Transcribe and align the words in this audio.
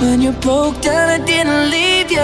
When 0.00 0.20
you 0.22 0.32
broke 0.32 0.80
down, 0.80 1.10
I 1.10 1.18
didn't 1.24 1.70
leave 1.70 2.10
you. 2.10 2.18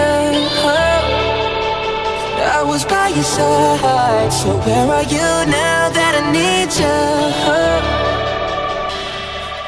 I 2.59 2.63
was 2.65 2.83
by 2.85 3.09
your 3.09 3.23
side. 3.23 4.33
So 4.33 4.57
where 4.65 4.87
are 4.97 5.03
you 5.03 5.45
now 5.45 5.89
that 5.97 6.13
I 6.21 6.23
need 6.31 6.73
you? 6.81 6.97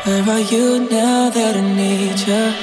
Where 0.05 0.23
are 0.35 0.39
you 0.39 0.79
now 0.89 1.29
that 1.29 1.55
I 1.55 1.61
need 1.61 2.19
you? 2.29 2.53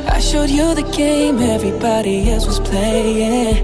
I 0.07 0.19
showed 0.19 0.49
you 0.49 0.75
the 0.75 0.83
game 0.95 1.39
everybody 1.39 2.29
else 2.31 2.45
was 2.45 2.59
playing. 2.59 3.63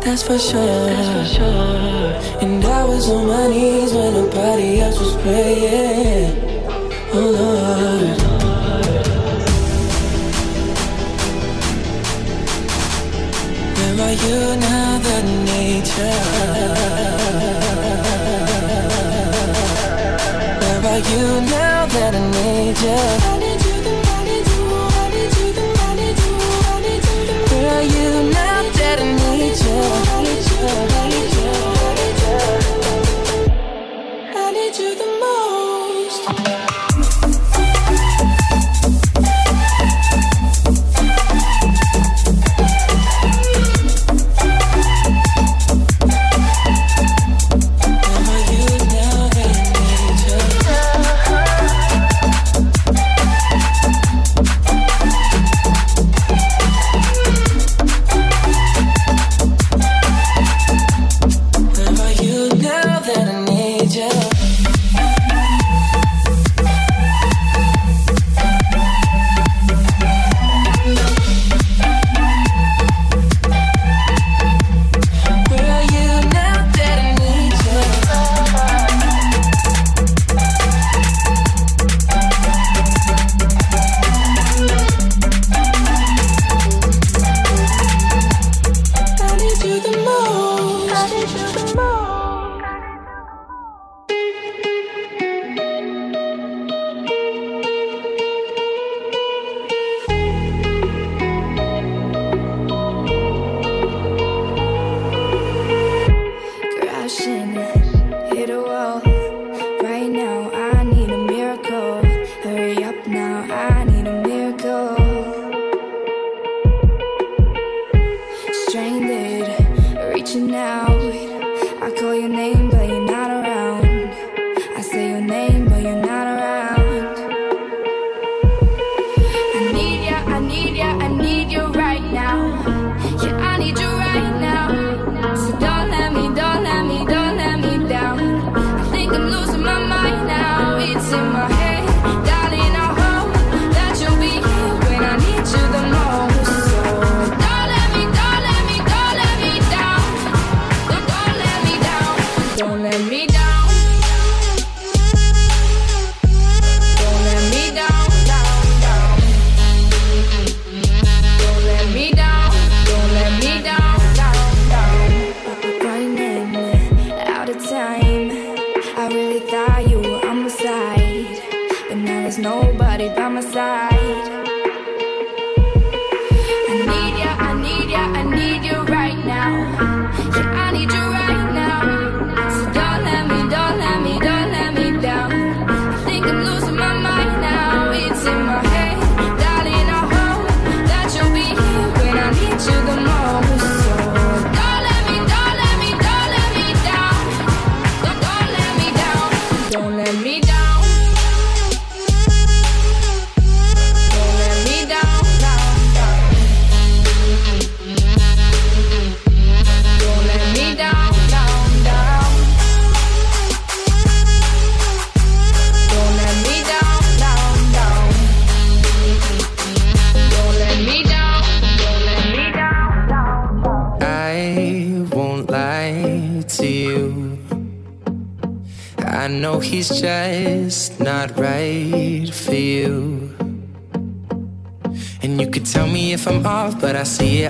That's 0.00 0.22
for 0.22 0.38
sure. 0.38 0.86
That's 0.86 1.30
for 1.30 1.34
sure. 1.36 2.42
And 2.42 2.64
I 2.64 2.84
was 2.84 3.08
on 3.10 3.26
my 3.26 3.48
knees 3.48 3.92
when 3.92 4.14
nobody 4.14 4.80
else 4.80 4.98
was 4.98 5.14
praying. 5.22 6.36
Oh 7.14 7.30
Lord. 7.38 8.18
Where 13.76 14.06
are 14.06 14.16
you 14.24 14.56
now 14.60 14.98
that 14.98 15.24
nature? 15.46 17.21
You 21.12 21.40
now 21.42 21.86
that 21.86 22.14
I 22.14 22.30
need 22.30 22.78
you? 22.80 23.41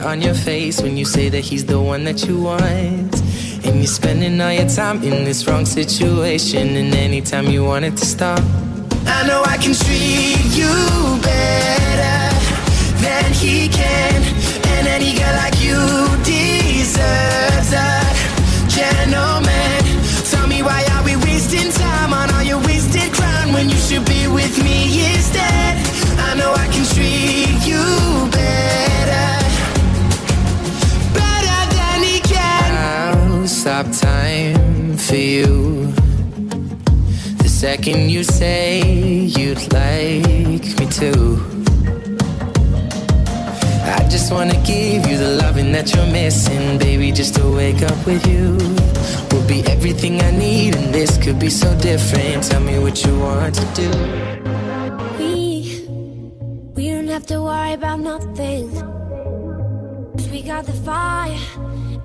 on 0.04 0.20
your 0.20 0.34
face 0.34 0.80
when 0.82 0.96
you 0.96 1.04
say 1.04 1.28
that 1.28 1.40
he's 1.40 1.64
the 1.64 1.80
one 1.80 2.04
that 2.04 2.26
you 2.26 2.40
want. 2.40 3.14
And 3.64 3.76
you're 3.76 3.86
spending 3.86 4.40
all 4.40 4.52
your 4.52 4.68
time 4.68 5.02
in 5.02 5.24
this 5.24 5.46
wrong 5.46 5.64
situation. 5.66 6.76
And 6.76 6.94
anytime 6.94 7.46
you 7.46 7.64
want 7.64 7.84
it 7.84 7.96
to 7.96 8.06
stop, 8.06 8.40
I 9.06 9.26
know 9.26 9.42
I 9.44 9.56
can 9.56 9.74
treat 9.74 10.56
you 10.56 10.72
better 11.22 12.18
than 13.02 13.32
he 13.32 13.68
can. 13.68 14.22
And 14.74 14.86
any 14.88 15.14
girl 15.18 15.36
like 15.36 15.60
you 15.62 15.78
deserves. 16.24 17.41
have 33.82 34.00
time 34.00 34.96
for 34.96 35.16
you. 35.16 35.86
The 37.42 37.48
second 37.48 38.10
you 38.10 38.22
say 38.22 38.80
you'd 39.36 39.72
like 39.72 40.62
me 40.78 40.86
to, 41.00 41.10
I 43.98 44.06
just 44.08 44.32
wanna 44.32 44.60
give 44.64 45.06
you 45.10 45.18
the 45.18 45.36
loving 45.42 45.72
that 45.72 45.92
you're 45.94 46.06
missing, 46.06 46.78
baby. 46.78 47.10
Just 47.10 47.34
to 47.36 47.44
wake 47.50 47.82
up 47.82 48.06
with 48.06 48.24
you 48.26 48.56
Will 49.30 49.46
be 49.48 49.66
everything 49.66 50.20
I 50.20 50.30
need, 50.30 50.76
and 50.76 50.94
this 50.94 51.18
could 51.18 51.38
be 51.40 51.50
so 51.50 51.68
different. 51.78 52.44
Tell 52.44 52.60
me 52.60 52.78
what 52.78 53.04
you 53.04 53.18
want 53.18 53.54
to 53.56 53.66
do. 53.82 53.90
We, 55.18 55.84
we 56.76 56.90
don't 56.90 57.08
have 57.08 57.26
to 57.26 57.42
worry 57.42 57.72
about 57.72 58.00
nothing. 58.00 58.70
Cause 60.12 60.28
we 60.28 60.42
got 60.42 60.66
the 60.66 60.78
fire 60.84 61.38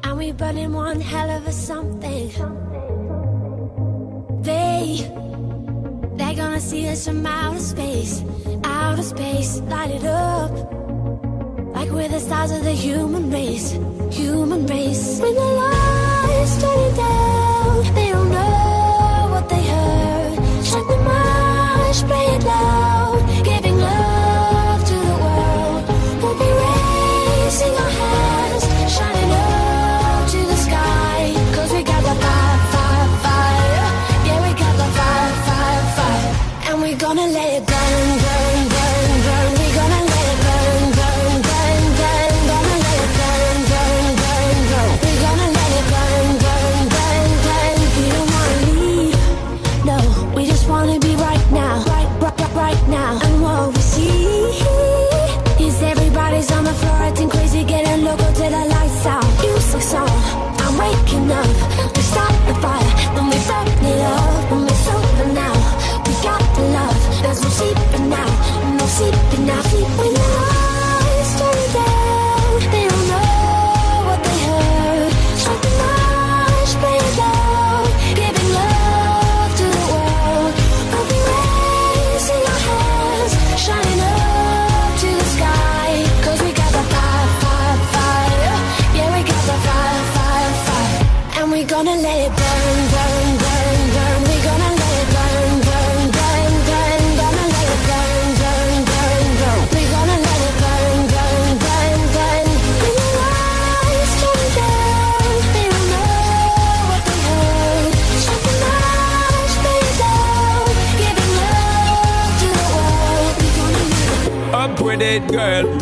and 0.08 0.18
we 0.18 0.32
burning 0.32 0.72
one 0.72 1.02
hell 1.02 1.30
of 1.30 1.46
a 1.48 1.52
something. 1.52 2.30
They, 4.42 5.04
they're 6.16 6.34
gonna 6.34 6.62
see 6.62 6.88
us 6.88 7.06
from 7.06 7.26
outer 7.26 7.60
space, 7.60 8.24
outer 8.64 9.04
space, 9.04 9.60
light 9.64 9.92
it 9.92 10.06
up. 10.06 10.52
Like 11.76 11.90
we're 11.92 12.08
the 12.08 12.22
stars 12.22 12.52
of 12.52 12.64
the 12.64 12.72
human 12.72 13.30
race, 13.30 13.72
human 14.10 14.66
race. 14.68 15.20
When 15.20 15.36
the 15.36 15.42
lights 15.42 16.62
turning 16.62 16.96
down, 16.96 18.07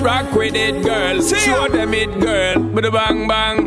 rock 0.06 0.32
with 0.36 0.56
it, 0.56 0.84
girl. 0.84 1.20
Show 1.20 1.68
them 1.68 1.94
it, 1.96 2.20
girl. 2.20 2.62
With 2.62 2.86
a 2.86 2.92
bang 2.92 3.28
bang. 3.28 3.58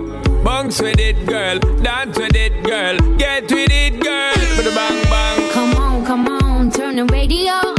Bounce 0.45 0.81
with 0.81 1.01
it, 1.01 1.27
girl. 1.27 1.59
Dance 1.59 2.17
with 2.17 2.37
it, 2.37 2.63
girl. 2.63 2.97
Get 3.17 3.51
with 3.51 3.73
it, 3.73 4.01
girl. 4.01 4.39
With 4.57 4.73
bang 4.73 5.03
bang. 5.11 5.51
Come 5.51 5.75
on, 5.75 6.07
come 6.07 6.29
on, 6.29 6.71
turn 6.71 6.95
the 6.97 7.07
radio 7.07 7.78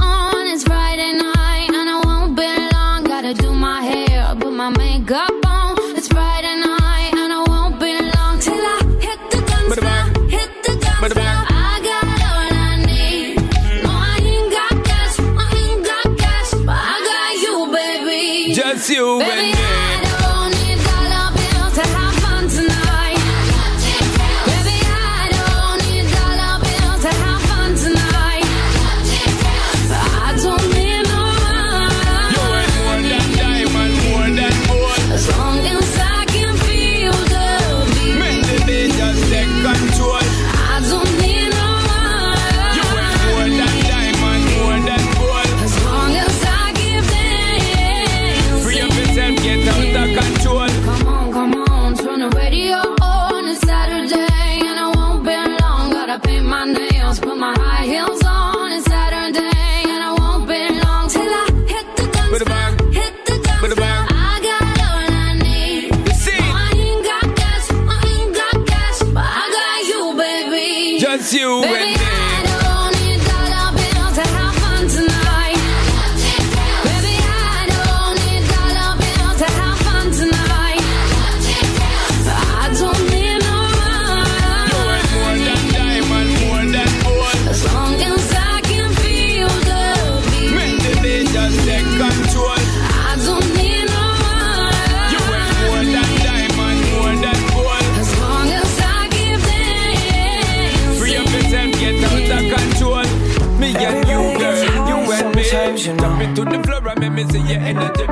you're 107.50 107.62
energetic. 107.62 108.08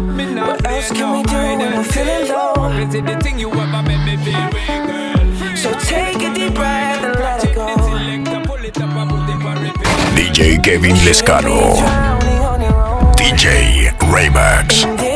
Me 0.00 0.34
not 0.34 0.48
what 0.48 0.66
else 0.66 0.90
can 0.90 1.16
we 1.16 1.22
do 1.22 1.36
when 1.36 1.74
I'm 1.74 1.84
feeling 1.84 2.28
low? 2.28 2.68
Is 2.78 2.92
the 2.92 3.18
thing 3.22 3.38
you 3.38 3.50
ever 3.50 3.82
make 3.82 4.02
me 4.04 4.16
feel 4.24 4.50
girl? 4.86 5.56
So 5.56 5.72
take 5.80 6.16
a 6.16 6.34
deep 6.34 6.54
breath 6.54 7.04
and 7.04 7.14
let 7.14 7.44
it 7.44 7.54
go. 7.54 7.66
DJ 10.16 10.62
Kevin 10.62 10.96
Lescano. 11.06 11.76
DJ 13.16 13.90
Raymax. 13.98 15.11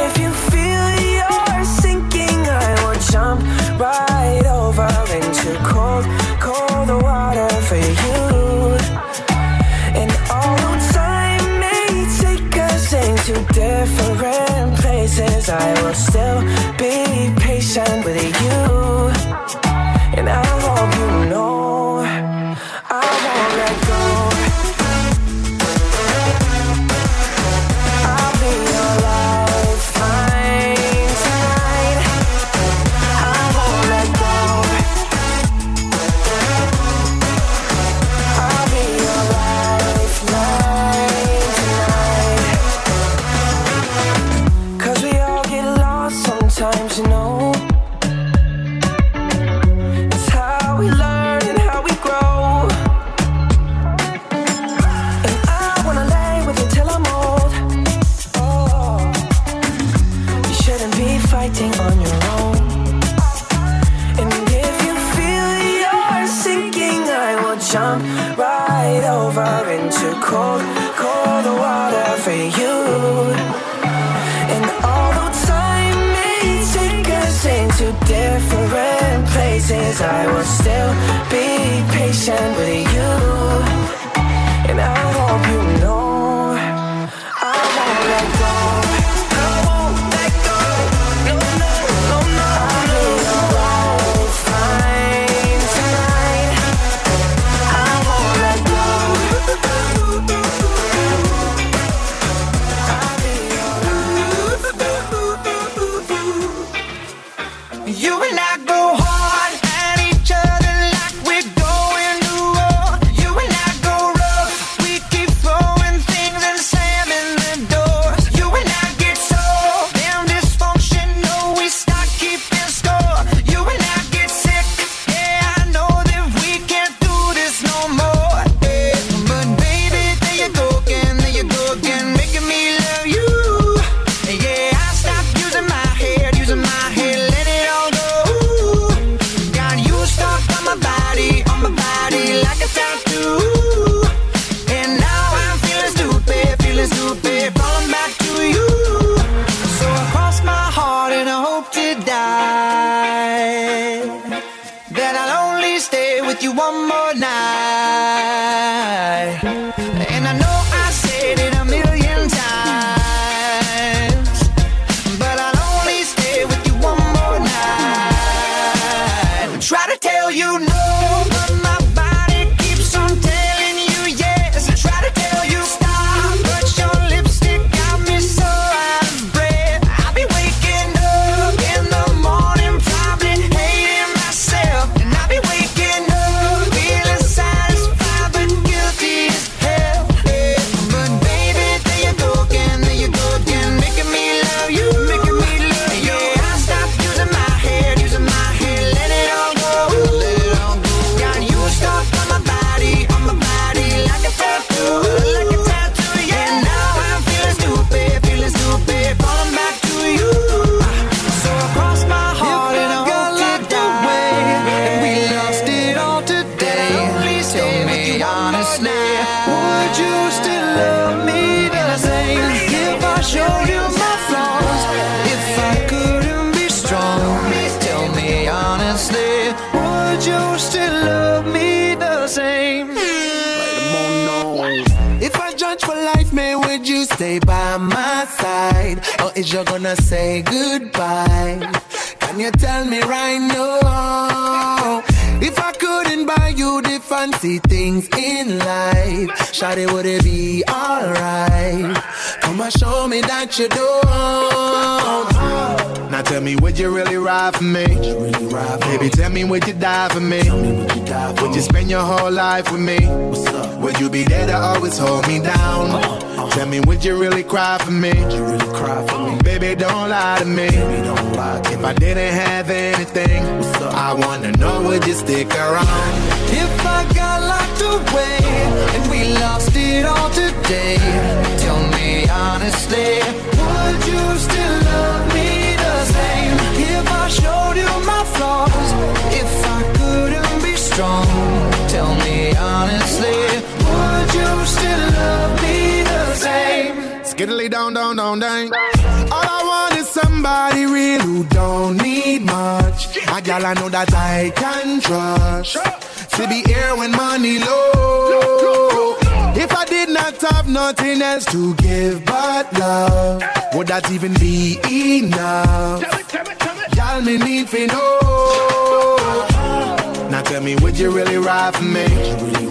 For 322.39 322.47
me? 322.47 322.67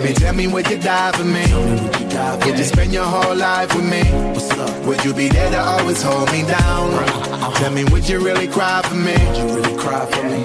Baby, 0.00 0.14
tell 0.14 0.34
me, 0.34 0.46
would 0.46 0.68
you 0.70 0.78
die 0.78 1.12
for 1.12 1.24
me? 1.24 1.44
Would 2.44 2.58
you 2.58 2.64
spend 2.64 2.92
your 2.92 3.04
whole 3.04 3.34
life 3.34 3.74
with 3.74 3.88
me? 3.88 4.02
What's 4.32 4.50
up? 4.50 4.86
Would 4.86 5.04
you 5.04 5.12
be 5.14 5.28
there 5.28 5.50
to 5.50 5.60
always 5.60 6.02
hold 6.02 6.30
me 6.32 6.42
down? 6.42 6.94
Uh-huh. 6.94 7.52
Tell 7.58 7.72
me, 7.72 7.84
would 7.84 8.08
you 8.08 8.20
really 8.20 8.48
cry 8.48 8.82
for 8.82 8.94
me? 8.94 9.16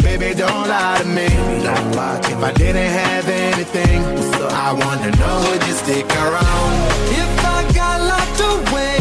Baby, 0.02 0.34
don't 0.38 0.68
lie 0.68 1.00
to 1.02 1.08
me. 1.08 1.28
If 2.34 2.42
I 2.44 2.52
didn't 2.54 2.92
have 3.02 3.28
anything, 3.30 4.04
I 4.68 4.74
wanna 4.74 5.12
know, 5.18 5.50
would 5.50 5.64
you 5.68 5.74
stick 5.74 6.06
around? 6.16 6.74
If 7.22 7.46
I 7.46 7.72
got 7.74 8.02
locked 8.02 8.42
away 8.54 8.98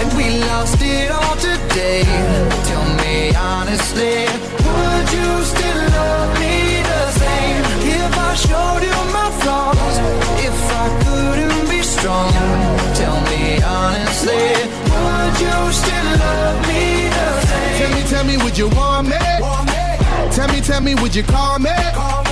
and 0.00 0.08
we 0.16 0.40
lost 0.46 0.80
it 0.80 1.10
all 1.10 1.36
today, 1.36 2.04
tell 2.68 2.86
me 3.02 3.34
honestly, 3.36 4.26
would 4.66 5.08
you 5.16 5.44
still 5.52 5.80
love 5.98 6.40
me 6.40 6.82
the 6.82 7.10
same? 7.22 7.62
If 7.98 8.18
I 8.18 8.34
showed 8.34 8.74
you 8.74 8.79
my 9.12 9.30
flaws, 9.40 9.96
if 10.46 10.58
I 10.82 10.86
couldn't 11.04 11.68
be 11.70 11.82
strong, 11.82 12.32
tell 12.94 13.18
me 13.30 13.62
honestly, 13.62 14.44
would 15.04 15.36
you 15.44 15.58
still 15.72 16.08
love 16.24 16.60
me 16.68 17.08
the 17.16 17.28
same? 17.46 17.76
Tell 17.78 17.90
me, 17.94 18.02
tell 18.08 18.24
me, 18.24 18.36
would 18.42 18.56
you 18.58 18.68
want 18.70 19.08
me? 19.08 19.18
Tell 20.32 20.48
me, 20.48 20.60
tell 20.60 20.80
me, 20.80 20.94
would 20.96 21.14
you 21.14 21.22
call 21.22 21.58
me? 21.58 21.74
Call 21.92 22.22
me. 22.24 22.30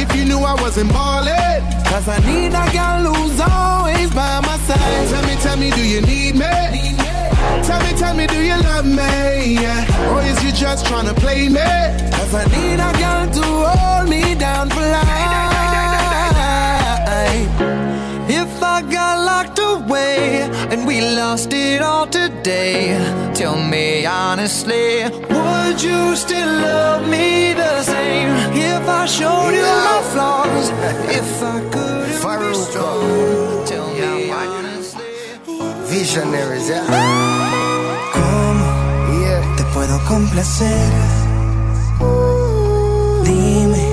If 0.00 0.14
you 0.16 0.24
knew 0.24 0.38
I 0.38 0.54
wasn't 0.60 0.90
ballin'. 0.92 1.62
Cause 1.84 2.08
I 2.08 2.18
need 2.26 2.54
a 2.54 2.66
girl 2.72 3.14
who's 3.14 3.40
always 3.40 4.10
by 4.14 4.40
my 4.40 4.56
side. 4.66 5.08
Tell 5.10 5.22
me, 5.26 5.34
tell 5.42 5.56
me, 5.56 5.70
do 5.70 5.82
you 5.86 6.00
need 6.00 6.34
me? 6.34 6.96
Tell 7.62 7.80
me, 7.84 7.92
tell 7.96 8.14
me, 8.14 8.26
do 8.26 8.40
you 8.40 8.56
love 8.62 8.86
me? 8.86 9.54
Yeah. 9.62 10.10
Or 10.12 10.22
is 10.22 10.42
you 10.42 10.52
just 10.52 10.86
trying 10.86 11.06
to 11.06 11.14
play 11.14 11.48
me? 11.48 11.60
Cause 12.16 12.34
I 12.34 12.44
need 12.54 12.80
a 12.80 12.90
girl 13.02 13.26
to 13.38 13.44
hold 13.68 14.08
me 14.08 14.34
down 14.34 14.70
for 14.70 14.80
life. 14.80 15.53
If 17.26 18.62
I 18.62 18.82
got 18.82 19.16
locked 19.24 19.58
away 19.58 20.42
and 20.70 20.86
we 20.86 21.00
lost 21.00 21.52
it 21.52 21.80
all 21.82 22.06
today, 22.06 22.96
tell 23.34 23.56
me 23.56 24.04
honestly, 24.06 25.04
would 25.30 25.82
you 25.82 26.16
still 26.16 26.48
love 26.60 27.08
me 27.08 27.52
the 27.54 27.82
same? 27.82 28.30
If 28.54 28.88
I 28.88 29.06
showed 29.06 29.52
you 29.54 29.62
my 29.88 30.00
flaws, 30.12 30.68
if 31.20 31.42
I 31.42 31.60
couldn't 31.72 32.50
be 32.50 32.54
strong, 32.54 33.64
tell 33.66 33.88
me 33.94 34.30
honestly. 34.30 35.04
Visionaries, 35.88 36.68
yeah. 36.68 36.84
¿Cómo 38.12 38.66
Yeah. 39.22 39.40
te 39.56 39.64
puedo 39.74 39.98
complacer? 40.06 40.90
Dime, 43.24 43.86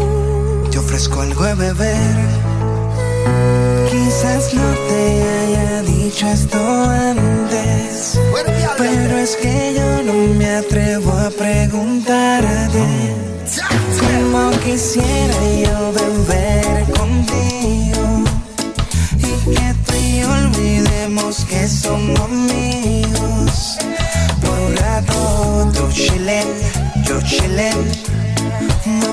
te 0.72 0.78
ofrezco 0.80 1.22
algo 1.22 1.44
de 1.46 1.54
beber. 1.56 2.41
Quizás 3.90 4.54
no 4.54 4.70
te 4.88 5.24
haya 5.24 5.82
dicho 5.84 6.28
esto 6.28 6.58
antes, 6.90 8.20
pero 8.78 9.18
es 9.18 9.36
que 9.38 9.74
yo 9.78 10.04
no 10.04 10.34
me 10.36 10.56
atrevo 10.56 11.12
a 11.12 11.30
preguntarte. 11.30 12.86
Como 14.00 14.52
quisiera 14.64 15.36
yo 15.64 15.94
beber 15.94 16.86
contigo 16.92 18.24
y 19.18 19.56
que 19.56 19.74
tú 19.86 19.94
y 19.96 20.20
yo 20.20 20.32
olvidemos 20.32 21.46
que 21.46 21.68
somos 21.68 22.20
amigos. 22.20 23.78
Por 24.42 24.60
un 24.60 24.78
rato 24.78 25.72
tú 25.74 25.92
chillen, 25.92 26.48
yo 27.04 27.22
chillen. 27.22 28.31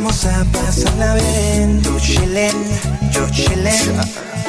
Vamos 0.01 0.25
a 0.27 0.45
pasarla 0.53 1.15
bien, 1.15 1.83
tú 1.83 1.99
chillen, 1.99 2.55
yo 3.11 3.29
chillen. 3.31 4.01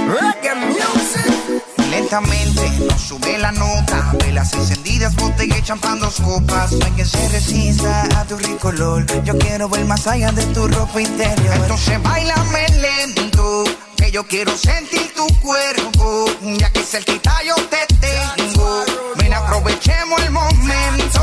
Reggae 0.08 0.54
music. 0.54 1.64
Lentamente 1.90 2.70
nos 2.88 3.02
sube 3.02 3.36
la 3.40 3.52
nota 3.52 4.14
Velas 4.20 4.54
encendidas, 4.54 5.16
botella 5.16 5.58
y 5.58 5.64
champán, 5.64 6.00
copas. 6.24 6.72
No 6.74 6.86
hay 6.86 6.92
quien 6.92 7.08
se 7.08 7.30
resista 7.30 8.04
a 8.20 8.26
tu 8.26 8.38
rico 8.38 8.68
olor. 8.68 9.08
Yo 9.24 9.40
quiero 9.40 9.68
ver 9.68 9.86
más 9.86 10.06
allá 10.06 10.32
de 10.32 10.46
tu 10.54 10.68
ropa 10.68 11.02
interior. 11.02 11.56
Entonces 11.56 12.00
bailame 12.04 12.68
lento 12.70 13.64
Que 13.98 14.12
yo 14.12 14.28
quiero 14.28 14.56
sentir 14.56 15.12
tu 15.16 15.26
cuerpo. 15.40 16.26
Ya 16.60 16.72
que 16.72 16.84
cerquita 16.84 17.34
yo 17.44 17.56
te 17.56 17.88
tengo. 17.96 18.86
Ven 19.16 19.34
aprovechemos 19.34 20.22
el 20.22 20.30
momento. 20.30 21.22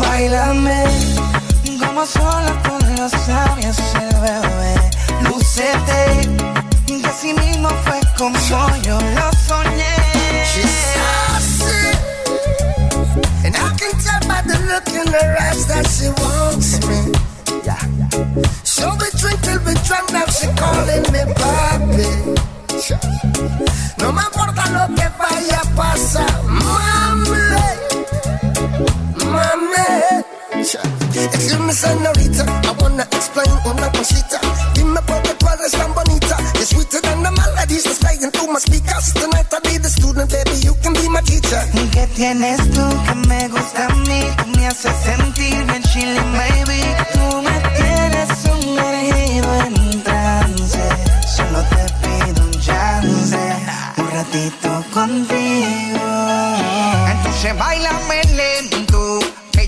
Bailame 0.00 1.21
Como 1.94 2.06
sola 2.06 2.62
con 2.66 2.96
los 2.96 3.12
labios 3.28 3.76
el 4.00 4.16
bebé 4.20 4.74
Lucete 5.24 6.26
Y 6.86 7.04
así 7.04 7.34
mismo 7.34 7.68
fue 7.84 8.00
como 8.16 8.34
yo 8.80 8.98
lo 8.98 9.30
soñé 9.46 9.94
She's 10.54 10.70
sassy. 10.94 11.92
And 13.44 13.54
I 13.54 13.76
can 13.76 13.92
tell 14.00 14.26
by 14.26 14.40
the 14.40 14.58
look 14.70 14.88
in 14.88 15.06
her 15.12 15.36
eyes 15.38 15.66
that 15.66 15.86
she 15.86 16.08
wants 16.22 16.80
me. 16.86 17.12
So 18.64 18.90
we 18.98 19.10
drink 19.20 19.42
till 19.42 19.60
we 19.60 19.74
drunk, 19.84 20.12
now 20.12 20.24
she 20.26 20.46
calling 20.56 21.04
me 21.12 21.24
papi. 21.36 22.08
No 23.98 24.12
me 24.12 24.22
importa 24.22 24.64
lo 24.70 24.94
que 24.94 25.08
vaya 25.18 25.60
a 25.60 25.76
pasar, 25.76 26.42
mami. 26.44 27.41
Mami. 29.36 30.24
Excuse 31.14 31.58
me, 31.58 31.72
señorita, 31.72 32.44
I 32.64 32.70
wanna 32.80 33.04
explain 33.10 33.52
una 33.64 33.90
cosita. 33.92 34.38
Dime 34.74 35.00
por 35.02 35.20
qué 35.22 35.34
tú 35.34 35.46
eres 35.48 35.72
tan 35.72 35.92
bonita. 35.94 36.36
You're 36.54 36.66
sweeter 36.66 37.00
than 37.02 37.22
the 37.22 37.30
melodies 37.30 37.84
that's 37.84 37.98
playing 37.98 38.30
through 38.30 38.52
my 38.52 38.60
speakers. 38.60 39.12
Tonight 39.14 39.52
I'll 39.52 39.60
be 39.62 39.78
the 39.78 39.88
student, 39.88 40.30
baby, 40.30 40.56
you 40.62 40.74
can 40.82 40.92
be 40.94 41.08
my 41.08 41.20
teacher. 41.22 41.62
¿Y 41.74 41.86
qué 41.88 42.06
tienes 42.14 42.58
tú 42.70 42.84
que 43.06 43.14
me 43.28 43.48
gusta 43.48 43.86
a 43.86 43.94
mí? 43.94 44.22
Tú 44.38 44.58
me 44.58 44.66
haces 44.66 44.92
sentir 45.04 45.64
bien 45.66 45.82
chilling, 45.92 46.32
baby 46.32 46.82
Tú 47.12 47.42
me 47.42 47.56
tienes 47.76 48.28
sumergido 48.42 49.54
en 49.66 50.02
trance 50.02 50.80
Solo 51.36 51.62
te 51.70 51.84
pido 52.02 52.44
un 52.44 52.52
chance 52.60 53.38
Un 53.98 54.10
ratito 54.10 54.84
contigo 54.92 56.00
Entonces 57.10 57.58
bailame 57.58 58.21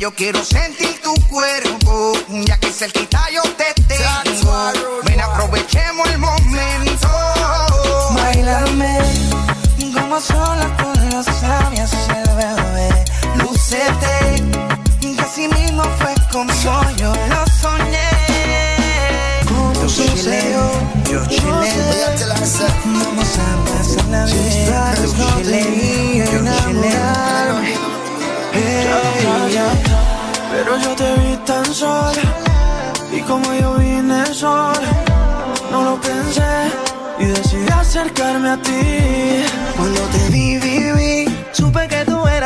yo 0.04 0.14
quiero 0.14 0.44
sentir 0.44 1.00
tu 1.00 1.14
cuerpo 1.30 2.12
Ya 2.46 2.58
que 2.58 2.70
cerquita 2.70 3.22
yo 3.32 3.40
te 3.56 3.72
tengo. 3.84 4.70
Ven 5.06 5.18
aprovechemos 5.18 6.06
el 6.10 6.18
momento. 6.18 7.08
Bailame 8.10 8.98
como 9.94 10.20
sola 10.20 10.68
con 10.76 10.92
los 11.08 11.26
labios 11.40 11.90
el 12.18 12.28
bebé. 12.36 12.90
Lucete 13.36 14.44
Y 15.00 15.18
así 15.18 15.48
mismo 15.48 15.84
fue 15.98 16.14
como 16.30 16.52
yo 16.98 17.10
lo 17.30 17.46
soñé. 17.62 18.10
Yo 21.08 21.20
te 22.18 22.26
la 22.26 22.34
hace. 22.34 22.66
Vamos 22.84 23.38
a 23.38 23.40
pasarla 23.64 24.26
bien 24.26 24.70
Tú 24.96 25.14
chilé, 25.42 25.62
yo 25.88 25.98
chilé 26.08 26.44
Pero 30.54 30.78
yo 30.78 30.90
te 30.96 31.14
vi 31.20 31.36
tan 31.44 31.66
sola 31.74 32.22
y 33.12 33.20
como 33.22 33.52
yo 33.54 33.74
vine 33.74 34.24
sola, 34.32 34.90
no 35.70 35.82
lo 35.82 36.00
pensé 36.00 36.52
y 37.18 37.24
decidí 37.26 37.68
acercarme 37.68 38.50
a 38.50 38.56
ti. 38.56 38.82
Cuando 39.76 40.00
te 40.12 40.28
vi, 40.30 40.58
vi 40.58 40.74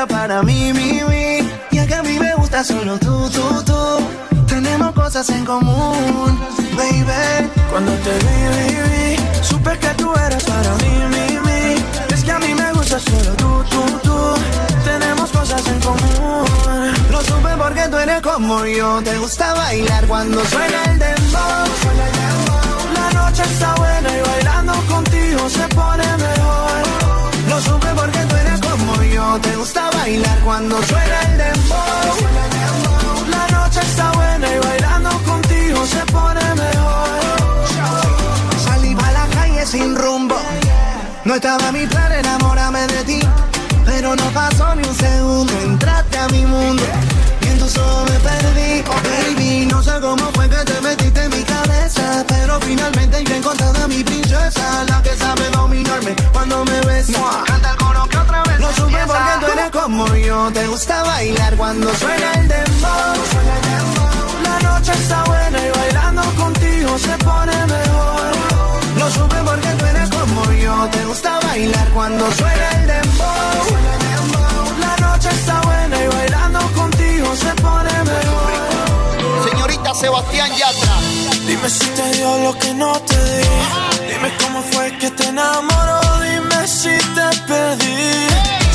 para 0.06 0.42
mí, 0.42 0.72
mi, 0.72 1.02
mi. 1.08 1.48
Y 1.70 1.78
es 1.78 1.86
que 1.86 1.94
a 1.94 2.02
mí 2.02 2.18
me 2.18 2.34
gusta 2.34 2.62
solo 2.62 2.98
tú, 2.98 3.28
tú, 3.30 3.62
tú. 3.64 4.46
Tenemos 4.46 4.92
cosas 4.92 5.28
en 5.30 5.44
común, 5.44 6.38
baby. 6.76 7.48
Cuando 7.70 7.92
te 7.92 8.12
vi, 8.24 8.38
vi, 8.54 8.68
vi, 8.90 9.42
supe 9.42 9.78
que 9.78 9.88
tú 9.96 10.12
eras 10.14 10.44
para 10.44 10.74
mí, 10.76 10.92
mi, 11.12 11.38
mi. 11.46 12.14
Es 12.14 12.24
que 12.24 12.32
a 12.32 12.38
mí 12.38 12.54
me 12.54 12.72
gusta 12.72 12.98
solo 12.98 13.32
tú, 13.36 13.64
tú, 13.70 13.98
tú. 14.02 14.67
Tú 17.98 18.02
eres 18.02 18.22
como 18.22 18.64
yo. 18.64 19.02
Te 19.02 19.18
gusta 19.18 19.54
bailar 19.54 20.06
cuando 20.06 20.44
suena 20.44 20.84
el 20.84 20.98
dembow. 20.98 21.64
La 22.94 23.10
noche 23.20 23.42
está 23.42 23.74
buena 23.74 24.08
y 24.16 24.20
bailando 24.30 24.72
contigo 24.88 25.48
se 25.48 25.68
pone 25.68 26.06
mejor. 26.26 26.82
Lo 27.48 27.60
supe 27.60 27.88
porque 27.96 28.20
tú 28.28 28.36
eres 28.36 28.60
como 28.60 29.02
yo. 29.02 29.38
Te 29.40 29.56
gusta 29.56 29.90
bailar 29.90 30.38
cuando 30.40 30.82
suena 30.82 31.20
el 31.28 31.38
dembow. 31.38 32.14
La 33.30 33.44
noche 33.56 33.80
está 33.80 34.12
buena 34.12 34.46
y 34.54 34.58
bailando 34.58 35.10
contigo 35.30 35.86
se 35.86 36.02
pone 36.12 36.44
mejor. 36.54 37.08
Salí 38.64 38.94
pa' 38.94 39.12
la 39.12 39.26
calle 39.34 39.66
sin 39.66 39.96
rumbo. 39.96 40.36
No 41.24 41.34
estaba 41.34 41.72
mi 41.72 41.86
plan 41.86 42.12
enamorarme 42.12 42.86
de 42.86 43.04
ti. 43.04 43.20
Pero 43.86 44.14
no 44.14 44.24
pasó 44.30 44.74
ni 44.76 44.86
un 44.86 44.94
segundo, 44.94 45.52
entraste 45.62 46.18
a 46.18 46.28
mi 46.28 46.44
mundo. 46.44 46.84
Me 47.68 48.18
perdí, 48.20 48.82
oh 48.88 49.00
baby. 49.04 49.66
No 49.66 49.82
sé 49.82 49.92
cómo 50.00 50.30
fue 50.32 50.48
que 50.48 50.56
te 50.56 50.80
metiste 50.80 51.22
en 51.22 51.30
mi 51.30 51.42
cabeza. 51.42 52.24
Pero 52.26 52.58
finalmente 52.62 53.22
yo 53.24 53.34
he 53.34 53.36
encontrado 53.36 53.84
a 53.84 53.88
mi 53.88 54.02
princesa. 54.02 54.84
La 54.88 55.02
que 55.02 55.14
sabe 55.14 55.50
dominarme 55.50 56.16
cuando 56.32 56.64
me 56.64 56.80
besa. 56.80 57.44
Canta 57.46 57.72
el 57.72 57.76
coro 57.76 58.08
que 58.08 58.16
otra 58.16 58.42
vez. 58.44 58.60
Lo 58.60 58.72
supe 58.72 58.98
porque 59.06 59.32
tú 59.40 59.52
eres 59.52 59.70
como 59.70 60.16
yo. 60.16 60.50
Te 60.50 60.66
gusta 60.66 61.02
bailar 61.02 61.56
cuando 61.56 61.94
suena 61.96 62.32
el 62.40 62.48
dembow. 62.48 63.14
La 64.44 64.58
noche 64.60 64.92
está 64.92 65.24
buena 65.24 65.58
y 65.66 65.70
bailando 65.78 66.22
contigo 66.36 66.98
se 66.98 67.18
pone 67.18 67.66
mejor. 67.66 68.32
Lo 68.96 69.10
supe 69.10 69.36
porque 69.44 69.68
tú 69.78 69.84
eres 69.84 70.08
como 70.08 70.52
yo. 70.52 70.88
Te 70.90 71.04
gusta 71.04 71.38
bailar 71.40 71.88
cuando 71.90 72.32
suena 72.32 72.70
el 72.80 72.86
dembow. 72.86 73.76
La 74.80 74.96
noche 75.06 75.28
está 75.28 75.60
buena 75.60 76.02
y 76.02 76.08
bailando 76.08 76.60
contigo 76.72 76.97
se 77.36 77.54
pone 77.62 77.92
mejor. 78.04 79.50
Señorita 79.50 79.94
Sebastián 79.94 80.50
Yatra. 80.56 80.94
Dime 81.46 81.68
si 81.68 81.86
te 81.90 82.10
dio 82.16 82.38
lo 82.38 82.58
que 82.58 82.74
no 82.74 82.92
te 83.00 83.16
di. 83.16 83.44
Dime 84.08 84.32
cómo 84.42 84.62
fue 84.62 84.96
que 84.98 85.10
te 85.10 85.24
enamoró. 85.28 86.00
Dime 86.22 86.66
si 86.66 86.96
te 87.16 87.28
perdí. 87.46 88.12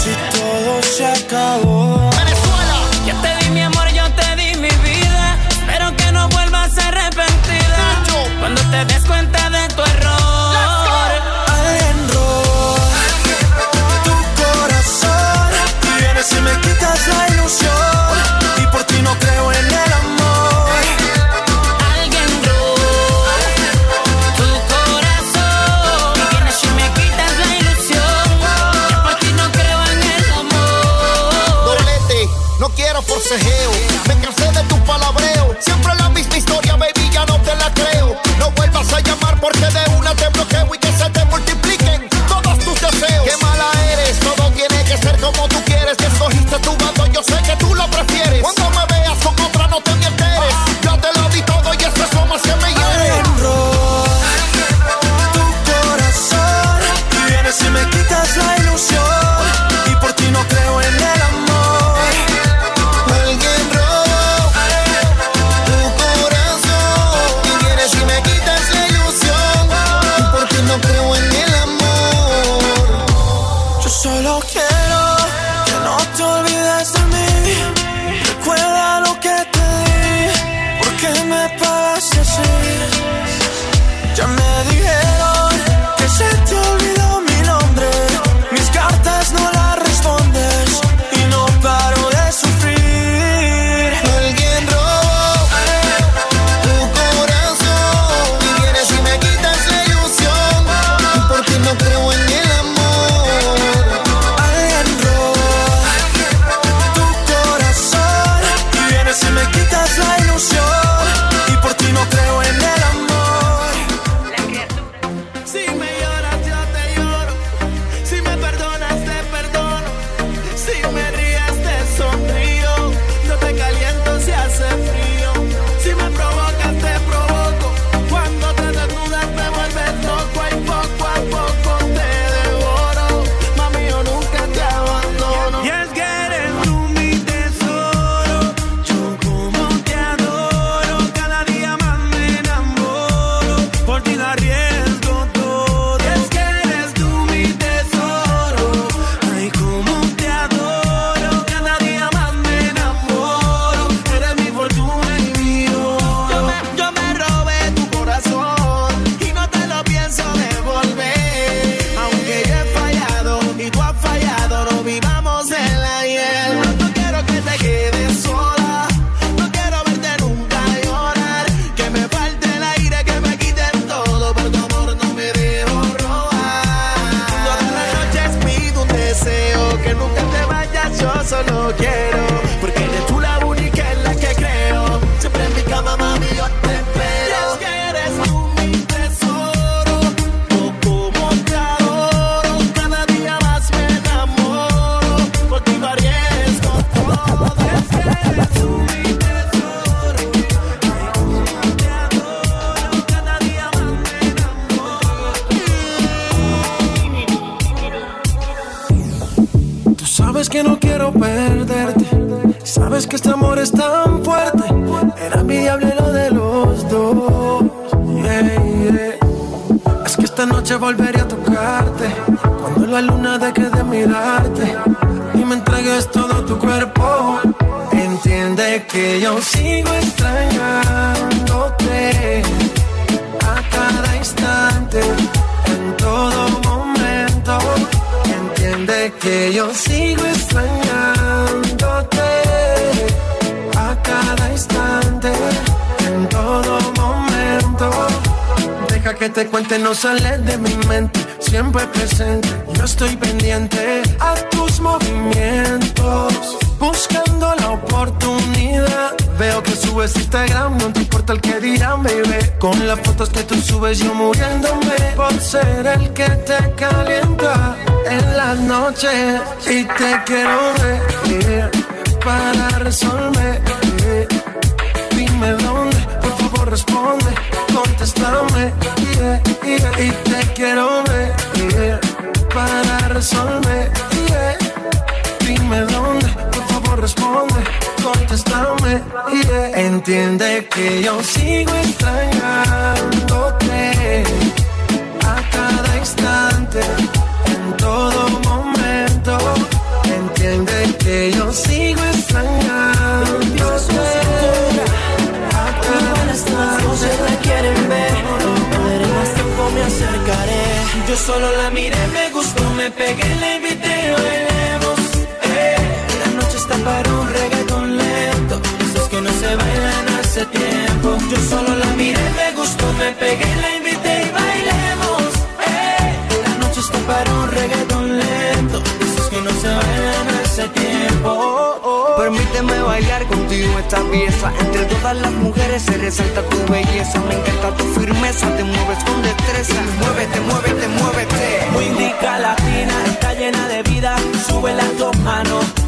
Si 0.03 0.13
todo 0.37 0.83
se 0.83 1.05
acabó. 1.05 2.12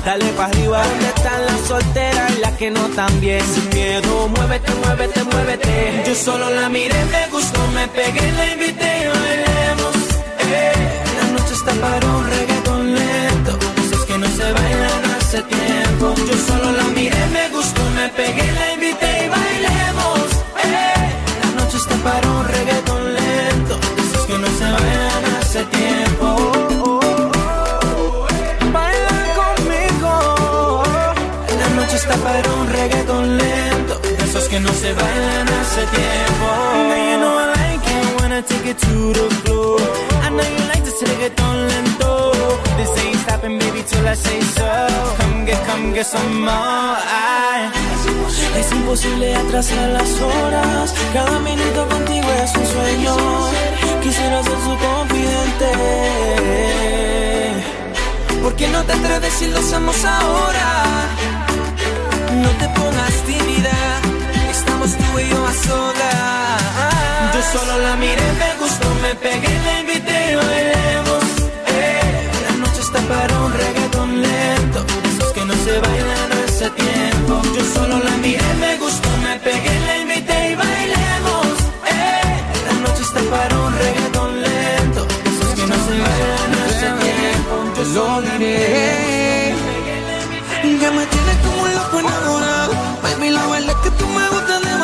Dale 0.05 0.25
para 0.37 0.49
arriba. 0.49 0.83
¿Dónde 0.83 1.07
están 1.07 1.45
las 1.45 1.59
solteras 1.67 2.31
y 2.37 2.39
las 2.39 2.51
que 2.53 2.71
no 2.71 2.87
bien? 3.19 3.43
Sin 3.53 3.69
miedo, 3.69 4.27
muévete, 4.29 4.71
muévete, 4.75 5.23
muévete. 5.23 6.03
Yo 6.07 6.15
solo 6.15 6.49
la 6.51 6.69
miré, 6.69 6.99
me 7.05 7.27
gustó, 7.31 7.59
me 7.73 7.87
pegué, 7.87 8.31
la 8.31 8.45
invité, 8.53 8.91
bailemos. 9.13 9.95
Eh. 10.39 10.73
La 11.19 11.27
noche 11.35 11.53
está 11.53 11.73
para 11.73 12.05
un 12.07 12.23
reggaetón 12.29 12.95
lento. 12.95 13.51
Esos 13.83 14.05
que 14.05 14.17
no 14.17 14.27
se 14.27 14.51
bailan 14.57 15.03
hace 15.17 15.41
tiempo. 15.41 16.13
Yo 16.29 16.37
solo 16.47 16.71
la 16.71 16.83
miré, 16.97 17.21
me 17.37 17.49
gustó, 17.49 17.81
me 17.97 18.07
pegué, 18.09 18.51
la 18.59 18.73
invité 18.73 19.25
y 19.25 19.29
bailemos. 19.37 20.27
Eh. 20.63 21.09
La 21.43 21.49
noche 21.59 21.77
está 21.77 21.95
para 22.07 22.27
un 22.29 22.47
reggaetón 22.47 23.03
lento. 23.15 23.79
Esos 24.03 24.25
que 24.27 24.37
no 24.37 24.47
se 24.59 24.65
bailan 24.75 25.25
hace 25.41 25.63
tiempo. 25.65 26.04
Bailan 34.99 35.47
hace 35.57 35.83
tiempo. 35.95 36.49
Now 36.89 36.99
you 37.09 37.17
know 37.21 37.33
I 37.43 37.45
like 37.59 37.87
it 37.97 38.21
when 38.21 38.31
I 38.31 38.41
take 38.41 38.65
it 38.71 38.77
to 38.87 38.95
the 39.17 39.27
floor. 39.41 39.79
I 40.25 40.29
know 40.29 40.47
you 40.55 40.63
like 40.71 40.83
this 40.83 40.99
reggaeton 41.09 41.57
lento. 41.69 42.11
This 42.77 42.91
ain't 43.03 43.19
stopping, 43.23 43.59
baby, 43.59 43.81
till 43.89 44.07
I 44.07 44.15
say 44.15 44.41
so. 44.57 44.69
Come 45.19 45.45
get, 45.45 45.59
come 45.67 45.93
get 45.93 46.07
some 46.07 46.41
more. 46.41 46.97
Ay. 47.07 47.71
Es 48.59 48.71
imposible 48.71 49.35
atrasar 49.35 49.89
las 49.89 50.11
horas. 50.21 50.93
Cada 51.13 51.39
minuto 51.39 51.87
contigo 51.89 52.27
es 52.43 52.55
un 52.55 52.65
sueño. 52.65 53.15
Quisiera 54.01 54.43
ser 54.43 54.59
su 54.67 54.77
confidente. 54.87 55.71
¿Por 58.41 58.55
qué 58.55 58.67
no 58.67 58.83
te 58.83 58.93
atreves 58.93 59.33
si 59.33 59.47
lo 59.47 59.59
hacemos 59.59 60.05
ahora? 60.05 60.67
No 62.43 62.49
te 62.59 62.67
pongas 62.69 63.13
tímida. 63.25 64.14
Estamos 64.85 65.13
tú 65.13 65.19
y 65.19 65.29
yo 65.29 65.47
a 65.47 65.53
solas. 65.53 67.33
Yo 67.33 67.41
solo 67.57 67.79
la 67.79 67.95
miré, 67.95 68.27
me 68.43 68.51
gustó, 68.61 68.87
me 69.01 69.15
pegué, 69.15 69.53
la 69.65 69.79
invité 69.79 70.31
y 70.31 70.35
bailemos. 70.35 71.23
Eh, 71.67 72.29
la 72.47 72.55
noche 72.57 72.81
está 72.81 72.99
para 72.99 73.39
un 73.39 73.53
reggaetón 73.53 74.21
lento. 74.21 74.85
Esos 75.09 75.33
que 75.33 75.43
no 75.45 75.53
se 75.65 75.79
bailan 75.79 76.31
hace 76.45 76.69
tiempo. 76.69 77.41
Yo 77.55 77.63
solo 77.73 77.97
la 77.97 78.15
miré, 78.17 78.53
me 78.59 78.77
gustó, 78.77 79.09
me 79.23 79.39
pegué, 79.39 79.73
la 79.87 79.97
invité 79.97 80.51
y 80.51 80.55
bailemos. 80.55 81.47
Eh, 81.87 82.43
la 82.67 82.73
noche 82.87 83.01
está 83.01 83.21
para 83.31 83.57
un 83.57 83.73
reggaetón 83.73 84.41
lento. 84.43 85.07
Esos 85.29 85.49
que 85.57 85.65
no 85.71 85.77
se 85.87 85.95
bailan 86.05 86.51
hace 86.65 86.87
tiempo. 87.05 87.53
Yo 87.77 87.83
solo 87.93 88.21
la 88.21 88.33
miré. 88.37 89.55
Ya 90.81 90.91
me 90.91 91.05
tienes 91.07 91.37
como 91.43 91.63
un 91.63 91.73
loco 91.73 91.99
enamorado. 91.99 92.73
Baby, 93.01 93.29
la 93.31 93.47
verdad 93.47 93.75
es 93.75 93.89
que 93.89 93.91
tú 93.97 94.07
me 94.07 94.27
gustas 94.29 94.61
de 94.61 94.74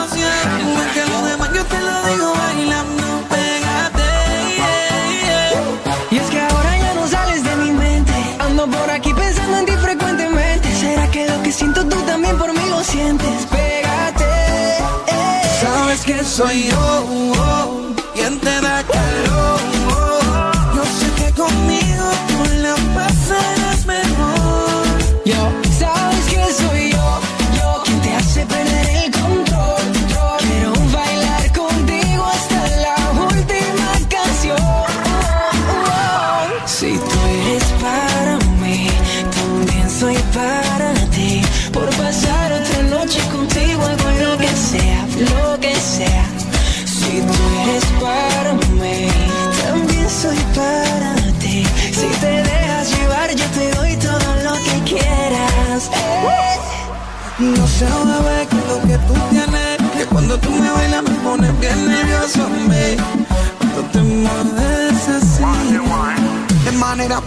sientes? 12.92 13.46
Pégate. 13.46 14.26
eh. 15.08 15.60
Sabes 15.62 16.02
que 16.02 16.24
soy 16.24 16.70
yo, 16.70 17.51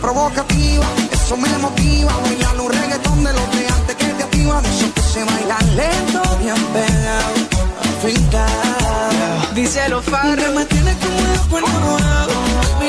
provocativa, 0.05 0.85
eso 1.13 1.37
me 1.37 1.49
motiva. 1.59 2.13
Bailar 2.25 2.61
un 2.61 2.71
reggaetón 2.71 3.25
de 3.25 3.33
los 3.33 3.47
de 3.57 3.69
antes 3.69 3.97
que 3.97 4.09
te 4.17 4.23
activa. 4.23 4.61
De 4.61 4.69
esos 4.69 4.91
que 4.93 5.01
se 5.01 5.25
bailan 5.25 5.77
lento, 5.77 6.21
bien 6.43 6.61
pegado, 6.75 7.35
finca. 8.03 8.47
Dice 9.55 9.89
los 9.89 10.05
faros. 10.05 10.45
Que 10.45 10.51
me 10.51 10.65
tiene 10.67 10.93
como 11.03 11.21
loco 11.35 11.59
enamorado. 11.59 12.35
Mi 12.81 12.89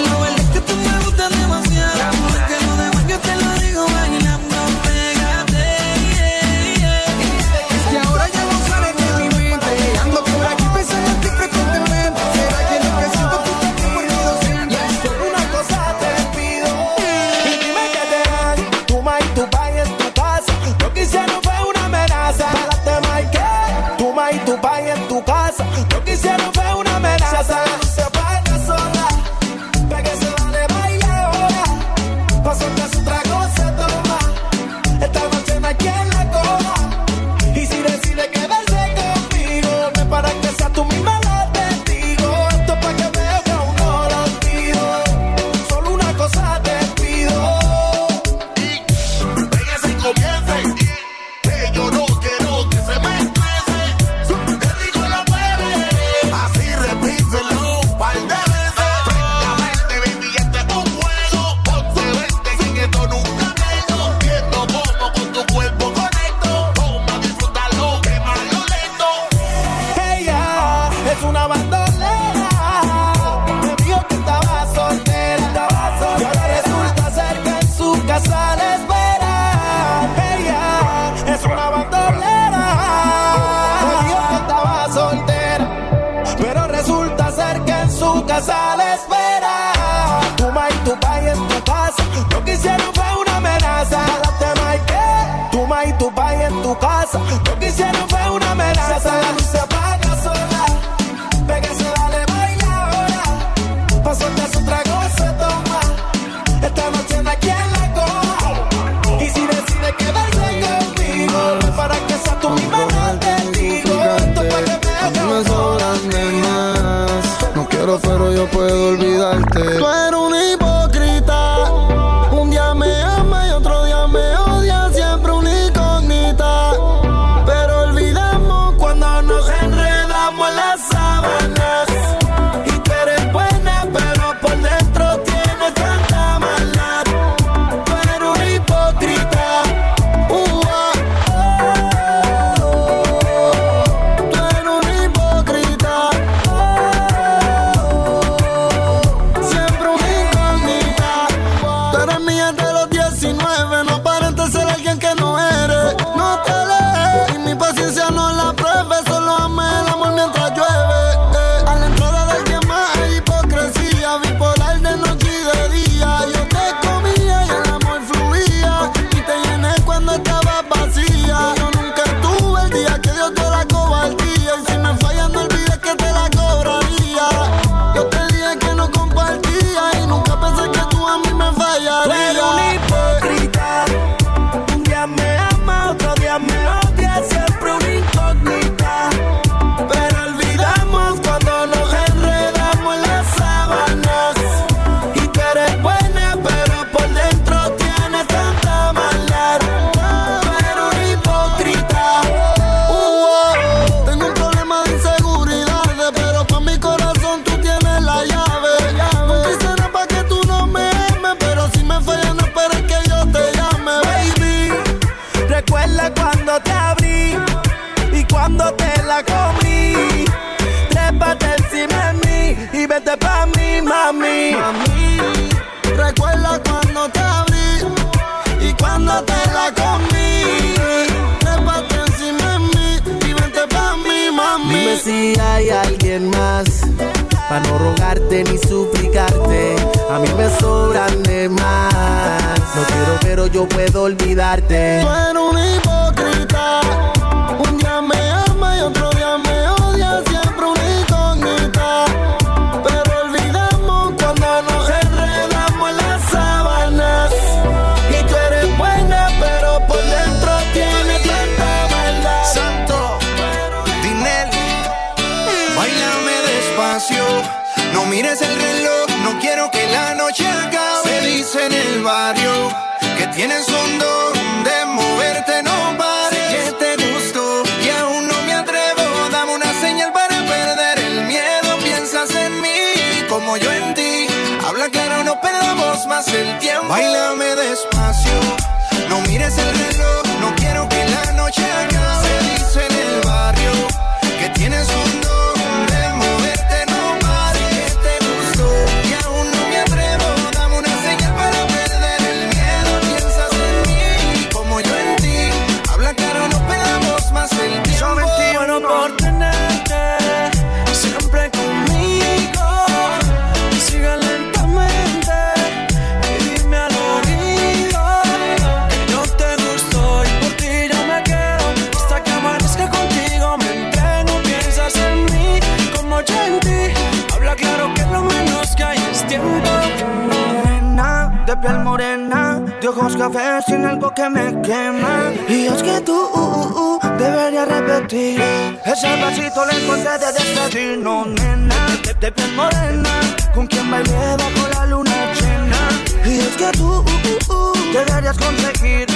ese 338.96 339.18
pasito 339.18 339.66
lento 339.66 339.92
antes 339.94 340.20
de 340.22 340.32
despedirnos, 340.32 341.28
nena. 341.28 341.76
De, 342.04 342.14
de 342.14 342.32
piel 342.32 342.52
morena, 342.54 343.10
con 343.54 343.68
quien 343.68 343.92
bailé 343.92 344.38
bajo 344.38 344.68
la 344.74 344.86
luna 344.86 345.34
llena. 345.34 345.82
Y 346.26 346.40
es 346.40 346.56
que 346.56 346.72
tú 346.78 346.88
uh, 346.88 347.04
uh, 347.04 347.54
uh, 347.54 347.94
deberías 347.94 348.38
conseguir 348.38 349.08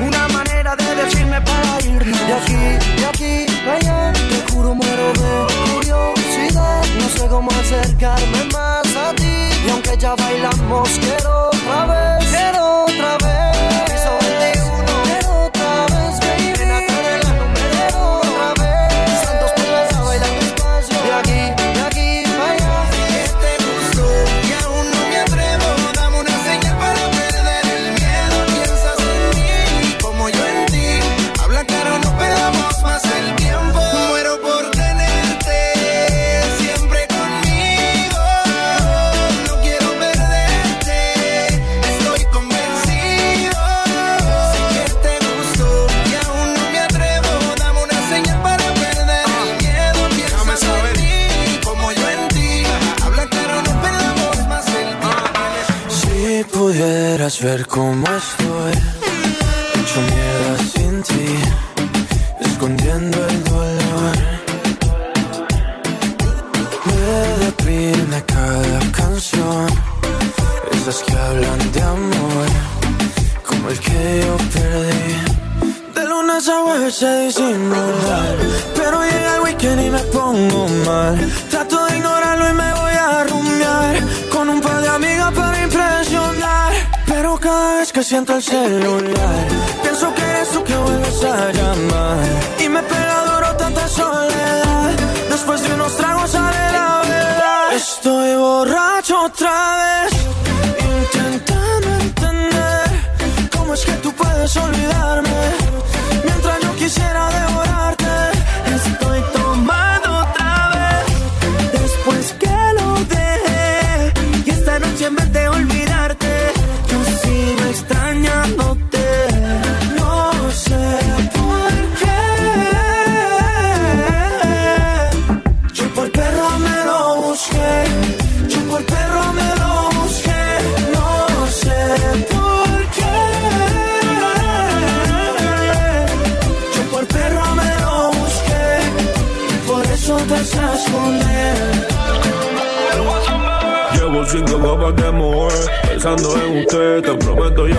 una 0.00 0.28
manera 0.28 0.76
de 0.76 0.94
decirme 0.96 1.40
para 1.40 1.80
irnos 1.80 2.26
de 2.26 2.32
aquí, 2.34 2.62
de 3.00 3.06
aquí, 3.06 3.46
allá. 3.66 4.12
Te 4.12 4.52
juro 4.52 4.74
muero 4.74 5.12
de 5.14 5.32
curiosidad, 5.72 6.84
no 6.98 7.08
sé 7.08 7.26
cómo 7.26 7.50
acercarme 7.52 8.44
más 8.52 8.86
a 8.96 9.14
ti. 9.14 9.48
Y 9.66 9.70
aunque 9.70 9.96
ya 9.96 10.14
bailamos, 10.14 10.90
quiero 10.98 11.48
otra 11.48 11.86
vez, 11.86 12.28
quiero 12.28 12.84
otra 12.84 13.16
vez. 13.18 13.51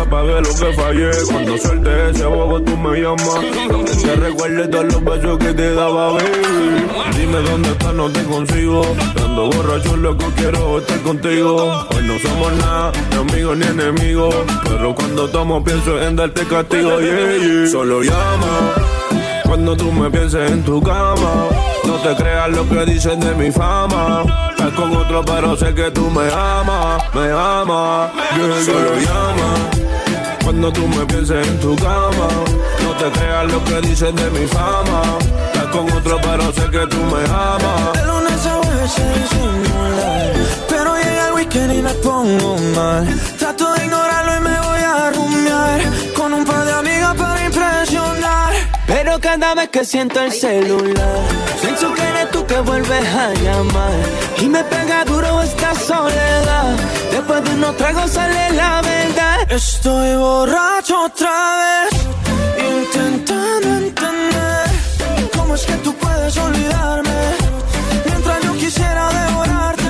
Ya 0.04 0.10
pagué 0.10 0.42
lo 0.42 0.50
que 0.50 0.74
fallé. 0.74 1.12
Cuando 1.26 1.58
suelte 1.58 2.10
ese 2.10 2.26
bobo, 2.26 2.62
tú 2.62 2.78
me 2.78 3.02
llamas. 3.02 3.40
Que 4.04 4.16
recuerde 4.16 4.68
todos 4.68 4.86
los 4.86 5.04
besos 5.04 5.38
que 5.38 5.54
te 5.54 5.74
daba, 5.74 6.14
baby. 6.14 7.18
Dime 7.18 7.42
dónde 7.42 7.70
estás, 7.70 7.94
no 7.94 8.10
te 8.10 8.24
consigo. 8.24 8.84
Ando 9.24 9.50
borracho, 9.50 9.96
loco, 9.98 10.26
quiero 10.36 10.80
estar 10.80 11.00
contigo. 11.02 11.86
Hoy 11.96 12.04
no 12.04 12.20
somos 12.20 12.54
nada, 12.54 12.92
ni 13.12 13.18
amigos 13.18 13.58
ni 13.58 13.66
enemigos. 13.66 14.36
Pero 14.64 14.96
cuando 14.96 15.30
tomo, 15.30 15.64
pienso 15.64 16.02
en 16.02 16.16
darte 16.16 16.46
castigo, 16.46 17.00
yeah. 17.00 17.68
Solo 17.72 18.02
llama. 18.02 18.74
Cuando 19.46 19.78
tú 19.78 19.92
me 19.92 20.10
pienses 20.10 20.50
en 20.50 20.64
tu 20.64 20.82
cama, 20.82 21.48
no 21.86 21.94
te 21.98 22.16
creas 22.16 22.50
lo 22.50 22.68
que 22.68 22.86
dicen 22.86 23.20
de 23.20 23.36
mi 23.36 23.52
fama. 23.52 24.24
Estás 24.50 24.72
con 24.72 24.96
otro, 24.96 25.24
pero 25.24 25.56
sé 25.56 25.76
que 25.76 25.92
tú 25.92 26.10
me 26.10 26.24
amas, 26.34 27.04
me 27.14 27.30
amas. 27.32 28.12
Yeah, 28.36 28.64
Solo 28.66 28.96
llama. 28.96 29.93
Cuando 30.44 30.74
tú 30.74 30.86
me 30.88 31.06
pienses 31.06 31.48
en 31.48 31.60
tu 31.60 31.74
cama, 31.78 32.28
no 32.84 32.92
te 32.98 33.10
creas 33.18 33.52
lo 33.52 33.64
que 33.64 33.80
dicen 33.88 34.14
de 34.16 34.30
mi 34.32 34.46
fama. 34.48 35.02
Estás 35.46 35.68
con 35.68 35.90
otro, 35.92 36.20
pero 36.22 36.52
sé 36.52 36.70
que 36.70 36.86
tú 36.88 36.98
me 36.98 37.24
amas. 37.30 37.94
De 37.94 38.06
lunes 38.06 38.46
a 38.46 38.56
jueves 38.62 38.92
se 38.92 39.04
disimular, 39.20 40.34
pero 40.68 40.96
llega 40.98 41.28
el 41.30 41.34
weekend 41.34 41.74
y 41.74 41.82
me 41.82 41.94
pongo 41.96 42.58
mal. 42.76 43.22
Trato 43.40 43.74
de 43.74 43.86
ignorarlo 43.86 44.36
y 44.36 44.40
me 44.42 44.60
voy 44.68 44.82
a 44.82 45.12
rumiar 45.12 45.82
con 46.14 46.34
un 46.34 46.44
par 46.44 46.66
de 46.66 46.74
amigas 46.74 47.16
para 47.16 47.46
impresionar. 47.46 48.54
Pero 48.86 49.20
cada 49.22 49.56
vez 49.56 49.70
que 49.70 49.86
siento 49.86 50.20
el 50.20 50.34
celular, 50.34 51.20
pienso 51.62 51.94
que 51.94 52.02
eres 52.02 52.32
tú 52.32 52.46
que 52.46 52.60
vuelves 52.60 53.08
a 53.16 53.34
llamar. 53.34 53.94
Y 54.40 54.50
me 54.50 54.62
pega 54.66 55.06
duro 55.06 55.42
esta 55.42 55.74
soledad. 55.74 56.76
Después 57.12 57.44
de 57.46 57.52
unos 57.52 57.78
tragos 57.78 58.12
sale 58.12 58.52
la 58.52 58.82
verdad. 58.82 59.13
Estoy 59.50 60.16
borracho 60.16 61.06
otra 61.06 61.30
vez, 61.60 62.02
intentando 62.58 63.68
entender 63.86 64.68
cómo 65.36 65.56
es 65.56 65.66
que 65.66 65.74
tú 65.84 65.94
puedes 65.96 66.38
olvidarme. 66.38 67.12
Mientras 68.06 68.44
yo 68.44 68.54
quisiera 68.54 69.10
devorarte, 69.12 69.83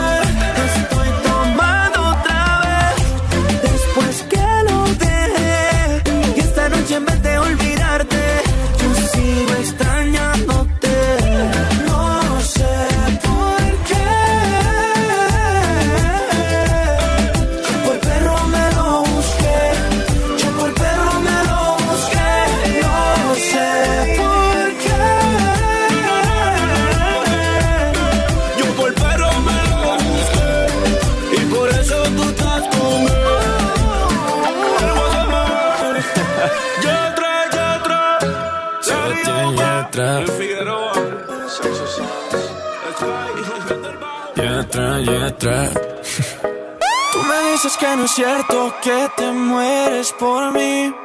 Tú 45.44 47.20
me 47.22 47.52
dices 47.52 47.76
que 47.76 47.96
no 47.98 48.06
es 48.06 48.12
cierto 48.12 48.74
que 48.82 49.12
te 49.18 49.30
mueres 49.32 50.14
por 50.14 50.54
mí. 50.54 50.96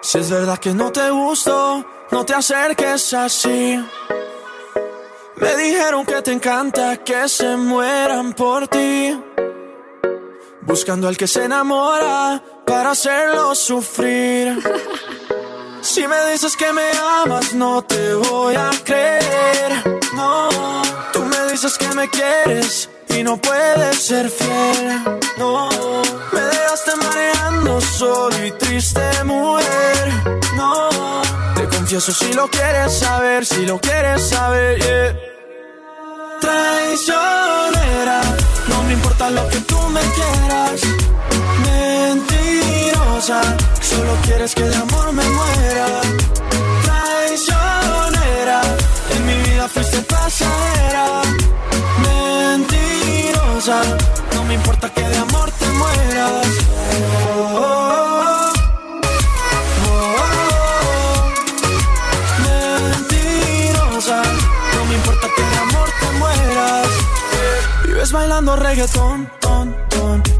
Si 0.00 0.18
es 0.18 0.30
verdad 0.30 0.56
que 0.58 0.72
no 0.72 0.92
te 0.92 1.10
gusto, 1.10 1.84
no 2.12 2.24
te 2.24 2.34
acerques 2.34 3.12
así. 3.14 3.84
Me 5.34 5.56
dijeron 5.56 6.06
que 6.06 6.22
te 6.22 6.30
encanta 6.30 6.98
que 6.98 7.28
se 7.28 7.56
mueran 7.56 8.34
por 8.34 8.68
ti. 8.68 9.20
Buscando 10.60 11.08
al 11.08 11.16
que 11.16 11.26
se 11.26 11.46
enamora 11.46 12.40
para 12.64 12.92
hacerlo 12.92 13.56
sufrir. 13.56 14.62
Si 15.80 16.06
me 16.06 16.30
dices 16.30 16.56
que 16.56 16.72
me 16.72 16.88
amas, 17.24 17.52
no 17.54 17.82
te 17.82 18.14
voy 18.14 18.54
a 18.54 18.70
creer. 18.84 20.00
No, 20.14 20.48
dices 21.52 21.76
que 21.76 21.88
me 21.94 22.08
quieres 22.08 22.88
y 23.10 23.22
no 23.22 23.36
puedes 23.36 24.02
ser 24.02 24.30
fiel. 24.30 25.20
No, 25.36 25.68
me 26.32 26.40
dejaste 26.40 26.96
mareando 26.96 27.80
solo 27.80 28.46
y 28.46 28.50
triste, 28.52 29.02
mujer. 29.24 30.12
No, 30.56 30.88
te 31.54 31.68
confieso 31.68 32.12
si 32.12 32.32
lo 32.32 32.48
quieres 32.48 32.98
saber, 32.98 33.44
si 33.44 33.66
lo 33.66 33.78
quieres 33.78 34.28
saber, 34.30 34.78
yeah. 34.80 35.16
Traicionera, 36.40 38.20
no 38.68 38.82
me 38.84 38.94
importa 38.94 39.30
lo 39.30 39.46
que 39.50 39.58
tú 39.60 39.78
me 39.88 40.00
quieras. 40.00 40.80
Mentirosa, 41.66 43.42
solo 43.80 44.16
quieres 44.24 44.54
que 44.54 44.64
de 44.64 44.74
amor 44.74 45.12
me 45.12 45.28
muera. 45.28 45.86
Traicionera, 46.82 48.62
mi 49.32 49.42
vida 49.50 49.68
fuiste 49.68 49.98
pasajera. 50.02 51.06
Mentirosa, 52.06 53.78
no 54.34 54.44
me 54.44 54.54
importa 54.54 54.86
que 54.94 55.02
de 55.12 55.16
amor 55.16 55.50
te 55.58 55.66
mueras. 55.80 56.46
Oh, 57.34 57.60
oh, 57.64 58.52
oh. 60.18 60.42
Mentirosa, 62.46 64.18
no 64.74 64.80
me 64.88 64.94
importa 65.00 65.26
que 65.36 65.42
de 65.52 65.56
amor 65.66 65.88
te 66.00 66.08
mueras. 66.20 66.88
Vives 67.86 68.10
bailando 68.12 68.56
reggaetón, 68.56 69.30
ton, 69.40 69.61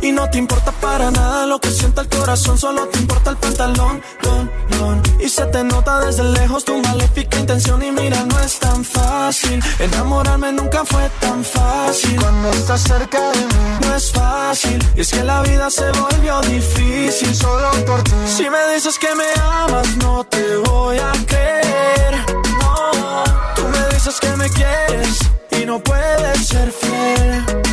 y 0.02 0.10
no 0.10 0.28
te 0.28 0.38
importa 0.38 0.72
para 0.72 1.10
nada 1.10 1.46
lo 1.46 1.60
que 1.60 1.70
sienta 1.70 2.02
el 2.02 2.08
corazón, 2.08 2.58
solo 2.58 2.86
te 2.88 2.98
importa 2.98 3.30
el 3.30 3.36
pantalón, 3.36 4.02
don, 4.20 4.50
don. 4.78 5.02
Y 5.20 5.28
se 5.28 5.46
te 5.46 5.62
nota 5.62 6.00
desde 6.00 6.24
lejos 6.24 6.64
tu 6.64 6.76
maléfica 6.82 7.38
intención 7.38 7.80
y 7.82 7.92
mira, 7.92 8.24
no 8.24 8.38
es 8.40 8.58
tan 8.58 8.84
fácil. 8.84 9.62
Enamorarme 9.78 10.52
nunca 10.52 10.84
fue 10.84 11.08
tan 11.20 11.44
fácil. 11.44 12.16
Cuando 12.20 12.50
estás 12.50 12.82
cerca 12.82 13.30
de 13.30 13.38
mí, 13.38 13.86
no 13.86 13.94
es 13.94 14.10
fácil. 14.10 14.78
Y 14.96 15.00
es 15.02 15.10
que 15.10 15.22
la 15.22 15.40
vida 15.42 15.70
se 15.70 15.90
volvió 15.92 16.40
difícil 16.40 17.34
solo 17.34 17.70
por 17.86 18.02
ti. 18.02 18.10
Si 18.26 18.50
me 18.50 18.74
dices 18.74 18.98
que 18.98 19.14
me 19.14 19.26
amas, 19.40 19.96
no 19.98 20.24
te 20.24 20.56
voy 20.56 20.98
a 20.98 21.12
creer. 21.26 22.26
No, 22.60 23.24
tú 23.54 23.62
me 23.68 23.94
dices 23.94 24.18
que 24.20 24.36
me 24.36 24.48
quieres 24.50 25.18
y 25.52 25.64
no 25.64 25.78
puedes 25.80 26.48
ser 26.48 26.72
fiel. 26.72 27.71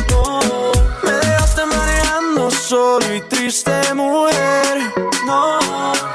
Solo 2.70 3.14
y 3.16 3.20
triste, 3.22 3.72
mujer. 3.94 4.92
No, 5.26 5.58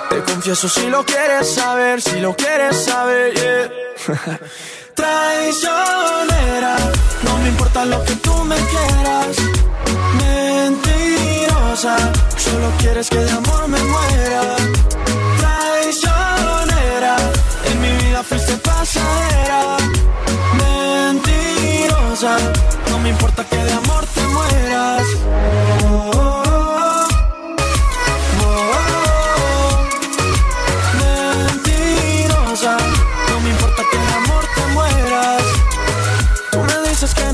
te 0.10 0.22
confieso 0.24 0.70
si 0.70 0.88
lo 0.89 1.06
quieres 1.06 1.53
saber, 1.53 2.01
si 2.01 2.22
lo 2.22 2.34
quieres 2.34 2.78
saber, 2.86 3.34
yeah. 3.34 3.70
Traicionera, 4.95 6.78
no 7.26 7.38
me 7.39 7.49
importa 7.49 7.84
lo 7.86 8.01
que 8.06 8.16
tú 8.16 8.34
me 8.45 8.56
quieras. 8.56 9.36
Mentirosa, 10.24 11.97
solo 12.38 12.72
quieres 12.80 13.10
que 13.10 13.18
de 13.18 13.32
amor 13.32 13.68
me 13.68 13.82
muera. 13.84 14.56
Traicionera, 15.41 17.16
en 17.70 17.82
mi 17.82 17.91
vida 18.01 18.24
fuiste 18.24 18.56
pasajera. 18.70 19.76
Mentirosa, 20.64 22.38
no 22.91 22.99
me 22.99 23.10
importa 23.10 23.43
que 23.43 23.58
de 23.58 23.74
amor 23.74 24.06
te 24.16 24.22
mueras. 24.22 25.06
Oh, 25.84 26.12
oh, 26.16 26.20
oh. 26.20 26.45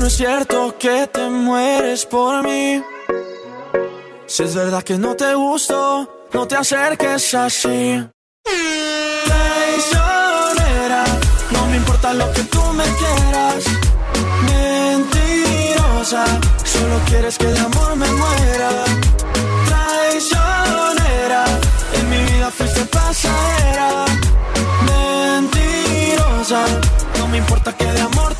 No 0.02 0.08
es 0.08 0.16
cierto 0.16 0.76
que 0.80 1.06
te 1.06 1.30
mueres 1.30 2.04
por 2.06 2.42
mí. 2.42 2.82
Si 4.26 4.42
es 4.42 4.52
verdad 4.52 4.82
que 4.82 4.98
no 4.98 5.14
te 5.14 5.32
gusto, 5.34 6.26
no 6.32 6.48
te 6.48 6.56
acerques 6.56 7.32
así. 7.34 8.04
Traicionera, 9.24 11.04
no 11.52 11.66
me 11.66 11.76
importa 11.76 12.12
lo 12.14 12.32
que 12.32 12.42
tú 12.42 12.60
me 12.72 12.82
quieras. 12.82 13.64
Mentirosa, 14.50 16.24
solo 16.64 16.98
quieres 17.06 17.38
que 17.38 17.46
de 17.46 17.60
amor 17.60 17.94
me 17.94 18.10
muera. 18.10 18.70
Traicionera, 19.68 21.44
en 21.94 22.10
mi 22.10 22.20
vida 22.24 22.50
fuiste 22.50 22.84
pasajera. 22.86 24.06
Mentirosa, 24.90 26.64
no 27.20 27.28
me 27.28 27.38
importa 27.38 27.72
que 27.76 27.84
de 27.84 28.00
amor 28.00 28.31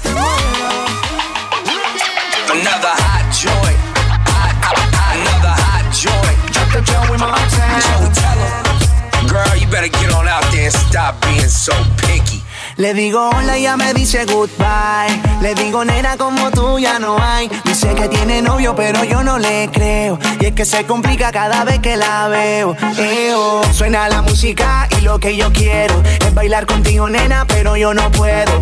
better 9.72 9.88
get 9.88 10.12
on 10.12 10.28
out 10.28 10.44
and 10.54 10.72
stop 10.72 11.18
being 11.22 11.48
so 11.48 11.72
picky. 11.96 12.42
Le 12.76 12.92
digo 12.94 13.30
hola 13.30 13.58
y 13.58 13.62
ya 13.62 13.76
me 13.76 13.94
dice 13.94 14.26
goodbye. 14.26 15.20
Le 15.40 15.54
digo 15.54 15.84
nena 15.84 16.16
como 16.16 16.50
tú 16.50 16.78
ya 16.78 16.98
no 16.98 17.16
hay. 17.18 17.48
Dice 17.64 17.94
que 17.94 18.08
tiene 18.08 18.42
novio 18.42 18.74
pero 18.76 19.02
yo 19.04 19.22
no 19.22 19.38
le 19.38 19.70
creo. 19.72 20.18
Y 20.40 20.46
es 20.46 20.52
que 20.52 20.66
se 20.66 20.84
complica 20.84 21.32
cada 21.32 21.64
vez 21.64 21.80
que 21.80 21.96
la 21.96 22.28
veo. 22.28 22.76
Eo. 22.98 23.62
Suena 23.72 24.08
la 24.08 24.20
música 24.20 24.88
y 24.98 25.00
lo 25.00 25.18
que 25.18 25.36
yo 25.36 25.50
quiero 25.52 26.02
es 26.04 26.34
bailar 26.34 26.66
contigo 26.66 27.08
nena 27.08 27.46
pero 27.46 27.76
yo 27.76 27.94
no 27.94 28.10
puedo. 28.12 28.52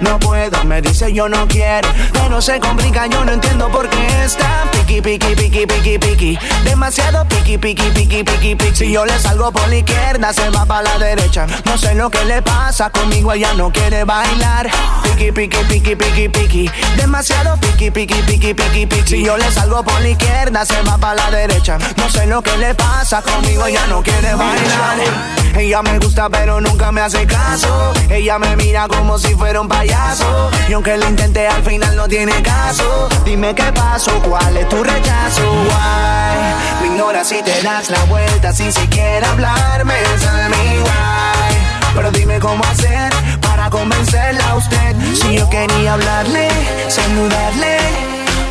No 0.00 0.18
puedo, 0.18 0.64
me 0.64 0.80
dice 0.80 1.12
yo 1.12 1.28
no 1.28 1.46
quiero 1.46 1.88
Pero 2.12 2.40
se 2.40 2.58
complica, 2.58 3.06
yo 3.06 3.24
no 3.24 3.32
entiendo 3.32 3.68
por 3.70 3.88
qué 3.88 4.24
está 4.24 4.64
Piqui, 4.72 5.00
piqui, 5.00 5.34
piqui, 5.34 5.66
piqui, 5.66 5.98
piqui 5.98 6.38
Demasiado 6.64 7.26
piqui, 7.28 7.58
piqui, 7.58 7.90
piqui, 7.90 8.24
piqui, 8.24 8.54
piqui 8.54 8.76
Si 8.76 8.90
yo 8.90 9.04
le 9.04 9.18
salgo 9.18 9.52
por 9.52 9.68
la 9.68 9.76
izquierda, 9.76 10.32
se 10.32 10.48
va 10.50 10.64
para 10.64 10.82
la 10.82 10.98
derecha 10.98 11.46
No 11.64 11.76
sé 11.76 11.94
lo 11.94 12.10
que 12.10 12.24
le 12.24 12.40
pasa, 12.42 12.90
conmigo 12.90 13.32
ella 13.32 13.52
no 13.54 13.70
quiere 13.70 14.04
bailar 14.04 14.70
Piqui, 15.02 15.32
piqui, 15.32 15.58
piqui, 15.68 15.96
piqui, 15.96 16.28
piqui 16.28 16.70
Demasiado 16.96 17.56
piqui, 17.58 17.90
piqui, 17.90 18.22
piqui, 18.22 18.54
piqui, 18.54 18.86
piqui 18.86 19.08
Si 19.08 19.24
yo 19.24 19.36
le 19.36 19.50
salgo 19.50 19.82
por 19.82 20.00
la 20.00 20.08
izquierda, 20.08 20.64
se 20.64 20.80
va 20.82 20.96
para 20.96 21.14
la 21.14 21.30
derecha 21.30 21.78
No 21.96 22.08
sé 22.08 22.26
lo 22.26 22.40
que 22.42 22.56
le 22.56 22.74
pasa, 22.74 23.22
conmigo 23.22 23.66
ella 23.66 23.86
no 23.88 24.02
quiere 24.02 24.34
bailar 24.34 25.39
Ella 25.56 25.82
me 25.82 25.98
gusta 25.98 26.28
pero 26.28 26.60
nunca 26.60 26.92
me 26.92 27.00
hace 27.00 27.26
caso. 27.26 27.92
Ella 28.08 28.38
me 28.38 28.56
mira 28.56 28.88
como 28.88 29.18
si 29.18 29.34
fuera 29.34 29.60
un 29.60 29.68
payaso. 29.68 30.50
Y 30.68 30.72
aunque 30.72 30.96
lo 30.96 31.08
intenté 31.08 31.46
al 31.46 31.62
final 31.62 31.96
no 31.96 32.08
tiene 32.08 32.40
caso. 32.42 33.08
Dime 33.24 33.54
qué 33.54 33.72
pasó, 33.72 34.12
cuál 34.22 34.56
es 34.56 34.68
tu 34.68 34.82
rechazo. 34.82 35.42
Why? 35.52 36.80
Me 36.82 36.86
ignoras 36.94 37.30
y 37.32 37.42
te 37.42 37.62
das 37.62 37.90
la 37.90 38.02
vuelta 38.04 38.52
sin 38.52 38.72
siquiera 38.72 39.30
hablarme. 39.30 39.94
Tell 40.20 40.50
me 40.50 40.82
why. 40.82 41.94
Pero 41.94 42.10
dime 42.12 42.38
cómo 42.38 42.62
hacer 42.64 43.12
para 43.40 43.68
convencerla 43.70 44.50
a 44.50 44.54
usted. 44.56 44.96
Si 45.14 45.34
yo 45.34 45.48
quería 45.50 45.94
hablarle, 45.94 46.48
saludarle 46.88 47.78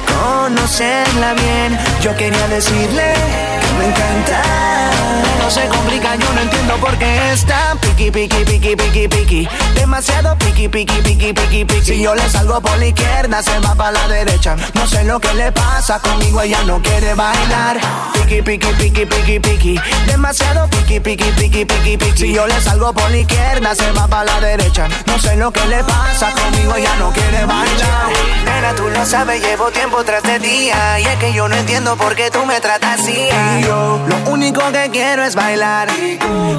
Conocerla 0.06 1.34
bien 1.34 1.80
Yo 2.02 2.16
quería 2.16 2.48
decirle 2.48 3.14
me 3.80 3.86
encanta 3.86 4.42
No 5.42 5.50
se 5.50 5.68
complica, 5.68 6.16
yo 6.16 6.32
no 6.34 6.42
entiendo 6.42 6.76
por 6.78 6.98
qué 6.98 7.32
está 7.32 7.76
Piqui, 7.82 8.12
piqui, 8.12 8.44
piqui, 8.46 8.76
piqui, 8.76 9.08
piqui 9.08 9.50
Demasiado 9.74 10.38
piqui, 10.38 10.68
piqui, 10.68 11.02
piqui, 11.02 11.34
piqui, 11.34 11.66
piqui 11.66 11.86
Si 11.86 12.02
yo 12.02 12.14
le 12.14 12.30
salgo 12.30 12.62
por 12.62 12.78
la 12.78 12.88
izquierda, 12.88 13.42
se 13.42 13.58
va 13.60 13.74
para 13.76 13.92
la 13.92 14.08
derecha 14.08 14.56
No 14.74 14.86
sé 14.86 15.04
lo 15.06 15.20
que 15.20 15.34
le 15.34 15.52
pasa, 15.52 16.00
conmigo 16.00 16.42
ella 16.42 16.62
no 16.66 16.82
quiere 16.82 17.14
bailar 17.16 17.80
Piqui, 18.14 18.42
piqui, 18.42 18.68
piqui, 18.74 19.06
piqui, 19.06 19.40
piqui 19.40 19.82
Demasiado 20.06 20.70
piqui, 20.70 21.00
piqui, 21.00 21.32
piqui, 21.32 21.66
piqui, 21.66 21.98
piqui 21.98 22.18
Si 22.18 22.34
yo 22.34 22.46
le 22.46 22.60
salgo 22.62 22.94
por 22.94 23.10
la 23.10 23.18
izquierda, 23.18 23.74
se 23.76 23.92
va 23.94 24.08
para 24.08 24.26
la 24.26 24.40
derecha 24.42 24.88
No 25.08 25.18
sé 25.18 25.36
lo 25.38 25.52
que 25.52 25.66
le 25.66 25.84
pasa, 25.84 26.32
conmigo 26.34 26.76
ella 26.76 26.96
no 27.00 27.12
quiere 27.12 27.46
bailar 27.46 28.10
Nena, 28.46 28.74
tú 28.76 28.90
lo 28.90 29.06
sabes, 29.06 29.42
llevo 29.42 29.72
tiempo 29.72 30.04
tras 30.04 30.24
de 30.24 30.40
día. 30.40 31.00
Y 31.00 31.06
es 31.06 31.16
que 31.18 31.34
yo 31.34 31.48
no 31.48 31.56
entiendo 31.56 31.98
por 31.98 32.16
qué 32.16 32.32
tú 32.32 32.46
me 32.46 32.60
tratas 32.60 33.00
así. 33.00 33.30
Lo 33.70 34.32
único 34.32 34.62
que 34.72 34.90
quiero 34.92 35.24
es 35.24 35.36
bailar. 35.36 35.90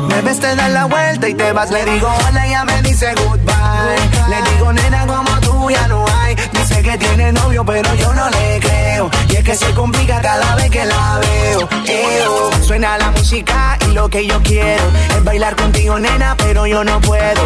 Me 0.08 0.22
ves, 0.22 0.38
te 0.38 0.54
das 0.54 0.70
la 0.70 0.84
vuelta 0.84 1.28
y 1.28 1.34
te 1.34 1.52
vas. 1.52 1.70
Le 1.72 1.84
digo 1.84 2.08
hola, 2.28 2.46
ella 2.46 2.64
me 2.64 2.80
dice 2.82 3.12
goodbye. 3.14 4.28
Le 4.28 4.50
digo 4.50 4.72
nena, 4.72 5.06
como 5.06 5.40
tú 5.40 5.70
ya 5.70 5.88
no 5.88 6.04
hay. 6.06 6.36
Dice 6.52 6.82
que 6.82 6.96
tiene 6.98 7.32
novio, 7.32 7.64
pero 7.64 7.92
yo 7.94 8.14
no 8.14 8.30
le 8.30 8.60
creo. 8.60 9.10
Y 9.28 9.36
es 9.36 9.42
que 9.42 9.56
se 9.56 9.72
complica 9.74 10.20
cada 10.20 10.54
vez 10.54 10.70
que 10.70 10.84
la 10.84 11.18
veo. 11.18 11.68
Eo, 11.86 12.50
suena 12.62 12.96
la 12.96 13.10
música 13.10 13.76
lo 13.90 14.08
que 14.08 14.26
yo 14.26 14.40
quiero 14.42 14.82
es 15.16 15.24
bailar 15.24 15.56
contigo, 15.56 15.98
nena, 15.98 16.36
pero 16.36 16.66
yo 16.66 16.84
no 16.84 17.00
puedo. 17.00 17.42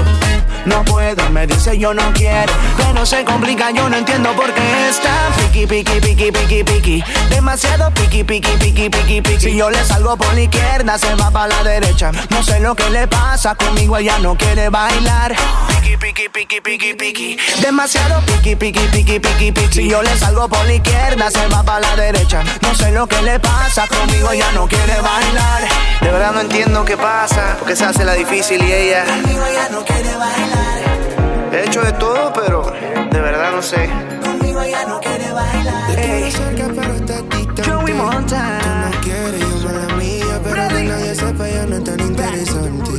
No 0.66 0.82
puedo, 0.84 1.28
me 1.30 1.46
dice 1.46 1.78
yo 1.78 1.92
no 1.92 2.10
quiero. 2.14 2.52
Pero 2.78 3.04
se 3.04 3.22
complica, 3.24 3.70
yo 3.70 3.88
no 3.88 3.96
entiendo 3.96 4.32
por 4.32 4.52
qué 4.54 4.88
está 4.88 5.28
piqui, 5.36 5.66
piqui, 5.66 6.00
piqui, 6.00 6.32
piqui, 6.32 6.64
piqui. 6.64 7.04
Demasiado 7.28 7.90
piqui, 7.90 8.24
piqui, 8.24 8.50
piqui, 8.58 8.88
piqui, 8.88 9.20
piqui. 9.20 9.40
Si 9.40 9.56
yo 9.56 9.68
le 9.68 9.84
salgo 9.84 10.16
por 10.16 10.32
la 10.32 10.40
izquierda, 10.40 10.96
se 10.96 11.14
va 11.16 11.30
para 11.30 11.48
la 11.48 11.62
derecha. 11.64 12.12
No 12.30 12.42
sé 12.42 12.60
lo 12.60 12.74
que 12.74 12.88
le 12.88 13.06
pasa 13.06 13.54
conmigo, 13.54 13.98
ella 13.98 14.18
no 14.20 14.36
quiere 14.36 14.70
bailar. 14.70 15.34
Piqui, 15.68 15.96
piqui, 15.98 16.28
piqui, 16.30 16.60
piqui, 16.62 16.94
piqui. 16.94 17.36
Demasiado 17.60 18.22
piqui, 18.22 18.56
piqui, 18.56 18.80
piqui, 18.88 19.20
piqui, 19.20 19.52
piqui. 19.52 19.72
Si 19.72 19.88
yo 19.90 20.02
le 20.02 20.16
salgo 20.16 20.48
por 20.48 20.64
la 20.64 20.74
izquierda, 20.74 21.30
se 21.30 21.46
va 21.48 21.62
para 21.62 21.80
la 21.80 21.96
derecha. 21.96 22.42
No 22.62 22.74
sé 22.74 22.90
lo 22.90 23.06
que 23.06 23.20
le 23.20 23.38
pasa 23.38 23.86
conmigo, 23.86 24.30
ella 24.30 24.50
no 24.54 24.66
quiere 24.66 24.98
bailar. 25.00 25.62
De 26.00 26.10
verdad 26.10 26.33
no 26.34 26.40
entiendo 26.40 26.84
qué 26.84 26.96
pasa, 26.96 27.56
porque 27.58 27.76
se 27.76 27.84
hace 27.84 28.04
la 28.04 28.14
difícil 28.14 28.62
y 28.62 28.72
ella. 28.72 29.04
Conmigo 29.04 29.44
ella 29.46 29.68
no 29.70 29.84
quiere 29.84 30.16
bailar. 30.16 31.52
He 31.52 31.64
hecho 31.64 31.80
de 31.82 31.92
todo, 31.92 32.32
pero 32.32 32.72
de 33.10 33.20
verdad 33.20 33.52
no 33.52 33.62
sé. 33.62 33.88
Conmigo 34.22 34.60
ella 34.60 34.84
no 34.86 34.98
quiere 35.00 35.30
bailar. 35.32 35.86
Te 35.86 36.02
quiero 36.02 36.30
cerca, 36.30 36.66
pero 36.74 36.94
está 36.94 37.22
distante. 37.22 37.94
Montana. 37.94 38.90
Tú 38.90 38.96
no 38.96 39.02
quieres, 39.02 39.40
yo 39.40 39.68
mala 39.68 39.94
mía, 39.94 40.40
pero 40.42 40.68
que 40.68 40.82
nadie 40.82 41.14
sepa 41.14 41.48
ya 41.48 41.66
no 41.66 41.76
es 41.76 41.84
tan 41.84 42.00
interesante. 42.00 42.90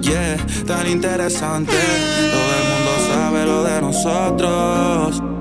Yeah, 0.00 0.36
tan 0.66 0.86
interesante. 0.86 1.72
Todo 1.72 2.50
el 2.56 2.64
mundo 2.70 2.92
sabe 3.12 3.44
lo 3.44 3.64
de 3.64 3.80
nosotros. 3.82 5.33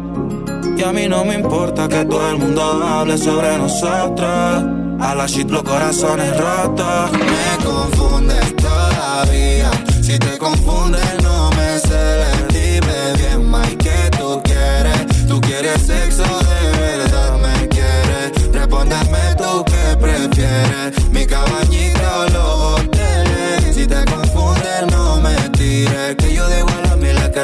Y 0.76 0.82
a 0.84 0.92
mí 0.92 1.08
no 1.08 1.24
me 1.24 1.36
importa 1.36 1.88
que 1.88 2.04
todo 2.06 2.30
el 2.32 2.38
mundo 2.38 2.62
hable 2.62 3.18
sobre 3.18 3.58
nosotros. 3.58 4.64
A 5.00 5.16
la 5.16 5.26
shit 5.28 5.50
los 5.50 5.64
corazones 5.64 6.36
rotos. 6.38 7.12
Me 7.12 7.64
confundes 7.64 8.56
todavía. 8.56 9.70
Si 10.02 10.18
te 10.18 10.38
confundes, 10.38 11.22
no 11.22 11.50
me 11.52 11.80
celes. 11.80 12.48
Dime 12.50 13.14
bien, 13.18 13.52
Mike, 13.52 13.78
¿qué 13.78 14.18
tú 14.18 14.42
quieres? 14.44 15.28
¿Tú 15.28 15.40
quieres 15.42 15.82
sexo 15.82 16.24
de 16.24 16.80
verdad? 16.80 17.38
¿Me 17.40 17.68
quieres? 17.68 18.54
Respóndeme 18.54 19.36
tú 19.38 19.64
qué 19.66 19.98
prefieres. 19.98 21.10
Mi 21.12 21.26
cabañita 21.26 22.20
o 22.20 22.24
los 22.30 22.82
hoteles. 22.82 23.76
Si 23.76 23.86
te 23.86 24.04
confundes, 24.06 24.92
no 24.92 25.22
me 25.22 25.36
tires. 25.50 26.23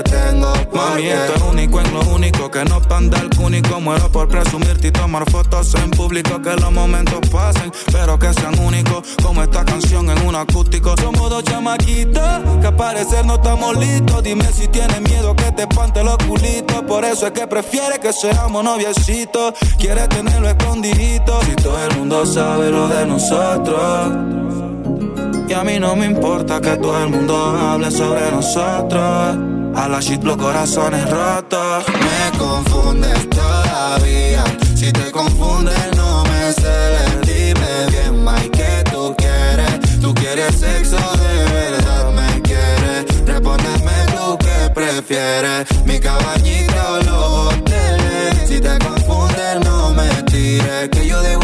Que 0.04 0.10
tengo. 0.10 0.54
Mami, 0.74 1.08
esto 1.08 1.36
es 1.36 1.42
único 1.42 1.80
en 1.80 1.94
lo 1.94 2.02
único 2.02 2.52
que 2.52 2.64
no 2.66 2.82
panda 2.82 3.20
el 3.20 3.30
cúnico. 3.30 3.80
Muero 3.80 4.10
por 4.12 4.28
presumirte 4.28 4.88
y 4.88 4.92
tomar 4.92 5.30
fotos 5.30 5.74
en 5.76 5.92
público. 5.92 6.42
Que 6.42 6.56
los 6.56 6.72
momentos 6.72 7.20
pasen, 7.32 7.72
pero 7.92 8.18
que 8.18 8.34
sean 8.34 8.58
únicos. 8.60 9.04
Como 9.22 9.42
esta 9.44 9.66
canción 9.66 10.10
en 10.10 10.26
un 10.26 10.36
acústico. 10.36 10.96
Somos 11.02 11.30
dos 11.30 11.44
chamaquitos 11.44 12.42
que 12.62 12.68
al 12.68 12.76
parecer 12.76 13.26
no 13.26 13.36
estamos 13.36 13.78
listos. 13.78 14.24
Dime 14.24 14.46
si 14.54 14.68
tienes 14.68 15.02
miedo 15.02 15.36
que 15.36 15.52
te 15.52 15.64
espante 15.64 16.04
los 16.04 16.18
culitos. 16.18 16.82
Por 16.84 17.06
eso 17.06 17.28
es 17.28 17.32
que 17.32 17.48
prefiere 17.48 18.00
que 18.00 18.14
seamos 18.14 18.64
noviecitos. 18.64 19.54
Quiere 19.78 20.08
tenerlo 20.08 20.50
escondidito. 20.50 21.42
Si 21.44 21.56
todo 21.56 21.78
el 21.84 21.98
mundo 21.98 22.26
sabe 22.26 22.70
lo 22.70 22.88
de 22.88 23.06
nosotros. 23.06 24.69
Y 25.50 25.54
a 25.54 25.64
mí 25.64 25.80
no 25.80 25.96
me 25.96 26.06
importa 26.06 26.62
que 26.62 26.78
todo 26.78 27.04
el 27.04 27.10
mundo 27.10 27.36
hable 27.36 27.90
sobre 27.90 28.30
nosotros. 28.30 29.36
A 29.76 29.88
la 29.90 30.00
shit 30.00 30.24
los 30.24 30.38
corazones 30.38 31.10
rotos. 31.10 31.86
Me 31.88 32.38
confundes 32.38 33.28
todavía. 33.32 34.44
Si 34.76 34.92
te 34.92 35.12
confundes, 35.12 35.98
no 35.98 36.24
me 36.26 36.54
celes. 36.54 37.22
Dime 37.26 37.88
bien, 37.90 38.24
Mike, 38.24 38.52
¿qué 38.52 38.92
tú 38.92 39.16
quieres? 39.18 40.00
¿Tú 40.00 40.14
quieres 40.14 40.54
sexo 40.56 40.98
de 40.98 41.52
verdad? 41.52 42.12
¿Me 42.12 42.42
quieres? 42.44 43.26
Respóndeme 43.26 44.06
tú 44.16 44.38
qué 44.38 44.70
prefieres. 44.72 45.68
Mi 45.84 46.00
cabañita 46.00 46.92
o 46.92 46.98
los 46.98 47.56
hoteles. 47.56 48.48
Si 48.48 48.60
te 48.62 48.78
confundes, 48.78 49.60
no 49.66 49.96
me 49.96 50.10
tires. 50.30 50.90
Que 50.92 51.08
yo 51.08 51.20
digo 51.24 51.42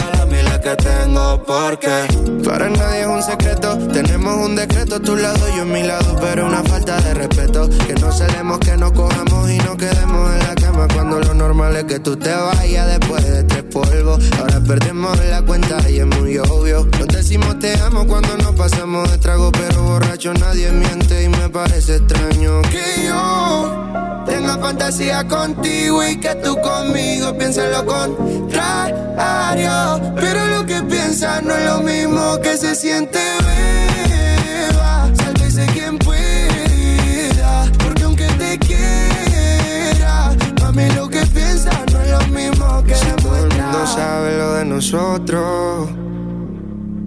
que 0.66 0.76
tengo 0.78 1.44
porque 1.44 2.08
para 2.44 2.68
nadie 2.68 3.02
es 3.02 3.08
un 3.08 3.22
secreto. 3.22 3.78
Tenemos 3.94 4.36
un 4.44 4.56
decreto, 4.56 5.00
tu 5.00 5.16
lado, 5.16 5.48
yo 5.56 5.62
en 5.62 5.72
mi 5.72 5.84
lado, 5.84 6.16
pero 6.20 6.48
una 6.48 6.64
falta 6.64 7.00
de 7.02 7.14
respeto. 7.14 7.70
Que 7.86 7.94
no 7.94 8.12
celemos, 8.12 8.58
que 8.58 8.76
no 8.76 8.92
cojamos 8.92 9.52
y 9.52 9.60
no 9.60 9.78
quedemos 9.78 10.34
en 10.34 10.40
la 10.40 10.56
cama 10.56 10.88
cuando 10.92 11.20
lo 11.20 11.36
normal 11.36 11.76
es 11.76 11.84
que 11.84 12.00
tú 12.00 12.18
te 12.18 12.34
vayas 12.34 12.88
después 12.98 13.24
de 13.32 13.44
tres 13.44 13.64
polvos. 13.66 14.24
Ahora 14.40 14.60
perdemos 14.60 15.24
la 15.26 15.44
cuenta 15.44 15.88
y 15.88 16.00
es 16.00 16.08
muy 16.08 16.40
obvio. 16.40 16.88
Nos 16.98 17.10
decimos 17.10 17.60
te 17.60 17.80
amo 17.82 18.08
cuando 18.08 18.36
nos 18.38 18.56
pasamos 18.56 19.12
de 19.12 19.20
trago, 19.20 19.52
pero 19.52 19.84
borracho 19.84 20.34
nadie 20.34 20.72
miente 20.72 21.26
y 21.26 21.30
me 21.30 21.48
parece 21.48 21.98
extraño 21.98 22.64
que 22.64 23.06
yo 23.08 23.86
tenga 24.26 24.58
fantasía 24.58 25.28
contigo 25.28 26.04
y 26.04 26.20
que 26.20 26.34
tú 26.36 26.60
conmigo 26.60 27.38
pienses 27.38 27.72
lo 27.72 27.86
contrario. 27.86 28.96
Pero 30.16 30.55
lo 30.66 30.74
que 30.74 30.82
piensas 30.84 31.44
no 31.44 31.54
es 31.54 31.66
lo 31.66 31.82
mismo 31.82 32.40
que 32.42 32.58
se 32.58 32.74
siente, 32.76 33.20
beba. 33.46 35.12
Sálvese 35.16 35.66
quien 35.74 35.98
pueda, 36.00 37.72
porque 37.78 38.04
aunque 38.04 38.26
te 38.40 38.58
quiera, 38.60 40.36
mami, 40.62 40.90
lo 40.92 41.08
que 41.08 41.24
piensas 41.28 41.78
no 41.92 42.02
es 42.02 42.10
lo 42.10 42.28
mismo 42.28 42.84
que 42.84 42.96
si 42.96 43.06
todo 43.22 43.36
el 43.38 43.50
mundo 43.50 43.88
sabe 43.88 44.38
lo 44.38 44.54
de 44.54 44.66
nosotros. 44.66 45.90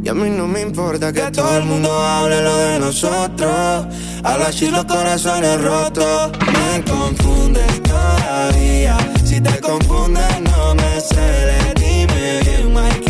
Y 0.04 0.08
a 0.08 0.14
mí 0.14 0.30
no 0.30 0.46
me 0.46 0.60
importa 0.60 1.12
que, 1.12 1.22
todo 1.32 1.58
el 1.58 1.64
mundo 1.64 1.92
hable 1.92 2.40
lo 2.42 2.56
de 2.56 2.78
nosotros. 2.78 3.86
A 4.22 4.38
la 4.38 4.50
shit 4.50 4.70
los 4.70 4.84
corazones 4.84 5.60
rotos. 5.60 6.30
Me 6.46 6.84
confundes 6.84 7.82
todavía. 7.82 8.96
Si 9.24 9.40
te 9.40 9.60
confundes, 9.60 10.40
no 10.42 10.74
me 10.76 11.00
celes. 11.00 11.74
Dime 11.74 12.40
bien, 12.44 12.72
Mike. 12.72 13.07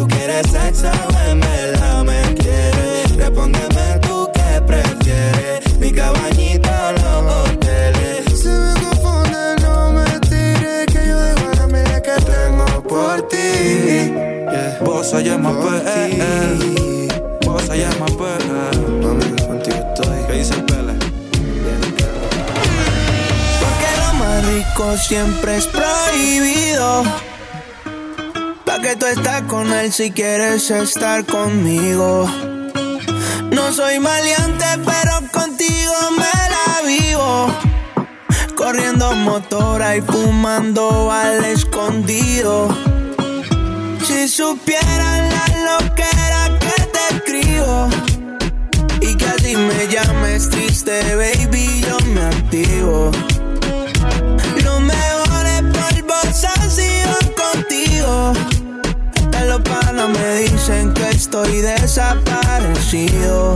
¿Tú 0.00 0.08
quieres 0.08 0.46
sexo 0.46 0.90
en 1.28 1.40
verdad 1.40 2.04
me 2.04 2.34
quieres? 2.36 3.16
Respóndeme 3.18 3.98
tú 4.00 4.30
qué 4.32 4.62
prefieres. 4.66 5.78
Mi 5.78 5.92
cabañita 5.92 6.88
o 6.88 6.92
los 6.92 7.50
hoteles. 7.50 8.40
Si 8.40 8.48
me 8.48 8.72
confunde, 8.80 9.56
no 9.60 9.92
me 9.92 10.06
tires. 10.20 10.86
Que 10.86 11.06
yo 11.06 11.18
a 11.18 11.54
la 11.54 11.66
mira 11.66 12.00
que 12.00 12.12
tengo 12.12 12.82
por 12.88 13.28
ti. 13.28 14.10
Vos 14.86 15.12
allá 15.12 15.36
más 15.36 15.54
Vos 17.44 17.68
allá 17.68 17.90
más 18.00 18.12
Mami, 19.02 19.36
contigo 19.46 19.76
estoy. 19.76 20.24
¿Qué 20.28 20.32
dice 20.32 20.54
el 20.54 20.64
pele? 20.64 20.94
Porque 23.60 23.90
lo 23.98 24.14
más 24.14 24.46
rico 24.46 24.96
siempre 24.96 25.58
es 25.58 25.66
prohibido. 25.66 27.04
Pa' 28.70 28.78
que 28.80 28.94
tú 28.94 29.06
estás 29.06 29.42
con 29.48 29.72
él 29.72 29.92
si 29.92 30.12
quieres 30.12 30.70
estar 30.70 31.26
conmigo. 31.26 32.30
No 33.50 33.72
soy 33.72 33.98
maleante, 33.98 34.64
pero 34.86 35.12
contigo 35.32 35.92
me 36.16 36.34
la 36.54 36.86
vivo. 36.86 37.52
Corriendo 38.54 39.12
motora 39.16 39.96
y 39.96 40.02
fumando 40.02 41.10
al 41.10 41.44
escondido. 41.46 42.68
Si 44.06 44.28
supieran 44.28 45.30
la 45.30 45.46
loquera 45.72 46.56
que 46.60 46.76
te 46.94 47.16
escribo 47.16 47.88
y 49.00 49.16
que 49.16 49.26
así 49.26 49.56
me 49.56 49.88
llames 49.88 50.48
triste, 50.48 51.16
baby, 51.16 51.80
yo 51.88 51.98
me 52.06 52.20
activo. 52.20 53.10
Me 60.08 60.36
dicen 60.38 60.92
que 60.94 61.10
estoy 61.10 61.60
desaparecido. 61.60 63.54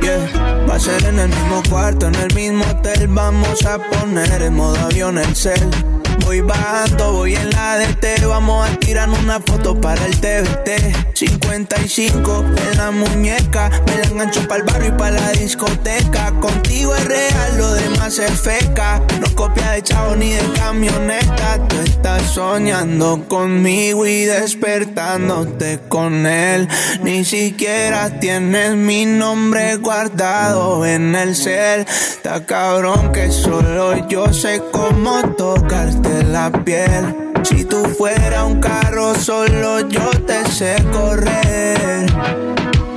Yeah. 0.00 0.66
Va 0.68 0.74
a 0.74 0.80
ser 0.80 1.04
en 1.04 1.18
el 1.18 1.28
mismo 1.28 1.62
cuarto, 1.68 2.06
en 2.06 2.14
el 2.16 2.34
mismo 2.34 2.64
hotel. 2.64 3.08
Vamos 3.08 3.64
a 3.64 3.78
poner 3.78 4.42
en 4.42 4.54
modo 4.54 4.76
avión 4.78 5.18
el 5.18 5.34
cel. 5.34 5.95
Voy 6.20 6.40
bajando, 6.40 7.12
voy 7.12 7.36
en 7.36 7.50
la 7.50 7.78
DT. 7.78 8.26
Vamos 8.26 8.68
a 8.68 8.76
tirar 8.78 9.08
una 9.08 9.40
foto 9.40 9.80
para 9.80 10.04
el 10.06 10.18
TBT. 10.20 11.14
55 11.14 12.44
en 12.70 12.78
la 12.78 12.90
muñeca. 12.90 13.70
Me 13.86 13.96
la 13.98 14.04
engancho 14.04 14.46
para 14.48 14.60
el 14.60 14.62
barrio 14.64 14.88
y 14.88 14.98
para 14.98 15.20
la 15.20 15.32
discoteca. 15.32 16.32
Contigo 16.40 16.94
es 16.94 17.04
real, 17.04 17.58
lo 17.58 17.72
demás 17.74 18.18
es 18.18 18.40
feca. 18.40 19.00
No 19.20 19.34
copia 19.34 19.70
de 19.72 19.82
chavo 19.82 20.16
ni 20.16 20.30
de 20.32 20.52
camioneta. 20.52 21.58
Tú 21.68 21.76
estás 21.84 22.22
soñando 22.32 23.24
conmigo 23.28 24.06
y 24.06 24.24
despertándote 24.24 25.80
con 25.88 26.26
él. 26.26 26.68
Ni 27.02 27.24
siquiera 27.24 28.20
tienes 28.20 28.74
mi 28.74 29.06
nombre 29.06 29.76
guardado 29.76 30.84
en 30.84 31.14
el 31.14 31.34
cel. 31.34 31.86
Está 31.88 32.44
cabrón 32.44 33.12
que 33.12 33.30
solo 33.30 34.06
yo 34.08 34.32
sé 34.32 34.62
cómo 34.72 35.22
tocarte 35.36 36.05
la 36.24 36.50
piel. 36.64 37.32
Si 37.42 37.64
tú 37.64 37.84
fuera 37.98 38.44
un 38.44 38.60
carro, 38.60 39.14
solo 39.14 39.80
yo 39.88 40.10
te 40.26 40.44
sé 40.50 40.76
correr. 40.92 42.06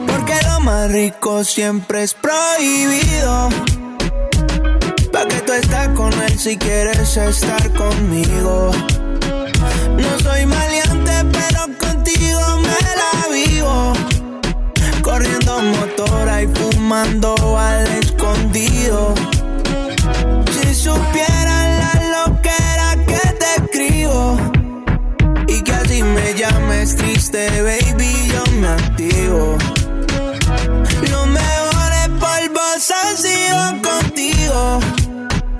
Porque 0.07 0.33
lo 0.47 0.59
más 0.61 0.91
rico 0.91 1.43
siempre 1.43 2.03
es 2.03 2.13
prohibido. 2.13 3.49
Pa' 5.11 5.25
que 5.27 5.41
tú 5.41 5.53
estás 5.53 5.89
con 5.89 6.13
él 6.13 6.39
si 6.39 6.57
quieres 6.57 7.17
estar 7.17 7.71
conmigo. 7.73 8.71
No 9.97 10.19
soy 10.19 10.45
maleante, 10.45 11.25
pero 11.31 11.61
contigo 11.77 12.41
me 12.57 12.79
la 13.01 13.33
vivo. 13.33 13.93
Corriendo 15.01 15.61
motora 15.61 16.43
y 16.43 16.47
fumando 16.47 17.35
al 17.57 17.87
escondido. 17.87 19.13
Si 20.51 20.73
supieran 20.75 21.38
llames 26.79 26.95
triste, 26.95 27.61
baby, 27.61 28.31
yo 28.31 28.43
me 28.53 28.67
activo. 28.67 29.57
Los 31.09 31.27
mejores 31.27 32.07
polvos 32.19 32.93
han 33.03 33.17
sido 33.17 33.81
contigo. 33.81 34.79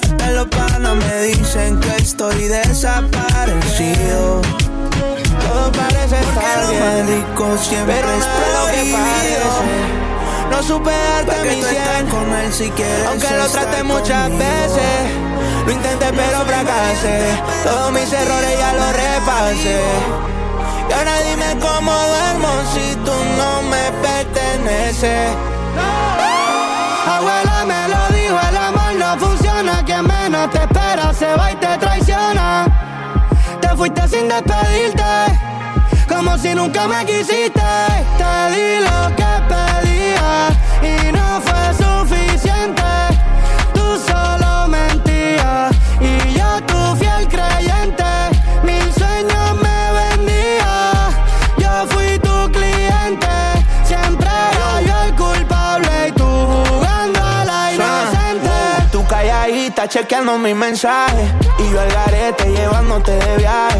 Hasta 0.01 0.31
los 0.31 0.47
panas 0.47 0.95
me 0.95 1.21
dicen 1.23 1.79
que 1.79 1.95
estoy 1.97 2.47
desaparecido. 2.47 4.41
Todo 5.45 5.71
parece 5.73 6.19
estar 6.19 6.69
bien. 6.69 7.05
Lo 7.05 7.15
rico 7.15 7.57
siempre 7.57 7.95
Pero 7.95 8.11
es 8.11 8.25
lo 8.53 8.65
que. 8.71 8.79
No 10.51 10.63
supe 10.63 10.89
darte 10.91 11.49
mi 11.49 11.61
cien 11.61 12.07
con 12.09 12.33
él 12.33 12.51
si 12.51 12.69
quieres 12.71 13.05
Aunque 13.05 13.29
lo 13.29 13.47
traté 13.49 13.83
muchas 13.83 14.23
conmigo. 14.23 14.39
veces 14.39 15.63
Lo 15.65 15.71
intenté 15.71 16.07
pero 16.11 16.43
fracasé 16.43 17.39
Todos 17.63 17.91
mis 17.91 18.11
errores 18.11 18.57
ya 18.57 18.73
los 18.73 18.91
repasé 18.95 20.38
Y 20.89 20.93
ahora 20.93 21.19
dime 21.21 21.55
cómo 21.61 21.91
duermo 21.91 22.49
si 22.73 22.95
tú 23.05 23.13
no 23.37 23.61
me 23.63 23.91
perteneces 24.01 25.29
Abuela 27.09 27.65
me 27.65 27.87
lo 27.87 28.15
dijo, 28.15 28.37
el 28.49 28.57
amor 28.57 28.93
no 28.95 29.17
funciona. 29.17 29.83
Quien 29.83 30.05
menos 30.05 30.49
te 30.51 30.59
espera 30.59 31.13
se 31.13 31.33
va 31.35 31.51
y 31.51 31.55
te 31.55 31.77
traiciona. 31.77 32.65
Te 33.61 33.69
fuiste 33.69 34.07
sin 34.07 34.27
despedirte, 34.27 35.03
como 36.07 36.37
si 36.37 36.53
nunca 36.53 36.87
me 36.87 37.05
quisiste. 37.05 37.61
Te 38.17 38.51
di 38.53 38.79
lo 38.85 39.15
que 39.15 39.31
pedía 39.47 39.78
chequeando 59.89 60.37
mis 60.37 60.55
mensajes 60.55 61.31
Y 61.57 61.71
yo 61.71 61.81
al 61.81 61.91
garete 61.91 62.45
llevándote 62.51 63.11
de 63.11 63.37
viaje. 63.37 63.79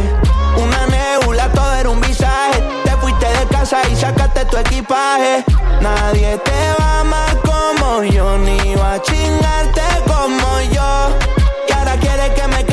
Una 0.57 0.87
nebula, 0.87 1.49
todo 1.53 1.73
era 1.75 1.89
un 1.89 2.01
visaje. 2.01 2.61
Te 2.83 2.91
fuiste 2.97 3.25
de 3.25 3.45
casa 3.47 3.81
y 3.89 3.95
sacaste 3.95 4.45
tu 4.45 4.57
equipaje. 4.57 5.45
Nadie 5.81 6.37
te 6.39 6.73
va 6.79 7.01
amar 7.01 7.37
como 7.45 8.03
yo 8.03 8.37
Ni 8.39 8.75
va 8.75 8.95
a 8.95 9.01
chingarte 9.01 9.81
como 10.07 10.61
yo. 10.73 11.17
Y 11.67 11.73
ahora 11.73 11.95
quieres 11.97 12.31
que 12.31 12.47
me 12.47 12.68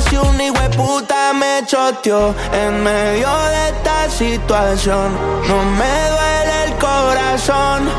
Si 0.00 0.16
un 0.16 0.40
hijo 0.40 0.58
de 0.58 0.70
puta 0.70 1.32
me 1.34 1.62
choteó 1.66 2.34
En 2.52 2.82
medio 2.82 3.28
de 3.28 3.68
esta 3.68 4.08
situación. 4.08 5.12
No 5.48 5.62
me 5.64 6.10
duele 6.10 6.64
el 6.64 6.74
corazón. 6.78 7.90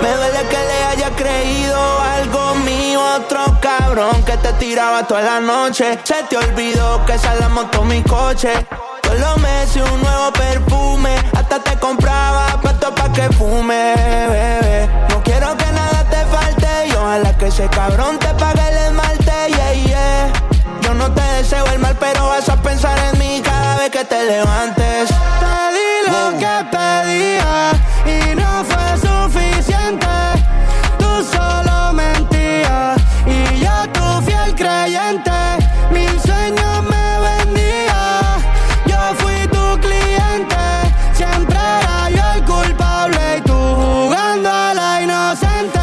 Me 0.00 0.14
duele 0.14 0.40
que 0.48 0.58
le 0.58 0.84
haya 0.84 1.10
creído 1.14 1.78
algo 2.00 2.54
mío 2.64 3.00
Otro 3.16 3.58
cabrón 3.60 4.22
que 4.24 4.36
te 4.38 4.52
tiraba 4.54 5.06
toda 5.06 5.22
la 5.22 5.40
noche. 5.40 5.98
Se 6.04 6.22
te 6.24 6.38
olvidó 6.38 7.04
que 7.04 7.14
esa 7.14 7.34
la 7.34 7.48
moto 7.50 7.84
mi 7.84 8.02
coche. 8.02 8.52
Todos 9.02 9.18
los 9.18 9.36
meses 9.38 9.82
un 9.90 10.00
nuevo 10.00 10.32
perfume. 10.32 11.16
Hasta 11.36 11.58
te 11.58 11.76
compraba 11.78 12.58
puesto 12.62 12.94
pa' 12.94 13.12
que 13.12 13.28
fume, 13.34 13.94
bebé. 14.28 14.88
No 15.10 15.22
quiero 15.22 15.56
que 15.56 15.66
nada 15.66 16.04
te 16.10 16.24
falte 16.26 16.88
Y 16.88 16.92
ojalá 16.92 17.36
que 17.36 17.46
ese 17.48 17.68
cabrón 17.68 18.18
te 18.18 18.28
pague 18.34 18.68
el 18.68 18.76
esmalte, 18.76 19.32
yeah, 19.48 19.72
yeah 19.72 20.55
no 21.08 21.14
te 21.14 21.22
deseo 21.22 21.64
el 21.66 21.78
mal, 21.78 21.96
pero 21.98 22.28
vas 22.28 22.48
a 22.48 22.56
pensar 22.56 22.98
en 22.98 23.18
mí 23.18 23.40
cada 23.42 23.76
vez 23.76 23.90
que 23.90 24.04
te 24.04 24.24
levantes 24.24 25.08
Te 25.08 25.56
di 25.76 25.90
lo 26.10 26.38
que 26.38 26.54
pedía 26.76 27.70
y 28.04 28.34
no 28.34 28.64
fue 28.64 28.86
suficiente. 29.06 30.06
Tú 30.98 31.10
solo 31.32 31.92
mentías 31.92 33.00
y 33.26 33.60
yo 33.60 33.76
tu 33.92 34.22
fiel 34.26 34.54
creyente. 34.54 35.30
Mil 35.92 36.20
sueños 36.20 36.82
me 36.90 37.06
vendía, 37.28 38.38
yo 38.86 39.00
fui 39.18 39.46
tu 39.48 39.80
cliente. 39.80 40.62
Siempre 41.12 41.56
era 41.56 42.10
yo 42.10 42.32
el 42.34 42.44
culpable 42.44 43.38
y 43.38 43.40
tú 43.42 43.54
jugando 43.54 44.50
a 44.50 44.74
la 44.74 45.02
inocente. 45.02 45.80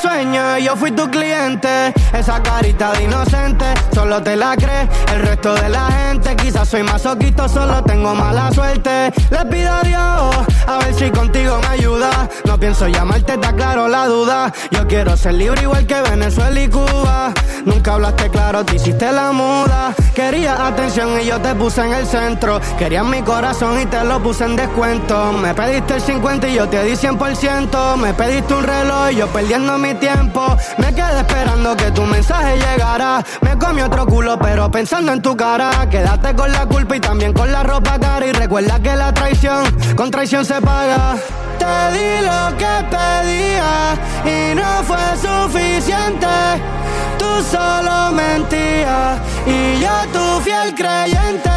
Sueños 0.00 0.58
y 0.58 0.64
yo 0.64 0.74
fui 0.74 0.90
tu 0.90 1.08
cliente. 1.10 1.92
Esa 2.12 2.42
carita 2.42 2.92
de 2.92 3.04
inocente, 3.04 3.64
solo 3.94 4.22
te 4.22 4.36
la 4.36 4.54
crees. 4.56 4.88
El 5.12 5.22
resto 5.22 5.54
de 5.54 5.68
la 5.68 5.86
gente, 5.86 6.36
quizás 6.36 6.68
soy 6.68 6.82
masoquista, 6.82 7.48
solo 7.48 7.82
tengo 7.82 8.14
mala 8.14 8.50
suerte. 8.52 9.12
Le 9.30 9.46
pido 9.46 9.72
a 9.72 9.82
Dios, 9.82 10.46
a 10.66 10.78
ver 10.78 10.94
si 10.94 11.10
contigo 11.10 11.58
me 11.60 11.68
ayuda. 11.68 12.28
No 12.44 12.58
pienso 12.58 12.86
llamarte, 12.86 13.34
está 13.34 13.52
claro 13.54 13.88
la 13.88 14.06
duda. 14.06 14.52
Yo 14.70 14.86
quiero 14.86 15.16
ser 15.16 15.34
libre 15.34 15.62
igual 15.62 15.86
que 15.86 16.00
Venezuela 16.02 16.60
y 16.60 16.68
Cuba. 16.68 17.32
Nunca 17.64 17.94
hablaste 17.94 18.28
claro, 18.28 18.64
te 18.64 18.76
hiciste 18.76 19.10
la 19.12 19.32
muda. 19.32 19.94
Querías 20.14 20.58
atención 20.58 21.20
y 21.20 21.26
yo 21.26 21.40
te 21.40 21.54
puse 21.54 21.80
en 21.80 21.92
el 21.94 22.06
centro. 22.06 22.60
Querías 22.78 23.04
mi 23.04 23.22
corazón 23.22 23.80
y 23.80 23.86
te 23.86 24.04
lo 24.04 24.22
puse 24.22 24.44
en 24.44 24.56
descuento. 24.56 25.32
Me 25.32 25.54
pediste 25.54 25.94
el 25.94 26.02
50 26.02 26.48
y 26.48 26.54
yo 26.54 26.68
te 26.68 26.82
di 26.84 26.92
100%. 26.92 27.96
Me 27.96 28.12
pediste 28.14 28.52
un 28.52 28.64
reloj 28.64 29.10
y 29.12 29.16
yo 29.16 29.26
perdiendo 29.28 29.78
mi 29.78 29.94
tiempo. 29.94 30.56
Me 30.78 30.94
quedé 30.94 31.20
esperando 31.20 31.76
que 31.76 31.90
tu 32.02 32.08
mensaje 32.08 32.56
llegara. 32.56 33.24
Me 33.42 33.56
comí 33.58 33.82
otro 33.82 34.06
culo, 34.06 34.38
pero 34.38 34.70
pensando 34.70 35.12
en 35.12 35.22
tu 35.22 35.36
cara. 35.36 35.70
Quédate 35.88 36.34
con 36.34 36.50
la 36.50 36.66
culpa 36.66 36.96
y 36.96 37.00
también 37.00 37.32
con 37.32 37.50
la 37.52 37.62
ropa 37.62 37.98
cara. 37.98 38.26
Y 38.26 38.32
recuerda 38.32 38.80
que 38.80 38.96
la 38.96 39.12
traición, 39.14 39.64
con 39.96 40.10
traición 40.10 40.44
se 40.44 40.60
paga. 40.60 41.16
Te 41.58 41.74
di 41.94 42.10
lo 42.30 42.56
que 42.56 42.74
pedía 42.94 43.72
y 44.24 44.54
no 44.54 44.82
fue 44.88 45.06
suficiente. 45.26 46.26
Tú 47.18 47.30
solo 47.50 48.12
mentías 48.12 49.18
y 49.46 49.80
yo 49.80 49.94
tu 50.12 50.40
fiel 50.40 50.74
creyente. 50.74 51.50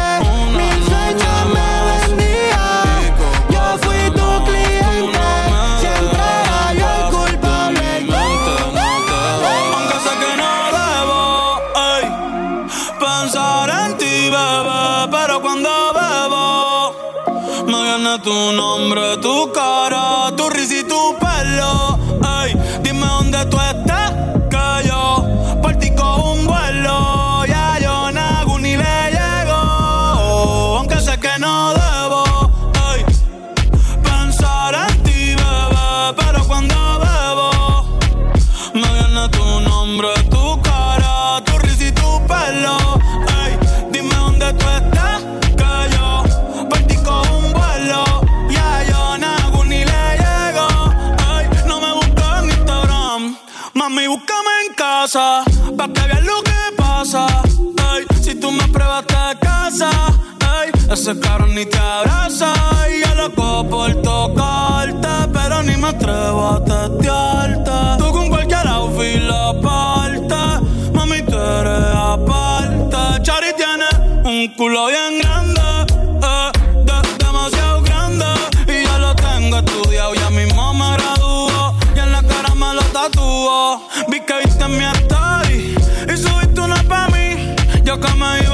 Tu 18.26 18.52
nombre, 18.56 19.16
tu 19.22 19.52
cara, 19.54 20.15
Ese 60.96 61.20
cabrón 61.20 61.54
ni 61.54 61.66
te 61.66 61.78
abraza 61.78 62.54
y 62.90 63.06
yo 63.06 63.14
loco 63.16 63.68
por 63.68 63.94
tocarte, 64.00 65.08
pero 65.30 65.62
ni 65.62 65.76
me 65.76 65.88
atrevo 65.88 66.52
a 66.54 66.64
testearte. 66.64 67.70
Tú 67.98 68.10
con 68.12 68.30
cualquier 68.30 68.66
outfit 68.66 69.20
la 69.20 69.52
parte, 69.60 70.34
mami, 70.94 71.20
tú 71.20 71.36
eres 71.36 71.94
aparte. 71.94 73.22
Chari 73.22 73.52
tiene 73.58 73.84
un 74.24 74.48
culo 74.56 74.86
bien 74.86 75.18
grande, 75.20 75.60
eh, 76.22 76.50
demasiado 77.18 77.82
grande, 77.82 78.24
y 78.66 78.86
ya 78.86 78.98
lo 78.98 79.14
tengo 79.14 79.58
estudiado, 79.58 80.14
ya 80.14 80.30
mismo 80.30 80.72
me 80.72 80.92
graduó, 80.96 81.76
y 81.94 81.98
en 81.98 82.10
la 82.10 82.22
cara 82.22 82.54
me 82.54 82.72
lo 82.72 82.82
tatuó. 82.84 83.86
Vi 84.08 84.20
que 84.20 84.34
viste 84.42 84.66
mi 84.66 84.84
story 85.04 85.76
y 86.08 86.16
subiste 86.16 86.58
una 86.58 86.82
pa' 86.84 87.08
mí, 87.08 87.54
yo 87.84 88.00
que 88.00 88.12
me 88.14 88.45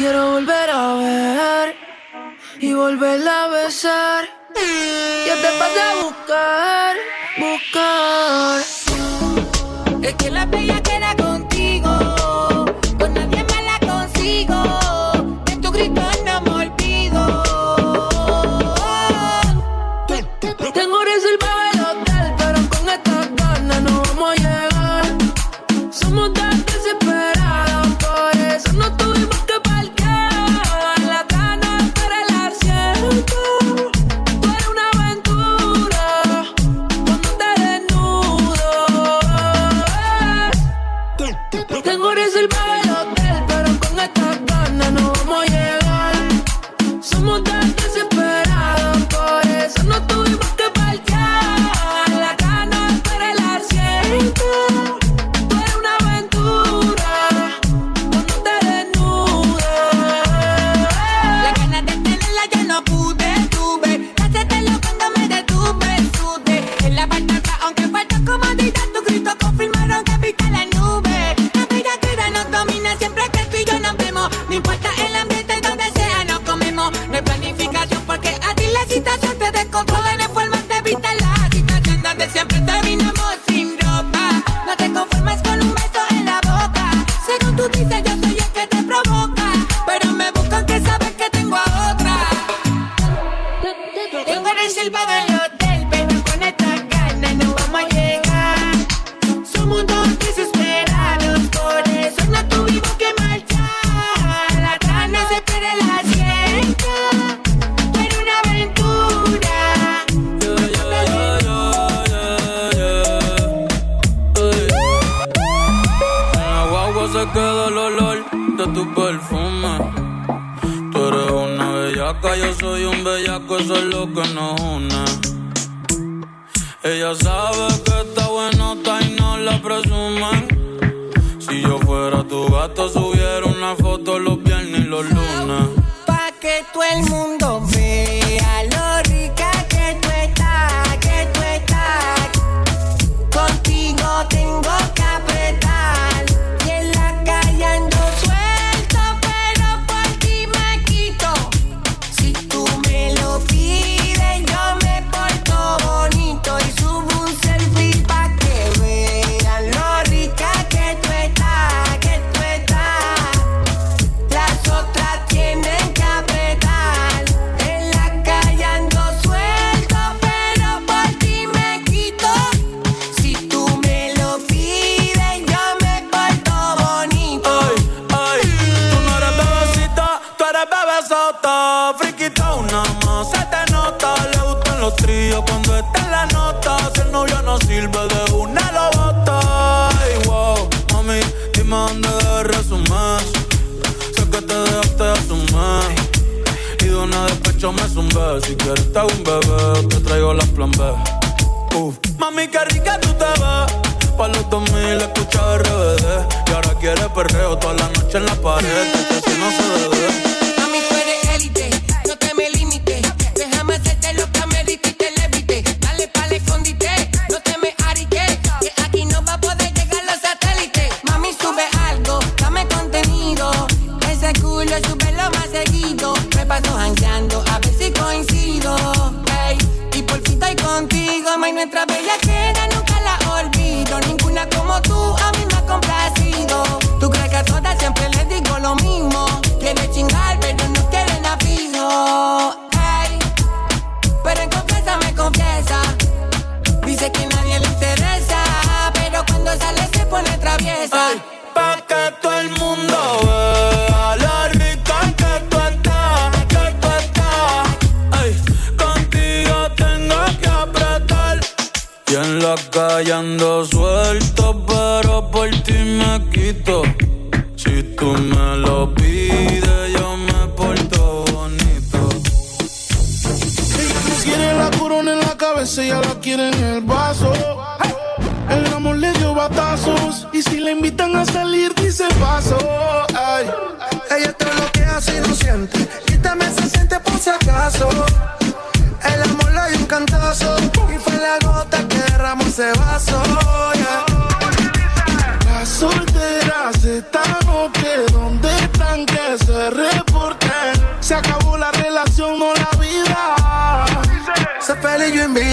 Quiero 0.00 0.30
volver 0.30 0.70
a 0.70 0.94
ver 0.94 1.76
y 2.58 2.72
volverla 2.72 3.44
a 3.44 3.48
besar. 3.48 4.24
Yo 5.26 5.34
te 5.42 5.48
pasé 5.58 5.80
a 5.82 5.94
buscar, 6.02 6.96
buscar. 7.36 8.62
Es 10.02 10.14
que 10.14 10.30
la 10.30 10.46
bella 10.46 10.82
queda 10.82 11.14
con 11.16 11.29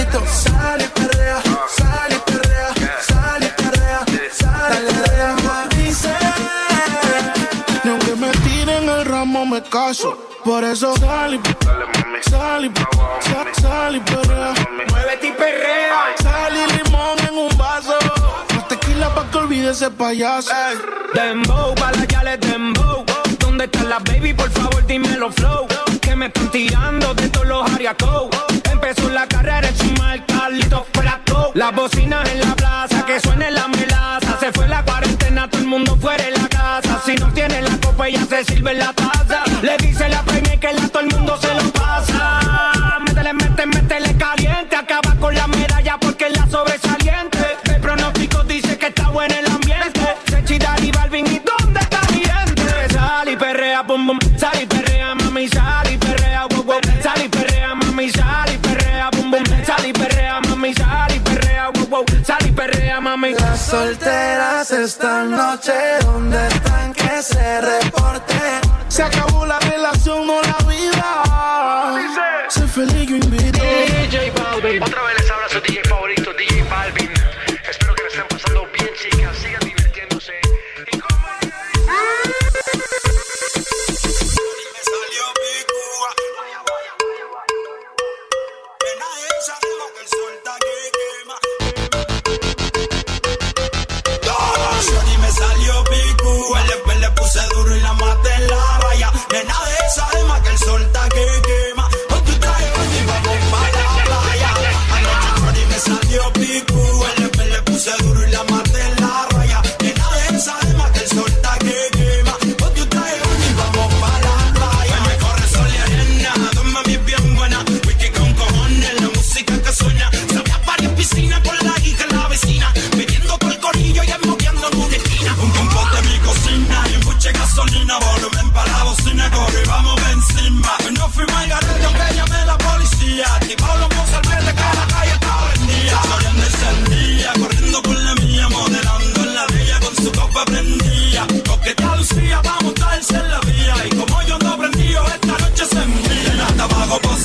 invito. 0.08 0.26
Sal 0.28 0.82
y 0.82 0.88
perrea, 0.88 1.42
sal 1.70 2.12
y 2.12 2.32
perrea, 2.32 2.74
sal 3.02 3.44
y 3.44 3.62
perrea, 3.62 4.06
sal 4.32 4.88
y 4.90 4.94
perrea. 4.94 5.68
Dice, 5.76 6.14
ni 7.84 7.92
aunque 7.92 8.16
me 8.16 8.32
tiren 8.32 8.90
el 8.90 9.06
ramo 9.06 9.46
me 9.46 9.62
caso. 9.64 10.18
Por 10.44 10.64
eso 10.64 10.96
sal 10.98 11.36
y 11.36 12.30
sal 12.30 12.66
y 12.66 12.72
sal, 13.22 13.48
sal 13.62 13.96
y 13.96 14.00
perrea. 14.00 14.54
Muévete 14.90 15.28
y 15.28 15.32
perrea. 15.32 16.16
Sal 16.22 16.54
y 16.56 16.84
limón 16.84 17.20
en 17.28 17.38
un 17.38 17.58
vaso. 17.58 17.98
Más 18.56 18.68
tequila 18.68 19.14
pa' 19.14 19.30
que 19.30 19.38
olvide 19.38 19.72
ese 19.72 19.90
payaso. 19.92 20.52
Dembow, 21.14 21.76
para 21.76 22.06
ya 22.06 22.38
dembow. 22.38 23.06
¿Dónde 23.40 23.66
están 23.66 23.90
las 23.90 24.04
baby? 24.04 24.34
Por 24.34 24.50
favor, 24.52 24.86
dímelo 24.86 25.32
flow. 25.32 25.68
Que 26.08 26.16
me 26.16 26.28
están 26.28 26.50
tirando 26.52 27.14
de 27.16 27.28
todos 27.28 27.48
los 27.48 27.70
ariacos. 27.70 28.30
Empezó 28.72 29.10
la 29.10 29.28
carrera 29.28 29.68
encima 29.68 30.14
del 30.14 30.26
Carlito 30.26 30.88
Flaco. 30.94 31.52
Las 31.54 31.76
bocinas 31.76 32.30
en 32.30 32.40
la 32.40 32.56
plaza, 32.56 33.06
que 33.06 33.20
suene 33.20 33.52
la 33.52 33.68
melaza. 33.68 34.40
Se 34.40 34.54
fue 34.54 34.70
la 34.70 34.84
cuarentena, 34.86 35.50
todo 35.50 35.60
el 35.60 35.68
mundo 35.68 35.98
fuera 35.98 36.24
de 36.24 36.32
la 36.32 36.48
casa. 36.48 37.02
Si 37.06 37.14
no 37.16 37.28
tiene 37.34 37.62
la 37.62 37.78
copa, 37.80 38.08
ella 38.08 38.26
se 38.26 38.46
sirve 38.46 38.72
en 38.72 38.80
la 38.80 38.94
taza. 38.94 39.44
Le 39.62 39.76
dice 39.80 40.08
la 40.08 40.24
peña 40.24 40.58
que 40.58 40.72
la 40.72 40.88
todo 40.88 41.02
el 41.02 41.14
mundo 41.14 41.38
se 41.42 41.54
lo 41.54 41.74
pasa. 41.74 43.00
Métele, 43.02 43.34
métele, 43.34 43.66
métele 43.66 44.18
caliente. 44.18 44.78
Acaba 44.78 45.14
con 45.20 45.36
la 45.36 45.48
medalla 45.48 45.98
porque 46.00 46.30
la 46.30 46.48
sobresaliente. 46.48 47.58
El 47.66 47.82
pronóstico 47.82 48.44
dice 48.46 48.78
que 48.78 48.88
está 48.88 49.10
bueno 49.10 49.36
el 49.36 49.46
ambiente. 49.46 50.16
Sechida 50.30 50.74
y 50.82 50.90
Balvin, 50.90 51.28
¿y 51.28 51.42
dónde 51.44 51.82
está 51.82 52.00
mi 52.14 52.22
gente? 52.22 52.94
Sal 52.94 53.28
y 53.28 53.36
perrea, 53.36 53.86
pum 53.86 54.08
pum. 54.08 54.27
Mami. 63.32 63.40
Las 63.40 63.60
solteras 63.60 64.72
esta 64.72 65.24
noche, 65.24 65.74
¿dónde 66.02 66.48
están 66.48 66.94
que 66.94 67.22
se 67.22 67.62
reporten? 67.62 68.62
Se 68.88 69.04
acabó 69.04 69.46
la 69.46 69.60
relación, 69.60 70.28
no 70.28 70.42
la 70.42 70.58
vida. 70.70 72.48
Sé 72.50 72.68
feliz, 72.68 73.10
yo 73.10 73.16
invito. 73.16 73.60
DJ 73.60 74.32
Balvin. 74.32 74.84
Otra 74.84 75.04
vez 75.04 75.17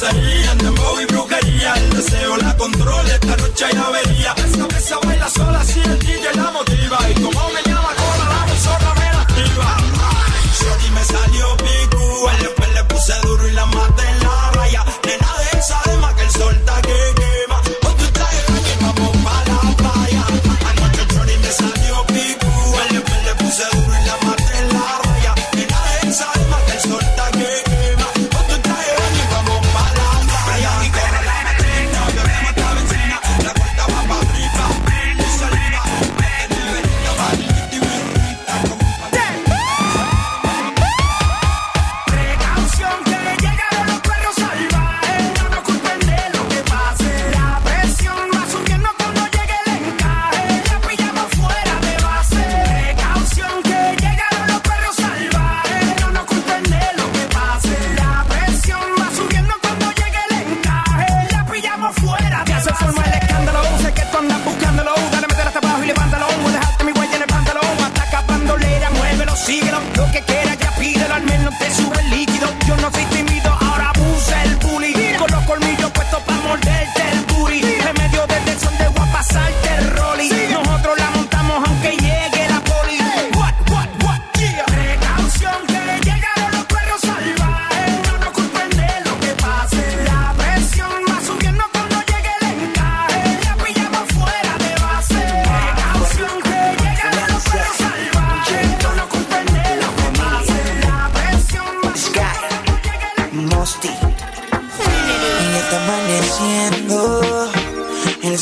usaría, 0.03 0.51
andamos 0.51 1.03
y 1.03 1.07
brujería, 1.07 1.75
el 1.75 1.91
deseo 1.91 2.37
la 2.37 2.57
controla, 2.57 3.15
esta 3.15 3.37
noche 3.37 3.65
hay 3.65 3.77
avería. 3.77 4.42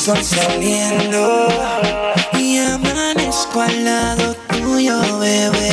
Sol 0.00 0.24
saliendo 0.24 1.48
y 2.38 2.56
amanezco 2.56 3.60
al 3.60 3.84
lado 3.84 4.34
tuyo, 4.48 5.18
bebé. 5.18 5.72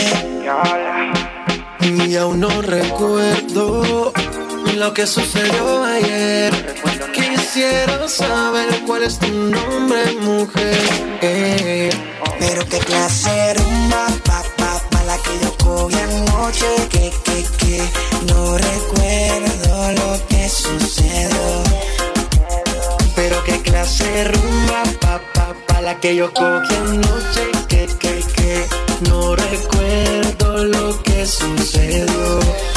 Y 1.81 2.15
aún 2.17 2.41
no 2.41 2.61
recuerdo 2.61 4.11
lo 4.75 4.93
que 4.93 5.07
sucedió 5.07 5.85
ayer. 5.85 6.51
Quisiera 7.13 8.05
saber 8.09 8.67
cuál 8.85 9.03
es 9.03 9.17
tu 9.17 9.31
nombre, 9.31 10.11
mujer. 10.19 10.77
Eh. 11.21 11.89
Pero 12.39 12.65
qué 12.65 12.79
clase 12.79 13.53
rumba, 13.53 14.07
pa, 14.25 14.43
pa, 14.57 14.81
pa, 14.91 15.03
la 15.03 15.17
que 15.19 15.39
yo 15.41 15.57
cogí 15.57 15.95
anoche, 15.95 16.67
que, 16.89 17.11
que, 17.23 17.45
que, 17.59 17.81
no 18.27 18.57
recuerdo 18.57 19.91
lo 19.93 20.27
que 20.27 20.36
rumba, 24.23 24.83
pa, 25.01 25.21
pa, 25.33 25.55
pa, 25.67 25.81
la 25.81 25.99
que 25.99 26.15
yo 26.15 26.33
cogí 26.33 26.75
anoche, 26.75 27.51
que, 27.67 27.87
que, 27.99 28.23
que, 28.35 28.65
no 29.09 29.35
recuerdo 29.35 30.63
lo 30.65 31.03
que 31.03 31.25
sucedió. 31.25 32.76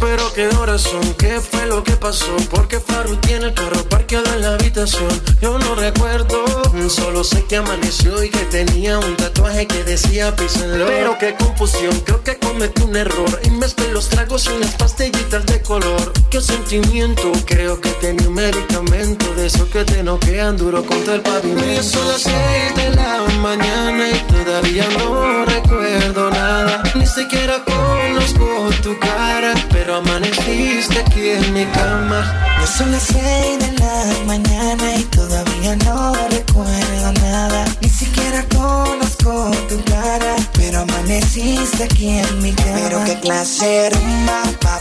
Pero 0.00 0.32
qué 0.34 0.48
horas 0.48 0.82
son, 0.82 1.14
qué 1.14 1.40
fue 1.40 1.66
lo 1.66 1.82
que 1.82 1.92
pasó, 1.92 2.36
porque 2.50 2.80
Faru 2.80 3.16
tiene 3.16 3.46
el 3.46 3.54
carro 3.54 3.82
parqueado 3.88 4.32
en 4.34 4.42
la 4.42 4.54
habitación. 4.54 5.08
Yo 5.40 5.58
no 5.58 5.74
recuerdo, 5.74 6.44
solo 6.88 7.24
sé 7.24 7.44
que 7.44 7.56
amaneció 7.56 8.22
y 8.22 8.30
que 8.30 8.44
tenía 8.46 8.98
un 8.98 9.16
tatuaje 9.16 9.66
que 9.66 9.84
decía 9.84 10.30
Love. 10.30 10.86
Pero 10.86 11.18
qué 11.18 11.34
confusión, 11.34 11.98
creo 12.00 12.22
que 12.22 12.36
cometí 12.38 12.82
un 12.82 12.96
error 12.96 13.40
y 13.44 13.50
mezclé 13.50 13.90
los 13.92 14.08
tragos 14.08 14.46
y 14.46 14.50
unas 14.50 14.74
pastillitas 14.74 15.44
de 15.46 15.62
color. 15.62 16.12
Qué 16.30 16.40
sentimiento, 16.40 17.32
creo 17.46 17.80
que 17.80 17.90
tenía 17.90 18.28
un 18.28 18.34
medicamento 18.34 19.34
de 19.34 19.46
esos 19.46 19.68
que 19.68 19.84
te 19.84 20.02
noquean 20.02 20.56
duro 20.56 20.84
contra 20.84 21.14
el 21.14 21.22
pavimento. 21.22 21.80
Y 21.80 21.82
son 21.82 22.06
las 22.08 22.22
seis 22.22 22.74
de 22.76 22.90
la 22.90 23.22
mañana 23.40 24.10
y 24.10 24.18
todavía 24.32 24.86
no 24.98 25.44
recuerdo 25.44 26.30
nada, 26.30 26.82
ni 26.94 27.06
siquiera 27.06 27.62
conozco 27.64 28.70
tu 28.82 28.98
cara, 28.98 29.54
amaneciste 29.94 30.98
aquí 30.98 31.30
en 31.30 31.52
mi 31.52 31.64
cama. 31.66 32.20
Ya 32.60 32.66
son 32.66 32.90
las 32.90 33.02
seis 33.04 33.58
de 33.58 33.72
la 33.78 34.24
mañana 34.26 34.96
y 34.96 35.04
todavía 35.04 35.76
no 35.76 36.12
recuerdo 36.28 37.12
nada. 37.22 37.64
Ni 37.80 37.88
siquiera 37.88 38.44
conozco 38.48 39.50
tu 39.68 39.82
cara, 39.84 40.34
pero 40.54 40.80
amaneciste 40.80 41.84
aquí 41.84 42.08
en 42.08 42.42
mi 42.42 42.52
cama. 42.52 42.78
Pero 42.82 43.04
qué 43.04 43.20
clase 43.20 43.90
rumba, 43.90 44.42
pa, 44.60 44.78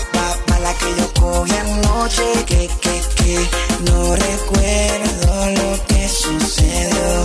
pa, 0.47 0.59
la 0.59 0.73
que 0.73 0.95
yo 0.97 1.13
cogí 1.13 1.53
anoche, 1.55 2.23
que, 2.47 2.67
que, 2.81 3.01
que, 3.15 3.39
no 3.85 4.15
recuerdo 4.15 5.51
lo 5.51 5.85
que 5.85 6.09
sucedió. 6.09 7.23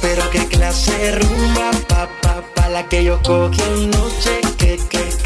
Pero 0.00 0.30
qué 0.30 0.46
clase 0.46 1.12
rumba, 1.12 1.70
pa, 1.88 2.08
pa, 2.22 2.42
pa, 2.54 2.68
la 2.68 2.88
que 2.88 3.02
yo 3.02 3.20
cogí 3.22 3.60
anoche, 3.62 4.40
que, 4.58 4.76
que, 4.88 5.19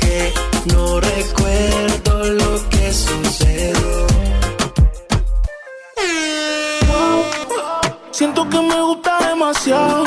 no 0.73 1.01
recuerdo 1.01 2.25
lo 2.25 2.69
que 2.69 2.93
sucedió. 2.93 4.07
Siento 8.11 8.49
que 8.49 8.61
me 8.61 8.81
gusta 8.81 9.19
demasiado 9.29 10.05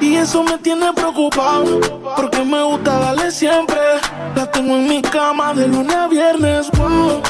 y 0.00 0.16
eso 0.16 0.42
me 0.42 0.56
tiene 0.58 0.92
preocupado 0.94 1.80
porque 2.16 2.42
me 2.44 2.62
gusta 2.62 2.98
darle 2.98 3.30
siempre. 3.30 3.78
La 4.34 4.50
tengo 4.50 4.76
en 4.76 4.88
mi 4.88 5.02
cama 5.02 5.52
de 5.52 5.68
lunes 5.68 5.94
a 5.94 6.08
viernes. 6.08 6.70
Wow. 6.72 7.22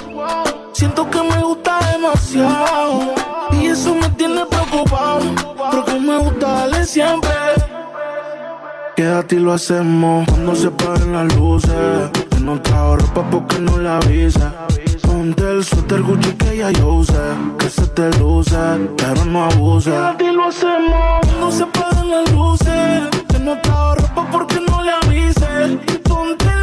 Siento 0.72 1.10
que 1.10 1.22
me 1.22 1.42
gusta 1.42 1.80
demasiado 1.92 3.14
y 3.52 3.66
eso 3.66 3.94
me 3.94 4.08
tiene 4.10 4.46
preocupado 4.46 5.24
porque 5.72 5.94
me 5.98 6.18
gusta 6.18 6.46
darle 6.46 6.84
siempre. 6.84 7.30
Quédate 9.00 9.36
y 9.36 9.38
lo 9.38 9.54
hacemos 9.54 10.26
cuando 10.28 10.54
se 10.54 10.70
paren 10.70 11.14
las 11.14 11.34
luces. 11.34 12.10
Que 12.30 12.38
no 12.38 12.60
trajo 12.60 12.96
ropa 12.96 13.30
porque 13.30 13.58
no 13.58 13.78
la 13.78 13.96
avisa. 13.96 14.52
Ponte 15.00 15.42
el 15.42 15.64
suéter 15.64 16.02
Gucci 16.02 16.32
que 16.32 16.58
ya 16.58 16.70
yo 16.70 16.96
usé. 16.96 17.14
Que 17.58 17.70
se 17.70 17.86
te 17.86 18.10
luce, 18.18 18.58
pero 18.98 19.24
no 19.24 19.44
abuse. 19.44 19.90
Quédate 19.90 20.24
y 20.24 20.32
lo 20.34 20.48
hacemos 20.48 21.20
cuando 21.26 21.50
se 21.50 21.64
paren 21.64 22.10
las 22.10 22.30
luces. 22.30 23.08
Que 23.26 23.38
no 23.38 23.58
trajo 23.62 23.94
ropa 23.94 24.28
porque 24.30 24.60
no 24.68 24.82
le 24.82 24.90
avise. 24.90 25.78
Ponte 26.04 26.59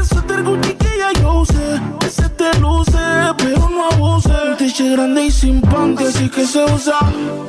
pero 3.38 3.70
no 3.70 3.90
abuse. 3.92 4.30
Un 4.30 4.58
t 4.58 4.90
grande 4.92 5.26
y 5.26 5.32
sin 5.32 5.62
panty, 5.62 6.04
así 6.04 6.30
que 6.30 6.46
se 6.46 6.64
usa. 6.66 7.00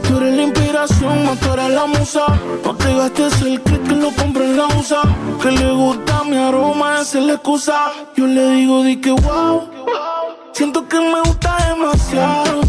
Tú 0.06 0.16
eres 0.18 0.34
la 0.34 0.42
inspiración, 0.42 1.24
no 1.24 1.36
tú 1.36 1.52
eres 1.52 1.70
la 1.70 1.86
musa. 1.86 2.26
No 2.64 2.74
te 2.74 2.94
gastes 2.94 3.40
el 3.42 3.60
que 3.62 3.94
lo 3.94 4.10
compre 4.12 4.44
en 4.44 4.56
la 4.56 4.66
USA. 4.66 5.02
Que 5.42 5.50
le 5.50 5.72
gusta 5.72 6.24
mi 6.24 6.36
aroma, 6.36 7.00
esa 7.00 7.18
es 7.18 7.24
la 7.24 7.32
excusa. 7.34 7.92
Yo 8.16 8.26
le 8.26 8.50
digo, 8.50 8.82
di 8.82 8.96
que 8.96 9.12
wow. 9.12 9.68
Siento 10.52 10.86
que 10.88 10.98
me 10.98 11.20
gusta 11.22 11.56
demasiado. 11.68 12.60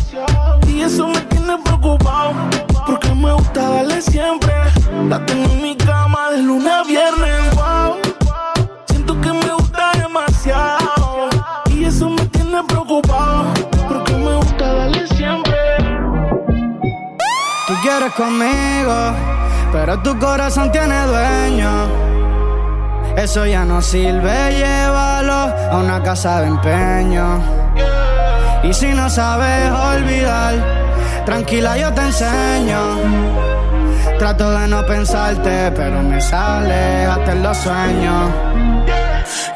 Y 0.67 0.81
eso 0.81 1.07
me 1.07 1.21
tiene 1.21 1.57
preocupado. 1.63 2.33
Porque 2.85 3.09
me 3.13 3.33
gusta 3.33 3.69
darle 3.69 4.01
siempre. 4.01 4.53
La 5.07 5.25
tengo 5.25 5.51
en 5.51 5.61
mi 5.61 5.75
cama 5.75 6.31
de 6.31 6.41
lunes 6.41 6.71
a 6.71 6.83
viernes. 6.83 7.58
Conmigo, 18.07 19.13
pero 19.73 19.99
tu 19.99 20.17
corazón 20.17 20.71
tiene 20.71 20.97
dueño. 21.05 21.87
Eso 23.17 23.45
ya 23.45 23.65
no 23.65 23.81
sirve, 23.81 24.55
llévalo 24.57 25.53
a 25.71 25.77
una 25.77 26.01
casa 26.01 26.39
de 26.41 26.47
empeño. 26.47 27.41
Y 28.63 28.73
si 28.73 28.87
no 28.93 29.09
sabes 29.09 29.69
olvidar, 29.71 30.53
tranquila 31.25 31.77
yo 31.77 31.93
te 31.93 32.01
enseño. 32.01 32.79
Trato 34.17 34.49
de 34.51 34.67
no 34.69 34.85
pensarte, 34.85 35.71
pero 35.75 36.01
me 36.01 36.21
sale 36.21 37.05
hasta 37.05 37.33
en 37.33 37.43
los 37.43 37.57
sueños. 37.57 38.31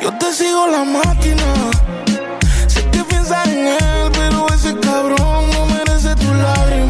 Yo 0.02 0.12
te 0.18 0.34
sigo 0.34 0.68
la 0.68 0.84
máquina. 0.84 1.44
Sé 2.68 2.86
que 2.90 3.04
piensas 3.06 3.48
en 3.48 3.68
él, 3.68 4.12
pero 4.12 4.48
ese 4.54 4.78
cabrón 4.80 5.50
no 5.54 5.66
merece 5.66 6.14
tu 6.16 6.34
lágrima. 6.34 6.83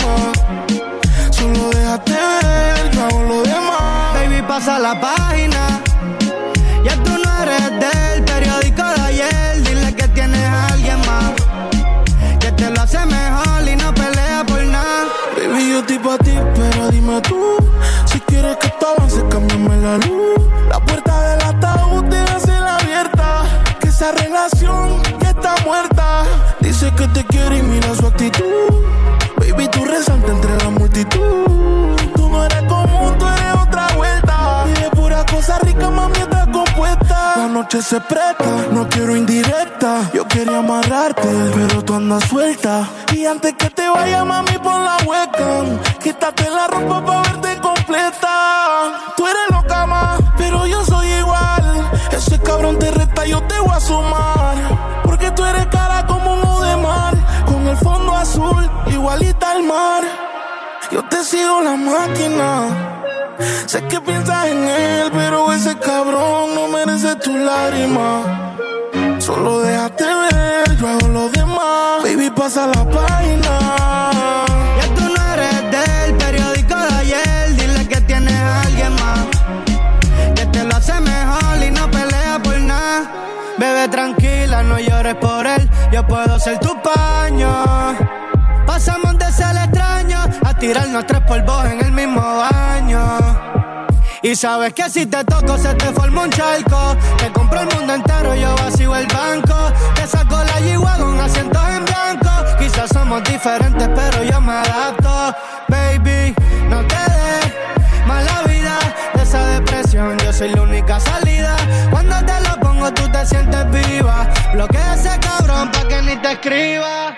Hago 3.04 3.24
lo 3.24 3.44
demás. 3.44 4.14
Baby, 4.16 4.42
pasa 4.48 4.80
la 4.80 5.00
página. 5.00 5.82
Ya 6.84 6.96
tú 7.04 7.12
no 7.24 7.44
eres 7.44 7.70
del 7.84 8.24
periódico 8.24 8.84
de 8.84 9.02
ayer. 9.02 9.64
Dile 9.64 9.96
que 9.96 10.08
tienes 10.10 10.44
a 10.44 10.68
alguien 10.68 11.00
más. 11.02 11.32
Que 12.40 12.52
te 12.52 12.70
lo 12.70 12.82
hace 12.82 13.00
mejor 13.06 13.68
y 13.68 13.76
no 13.76 13.94
pelea 13.94 14.44
por 14.46 14.64
nada. 14.64 15.06
Baby, 15.36 15.70
yo 15.72 15.80
estoy 15.80 16.00
pa' 16.00 16.18
ti, 16.18 16.38
pero 16.56 16.90
dime 16.90 17.22
tú. 17.22 17.58
Si 18.06 18.20
quieres 18.22 18.58
que 18.58 18.68
esto 18.68 18.88
avance, 18.96 19.24
cámbiame 19.30 19.78
la 19.78 19.98
luz. 19.98 20.42
La 20.70 20.80
puerta 20.80 21.14
del 21.30 21.42
ataúd 21.42 22.04
déjasela 22.06 22.78
abierta. 22.78 23.44
Que 23.80 23.90
esa 23.90 24.12
relación 24.12 25.02
ya 25.22 25.30
está 25.30 25.56
muerta. 25.66 26.24
Dice 26.60 26.92
que 26.96 27.08
te 27.08 27.24
quiere 27.26 27.58
y 27.58 27.64
mira 27.64 27.94
su 27.96 28.08
actitud. 28.08 28.46
Baby, 29.38 29.68
tú 29.70 29.84
resaltas 29.86 30.32
entre 30.32 30.56
la 30.58 30.70
multitud. 30.70 31.93
Cosa 35.54 35.60
rica, 35.66 35.90
mami, 35.90 36.18
estás 36.18 36.48
compuesta. 36.48 37.34
La 37.38 37.48
noche 37.48 37.82
se 37.82 38.00
presta, 38.02 38.68
no 38.72 38.88
quiero 38.90 39.16
indirecta. 39.16 40.10
Yo 40.14 40.28
quería 40.28 40.60
amarrarte, 40.60 41.28
pero 41.54 41.84
tú 41.84 41.96
andas 41.96 42.24
suelta. 42.26 42.88
Y 43.12 43.26
antes 43.26 43.54
que 43.54 43.70
te 43.70 43.88
vaya, 43.90 44.24
mami, 44.24 44.58
pon 44.60 44.84
la 44.84 44.98
hueca. 45.06 45.64
Quítate 46.02 46.50
la 46.50 46.68
ropa 46.68 47.06
pa' 47.06 47.22
verte 47.24 47.62
completa. 47.62 49.14
Tú 49.16 49.26
eres 49.28 49.48
loca, 49.52 49.86
ma, 49.86 50.18
pero 50.38 50.66
yo 50.66 50.84
soy 50.86 51.08
igual. 51.08 51.92
Ese 52.12 52.40
cabrón 52.40 52.78
te 52.80 52.92
reta, 52.92 53.26
yo 53.26 53.42
te 53.44 53.60
voy 53.60 53.76
a 53.76 53.80
sumar. 53.80 54.56
Porque 55.04 55.32
tú 55.32 55.44
eres 55.46 55.68
cara 55.68 56.06
como 56.08 56.34
uno 56.34 56.62
de 56.62 56.78
mar. 56.78 57.14
Con 57.46 57.68
el 57.68 57.78
fondo 57.78 58.16
azul, 58.16 58.70
igualita 58.88 59.52
al 59.52 59.64
mar. 59.64 60.04
Yo 60.92 61.04
te 61.06 61.24
sigo 61.24 61.62
la 61.62 61.76
máquina. 61.76 63.03
Sé 63.65 63.82
que 63.88 63.99
piensas 64.02 64.48
en 64.48 64.64
él, 64.68 65.11
pero 65.14 65.52
ese 65.53 65.76
cabrón 65.78 66.56
no 66.56 66.68
merece 66.68 67.15
tu 67.18 67.36
lágrima. 67.38 68.49
Solo 69.20 69.61
déjate 69.61 70.03
ver, 70.03 70.78
yo 70.78 70.88
hago 70.90 71.07
lo 71.07 71.30
demás. 71.30 72.03
Baby, 72.03 72.30
pasa 72.30 72.68
la 72.68 72.84
página. 72.90 74.11
Ya 74.80 74.95
tú 74.95 75.03
no 75.03 75.34
eres 75.34 75.61
del 75.72 76.18
periódico 76.18 76.76
de 76.76 76.94
ayer. 76.95 77.56
Dile 77.56 77.88
que 77.88 78.02
tienes 78.02 78.34
a 78.34 78.61
alguien 78.61 78.94
más. 78.95 79.26
Que 80.36 80.45
te 80.48 80.64
lo 80.64 80.76
hace 80.76 80.99
mejor 80.99 81.64
y 81.65 81.72
no 81.72 81.90
pelea 81.90 82.40
por 82.44 82.60
nada. 82.60 83.11
Bebe 83.57 83.88
tranquila, 83.88 84.64
no 84.64 84.80
llores 84.80 85.15
por 85.15 85.48
él. 85.48 85.70
Yo 85.91 86.06
puedo 86.06 86.40
ser 86.40 86.60
tu 86.60 86.76
paño. 86.82 87.95
Tirarnos 90.64 91.06
tres 91.06 91.19
polvos 91.27 91.65
en 91.65 91.81
el 91.81 91.91
mismo 91.91 92.22
baño. 92.22 93.18
Y 94.22 94.34
sabes 94.34 94.73
que 94.73 94.90
si 94.90 95.06
te 95.06 95.22
toco 95.26 95.57
se 95.57 95.73
te 95.73 95.88
forma 95.88 96.22
un 96.22 96.30
charco. 96.30 96.95
Te 97.18 97.30
compro 97.34 97.60
el 97.60 97.76
mundo 97.76 97.94
entero, 97.94 98.34
yo 98.34 98.56
vacío 98.56 98.95
el 98.95 99.06
banco. 99.07 99.73
Te 99.94 100.07
saco 100.07 100.41
la 100.41 100.61
yigua 100.61 100.95
con 100.95 101.19
asientos 101.19 101.61
en 101.68 101.84
blanco. 101.84 102.30
Quizás 102.57 102.91
somos 102.91 103.22
diferentes, 103.26 103.90
pero 103.94 104.23
yo 104.23 104.40
me 104.40 104.53
adapto. 104.53 105.35
Baby, 105.68 106.34
no 106.69 106.80
te 106.88 106.95
des 106.95 108.07
mala 108.07 108.44
vida 108.44 108.80
de 109.15 109.22
esa 109.22 109.45
depresión. 109.48 110.18
Yo 110.19 110.31
soy 110.31 110.56
la 110.56 110.61
única 110.61 110.98
salida. 110.98 111.57
Cuando 111.91 112.15
te 112.23 112.40
lo 112.40 112.57
pongo, 112.61 112.94
tú 112.94 113.10
te 113.10 113.26
sientes 113.26 113.69
viva. 113.69 114.30
Bloquea 114.53 114.94
ese 114.94 115.19
cabrón 115.19 115.69
pa' 115.73 115.85
que 115.90 116.02
ni 116.03 116.15
te 116.22 116.31
escriba. 116.31 117.18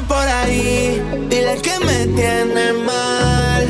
Por 0.00 0.26
ahí, 0.26 1.02
dile 1.28 1.60
que 1.62 1.78
me 1.80 2.06
tiene 2.08 2.72
mal. 2.72 3.66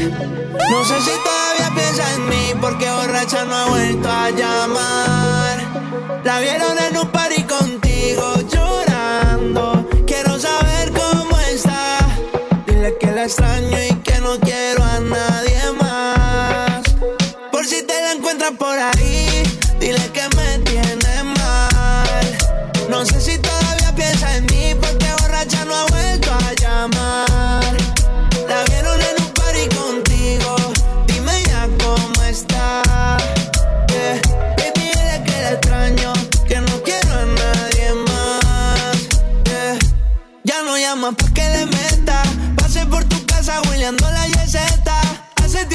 No 0.70 0.84
sé 0.84 1.00
si 1.00 1.10
todavía 1.10 1.70
piensa 1.74 2.14
en 2.14 2.28
mí 2.28 2.54
porque 2.60 2.90
borracha 2.90 3.44
no 3.44 3.54
ha 3.54 3.66
vuelto 3.66 4.08
a 4.08 4.30
llamar. 4.30 6.22
La 6.24 6.40
vieron 6.40 6.78
en 6.78 6.96
un 6.96 7.08
party 7.10 7.42
contigo 7.42 8.34
llorando. 8.48 9.88
Quiero 10.06 10.38
saber 10.38 10.92
cómo 10.92 11.38
está. 11.40 11.98
Dile 12.66 12.96
que 12.98 13.10
la 13.10 13.24
extraño 13.24 13.78
y 13.90 13.94
que 13.96 14.18
no 14.20 14.38
quiero 14.40 14.84
a 14.84 15.00
nadie 15.00 15.72
más. 15.80 16.82
Por 17.50 17.66
si 17.66 17.82
te 17.82 18.00
la 18.00 18.12
encuentras 18.12 18.52
por 18.52 18.78
ahí, 18.78 18.91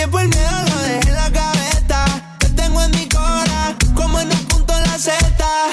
El 0.08 0.30
miedo 0.30 0.58
lo 0.70 0.78
dejé 0.84 1.10
en 1.10 1.16
la 1.16 1.30
gaveta. 1.30 2.06
Te 2.40 2.50
tengo 2.50 2.82
en 2.82 2.92
mi 2.92 3.08
cora, 3.10 3.76
como 3.94 4.20
en 4.20 4.32
un 4.32 4.46
punto 4.46 4.74
en 4.74 4.84
la 4.84 4.98
Z. 4.98 5.14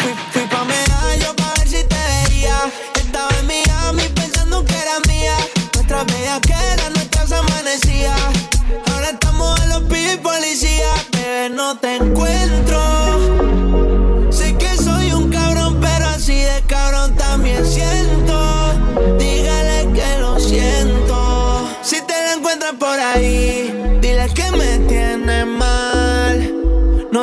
Fui, 0.01 0.13
fui 0.33 0.43
pa' 0.49 0.65
medallo 0.65 1.35
pa' 1.37 1.55
ver 1.57 1.69
si 1.69 1.83
te 1.85 1.97
veía. 2.29 2.57
Estaba 2.95 3.31
en 3.39 3.47
Miami 3.47 4.03
pensando 4.15 4.65
que 4.65 4.75
era 4.75 4.99
mía. 5.09 5.37
Nuestras 5.75 6.07
bellas 6.07 6.41
que 6.41 6.53
eran 6.53 6.93
nuestras 6.93 7.33
amanecía. 7.33 8.15
Ahora 8.93 9.11
estamos 9.11 9.61
a 9.61 9.67
los 9.67 9.83
pibes 9.85 10.15
y 10.15 10.19
policía. 10.19 10.91
Bebé, 11.13 11.51
no 11.51 11.79
te 11.79 11.97
encuentro. 11.97 12.81
Sé 14.31 14.57
que 14.57 14.77
soy 14.77 15.13
un 15.13 15.31
cabrón, 15.31 15.79
pero 15.81 16.07
así 16.09 16.35
de 16.35 16.61
cabrón 16.67 17.15
también 17.17 17.65
siento. 17.65 18.37
Dígale 19.19 19.93
que 19.95 20.19
lo 20.19 20.39
siento. 20.41 21.69
Si 21.83 22.03
te 22.03 22.13
la 22.13 22.35
encuentras 22.35 22.75
por 22.79 22.99
ahí, 22.99 23.94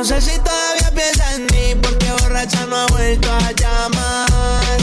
No 0.01 0.07
sé 0.07 0.19
si 0.19 0.35
todavía 0.39 0.89
piensa 0.95 1.35
en 1.35 1.43
mí 1.43 1.79
porque 1.79 2.11
borracha 2.23 2.65
no 2.65 2.75
ha 2.75 2.87
vuelto 2.87 3.31
a 3.31 3.51
llamar. 3.51 4.79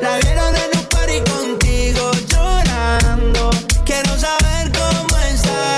La 0.00 0.16
vieron 0.16 0.56
en 0.56 0.78
un 0.78 0.84
party 0.86 1.20
contigo 1.30 2.10
llorando. 2.26 3.50
Quiero 3.84 4.18
saber 4.18 4.72
cómo 4.72 5.14
está. 5.30 5.76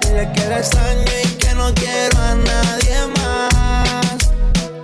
Dile 0.00 0.28
que 0.32 0.44
la 0.44 0.58
extraño 0.58 1.04
y 1.22 1.28
que 1.36 1.54
no 1.54 1.72
quiero 1.72 2.18
a 2.18 2.34
nadie 2.34 2.96
más. 3.16 4.18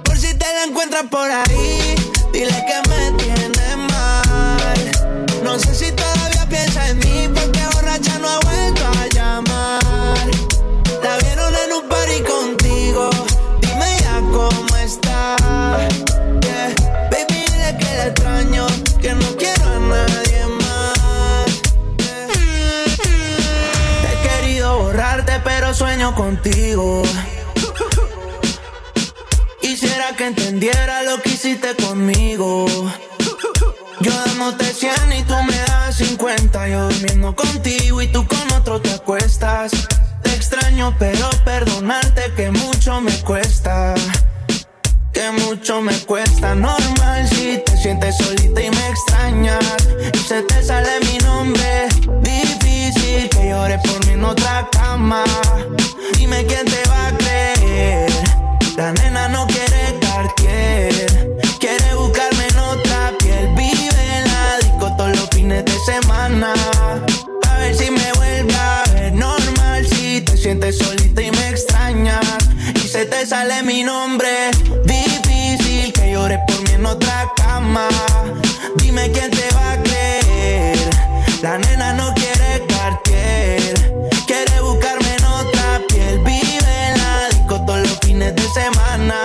Por 0.04 0.16
si 0.16 0.32
te 0.34 0.46
la 0.46 0.62
encuentras 0.68 1.06
por 1.10 1.28
ahí, 1.28 1.45
contigo. 26.36 27.02
Quisiera 29.60 30.14
que 30.16 30.26
entendiera 30.26 31.02
lo 31.02 31.20
que 31.22 31.30
hiciste 31.30 31.74
conmigo. 31.76 32.66
Yo 34.00 34.12
dándote 34.26 34.64
100 34.64 34.92
y 35.18 35.22
tú 35.22 35.34
me 35.42 35.56
das 35.56 35.96
50. 35.96 36.68
Yo 36.68 36.88
durmiendo 36.88 37.34
contigo 37.34 38.02
y 38.02 38.08
tú 38.08 38.26
con 38.26 38.52
otro 38.52 38.80
te 38.80 38.92
acuestas. 38.92 39.72
Te 40.22 40.34
extraño, 40.34 40.94
pero 40.98 41.28
perdonarte 41.44 42.32
que 42.36 42.50
mucho 42.50 43.00
me 43.00 43.12
cuesta. 43.22 43.94
Que 45.12 45.30
mucho 45.30 45.80
me 45.80 45.98
cuesta. 46.00 46.54
Normal 46.54 47.28
si 47.28 47.62
te 47.64 47.76
sientes 47.76 48.16
solita 48.18 48.62
y 48.62 48.70
me 48.70 48.88
extrañas. 48.88 49.88
Y 50.12 50.18
se 50.18 50.42
te 50.42 50.62
sale 50.62 51.00
mi 51.00 51.18
nombre. 51.18 51.88
Difícil 52.22 52.65
que 53.24 53.48
llores 53.48 53.80
por 53.80 54.06
mí 54.06 54.12
en 54.12 54.24
otra 54.24 54.68
cama. 54.72 55.24
Dime 56.18 56.44
quién 56.44 56.64
te 56.66 56.82
va 56.88 57.08
a 57.08 57.16
creer. 57.16 58.10
La 58.76 58.92
nena 58.92 59.28
no 59.28 59.46
quiere 59.46 59.98
Cartier, 60.00 60.92
quiere 61.58 61.94
buscarme 61.94 62.46
en 62.46 62.58
otra 62.58 63.12
piel. 63.18 63.48
Vive 63.56 64.18
en 64.18 64.24
la 64.24 64.58
disco 64.60 64.94
todos 64.96 65.16
los 65.16 65.28
fines 65.30 65.64
de 65.64 65.78
semana. 65.80 66.52
A 67.48 67.58
ver 67.58 67.74
si 67.74 67.90
me 67.90 68.12
vuelve 68.14 68.54
a 68.54 68.82
ver 68.92 69.12
normal. 69.14 69.86
Si 69.86 70.20
te 70.20 70.36
sientes 70.36 70.78
solita 70.78 71.22
y 71.22 71.30
me 71.30 71.48
extrañas. 71.48 72.26
Y 72.74 72.86
se 72.86 73.06
te 73.06 73.24
sale 73.24 73.62
mi 73.62 73.82
nombre. 73.82 74.50
Difícil 74.84 75.92
que 75.92 76.12
llores 76.12 76.40
por 76.46 76.60
mí 76.62 76.70
en 76.74 76.84
otra 76.84 77.32
cama. 77.36 77.88
Dime 78.76 79.10
quién 79.10 79.30
te 79.30 79.48
va 79.54 79.72
a 79.72 79.82
creer. 79.82 80.78
La 81.42 81.58
nena 81.58 81.92
no 81.94 82.05
semana. 88.52 89.24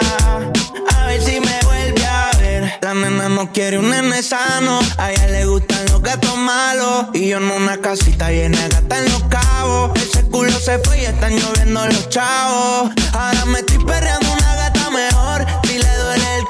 A 0.95 1.05
ver 1.07 1.21
si 1.21 1.39
me 1.39 1.59
vuelve 1.63 2.05
a 2.05 2.31
ver. 2.37 2.79
La 2.81 2.93
nena 2.93 3.29
no 3.29 3.51
quiere 3.51 3.77
un 3.77 3.89
nene 3.89 4.21
sano. 4.23 4.79
A 4.97 5.11
ella 5.11 5.27
le 5.27 5.45
gustan 5.45 5.85
los 5.87 6.01
gatos 6.01 6.37
malos. 6.37 7.07
Y 7.13 7.29
yo 7.29 7.37
en 7.37 7.51
una 7.51 7.77
casita 7.77 8.29
llena 8.31 8.59
de 8.61 8.69
gata 8.69 8.97
en 8.97 9.11
los 9.11 9.23
cabos. 9.23 9.91
Ese 9.95 10.27
culo 10.27 10.51
se 10.51 10.79
fue 10.79 11.01
y 11.01 11.05
están 11.05 11.33
lloviendo 11.37 11.85
los 11.85 12.09
chavos. 12.09 12.91
Ahora 13.13 13.45
me 13.45 13.59
estoy 13.59 13.83
perreando 13.83 14.31
una 14.31 14.55
gata 14.55 14.89
mejor. 14.89 15.45
Si 15.63 15.77
le 15.77 15.95
duele 15.97 16.37
el 16.37 16.45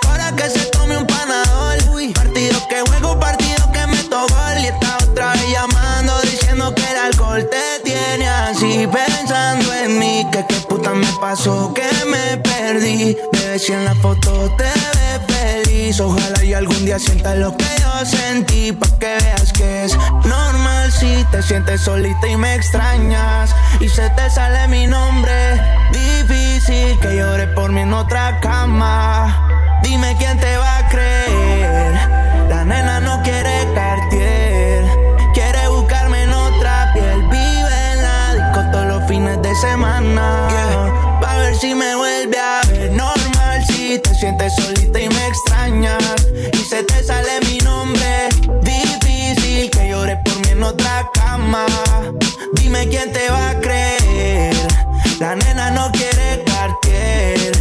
me 10.96 11.08
pasó, 11.20 11.74
que 11.74 11.90
me 12.06 12.38
perdí. 12.38 13.18
Bebé, 13.32 13.60
si 13.60 13.74
en 13.74 13.86
la 13.86 13.96
foto 13.96 14.54
te 14.58 14.64
ves 14.64 15.22
feliz. 15.28 16.00
Ojalá 16.00 16.44
y 16.44 16.54
algún 16.54 16.86
día 16.86 17.00
sientas 17.00 17.38
lo 17.38 17.56
que 17.56 17.66
yo 17.82 18.06
sentí. 18.06 18.72
Pa' 18.72 18.88
que 19.00 19.18
veas 19.22 19.54
que 19.54 19.86
es 19.86 19.98
normal 20.26 20.92
si 20.92 21.26
te 21.32 21.42
sientes 21.42 21.82
solita 21.82 22.28
y 22.28 22.36
me 22.36 22.56
extrañas. 22.56 23.56
Y 23.80 23.90
se 23.90 24.10
te 24.12 24.30
sale 24.30 24.68
mi 24.68 24.88
nombre. 24.88 25.34
Difícil 25.92 27.00
que 27.00 27.18
llore 27.18 27.48
por 27.48 27.72
mí 27.72 27.82
en 27.82 27.94
otra 27.94 28.40
cama. 28.40 29.80
Dime 29.84 30.16
quién 30.18 30.40
te 30.40 30.58
va 30.58 30.78
a 30.78 30.90
creer. 30.90 31.94
La 32.50 32.64
nena 32.66 33.00
no 33.00 33.22
quiere 33.24 33.68
Cartier. 33.74 34.86
Quiere 35.34 35.68
buscarme 35.70 36.24
en 36.24 36.34
otra 36.34 36.92
piel. 36.94 37.22
Vive 37.30 37.92
en 37.94 38.02
la 38.02 38.36
disco 38.36 38.72
todos 38.72 38.86
los 38.86 39.08
fines 39.08 39.42
de 39.42 39.56
semana. 39.56 40.51
Si 41.62 41.76
me 41.76 41.96
vuelve 41.96 42.40
a 42.40 42.60
ver 42.70 42.92
normal. 42.92 43.64
Si 43.68 44.00
te 44.00 44.16
sientes 44.16 44.52
solita 44.56 45.00
y 45.00 45.08
me 45.08 45.28
extrañas. 45.28 46.26
Y 46.54 46.58
se 46.58 46.82
te 46.82 47.04
sale 47.04 47.40
mi 47.48 47.60
nombre. 47.60 48.30
Difícil 48.64 49.70
que 49.70 49.90
llores 49.90 50.18
por 50.26 50.36
mí 50.38 50.54
en 50.54 50.64
otra 50.64 51.08
cama. 51.14 51.68
Dime 52.54 52.88
quién 52.88 53.12
te 53.14 53.30
va 53.30 53.52
a 53.52 53.60
creer. 53.60 54.56
La 55.20 55.36
nena 55.36 55.70
no 55.70 55.92
quiere 55.92 56.44
Cartier. 56.46 57.52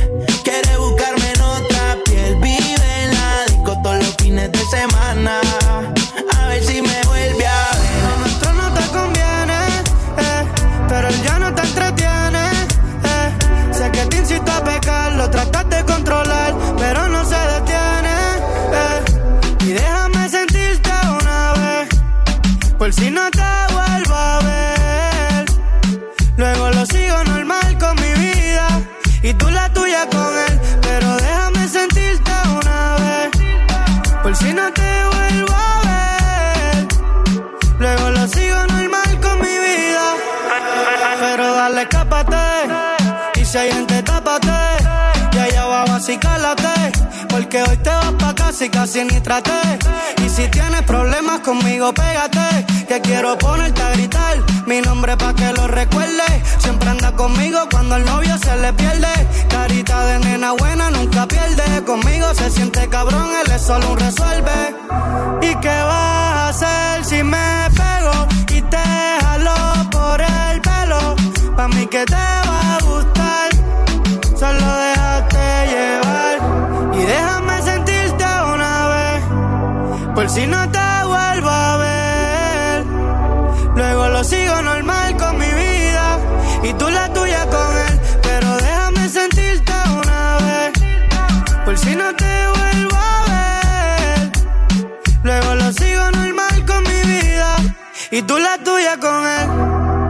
Quiere 0.44 0.78
buscarme 0.78 1.32
en 1.34 1.42
otra 1.42 1.98
piel. 2.06 2.36
Vive 2.36 3.04
en 3.04 3.12
la 3.12 3.44
disco 3.48 3.82
todos 3.82 3.98
los 3.98 4.16
fines 4.16 4.50
de 4.50 4.64
semana. 4.64 5.42
que 47.50 47.62
hoy 47.64 47.76
te 47.78 47.90
vas 47.90 48.12
pa' 48.12 48.34
casa 48.34 48.64
y 48.64 48.68
casi 48.70 49.04
ni 49.04 49.20
traté. 49.20 49.60
Y 50.24 50.28
si 50.28 50.46
tienes 50.48 50.82
problemas 50.82 51.40
conmigo, 51.40 51.92
pégate. 51.92 52.64
Que 52.88 53.00
quiero 53.00 53.36
ponerte 53.36 53.82
a 53.82 53.90
gritar 53.90 54.36
mi 54.66 54.80
nombre 54.80 55.16
pa' 55.16 55.34
que 55.34 55.52
lo 55.52 55.66
recuerde. 55.66 56.28
Siempre 56.58 56.88
anda 56.88 57.12
conmigo 57.12 57.58
cuando 57.70 57.96
el 57.96 58.04
novio 58.04 58.38
se 58.38 58.56
le 58.56 58.72
pierde. 58.72 59.12
Carita 59.48 60.06
de 60.06 60.18
nena 60.20 60.52
buena 60.52 60.90
nunca 60.90 61.26
pierde. 61.26 61.84
Conmigo 61.84 62.32
se 62.34 62.50
siente 62.50 62.88
cabrón, 62.88 63.28
él 63.44 63.52
es 63.52 63.62
solo 63.62 63.92
un 63.92 63.98
resuelve. 63.98 64.58
¿Y 65.42 65.54
qué 65.56 65.76
vas 65.90 66.62
a 66.62 66.94
hacer 66.94 67.04
si 67.04 67.22
me 67.24 67.68
pego 67.80 68.28
y 68.56 68.62
te 68.62 68.86
jalo 69.22 69.90
por 69.90 70.20
el 70.20 70.60
pelo? 70.60 71.16
Pa' 71.56 71.68
mí 71.68 71.86
que 71.86 72.04
te 72.04 72.14
va 72.14 72.76
a 72.76 72.78
gustar 72.84 73.19
Por 80.20 80.28
si 80.28 80.46
no 80.46 80.70
te 80.70 80.78
vuelvo 81.06 81.48
a 81.48 81.76
ver. 81.78 82.84
Luego 83.74 84.08
lo 84.08 84.22
sigo 84.22 84.60
normal 84.60 85.16
con 85.16 85.38
mi 85.38 85.46
vida. 85.46 86.18
Y 86.62 86.74
tú 86.74 86.90
la 86.90 87.10
tuya 87.10 87.46
con 87.46 87.74
él. 87.88 88.00
Pero 88.22 88.54
déjame 88.58 89.08
sentirte 89.08 89.72
una 89.90 90.36
vez. 90.44 90.72
Por 91.64 91.78
si 91.78 91.96
no 91.96 92.14
te 92.16 92.48
vuelvo 92.54 92.96
a 92.96 93.24
ver. 93.32 94.30
Luego 95.22 95.54
lo 95.54 95.72
sigo 95.72 96.10
normal 96.10 96.66
con 96.66 96.82
mi 96.82 97.00
vida. 97.12 97.56
Y 98.10 98.20
tú 98.20 98.38
la 98.38 98.58
tuya 98.58 98.98
con 99.00 99.26
él. 99.26 100.09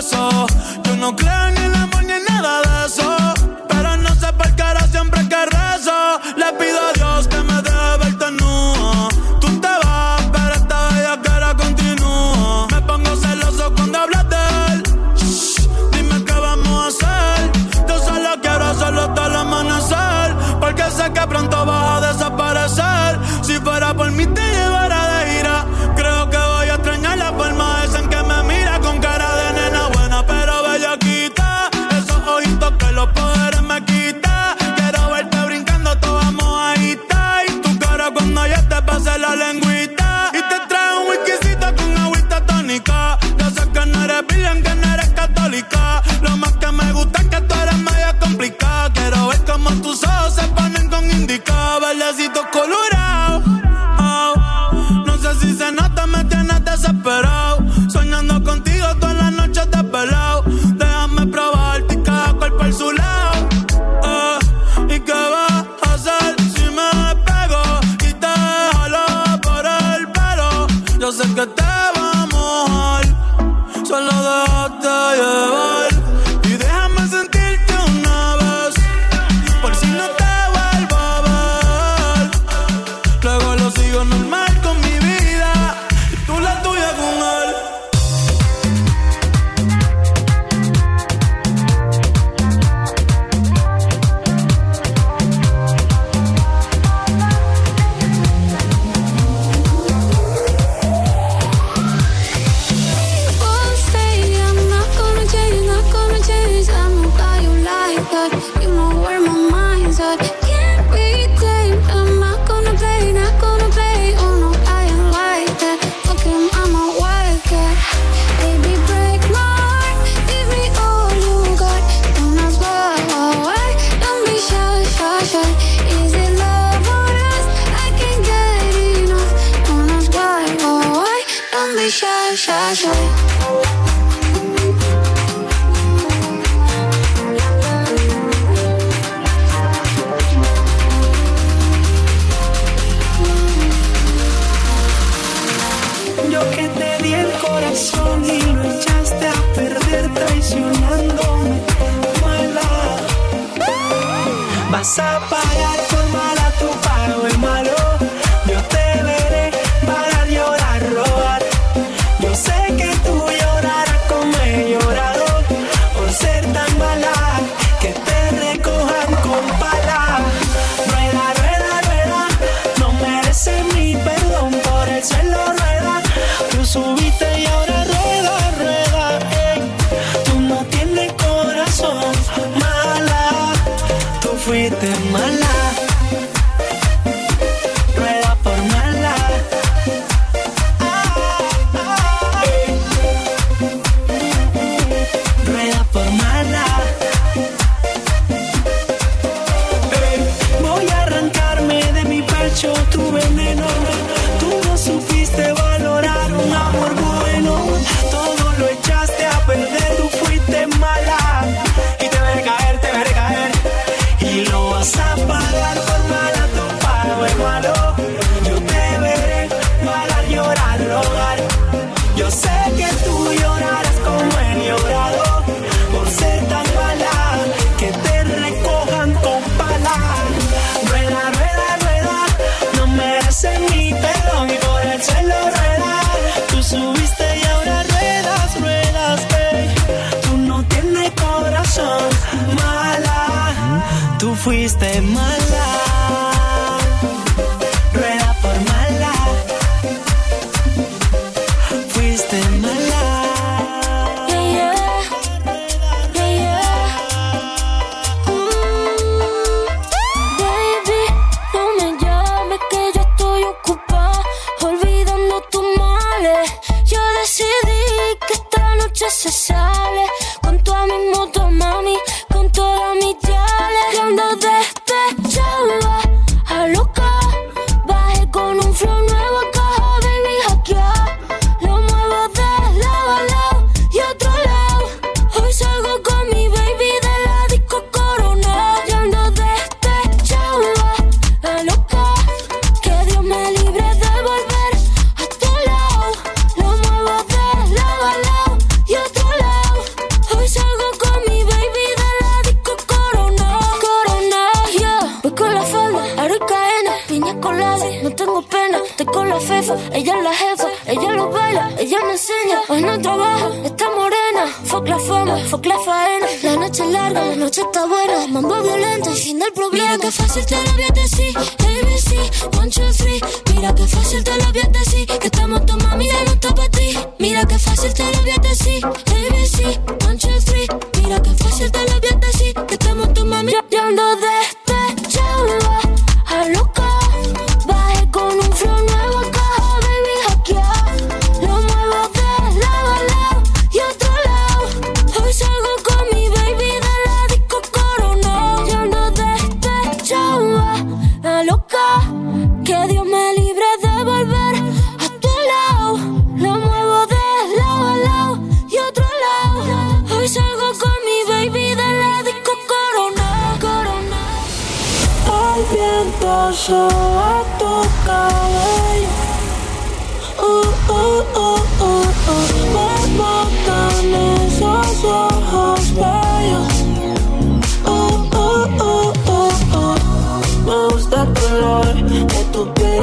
pasó. 0.00 0.46
Yo 0.84 0.96
no 0.96 1.14
creo 1.14 1.59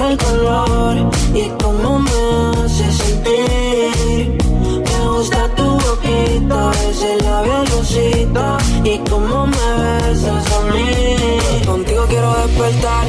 y 0.09 1.49
cómo 1.61 1.99
me 1.99 2.63
hace 2.63 2.91
sentir. 2.93 4.37
Me 4.85 5.07
gusta 5.09 5.49
tu 5.55 5.63
boquita, 5.65 6.71
ese 6.89 7.17
labio 7.23 7.63
lucita 7.65 8.57
y 8.85 8.97
cómo 9.09 9.47
me 9.47 9.67
besas 9.81 10.45
a 10.53 10.61
mí. 10.71 11.65
Contigo 11.65 12.05
quiero 12.07 12.33
despertar, 12.35 13.05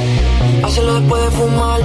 hacerlo 0.65 0.95
después 0.95 1.23
de 1.23 1.31
fumar. 1.31 1.81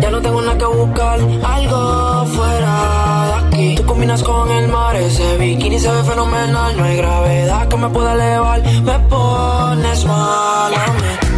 Ya 0.00 0.10
no 0.10 0.20
tengo 0.20 0.42
nada 0.42 0.58
que 0.58 0.64
buscar, 0.64 1.20
algo 1.44 2.26
fuera 2.26 3.26
de 3.26 3.34
aquí. 3.46 3.74
Tú 3.76 3.86
combinas 3.86 4.22
con 4.24 4.50
el 4.50 4.66
mar, 4.68 4.96
ese 4.96 5.36
bikini 5.36 5.78
se 5.78 5.92
ve 5.92 6.02
fenomenal. 6.02 6.76
No 6.76 6.84
hay 6.84 6.96
gravedad 6.96 7.68
que 7.68 7.76
me 7.76 7.88
pueda 7.88 8.14
elevar, 8.14 8.62
me 8.82 8.98
pones 9.08 10.04
mal 10.06 10.74
a 10.74 10.86
mí. 10.88 11.29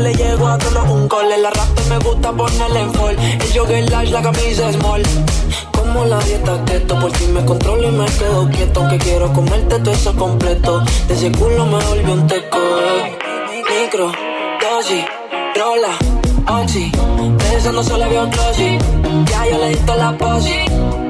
le 0.00 0.14
llego 0.14 0.46
a 0.48 0.58
todos 0.58 0.88
un 0.88 1.08
cole. 1.08 1.38
La 1.38 1.50
rata 1.50 1.82
me 1.88 1.98
gusta 1.98 2.32
ponerle 2.32 2.80
en 2.80 2.92
fall. 2.94 3.16
El 3.18 3.52
jogger 3.58 3.90
lash, 3.90 4.10
la 4.10 4.22
camisa 4.22 4.72
small. 4.72 5.02
Como 5.72 6.04
la 6.04 6.18
dieta 6.20 6.64
keto, 6.64 6.98
por 6.98 7.12
ti 7.12 7.26
me 7.26 7.44
controlo 7.44 7.88
y 7.88 7.90
me 7.92 8.06
quedo 8.06 8.48
quieto. 8.50 8.88
Que 8.88 8.98
quiero 8.98 9.32
comerte 9.32 9.78
todo 9.78 9.92
eso 9.92 10.14
completo. 10.16 10.80
De 11.08 11.14
ese 11.14 11.30
culo 11.32 11.66
me 11.66 11.84
volvió 11.84 12.12
un 12.14 12.26
teco. 12.26 12.58
Micro, 13.70 14.12
dosis, 14.60 15.04
rola, 15.56 15.94
oxi. 16.60 16.90
Pensando 17.38 17.82
solo 17.82 18.04
había 18.04 18.22
otro 18.24 18.42
Ya 19.26 19.46
yo 19.50 19.58
le 19.58 19.68
di 19.70 19.78
la 19.86 20.16
posi 20.16 21.09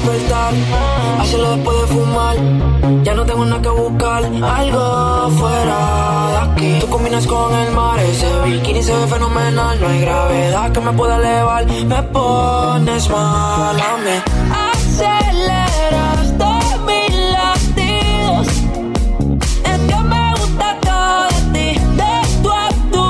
despertar. 0.00 0.52
Hacerlo 1.20 1.56
después 1.56 1.80
de 1.80 1.86
fumar. 1.88 2.36
Ya 3.02 3.14
no 3.14 3.24
tengo 3.24 3.44
nada 3.44 3.62
que 3.62 3.68
buscar. 3.68 4.24
Algo 4.24 5.30
fuera 5.30 6.28
de 6.30 6.36
aquí. 6.52 6.78
Tú 6.80 6.88
combinas 6.88 7.26
con 7.26 7.54
el 7.54 7.72
mar. 7.72 7.98
Ese 8.00 8.26
bikini 8.44 8.82
se 8.82 8.94
ve 8.94 9.06
fenomenal. 9.06 9.80
No 9.80 9.88
hay 9.88 10.00
gravedad 10.00 10.72
que 10.72 10.80
me 10.80 10.92
pueda 10.92 11.16
elevar. 11.16 11.66
Me 11.66 12.02
pones 12.02 13.08
mal 13.10 13.76
a 13.80 13.96
mí. 14.04 14.16
Aceleras 14.72 16.32
latidos. 17.32 18.46
Es 19.64 19.80
que 19.88 19.96
me 20.12 20.30
gusta 20.32 20.76
todo 20.80 21.28
de 21.28 21.40
ti. 21.52 21.80
De 21.96 22.12
tu 22.42 23.06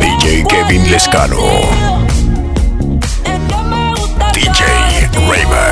DJ 0.00 0.44
Kevin 0.44 0.90
Lescano. 0.90 1.36
DJ 4.34 4.62
Raymond. 5.28 5.71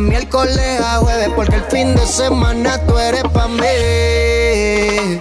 miércoles 0.00 0.80
a 0.80 0.98
jueves, 0.98 1.30
porque 1.36 1.56
el 1.56 1.64
fin 1.64 1.94
de 1.94 2.06
semana 2.06 2.84
tú 2.86 2.98
eres 2.98 3.22
pa' 3.24 3.48
mí. 3.48 5.20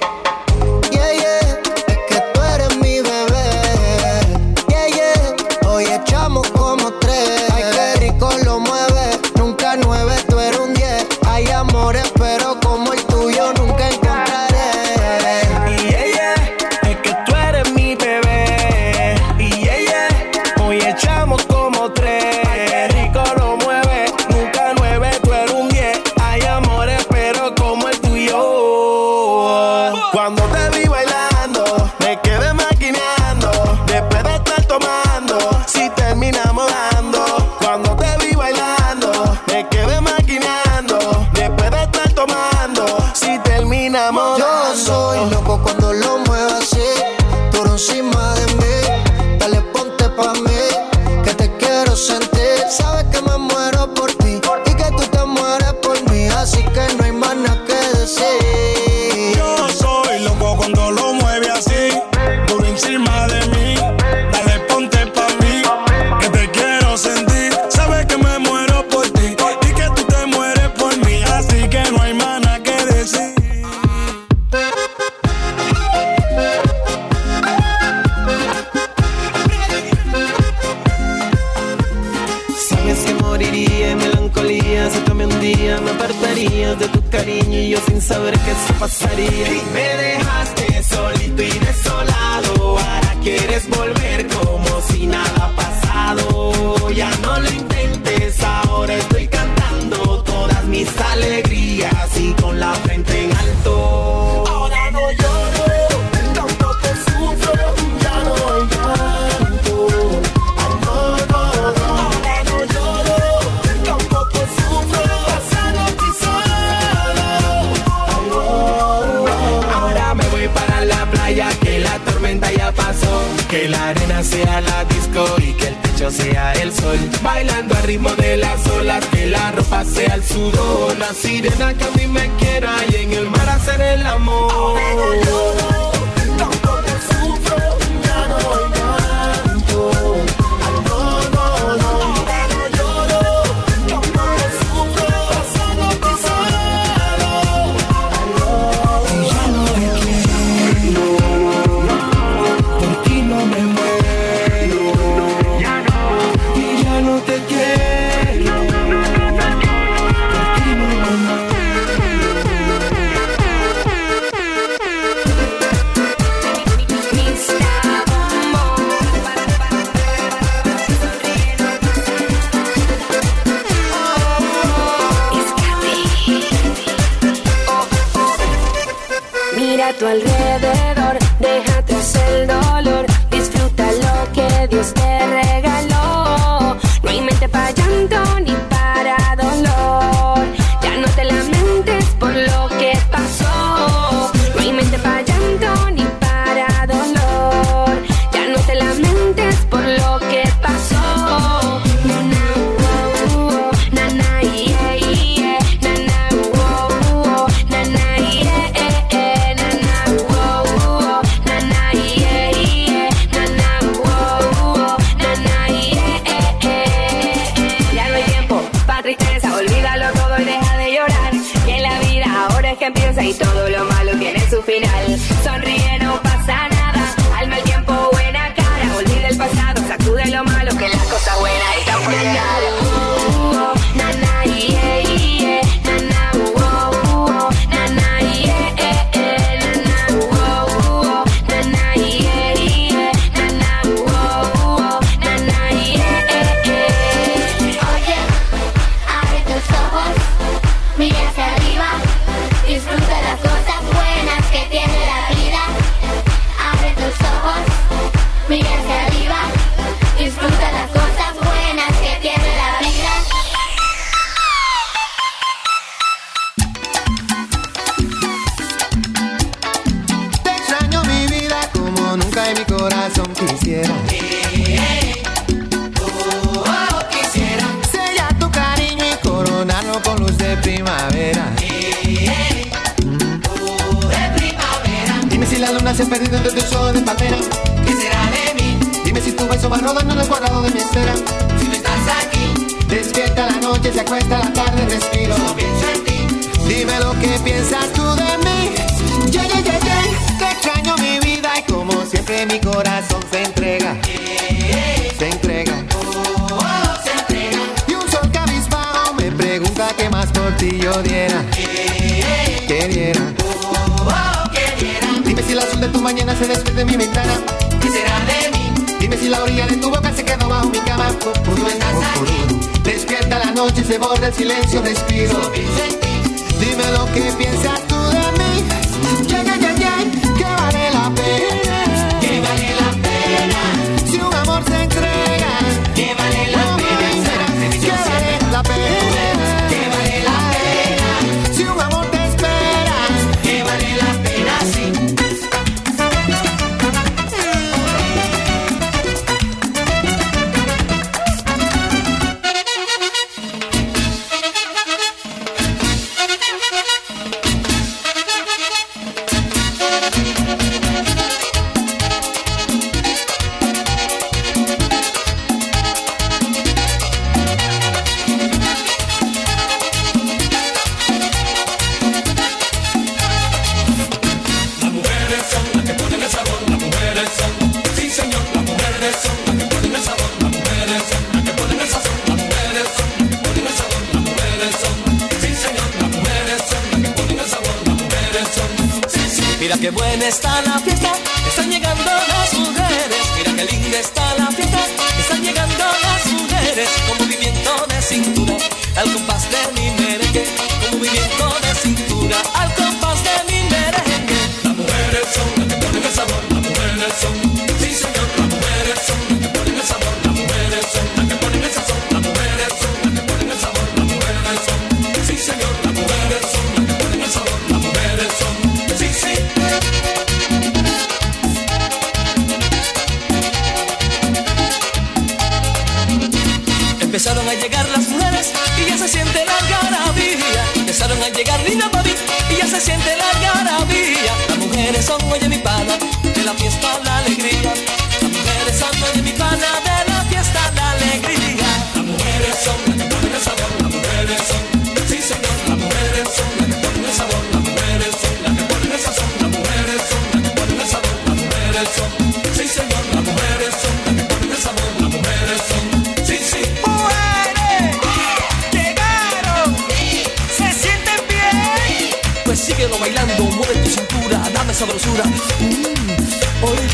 las 128.60 128.74
olas, 128.74 129.06
que 129.08 129.28
la 129.28 129.52
ropa 129.52 129.84
sea 129.86 130.16
el 130.16 130.24
sudor. 130.24 130.98
La 130.98 131.14
sirena 131.14 131.74
que 131.74 131.84
a 131.84 131.92
mí 131.92 132.08
me 132.08 132.30
quiera 132.38 132.76
y 132.92 132.96
en 132.96 133.14
el 133.14 133.30
mar 133.30 133.50
hacer 133.50 133.82
el 133.82 134.06
amor. 134.06 135.89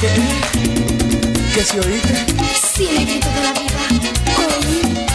grito 0.01 0.07
tú, 0.09 0.21
que 1.53 1.63
si 1.63 1.79
oíste, 1.79 2.25
sí 2.61 2.89
me 2.93 3.05
grito 3.05 3.29
de 3.29 3.41
la 3.41 3.53
vida, 3.53 3.75
oí. 4.57 5.14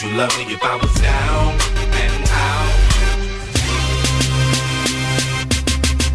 Would 0.00 0.12
you 0.12 0.16
love 0.16 0.38
me 0.38 0.44
if 0.54 0.62
I 0.62 0.76
was 0.76 0.94
down 1.00 1.58
and 1.98 2.30
out? 2.30 2.70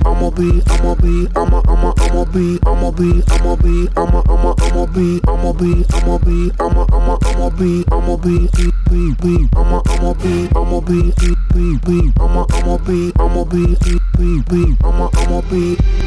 I'ma 0.07 0.29
be, 0.31 0.63
I'ma 0.71 0.95
be, 0.95 1.27
I'ma, 1.35 1.61
I'ma, 1.67 1.91
I'ma 1.97 2.23
be, 2.31 2.59
I'ma 2.65 2.91
be, 2.91 3.21
I'ma 3.27 3.55
be, 3.57 3.89
I'ma, 3.97 4.23
I'ma, 4.29 4.55
I'ma 4.63 4.85
be, 4.85 5.19
I'ma 5.27 5.51
be, 5.51 5.83
I'ma 5.91 6.17
be, 6.17 6.51
I'ma, 6.61 6.85
I'ma, 6.93 7.17
I'ma 7.25 7.49
be, 7.49 7.83
I'ma 7.91 8.15
be, 8.15 8.47
be, 8.87 9.13
be, 9.19 9.49
I'ma, 9.53 9.81
I'ma 9.89 10.13
be, 10.13 10.47
I'ma 10.55 10.79
be, 10.79 11.11
be, 11.51 11.77
be, 11.83 12.13
I'ma, 12.21 12.45
I'ma 12.53 12.77
be, 12.87 13.11
I'ma 13.19 13.43
be, 13.43 13.75
be, 14.17 14.41
be, 14.47 14.77
I'ma, 14.81 15.09
I'ma 15.13 15.41
be. 15.51 16.02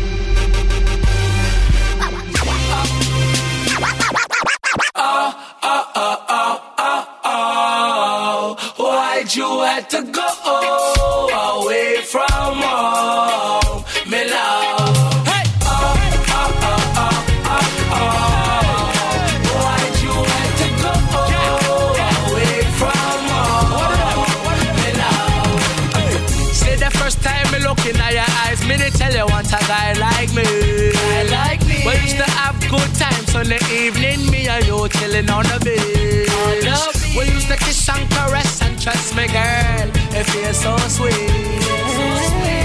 You 35.17 35.23
chilling 35.23 35.31
on 35.31 35.45
the 35.45 35.59
beach. 35.65 37.17
We 37.17 37.25
used 37.33 37.49
to 37.49 37.57
kiss 37.57 37.89
and 37.89 38.09
caress 38.11 38.63
and 38.63 38.81
trust 38.81 39.17
me, 39.17 39.27
girl, 39.29 39.89
it 40.13 40.25
feels 40.25 40.59
so 40.59 40.77
sweet. 40.89 41.13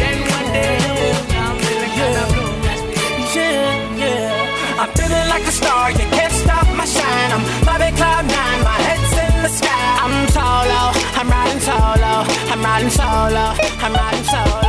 Then 0.02 0.20
one 0.36 0.48
day 0.54 0.78
come, 1.30 1.58
feeling 1.60 1.94
kinda 1.98 2.26
blue. 2.32 2.54
Yeah, 3.36 3.98
yeah. 3.98 4.80
I'm 4.82 4.90
feeling 4.92 5.28
like 5.30 5.44
a 5.44 5.52
star, 5.52 5.92
you 5.92 6.08
can't 6.18 6.34
stop 6.34 6.68
my 6.76 6.86
shine. 6.86 7.32
I'm 7.36 7.44
Bobby 7.66 7.96
Cloud 7.96 8.26
Nine, 8.26 8.64
my 8.64 8.78
head's 8.88 9.14
in 9.26 9.44
the 9.44 9.50
sky. 9.50 9.88
I'm 10.04 10.28
solo, 10.36 10.82
I'm 11.20 11.30
riding 11.30 11.62
solo, 11.62 12.14
I'm 12.52 12.62
riding 12.64 12.90
solo, 12.90 13.46
I'm 13.84 13.94
riding 13.94 14.24
solo. 14.24 14.61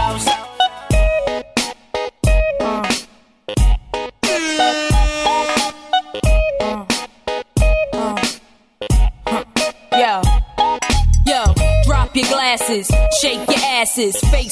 faces, 13.94 14.18
face 14.30 14.51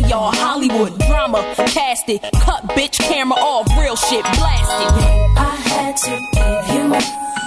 y'all 0.07 0.31
Hollywood 0.31 0.97
drama, 0.99 1.41
cast 1.55 2.09
it, 2.09 2.21
cut 2.41 2.63
bitch 2.69 2.97
camera 2.99 3.37
off, 3.37 3.67
real 3.79 3.95
shit 3.95 4.23
blasted. 4.23 4.93
I 5.37 5.55
had 5.69 5.97
to 5.97 6.11
give 6.33 6.75
you 6.75 6.87
more. 6.87 6.99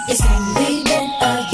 It's 0.09 0.21
only 0.27 0.85
been 0.85 1.11
a 1.21 1.54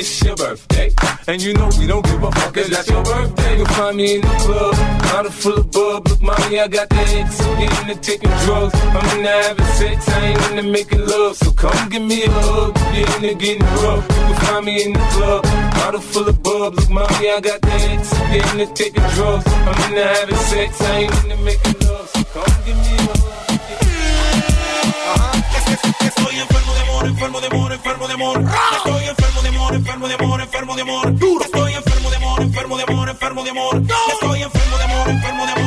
it's 0.00 0.24
your 0.24 0.34
birthday. 0.34 0.90
And 1.28 1.42
you 1.42 1.52
know 1.54 1.68
we 1.78 1.86
don't 1.86 2.04
give 2.04 2.22
a 2.22 2.32
fuck, 2.32 2.54
cause 2.54 2.68
that's 2.68 2.88
your 2.88 3.04
birthday. 3.04 3.58
You'll 3.58 3.66
find 3.66 3.96
me 3.96 4.14
in 4.16 4.20
the 4.22 4.34
club, 4.44 4.74
bottle 5.02 5.30
full 5.30 5.58
of 5.58 5.70
bub. 5.70 6.08
Look, 6.08 6.22
mommy, 6.22 6.58
I 6.58 6.68
got 6.68 6.88
the 6.88 6.96
X. 6.96 7.40
I'm 7.40 7.58
getting 7.60 7.86
to 7.88 8.00
taking 8.00 8.30
drugs. 8.44 8.74
I'm 8.74 9.18
into 9.18 9.28
having 9.28 9.66
sex, 9.78 10.08
I 10.08 10.26
ain't 10.26 10.50
into 10.50 10.62
making 10.62 11.06
love. 11.06 11.36
So 11.36 11.52
come 11.52 11.88
give 11.90 12.02
me 12.02 12.24
a 12.24 12.30
hug. 12.30 12.76
You're 12.94 13.14
into 13.16 13.34
getting 13.34 13.66
rough. 13.84 14.04
You 14.08 14.24
can 14.28 14.36
find 14.46 14.64
me 14.64 14.84
in 14.84 14.92
the 14.94 15.06
club, 15.14 15.42
bottle 15.76 16.00
full 16.00 16.28
of 16.28 16.42
bub. 16.42 16.74
Look, 16.74 16.90
mommy, 16.90 17.30
I 17.30 17.40
got 17.40 17.60
the 17.60 17.72
X. 17.72 18.14
I'm 18.14 18.32
getting 18.32 18.58
to 18.66 18.74
taking 18.74 19.08
drugs. 19.14 19.46
I'm 19.46 19.90
into 19.90 20.04
having 20.04 20.36
sex, 20.36 20.80
I 20.80 20.96
ain't 21.00 21.24
into 21.24 21.36
making 21.44 21.76
love. 21.86 22.08
So 22.08 22.24
come 22.24 22.64
give 22.64 22.76
me 22.76 22.99
amor, 27.00 27.06
enfermo 27.06 27.40
de 27.40 27.46
amor, 27.46 27.72
enfermo 27.72 28.06
de 28.08 28.14
amor. 28.14 28.44
Estoy 28.76 29.04
enfermo 29.08 29.42
de 29.42 29.48
amor, 29.48 29.74
enfermo 29.74 30.08
de 30.08 30.14
amor, 30.14 30.40
enfermo 30.40 30.76
de 30.76 30.82
amor. 30.82 31.14
Estoy 31.42 31.72
enfermo 31.74 32.10
de 32.10 32.16
amor, 32.16 32.42
enfermo 32.42 32.76
de 32.76 32.82
amor, 32.82 33.08
enfermo 33.08 33.44
de 33.44 33.50
amor. 33.50 33.82
Estoy 34.12 34.42
enfermo 34.42 34.76
de 34.78 34.84
amor, 34.84 35.08
enfermo 35.08 35.46
de 35.46 35.52
amor, 35.52 35.59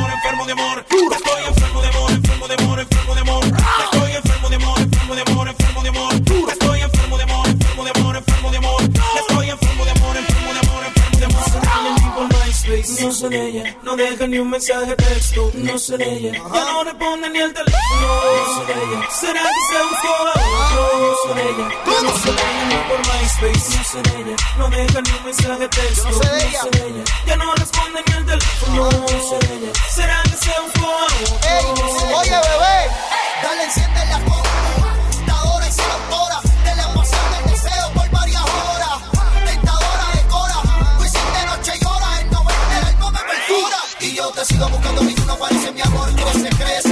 No 13.82 13.96
deja 13.96 14.26
ni 14.28 14.38
un 14.38 14.48
mensaje 14.50 14.86
de 14.86 14.96
texto, 14.96 15.50
no 15.54 15.76
sé 15.76 15.96
de 15.96 16.04
ella. 16.04 16.32
Ya 16.32 16.64
no 16.64 16.84
responde 16.84 17.30
ni 17.30 17.38
el 17.40 17.52
teléfono, 17.52 18.00
no 18.00 18.66
sé 18.66 18.72
ella. 18.72 19.08
¿Será 19.10 19.42
que 19.42 19.62
se 19.70 19.82
buscó 19.90 20.08
a 20.08 20.30
otro? 20.30 20.82
No 21.00 21.14
sé 21.22 21.30
ella. 21.42 21.66
No 22.02 22.18
sé 22.18 22.30
de 22.32 22.42
ella 22.42 22.64
ni 22.68 22.76
por 22.88 22.98
MySpace, 22.98 23.76
no 23.76 23.84
sé 23.84 23.98
ella. 24.20 24.36
No 24.58 24.68
deja 24.68 25.00
ni 25.00 25.10
un 25.10 25.24
mensaje 25.24 25.58
de 25.58 25.68
texto, 25.68 26.10
no 26.10 26.22
sé 26.22 26.28
de 26.30 26.38
ella. 26.46 27.04
Ya 27.26 27.36
no 27.36 27.54
responde 27.54 28.02
ni 28.06 28.12
el 28.14 28.24
teléfono, 28.24 28.90
no 28.90 29.08
sé 29.08 29.36
ella. 29.52 29.72
¿Será 29.94 30.22
que 30.22 30.36
se 30.36 30.60
buscó 30.60 30.90
a? 30.90 31.53
Sigo 44.54 44.68
buscando 44.68 45.02
mi 45.02 45.12
tú 45.16 45.24
no 45.26 45.32
aparece 45.32 45.72
mi 45.72 45.80
amor, 45.80 46.08
crece, 46.14 46.48
crece. 46.50 46.83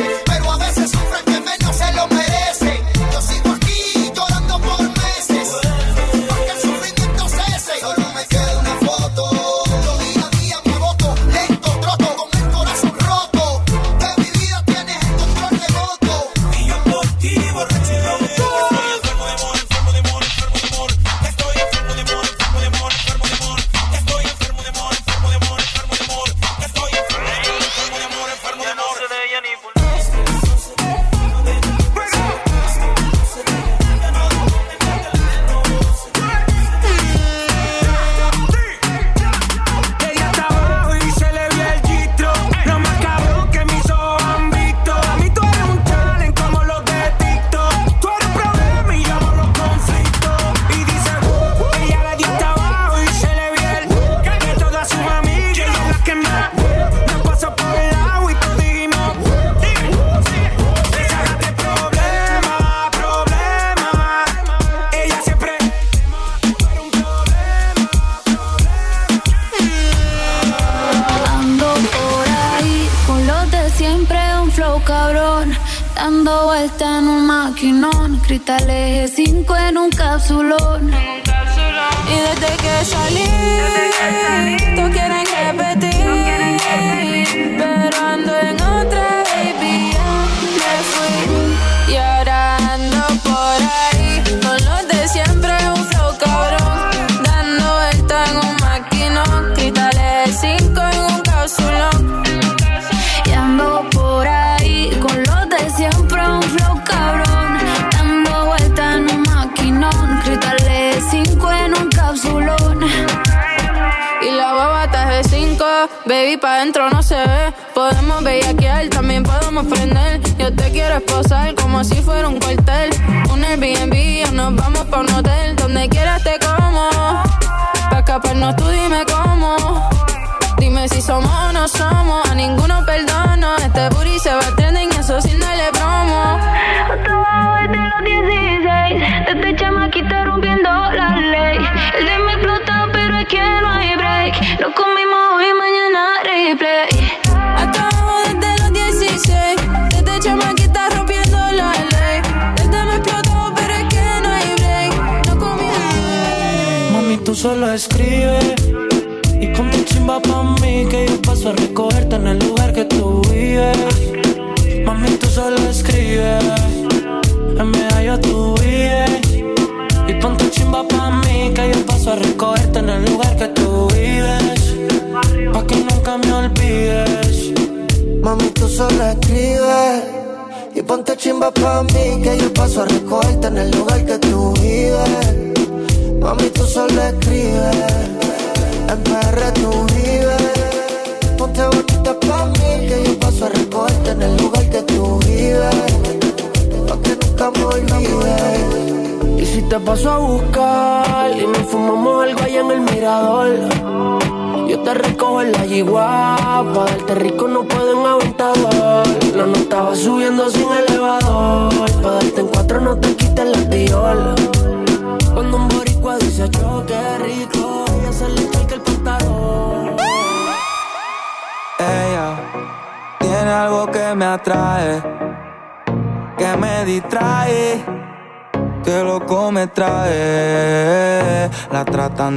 escribir. 157.75 158.12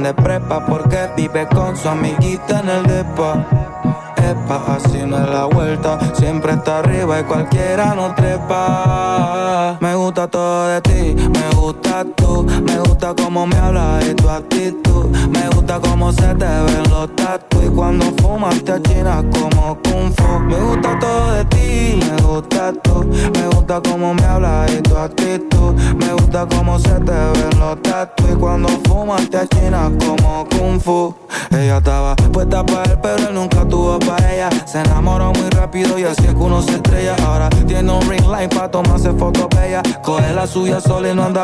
de 0.06 0.14
prepa 0.14 0.64
porque 0.64 1.08
vive 1.16 1.48
con 1.48 1.76
su 1.76 1.88
amiguita 1.88 2.60
en 2.60 2.68
el 2.68 2.82
depa. 2.84 3.44
Epa, 4.16 4.76
así 4.76 4.98
no 5.04 5.18
es 5.18 5.28
la 5.28 5.46
vuelta, 5.46 5.98
siempre 6.14 6.52
está 6.52 6.78
arriba 6.78 7.20
y 7.20 7.24
cualquiera 7.24 7.94
no 7.94 8.14
trepa. 8.14 8.35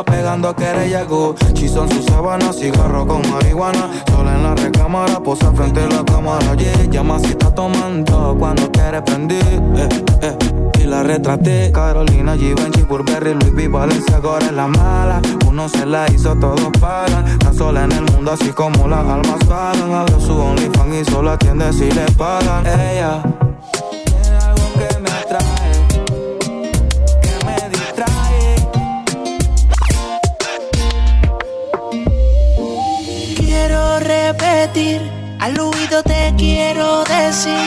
Anda 0.02 0.04
pegando 0.04 0.56
querella. 0.56 1.06
Chizo 1.54 1.84
en 1.84 1.90
su 1.90 2.02
sabana, 2.02 2.52
cigarro 2.52 3.06
con 3.06 3.22
marihuana. 3.30 3.90
Sola 4.10 4.34
en 4.34 4.42
la 4.42 4.54
recámara, 4.54 5.20
posa 5.20 5.52
frente 5.52 5.80
a 5.80 5.88
la 5.88 6.04
cámara. 6.04 6.54
Yeah, 6.54 6.84
llama 6.90 7.18
si 7.20 7.26
está 7.26 7.54
tomando 7.54 8.36
cuando 8.38 8.70
quiere 8.70 9.02
prender. 9.02 9.44
Eh, 9.76 9.88
eh. 10.22 10.38
Y 10.80 10.84
la 10.84 11.02
retraté. 11.02 11.70
Carolina, 11.72 12.36
Givenchy, 12.36 12.82
Burberry, 12.82 13.34
Luis 13.34 13.52
V, 13.52 13.68
Valencia, 13.68 14.20
ahora 14.22 14.46
es 14.46 14.52
la 14.52 14.66
mala. 14.68 15.20
Uno 15.46 15.68
se 15.68 15.86
la 15.86 16.10
hizo, 16.10 16.34
todos 16.36 16.70
pagan. 16.80 17.26
Está 17.26 17.52
sola 17.52 17.84
en 17.84 17.92
el 17.92 18.04
mundo, 18.12 18.32
así 18.32 18.50
como 18.50 18.88
las 18.88 19.06
almas 19.06 19.44
pagan. 19.48 19.92
Abre 19.92 20.20
su 20.20 20.36
OnlyFans 20.36 20.94
y 20.94 21.04
solo 21.10 21.30
atiende 21.30 21.72
si 21.72 21.90
le 21.90 22.04
pagan. 22.12 22.66
Ella 22.66 23.22
repetir, 34.32 35.00
al 35.40 35.58
oído 35.58 36.02
te 36.02 36.32
quiero 36.36 37.04
decir, 37.04 37.58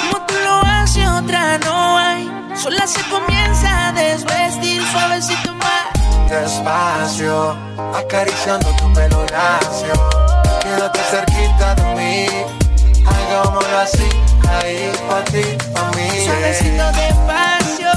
como 0.00 0.24
tú 0.26 0.34
lo 0.44 0.60
haces 0.64 1.08
otra 1.08 1.58
no 1.58 1.98
hay, 1.98 2.30
sola 2.54 2.86
se 2.86 3.00
comienza 3.10 3.88
a 3.88 3.92
desvestir 3.92 4.82
suavecito 4.92 5.52
más. 5.54 6.30
Despacio, 6.30 7.56
acariciando 7.94 8.68
tu 8.76 8.92
pelo 8.92 9.24
lacio. 9.26 9.92
Quédate 10.60 11.00
cerquita 11.10 11.74
de 11.74 11.84
mí. 11.96 12.26
Hagámoslo 13.04 13.78
así, 13.78 14.08
ahí 14.48 14.92
pa' 15.08 15.24
ti, 15.24 15.42
pa' 15.74 15.90
mí. 15.96 16.24
Suavecito 16.24 16.84
despacio, 17.02 17.90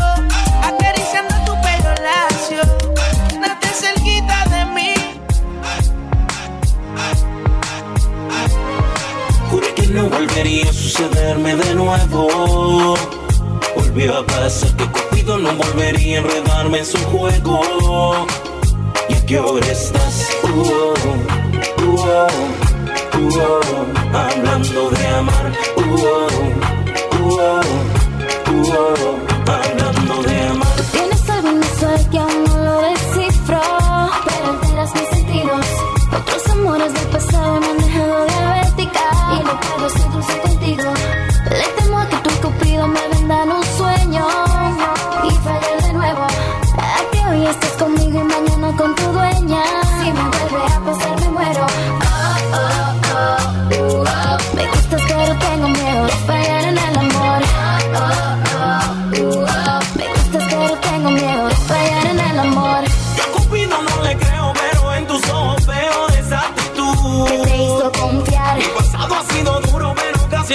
acariciando 0.63 1.35
tu 1.45 1.53
pelo 1.61 1.93
lacio, 2.03 2.61
quédate 3.29 3.67
cerquita 3.67 4.34
no 9.95 10.09
volvería 10.09 10.69
a 10.69 10.73
sucederme 10.73 11.55
de 11.55 11.73
nuevo. 11.73 12.95
Volvió 13.75 14.17
a 14.17 14.25
pasar 14.25 14.75
que 14.75 14.85
Cupido 14.91 15.37
no 15.37 15.55
volvería 15.55 16.17
a 16.17 16.21
enredarme 16.21 16.79
en 16.79 16.85
su 16.85 16.97
juego. 17.05 18.27
¿Y 19.07 19.13
a 19.13 19.25
qué 19.25 19.39
hora 19.39 19.65
estás? 19.65 20.29
Uh, 20.43 20.47
uh, 20.47 20.93
uh, 21.83 22.27
uh, 23.17 24.17
hablando 24.17 24.89
de 24.89 25.07
amar. 25.07 25.45
Dulce 40.15 40.39
contigo. 40.39 41.04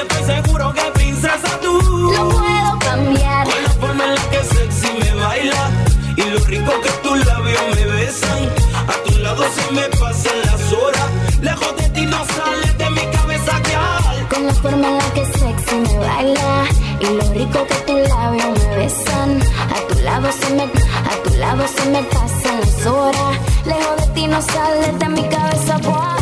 Estoy 0.02 0.24
seguro 0.24 0.72
que 0.72 0.82
princesa 0.92 1.60
tú. 1.62 1.78
Lo 2.16 2.28
puedo 2.28 2.78
cambiar. 2.78 3.44
Con 3.46 3.62
la 3.62 3.70
forma 3.80 4.04
en 4.04 4.14
la 4.14 4.30
que 4.30 4.44
sexy 4.44 4.88
me 5.00 5.14
baila 5.14 5.70
y 6.16 6.22
lo 6.22 6.38
rico 6.44 6.72
que 6.82 6.90
tus 7.02 7.26
labios 7.26 7.62
me 7.76 7.84
besan. 7.84 8.42
A 8.88 8.94
tu 9.04 9.18
lado 9.18 9.44
se 9.56 9.72
me 9.72 9.82
pasan 10.00 10.38
las 10.44 10.72
horas. 10.72 11.08
Lejos 11.40 11.76
de 11.76 11.88
ti 11.90 12.06
no 12.06 12.24
sales 12.24 12.78
de 12.78 12.90
mi 12.90 13.04
cabeza 13.16 13.62
que 13.62 14.34
Con 14.34 14.46
la 14.46 14.54
forma 14.54 14.88
en 14.88 14.98
la 14.98 15.10
que 15.14 15.24
sexy 15.26 15.76
me 15.76 15.98
baila 15.98 16.64
y 17.00 17.06
lo 17.16 17.32
rico 17.32 17.66
que 17.66 17.74
tus 17.86 18.08
labios 18.08 18.58
me 18.58 18.76
besan. 18.76 19.40
A 19.76 19.88
tu 19.88 20.00
lado 20.00 20.28
se 20.32 20.54
me, 20.54 20.64
a 20.64 21.22
tu 21.24 21.34
lado 21.36 21.64
se 21.66 21.90
me 21.90 22.02
pasan 22.04 22.60
las 22.60 22.86
horas. 22.86 23.38
Lejos 23.64 23.96
de 24.00 24.06
ti 24.14 24.26
no 24.26 24.40
sales 24.42 24.98
de 24.98 25.08
mi 25.08 25.28
cabeza, 25.28 25.78
boy. 25.78 26.19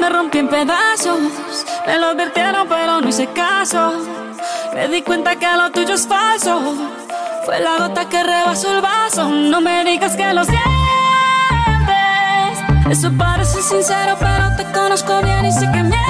Me 0.00 0.08
rompí 0.08 0.38
en 0.38 0.48
pedazos. 0.48 1.20
Me 1.86 1.98
lo 1.98 2.08
advirtieron, 2.08 2.66
pero 2.68 3.00
no 3.00 3.08
hice 3.08 3.26
caso. 3.28 3.92
Me 4.74 4.88
di 4.88 5.02
cuenta 5.02 5.36
que 5.36 5.46
lo 5.56 5.70
tuyo 5.70 5.94
es 5.94 6.06
falso. 6.06 6.60
Fue 7.44 7.60
la 7.60 7.76
gota 7.76 8.08
que 8.08 8.22
rebasó 8.22 8.74
el 8.74 8.80
vaso. 8.80 9.28
No 9.28 9.60
me 9.60 9.84
digas 9.84 10.16
que 10.16 10.32
lo 10.32 10.44
sientes. 10.44 10.60
Eso 12.90 13.12
parece 13.16 13.62
sincero, 13.62 14.16
pero 14.18 14.56
te 14.56 14.64
conozco 14.72 15.20
bien 15.22 15.46
y 15.46 15.52
sé 15.52 15.70
que 15.72 15.82
mientes. 15.82 16.09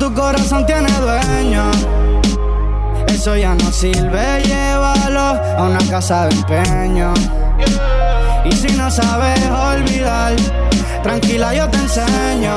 Tu 0.00 0.12
corazón 0.14 0.64
tiene 0.64 0.90
dueño. 0.90 1.70
Eso 3.06 3.36
ya 3.36 3.54
no 3.54 3.70
sirve, 3.70 4.42
llévalo 4.44 5.20
a 5.58 5.62
una 5.68 5.78
casa 5.90 6.26
de 6.26 6.34
empeño. 6.36 7.12
Y 8.46 8.52
si 8.52 8.68
no 8.78 8.90
sabes 8.90 9.38
olvidar, 9.50 10.34
tranquila 11.02 11.54
yo 11.54 11.68
te 11.68 11.76
enseño. 11.76 12.56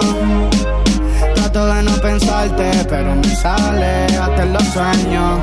Trato 1.35 1.65
de 1.65 1.83
no 1.83 1.91
pensarte, 1.97 2.71
pero 2.89 3.13
me 3.13 3.35
sale 3.35 4.05
hasta 4.17 4.43
en 4.43 4.53
los 4.53 4.63
sueños. 4.75 5.39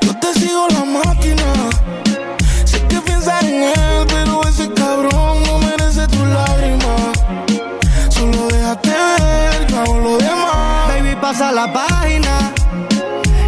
Yo 0.00 0.16
te 0.18 0.34
sigo 0.34 0.66
la 0.70 0.84
máquina, 0.84 1.48
sé 2.64 2.84
que 2.88 3.00
piensas 3.02 3.44
en 3.44 3.62
él, 3.62 4.06
pero 4.08 4.42
ese 4.48 4.68
cabrón 4.72 5.44
no 5.46 5.58
merece 5.58 6.08
tus 6.08 6.26
lágrimas. 6.26 7.12
Solo 8.08 8.48
déjate 8.48 8.90
ver, 8.90 9.66
yo 9.68 10.21
pasa 11.32 11.50
la 11.50 11.72
página. 11.72 12.52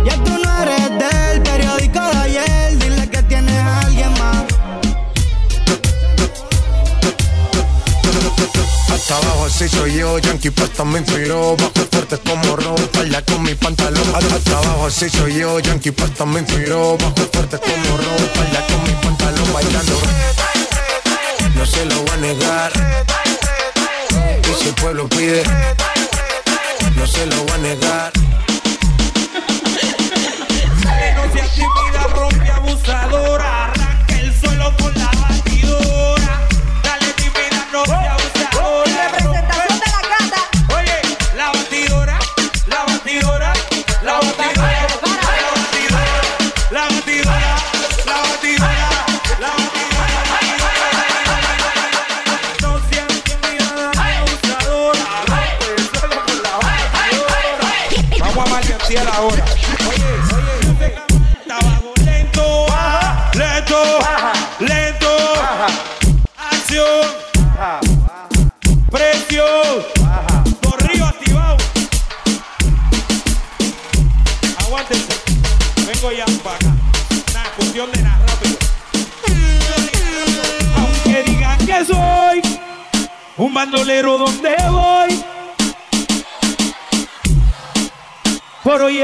Ya 0.06 0.16
tú 0.24 0.32
no 0.42 0.62
eres 0.62 0.88
del 1.02 1.42
periódico 1.42 2.00
de 2.00 2.18
ayer. 2.18 2.78
Dile 2.78 3.10
que 3.10 3.22
tienes 3.24 3.58
a 3.58 3.80
alguien 3.80 4.10
más. 4.12 4.44
Hasta 8.90 9.16
abajo 9.16 9.44
así 9.46 9.68
soy 9.68 9.98
yo, 9.98 10.18
Yankee 10.18 10.50
Pasta 10.50 10.82
me 10.84 11.00
inspiró 11.00 11.56
Bajo 11.56 11.86
fuerte 11.90 12.16
como 12.18 12.56
robo, 12.56 12.76
espalda 12.76 13.22
con 13.22 13.42
mi 13.42 13.54
pantalón 13.54 14.02
Hasta 14.14 14.56
abajo 14.56 14.86
así 14.86 15.10
soy 15.10 15.34
yo, 15.34 15.58
Yankee 15.60 15.90
Pasta 15.90 16.24
me 16.24 16.40
inspiró 16.40 16.96
Bajo 16.96 17.28
fuerte 17.30 17.58
como 17.58 17.96
robo, 17.98 18.16
espalda 18.16 18.66
con 18.66 18.82
mi 18.84 18.92
pantalón 19.02 19.52
Bailando 19.52 19.98
No 21.54 21.66
se 21.66 21.84
lo 21.84 21.96
voy 21.96 22.10
a 22.12 22.16
negar 22.16 22.72
Y 24.42 24.62
si 24.62 24.68
el 24.68 24.74
pueblo 24.74 25.06
pide 25.08 25.42
No 26.96 27.06
se 27.06 27.26
lo 27.26 27.36
voy 27.44 27.52
a 27.52 27.58
negar 27.58 28.12
Que 30.82 31.14
no 31.14 31.32
seas 31.32 31.50
tímida, 31.54 32.06
rompe 32.14 32.50
abusadora. 32.50 33.64
Arranca 33.72 34.18
el 34.18 34.34
suelo 34.34 34.76
con 34.76 34.94
la 34.94 35.10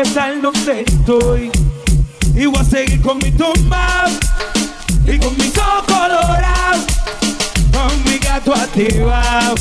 En 0.03 0.41
donde 0.41 0.81
estoy. 0.81 1.51
Y 2.35 2.47
voy 2.47 2.59
a 2.59 2.65
seguir 2.65 3.03
con 3.03 3.19
mi 3.19 3.31
tumba 3.33 4.07
y 5.07 5.19
con 5.19 5.37
mis 5.37 5.53
ojos 5.59 5.83
colorados, 5.87 6.87
con 7.71 8.05
mi 8.05 8.17
gato 8.17 8.55
activado. 8.55 9.57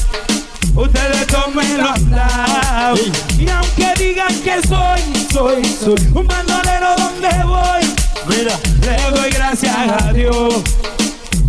Ustedes 0.75 1.27
tomen 1.27 1.77
los 1.77 1.89
aplausos. 1.89 3.11
Y 3.37 3.49
aunque 3.49 3.93
digan 4.01 4.33
que 4.41 4.65
soy, 4.65 5.01
soy, 5.29 5.65
soy 5.65 6.07
un 6.13 6.25
bandolero 6.25 6.95
donde 6.97 7.43
voy. 7.43 7.81
Mira, 8.29 8.57
le 8.85 9.19
doy 9.19 9.31
gracias 9.31 9.75
a 9.75 10.13
Dios 10.13 10.53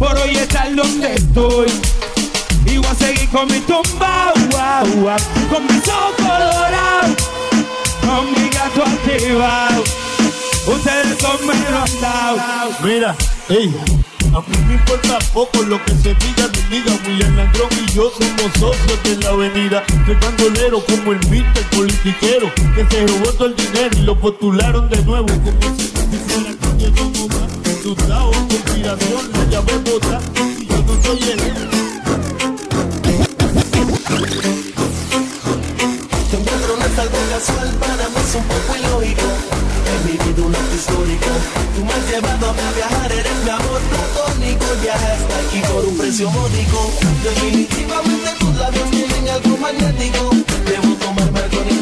por 0.00 0.18
hoy 0.18 0.36
estar 0.36 0.74
donde 0.74 1.14
estoy. 1.14 1.68
Y 2.66 2.78
voy 2.78 2.86
a 2.86 2.94
seguir 2.96 3.28
con 3.28 3.46
mi 3.46 3.60
tumba, 3.60 4.32
con 5.48 5.66
mis 5.68 5.86
ojos 5.86 6.20
Mira, 12.82 13.14
ey, 13.48 13.74
a 14.34 14.40
mí 14.40 14.56
me 14.66 14.74
importa 14.74 15.18
poco 15.32 15.62
lo 15.62 15.84
que 15.84 15.92
se 15.92 16.14
diga 16.14 16.48
ni 16.52 16.76
diga. 16.76 16.92
William 17.06 17.36
Landrón 17.36 17.68
y 17.72 17.92
yo 17.92 18.10
somos 18.10 18.52
socios 18.58 19.02
de 19.04 19.16
la 19.22 19.30
avenida. 19.30 19.84
El 20.08 20.16
bandolero 20.16 20.84
como 20.86 21.12
el 21.12 21.18
mister 21.28 21.64
politiquero 21.70 22.52
que 22.74 22.86
se 22.90 23.06
robó 23.06 23.32
todo 23.32 23.48
el 23.48 23.56
dinero 23.56 23.90
y 23.96 24.00
lo 24.02 24.18
postularon 24.18 24.88
de 24.88 25.04
nuevo. 25.04 25.26
Como 25.26 25.76
si 25.76 25.88
fuera 26.26 26.54
coño 26.60 26.92
como 26.96 27.28
más. 27.28 27.50
Asustado, 27.78 28.30
conspiración, 28.30 29.32
la 29.32 29.44
llamé 29.44 29.78
bota. 29.90 30.20
Y 30.58 30.66
yo 30.66 30.76
no 30.78 31.02
soy 31.02 31.20
el. 31.30 31.40
Algo 37.00 37.18
casual, 37.30 37.70
para 37.80 38.08
mí 38.08 38.20
un 38.34 38.44
poco 38.44 38.76
ilógico. 38.76 39.28
He 39.88 39.96
vivido 40.06 40.46
una 40.46 40.58
acto 40.58 40.74
histórica. 40.74 41.32
Tú 41.74 41.84
me 41.84 41.92
has 41.92 42.04
llevado 42.10 42.50
a 42.50 42.72
viajar, 42.76 43.12
eres 43.12 43.38
mi 43.44 43.50
amor 43.50 43.80
platónico. 43.90 44.66
Viajaste 44.82 45.34
aquí 45.40 45.60
por 45.72 45.84
un 45.84 45.96
precio 45.96 46.30
módico. 46.30 46.92
Definitivamente 47.24 48.30
tus 48.38 48.54
labios 48.56 48.90
tienen 48.90 49.28
algo 49.28 49.56
magnético. 49.56 50.30
Debo 50.68 50.94
tomarme 50.96 51.40
algo 51.40 51.79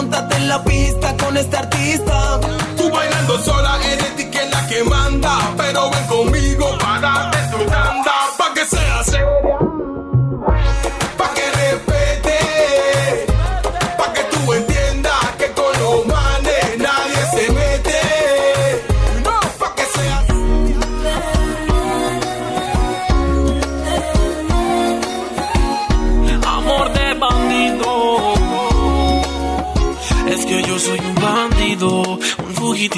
montarte 0.00 0.36
en 0.36 0.48
la 0.48 0.62
pista 0.64 1.14
con 1.16 1.36
este 1.36 1.56
artista. 1.56 2.40
Tú 2.76 2.90
bailando 2.90 3.38
sola, 3.38 3.78
eres 3.92 4.16
ti 4.16 4.24
quien 4.26 4.50
la 4.50 4.66
que 4.66 4.82
manda. 4.84 5.38
Pero 5.58 5.90
ven 5.90 6.06
conmigo 6.06 6.69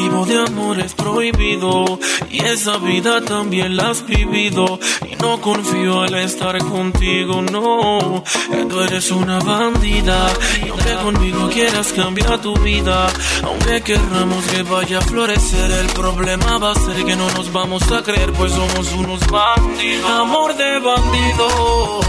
fugitivo 0.02 0.24
de 0.26 0.38
amores 0.38 0.94
prohibido. 0.94 1.98
Y 2.30 2.44
esa 2.44 2.78
vida 2.78 3.20
también 3.22 3.76
la 3.76 3.90
has 3.90 4.04
vivido. 4.06 4.78
Y 5.08 5.16
no 5.16 5.40
confío 5.40 6.02
al 6.02 6.14
estar 6.14 6.58
contigo, 6.58 7.42
no. 7.42 8.22
Tú 8.68 8.80
eres 8.80 9.10
una 9.10 9.38
bandida. 9.40 10.32
Y 10.64 10.68
aunque 10.68 10.94
conmigo 11.02 11.48
quieras 11.50 11.92
cambiar 11.92 12.40
tu 12.40 12.54
vida, 12.58 13.08
aunque 13.44 13.82
querramos 13.82 14.44
que 14.46 14.62
vaya 14.62 14.98
a 14.98 15.02
florecer, 15.02 15.70
el 15.70 15.86
problema 15.88 16.58
va 16.58 16.72
a 16.72 16.74
ser 16.74 17.04
que 17.04 17.16
no 17.16 17.30
nos 17.32 17.52
vamos 17.52 17.82
a 17.92 18.02
creer, 18.02 18.32
pues 18.32 18.52
somos 18.52 18.92
unos 18.92 19.20
bandidos. 19.28 20.10
Amor 20.10 20.56
de 20.56 20.78
bandido 20.80 22.00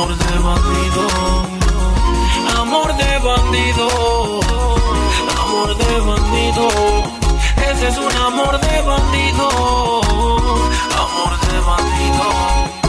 Amor 0.01 0.16
de 0.16 0.39
bandido. 0.39 1.06
Amor 2.59 2.97
de 2.97 3.18
bandido. 3.18 4.40
Amor 5.43 5.77
de 5.77 6.01
bandido. 6.01 6.68
Ese 7.70 7.89
es 7.89 7.98
un 7.98 8.16
amor 8.16 8.59
de 8.60 8.81
bandido. 8.81 9.51
Amor 10.97 11.39
de 11.39 11.60
bandido. 11.60 12.80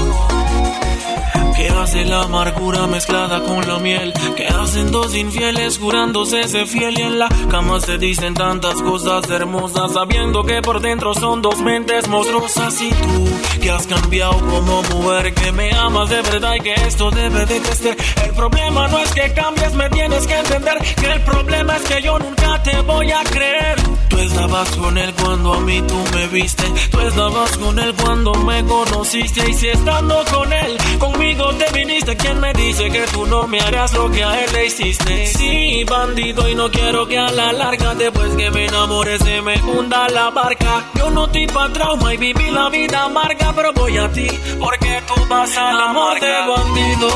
¿Qué 1.81 1.85
hace 1.85 2.05
la 2.05 2.21
amargura 2.21 2.85
mezclada 2.85 3.41
con 3.41 3.67
la 3.67 3.79
miel? 3.79 4.13
¿Qué 4.37 4.45
hacen 4.45 4.91
dos 4.91 5.15
infieles 5.15 5.79
jurándose 5.79 6.47
ser 6.47 6.67
fiel? 6.67 6.99
Y 6.99 7.01
en 7.01 7.17
la 7.17 7.27
cama 7.49 7.79
se 7.79 7.97
dicen 7.97 8.35
tantas 8.35 8.75
cosas 8.83 9.27
hermosas, 9.31 9.91
sabiendo 9.93 10.43
que 10.43 10.61
por 10.61 10.79
dentro 10.79 11.15
son 11.15 11.41
dos 11.41 11.59
mentes 11.61 12.07
monstruosas. 12.07 12.79
Y 12.83 12.91
tú, 12.91 13.59
que 13.59 13.71
has 13.71 13.87
cambiado 13.87 14.37
como 14.37 14.83
mujer, 14.83 15.33
que 15.33 15.51
me 15.53 15.71
amas 15.71 16.07
de 16.09 16.21
verdad 16.21 16.53
y 16.53 16.59
que 16.59 16.75
esto 16.75 17.09
debe 17.09 17.47
de 17.47 17.59
crecer. 17.59 17.97
El 18.25 18.31
problema 18.35 18.87
no 18.87 18.99
es 18.99 19.11
que 19.13 19.33
cambies, 19.33 19.73
me 19.73 19.89
tienes 19.89 20.27
que 20.27 20.37
entender 20.37 20.77
que 20.77 21.11
el 21.11 21.21
problema 21.21 21.77
es 21.77 21.81
que 21.81 22.01
yo 22.03 22.19
nunca 22.19 22.61
te 22.61 22.79
voy 22.81 23.11
a 23.11 23.23
creer. 23.23 23.79
Tú 24.07 24.19
estabas 24.19 24.69
con 24.75 24.97
él 24.97 25.13
cuando 25.19 25.53
a 25.53 25.59
mí 25.61 25.81
tú 25.87 25.95
me 26.13 26.27
viste. 26.27 26.63
Tú 26.91 26.99
estabas 26.99 27.57
con 27.57 27.79
él 27.79 27.93
cuando 27.95 28.33
me 28.35 28.63
conociste. 28.65 29.49
Y 29.49 29.53
si 29.53 29.69
estando 29.69 30.23
con 30.31 30.51
él, 30.51 30.77
conmigo 30.99 31.49
te 31.55 31.70
viniste. 31.71 32.15
¿Quién 32.17 32.39
me 32.39 32.53
dice 32.53 32.89
que 32.89 33.05
tú 33.07 33.25
no 33.25 33.47
me 33.47 33.59
harás 33.59 33.93
lo 33.93 34.09
que 34.11 34.23
a 34.23 34.43
él 34.43 34.51
le 34.53 34.65
hiciste? 34.67 35.27
Sí, 35.27 35.83
bandido, 35.83 36.47
y 36.47 36.55
no 36.55 36.69
quiero 36.69 37.07
que 37.07 37.17
a 37.17 37.31
la 37.31 37.51
larga, 37.51 37.95
después 37.95 38.35
que 38.35 38.51
me 38.51 38.65
enamore, 38.65 39.17
se 39.19 39.41
me 39.41 39.55
hunda 39.63 40.07
la 40.09 40.29
barca. 40.29 40.83
Yo 40.95 41.09
no 41.09 41.29
te 41.29 41.47
pa' 41.47 41.69
trauma 41.73 42.13
y 42.13 42.17
viví 42.17 42.51
la 42.51 42.69
vida 42.69 43.03
amarga, 43.03 43.53
pero 43.55 43.73
voy 43.73 43.97
a 43.97 44.11
ti 44.11 44.27
porque 44.59 45.01
tú 45.07 45.15
vas 45.29 45.57
a 45.57 45.73
la 45.73 45.89
amor 45.89 46.19
de 46.19 46.33
bandido. 46.47 47.09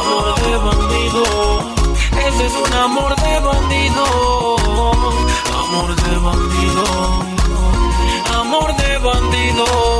Amor 0.00 0.40
de 0.40 0.56
bandido. 0.56 1.76
Ese 2.28 2.46
es 2.46 2.52
un 2.52 2.72
amor 2.74 3.16
de 3.16 3.38
bandido. 3.40 4.04
Amor 5.62 5.96
de 5.96 6.16
bandido. 6.18 6.84
Amor 8.40 8.76
de 8.76 8.98
bandido. 8.98 9.95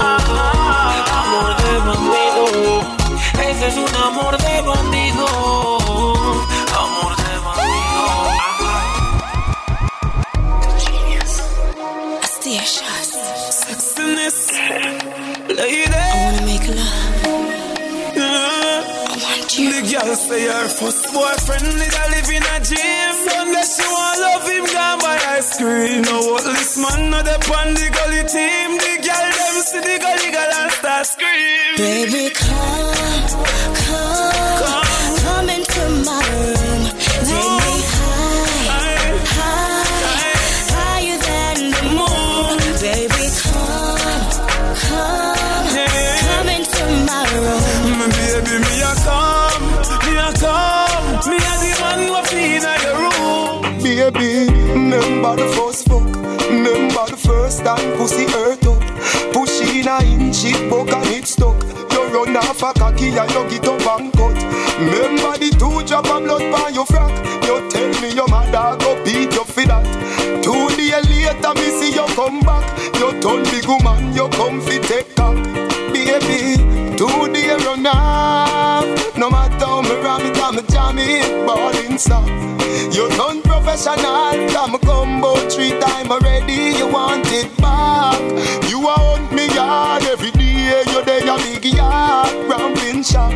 Ese 4.06 4.14
es 4.14 4.18
un 4.18 4.18
amor 4.20 4.36
de 4.38 4.60
bandido. 4.62 5.26
Amor 6.78 7.16
de 7.16 7.24
Sexiness. 13.50 14.52
Lady. 15.48 15.84
I 15.86 16.14
wanna 16.22 16.42
make 16.46 16.68
love. 16.68 17.26
I 18.16 19.18
want 19.22 19.58
you. 19.58 19.72
The 19.72 19.80
girl 19.90 20.14
say 20.14 20.46
her 20.46 20.68
first 20.68 21.12
boyfriend 21.12 21.66
nigga 21.78 22.02
live 22.12 22.30
in 22.30 22.42
a 22.42 22.60
gym. 22.60 23.12
Sunday 23.26 23.64
she 23.64 23.84
want 23.86 24.20
love 24.20 24.48
him 24.48 24.64
gone 24.66 24.98
by 25.00 25.18
ice 25.36 25.56
cream. 25.58 26.02
No 26.02 26.16
what 26.32 26.44
this 26.44 26.76
man 26.78 27.10
no 27.10 27.22
the 27.22 27.34
on 27.58 27.74
the 27.74 27.88
gully 27.96 28.22
team. 28.28 28.78
The 28.78 28.92
girl 29.02 29.26
them 29.38 29.56
see 29.66 29.80
the 29.80 29.98
gully 29.98 30.30
girl 30.30 30.52
and 30.60 30.72
start 30.72 31.06
scream. 31.06 31.76
Baby, 31.76 32.30
come, 32.34 32.86
Remember 53.96 55.36
the 55.36 55.48
first 55.56 55.88
fuck. 55.88 56.04
Remember 56.50 57.06
the 57.08 57.16
first 57.16 57.64
time 57.64 57.96
pussy 57.96 58.26
hurt 58.26 58.62
up. 58.66 58.82
Push 59.32 59.62
in 59.62 59.88
a 59.88 60.04
inch, 60.04 60.44
it 60.44 60.68
buck 60.68 60.92
and 60.92 61.08
it 61.08 61.26
stuck. 61.26 61.56
You 61.92 62.04
run 62.12 62.36
off 62.36 62.62
a 62.62 62.74
cocky 62.74 63.16
and 63.16 63.30
you 63.32 63.48
get 63.48 63.66
up 63.66 63.98
and 63.98 64.12
cut. 64.12 64.36
Remember 64.76 65.38
the 65.38 65.48
two 65.58 65.82
drop 65.88 66.10
of 66.10 66.22
blood 66.24 66.44
by 66.52 66.68
your 66.68 66.84
frack. 66.84 67.16
You 67.46 67.68
tell 67.70 67.88
me 68.02 68.12
your 68.12 68.28
mother 68.28 68.76
go 68.84 69.02
beat 69.02 69.32
you 69.32 69.44
for 69.44 69.64
that. 69.64 69.88
Two 70.44 70.68
days 70.76 71.08
later, 71.08 71.54
me 71.54 71.68
see 71.80 71.94
you 71.94 72.04
come 72.14 72.40
back. 72.40 72.68
You 73.00 73.18
turn 73.22 73.44
big 73.44 73.64
woman, 73.66 74.12
you 74.12 74.28
come 74.36 74.60
fi 74.60 74.76
take 74.78 75.16
cock. 75.16 75.36
It, 80.86 80.94
I'm 80.94 80.98
a 80.98 80.98
jam 80.98 80.98
it, 80.98 81.46
ballin' 81.46 81.98
soft. 81.98 82.28
You 82.94 83.08
turn 83.10 83.42
professional, 83.42 84.48
come 84.50 84.74
about 84.74 85.52
three 85.52 85.78
time 85.80 86.10
already. 86.10 86.78
You 86.78 86.88
want 86.88 87.26
it 87.28 87.54
back. 87.58 88.20
You 88.68 88.80
want 88.80 89.32
me 89.32 89.46
yard 89.54 90.04
every 90.04 90.30
day. 90.32 90.82
You 90.88 91.04
there 91.04 91.22
a 91.22 91.36
big 91.38 91.64
yard, 91.64 92.32
ramping 92.48 93.02
shop. 93.02 93.32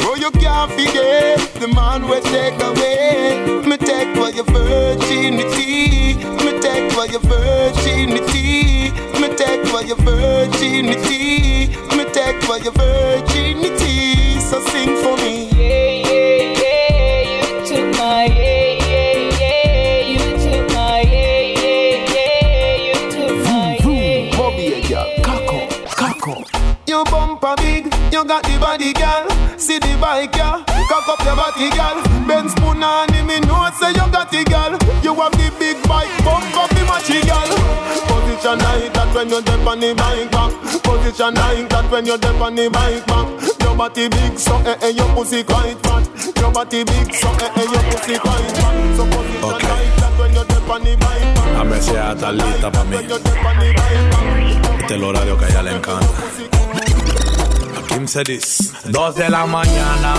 Bro, 0.00 0.14
you 0.16 0.30
can't 0.32 0.70
forget 0.72 1.38
the 1.60 1.68
man 1.68 2.08
we 2.08 2.20
take 2.20 2.60
away. 2.62 3.62
Me 3.66 3.76
take 3.76 4.14
for 4.16 4.30
your 4.30 4.44
virginity. 4.44 6.16
Me 6.44 6.60
take 6.60 6.92
for 6.92 7.06
your 7.06 7.20
virginity. 7.20 8.90
Me 9.20 9.28
take 9.36 9.66
for 9.66 9.82
your 9.82 9.96
virginity. 9.96 11.68
Me 11.96 12.04
take 12.12 12.42
for 12.42 12.58
your 12.58 12.72
virginity. 12.72 14.40
So 14.40 14.60
sing 14.66 14.96
for 15.02 15.16
me. 15.18 15.51
You 28.22 28.28
got 28.28 28.42
the 28.44 28.58
body, 28.58 28.92
girl. 28.92 29.26
See 29.58 29.78
the 29.78 29.98
bike, 29.98 30.32
girl. 30.32 30.62
Cock 30.86 31.08
up 31.10 31.20
your 31.26 31.34
body, 31.34 31.70
girl. 31.74 31.98
Ben 32.26 32.48
spoon 32.48 32.82
on 32.82 33.12
him, 33.12 33.26
me 33.26 33.40
know 33.40 33.66
say 33.78 33.90
you 33.90 34.06
got 34.14 34.30
the 34.30 34.44
girl. 34.46 34.78
You 35.02 35.14
have 35.18 35.32
the 35.34 35.50
big 35.58 35.82
bike, 35.88 36.12
bump 36.22 36.54
up 36.54 36.70
the 36.70 36.86
matchy, 36.86 37.18
girl. 37.26 37.50
Position 38.06 38.58
like 38.62 38.94
that 38.94 39.10
when 39.14 39.28
you're 39.28 39.42
deep 39.42 39.66
on 39.66 39.80
the 39.80 39.94
bike 39.94 40.30
back. 40.30 40.52
Position 40.86 41.34
like 41.34 41.68
that 41.70 41.90
when 41.90 42.06
you're 42.06 42.18
deep 42.18 42.40
on 42.40 42.54
the 42.54 42.70
bike 42.70 43.06
back. 43.06 43.26
Your 43.60 43.74
body 43.74 44.08
big, 44.08 44.38
so 44.38 44.54
eh 44.62 44.76
eh, 44.82 44.88
your 44.94 45.08
pussy 45.14 45.42
quite 45.42 45.78
fat. 45.82 46.06
Your 46.38 46.52
body 46.52 46.84
big, 46.84 47.14
so 47.14 47.28
eh 47.42 47.50
eh, 47.58 47.66
your 47.66 47.82
pussy 47.90 48.18
quite 48.22 48.54
fat. 48.54 48.74
So 48.96 49.02
position 49.10 49.58
like 49.66 49.94
that 49.98 50.12
when 50.18 50.30
you're 50.34 50.46
deep 50.46 50.70
on 50.70 50.80
the 50.84 50.94
bike 50.94 51.26
back. 51.34 51.58
A 51.58 52.12
está 52.14 52.32
lista 52.32 52.70
para 52.70 52.84
mí. 52.84 52.96
Este 54.82 54.84
es 54.86 54.90
el 54.90 55.04
horario 55.04 55.38
que 55.38 55.44
a 55.44 55.48
ella 55.48 55.62
le 55.62 55.70
encanta. 55.72 56.06
Kim 57.92 58.06
said 58.06 58.26
this. 58.26 58.72
Dos 58.86 59.16
de 59.16 59.28
la 59.28 59.44
mañana, 59.44 60.14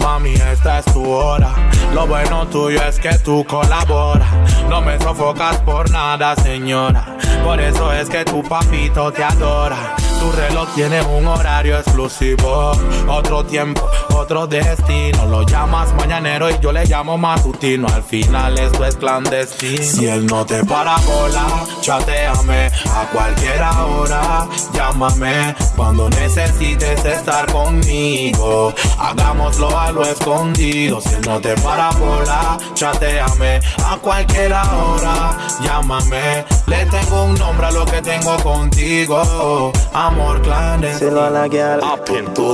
mami, 0.00 0.34
esta 0.34 0.78
es 0.78 0.84
tu 0.86 1.04
hora. 1.10 1.52
Lo 1.92 2.06
bueno 2.06 2.46
tuyo 2.46 2.80
es 2.82 3.00
que 3.00 3.18
tú 3.18 3.44
colaboras. 3.44 4.28
No 4.68 4.80
me 4.80 4.96
sofocas 5.00 5.56
por 5.62 5.90
nada, 5.90 6.36
señora. 6.36 7.16
Por 7.42 7.60
eso 7.60 7.92
es 7.92 8.08
que 8.08 8.24
tu 8.24 8.42
papito 8.42 9.12
te 9.12 9.24
adora. 9.24 9.96
Tu 10.20 10.32
reloj 10.32 10.68
tiene 10.74 11.02
un 11.02 11.26
horario 11.26 11.78
exclusivo. 11.78 12.72
Otro 13.08 13.44
tiempo, 13.44 13.88
otro 14.14 14.46
destino. 14.46 15.26
Lo 15.26 15.42
llamas 15.42 15.94
mañanero 15.94 16.50
y 16.50 16.58
yo 16.60 16.72
le 16.72 16.84
llamo 16.86 17.18
matutino. 17.18 17.86
Al 17.88 18.02
final 18.02 18.58
esto 18.58 18.84
es 18.84 18.96
clandestino. 18.96 19.82
Si 19.82 20.06
él 20.06 20.26
no 20.26 20.44
te 20.46 20.64
para 20.64 20.96
bola, 20.98 21.46
chateame 21.80 22.66
a 22.66 23.06
cualquier 23.12 23.62
hora. 23.62 24.48
Llámame 24.72 25.54
cuando 25.76 26.08
necesites 26.10 27.04
estar 27.04 27.50
conmigo. 27.52 28.72
Hagámoslo 28.98 29.78
a 29.78 29.92
lo 29.92 30.02
escondido. 30.02 31.00
Si 31.00 31.14
él 31.14 31.22
no 31.26 31.40
te 31.40 31.54
para 31.56 31.90
bola, 31.90 32.58
chateame 32.74 33.60
a 33.84 33.96
cualquier 33.98 34.52
hora. 34.52 35.36
Llámame, 35.62 36.44
le 36.66 36.86
tengo 36.86 37.24
un 37.24 37.34
nombre 37.34 37.66
a 37.66 37.70
lo 37.70 37.84
que 37.84 38.02
tengo 38.02 38.36
contigo. 38.42 39.72
Amor 40.06 40.40
clandestino. 40.40 41.10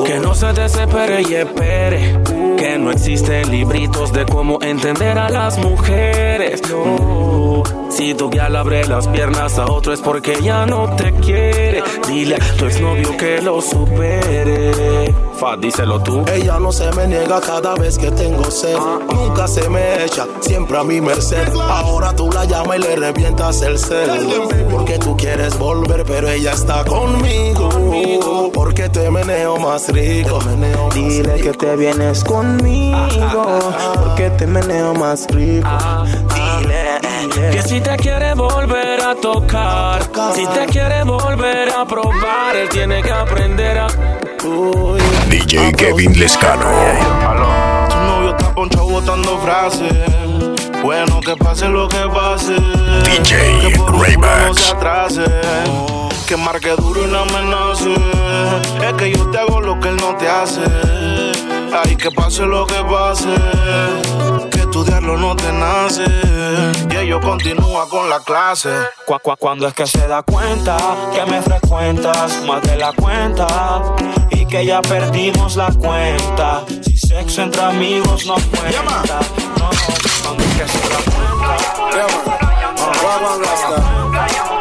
Que 0.04 0.18
no 0.20 0.34
se 0.34 0.52
desespere 0.54 1.20
y 1.20 1.34
espere. 1.34 2.18
Que 2.56 2.78
no 2.78 2.90
existen 2.90 3.50
libritos 3.50 4.10
de 4.10 4.24
cómo 4.24 4.58
entender 4.62 5.18
a 5.18 5.28
las 5.28 5.58
mujeres. 5.58 6.62
No. 6.70 7.11
Si 7.90 8.14
tu 8.14 8.30
guía 8.30 8.46
abre 8.46 8.86
las 8.86 9.06
piernas 9.08 9.58
a 9.58 9.66
otro 9.66 9.92
es 9.92 10.00
porque 10.00 10.40
ya 10.42 10.66
no 10.66 10.94
te 10.96 11.12
quiere. 11.14 11.82
Dile 12.08 12.36
a 12.36 12.56
tu 12.56 12.66
exnovio 12.66 13.16
que 13.16 13.40
lo 13.42 13.60
supere. 13.60 15.14
Fa, 15.38 15.56
díselo 15.56 16.00
tú. 16.00 16.24
Ella 16.32 16.58
no 16.58 16.72
se 16.72 16.90
me 16.92 17.06
niega 17.06 17.40
cada 17.40 17.74
vez 17.74 17.98
que 17.98 18.10
tengo 18.10 18.50
sed. 18.50 18.76
Nunca 19.12 19.46
se 19.46 19.68
me 19.68 20.04
echa, 20.04 20.26
siempre 20.40 20.78
a 20.78 20.84
mi 20.84 21.00
merced. 21.00 21.48
Ahora 21.60 22.14
tú 22.14 22.30
la 22.30 22.44
llamas 22.44 22.78
y 22.78 22.80
le 22.80 22.96
revientas 22.96 23.62
el 23.62 23.78
cel. 23.78 24.10
Porque 24.70 24.98
tú 24.98 25.16
quieres 25.16 25.58
volver, 25.58 26.04
pero 26.04 26.28
ella 26.28 26.52
está 26.52 26.84
conmigo. 26.84 28.50
Porque 28.52 28.88
te 28.88 29.10
meneo 29.10 29.58
más 29.58 29.88
rico. 29.88 30.38
Dile 30.94 31.40
que 31.40 31.52
te 31.52 31.76
vienes 31.76 32.24
conmigo. 32.24 33.58
Porque 33.94 34.30
te 34.30 34.46
meneo 34.46 34.94
más 34.94 35.26
rico. 35.28 35.68
Que 37.02 37.62
si 37.62 37.80
te 37.80 37.96
quiere 37.96 38.34
volver 38.34 39.00
a 39.02 39.14
tocar, 39.14 40.02
si 40.34 40.46
te 40.46 40.66
quiere 40.66 41.02
volver 41.02 41.70
a 41.70 41.84
probar, 41.84 42.56
él 42.56 42.68
tiene 42.68 43.02
que 43.02 43.10
aprender 43.10 43.78
a. 43.78 43.86
DJ 45.28 45.72
Kevin 45.72 46.18
Lescano. 46.18 46.64
Tu 47.88 47.96
novio 47.96 48.30
está 48.30 48.54
ponchado 48.54 48.86
botando 48.86 49.38
frases. 49.38 49.92
Bueno, 50.82 51.20
que 51.20 51.36
pase 51.36 51.68
lo 51.68 51.88
que 51.88 52.08
pase. 52.12 52.54
DJ 53.04 53.70
que 53.70 53.78
por 53.78 53.94
un 53.94 53.96
culo 53.96 53.98
no 53.98 54.02
Raymax. 54.04 54.60
se 54.60 54.72
atrase. 54.72 55.24
Que 56.26 56.36
marque 56.36 56.70
duro 56.76 57.04
y 57.04 57.10
no 57.10 57.20
amenace. 57.20 57.94
Es 58.86 58.92
que 58.94 59.12
yo 59.12 59.30
te 59.30 59.38
hago 59.38 59.60
lo 59.60 59.78
que 59.80 59.88
él 59.88 59.96
no 59.96 60.16
te 60.16 60.28
hace. 60.28 60.62
Ay, 61.84 61.96
que 61.96 62.10
pase 62.10 62.44
lo 62.44 62.66
que 62.66 62.82
pase. 62.84 63.28
Estudiarlo 64.72 65.18
no 65.18 65.36
te 65.36 65.52
nace. 65.52 66.02
Y 66.90 66.96
ellos 66.96 67.20
continúa 67.22 67.86
con 67.90 68.08
la 68.08 68.20
clase. 68.20 68.70
Cu- 69.04 69.18
cu- 69.22 69.36
cuando 69.38 69.68
es 69.68 69.74
que 69.74 69.86
se 69.86 70.08
da 70.08 70.22
cuenta 70.22 70.78
que 71.12 71.26
me 71.30 71.42
frecuentas 71.42 72.40
más 72.46 72.62
de 72.62 72.76
la 72.78 72.94
cuenta 72.94 73.46
y 74.30 74.46
que 74.46 74.64
ya 74.64 74.80
perdimos 74.80 75.56
la 75.56 75.70
cuenta. 75.72 76.62
Si 76.82 76.96
sexo 76.96 77.42
entre 77.42 77.60
amigos 77.60 78.24
no 78.24 78.36
cuenta. 78.36 78.80
No, 79.58 79.64
no, 79.66 79.70
cuando 80.24 80.42
es 80.42 80.54
que 80.56 80.66
se 80.66 80.88
da 80.88 80.96
cuenta. 81.04 81.56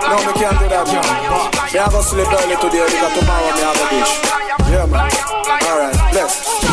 No, 0.10 0.18
me 0.18 0.34
can't 0.34 0.60
do 0.60 0.68
that, 0.68 0.88
man. 0.88 1.72
Me 1.74 1.80
I 1.80 1.90
go 1.90 2.02
sleep 2.02 2.28
early 2.28 2.58
today 2.58 2.84
because 2.86 3.18
tomorrow 3.18 3.56
me 3.56 3.62
have 3.62 3.80
a 3.80 3.90
dish. 3.96 4.20
Yeah, 4.70 4.86
man. 4.88 5.10
Alright, 5.66 6.12
bless. 6.12 6.71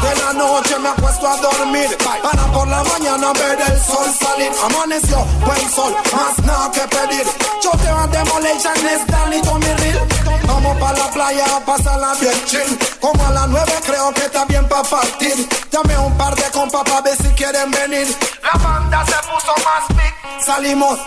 Desde 0.00 0.24
la 0.24 0.32
noche 0.32 0.78
me 0.78 0.88
acuesto 0.88 1.28
a 1.28 1.36
dormir. 1.36 1.96
Para 1.98 2.52
por 2.52 2.68
la 2.68 2.82
mañana 2.84 3.32
ver 3.32 3.58
el 3.60 3.80
sol 3.80 4.06
salir. 4.18 4.52
Amaneció 4.64 5.24
buen 5.44 5.70
sol, 5.70 5.94
más 6.12 6.38
nada 6.44 6.70
que 6.70 6.80
pedir. 6.80 7.26
Yo 7.62 7.70
te 7.70 7.92
voy 7.92 8.02
a 8.02 8.06
demolition, 8.06 8.86
es 8.86 9.06
Danny 9.06 9.40
Tommy 9.42 9.66
Real. 9.66 10.08
Vamos 10.46 10.78
pa' 10.78 10.92
la 10.92 11.10
playa 11.10 11.44
a 11.56 11.60
pasarla 11.60 12.14
bien 12.20 12.44
chill. 12.46 12.78
Como 13.00 13.26
a 13.26 13.30
las 13.30 13.48
nueve 13.48 13.72
creo 13.84 14.12
que 14.14 14.24
está 14.26 14.44
bien 14.44 14.68
pa' 14.68 14.82
partir. 14.82 15.48
A 15.76 16.00
un 16.00 16.16
par 16.18 16.34
de 16.34 16.42
compas 16.50 16.82
pa' 16.84 17.00
ver 17.00 17.16
si 17.16 17.28
quieren 17.34 17.70
venir. 17.70 18.06
La 18.42 18.58
banda 18.62 19.04
se 19.06 19.16
puso 19.28 19.52
más 19.64 19.88
big. 19.88 20.44
Salimos 20.44 20.98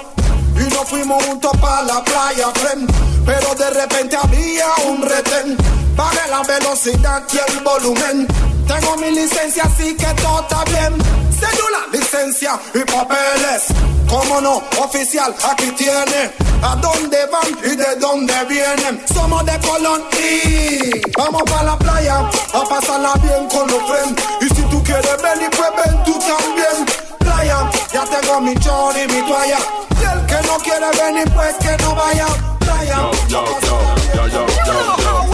y 0.55 0.73
nos 0.73 0.89
fuimos 0.89 1.23
juntos 1.25 1.51
pa' 1.61 1.81
la 1.83 2.03
playa, 2.03 2.47
friend. 2.55 2.89
Pero 3.25 3.55
de 3.55 3.69
repente 3.69 4.17
había 4.21 4.67
un 4.87 5.01
retén. 5.01 5.57
Bajé 5.95 6.29
la 6.29 6.41
velocidad 6.41 7.23
y 7.31 7.51
el 7.51 7.59
volumen 7.63 8.27
Tengo 8.67 8.97
mi 8.97 9.11
licencia, 9.11 9.63
así 9.63 9.95
que 9.95 10.07
todo 10.21 10.41
está 10.41 10.63
bien 10.65 10.97
Cédula, 11.39 11.79
licencia 11.91 12.59
y 12.73 12.79
papeles 12.79 13.65
Cómo 14.07 14.41
no, 14.41 14.61
oficial, 14.79 15.33
aquí 15.49 15.71
tiene 15.71 16.31
A 16.61 16.75
dónde 16.75 17.25
van 17.27 17.49
y 17.63 17.75
de 17.75 17.95
dónde 17.99 18.33
vienen 18.45 19.03
Somos 19.13 19.45
de 19.45 19.57
Colón 19.59 20.03
y 20.19 21.01
Vamos 21.17 21.43
pa' 21.43 21.63
la 21.63 21.77
playa 21.77 22.29
A 22.53 22.63
pasarla 22.69 23.13
bien 23.21 23.47
con 23.49 23.67
los 23.67 23.81
friends 23.89 24.23
Y 24.41 24.55
si 24.55 24.61
tú 24.63 24.83
quieres 24.83 25.21
venir, 25.21 25.49
pues 25.49 25.69
ven 25.77 26.03
tú 26.03 26.19
también 26.19 26.85
Playa, 27.19 27.69
ya 27.93 28.03
tengo 28.05 28.41
mi 28.41 28.55
chor 28.55 28.93
y 28.97 29.07
mi 29.07 29.21
toalla 29.27 29.59
Y 29.99 30.03
el 30.03 30.25
que 30.25 30.47
no 30.47 30.57
quiere 30.59 30.89
venir, 31.01 31.31
pues 31.33 31.55
que 31.55 31.83
no 31.83 31.95
vaya 31.95 32.27
Playa, 32.59 32.95
Yo, 32.97 33.11
yo, 33.27 33.45
yo, 33.61 34.27
yo, 34.27 34.27
yo, 34.27 34.47
yo, 34.47 34.71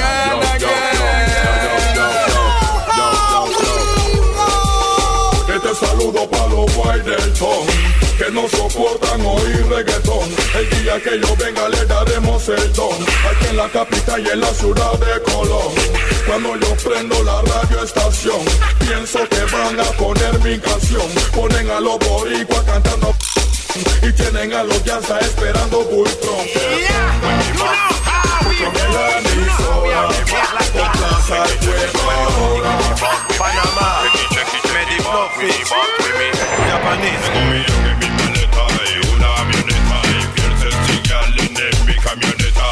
los 6.60 6.74
guay 6.76 7.00
del 7.00 7.32
ton 7.34 7.66
que 8.18 8.30
no 8.32 8.46
soportan 8.48 9.20
oír 9.24 9.66
reggaetón. 9.68 10.28
El 10.54 10.82
día 10.82 11.02
que 11.02 11.18
yo 11.18 11.34
venga 11.36 11.68
le 11.68 11.84
daremos 11.86 12.48
el 12.48 12.72
don. 12.74 13.02
Aquí 13.30 13.46
en 13.50 13.56
la 13.56 13.68
capital 13.68 14.20
y 14.26 14.28
en 14.28 14.40
la 14.40 14.52
ciudad 14.52 14.92
de 14.98 15.22
Colón. 15.32 15.72
Cuando 16.26 16.56
yo 16.56 16.76
prendo 16.84 17.22
la 17.22 17.40
radio 17.42 17.82
estación, 17.82 18.40
pienso 18.78 19.20
que 19.28 19.42
van 19.56 19.80
a 19.80 19.90
poner 20.02 20.38
mi 20.40 20.58
canción. 20.58 21.08
Ponen 21.34 21.70
a 21.70 21.80
los 21.80 21.98
boricuas 21.98 22.62
cantando 22.64 23.14
y 24.02 24.12
tienen 24.12 24.52
a 24.52 24.64
los 24.64 24.84
Yanza 24.84 25.18
esperando 25.20 25.80
no 35.12 35.28
fit. 35.36 35.50
Japanese. 36.70 37.26
Come 37.34 37.50
here, 37.58 37.78
give 37.84 37.98
me 38.00 38.08
paleta. 38.18 38.64
You 38.94 39.04
know 39.18 39.32
I'm 39.40 39.50
your 39.50 39.64
neta. 39.68 39.98
If 40.22 40.30
you're 40.38 40.56
sexy 40.62 40.96
girl 41.08 41.38
in 41.42 41.52
there, 41.58 41.76
become 41.86 42.20
your 42.22 42.36
neta. 42.40 42.66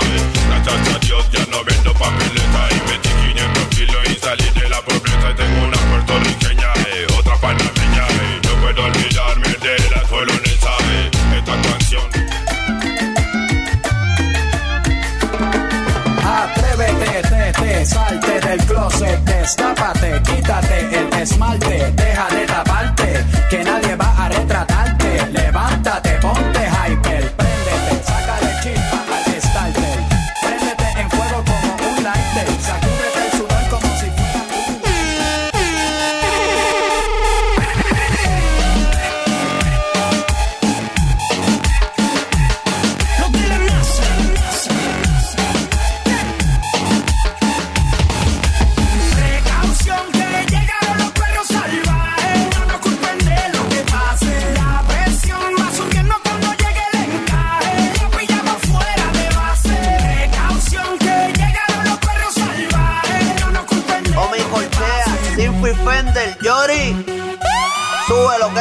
Gracias 0.47 0.95
a 0.95 0.99
Dios 1.05 1.25
ya 1.33 1.43
no 1.51 1.65
vendo 1.65 1.93
papeleta. 1.95 2.63
Y 2.75 2.79
metí 2.89 3.11
500 3.35 3.67
kilos 3.75 4.03
y 4.11 4.15
salí 4.23 4.49
de 4.61 4.69
la 4.69 4.81
pobreza. 4.83 5.29
Tengo 5.37 5.67
una 5.67 5.81
puertorriqueña, 5.91 6.71
otra 7.19 7.37
panameña. 7.43 8.05
No 8.47 8.53
puedo 8.63 8.85
olvidarme 8.85 9.49
de 9.49 9.75
la 9.95 10.03
colonesa. 10.03 10.73
Esta 11.39 11.55
canción. 11.67 12.09
Atrévete, 16.25 17.53
te, 17.53 17.87
salte 17.87 18.41
del 18.41 18.61
closet, 18.67 19.19
destápate, 19.25 20.23
quítate 20.23 20.98
esmalte, 21.23 21.93
deja 21.97 22.29
de 22.29 22.47
taparte, 22.47 23.25
que 23.51 23.65
nadie 23.65 23.97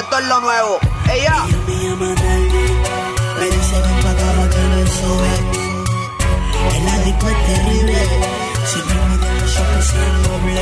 esto 0.07 0.19
es 0.19 0.27
lo 0.27 0.39
nuevo. 0.39 0.79
Ella. 1.11 1.45
Me 3.39 3.45
dice 3.45 3.81
ven 3.81 3.99
pa' 4.03 4.11
acá 4.11 4.49
que 4.49 4.61
lo 4.73 4.87
sube 4.87 5.33
El 6.75 6.87
adicto 6.87 7.29
es 7.29 7.45
terrible 7.45 7.97
Siempre 8.65 8.95
me 9.09 9.17
da 9.17 9.33
los 9.33 9.57
ojos 9.59 9.93
y 9.93 9.97
el 9.97 10.23
doble 10.23 10.61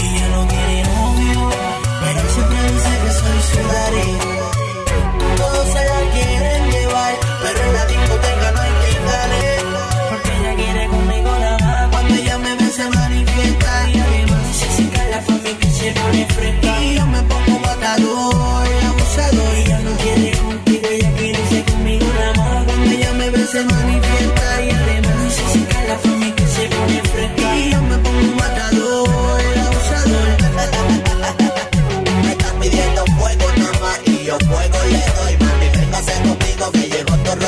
Ella 0.00 0.28
no 0.28 0.48
quiere 0.48 0.82
novio 0.84 1.50
Pero 2.00 2.20
siempre 2.34 2.58
dice 2.72 2.92
que 3.04 3.10
soy 3.12 3.38
su 3.42 3.68
daddy 3.68 4.37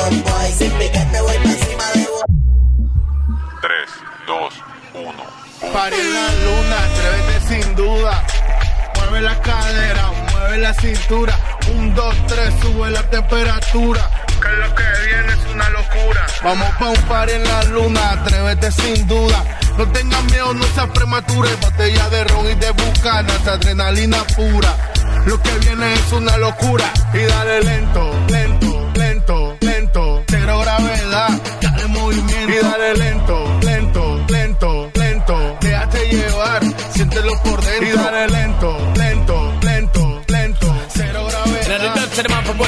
llegó 0.09 0.23
tu 0.23 0.29
rombo 0.29 0.47
y 0.47 0.51
sin 0.53 0.71
piquete 0.71 1.21
voy 1.21 1.37
pa' 1.37 1.49
encima 1.49 1.83
de 1.93 2.07
vos. 2.07 2.23
3, 3.61 3.89
2, 4.27 4.53
1. 4.93 5.41
Paré 5.73 5.95
en 5.95 6.13
la 6.13 6.27
luna, 6.43 6.75
atrévete 6.83 7.47
sin 7.47 7.75
duda. 7.75 8.23
Mueve 8.95 9.21
la 9.21 9.41
cadera, 9.41 10.11
mueve 10.31 10.57
la 10.57 10.73
cintura. 10.73 11.37
Un, 11.73 11.93
dos, 11.93 12.15
tres, 12.27 12.53
sube 12.61 12.89
la 12.89 13.03
temperatura. 13.09 14.09
Que 14.41 14.49
lo 14.49 14.75
que 14.75 14.83
viene 15.05 15.33
es 15.33 15.53
una 15.53 15.69
locura. 15.69 16.25
Vamos 16.43 16.69
pa' 16.79 16.89
un 16.89 17.01
par 17.03 17.29
en 17.29 17.43
la 17.43 17.63
luna, 17.65 18.11
atrévete 18.11 18.71
sin 18.71 19.07
duda. 19.07 19.43
No 19.77 19.87
tengas 19.91 20.23
miedo, 20.25 20.53
no 20.53 20.63
seas 20.73 20.89
prematura. 20.89 21.49
Botella 21.61 22.09
de 22.09 22.23
ron 22.25 22.49
y 22.49 22.55
de 22.55 22.71
bucana, 22.71 23.33
esa 23.35 23.53
adrenalina 23.53 24.23
pura. 24.35 24.75
Lo 25.25 25.41
que 25.41 25.51
viene 25.59 25.93
es 25.93 26.11
una 26.11 26.37
locura. 26.37 26.91
Y 27.13 27.19
dale 27.19 27.61
lento, 27.61 28.13
lento, 28.29 28.90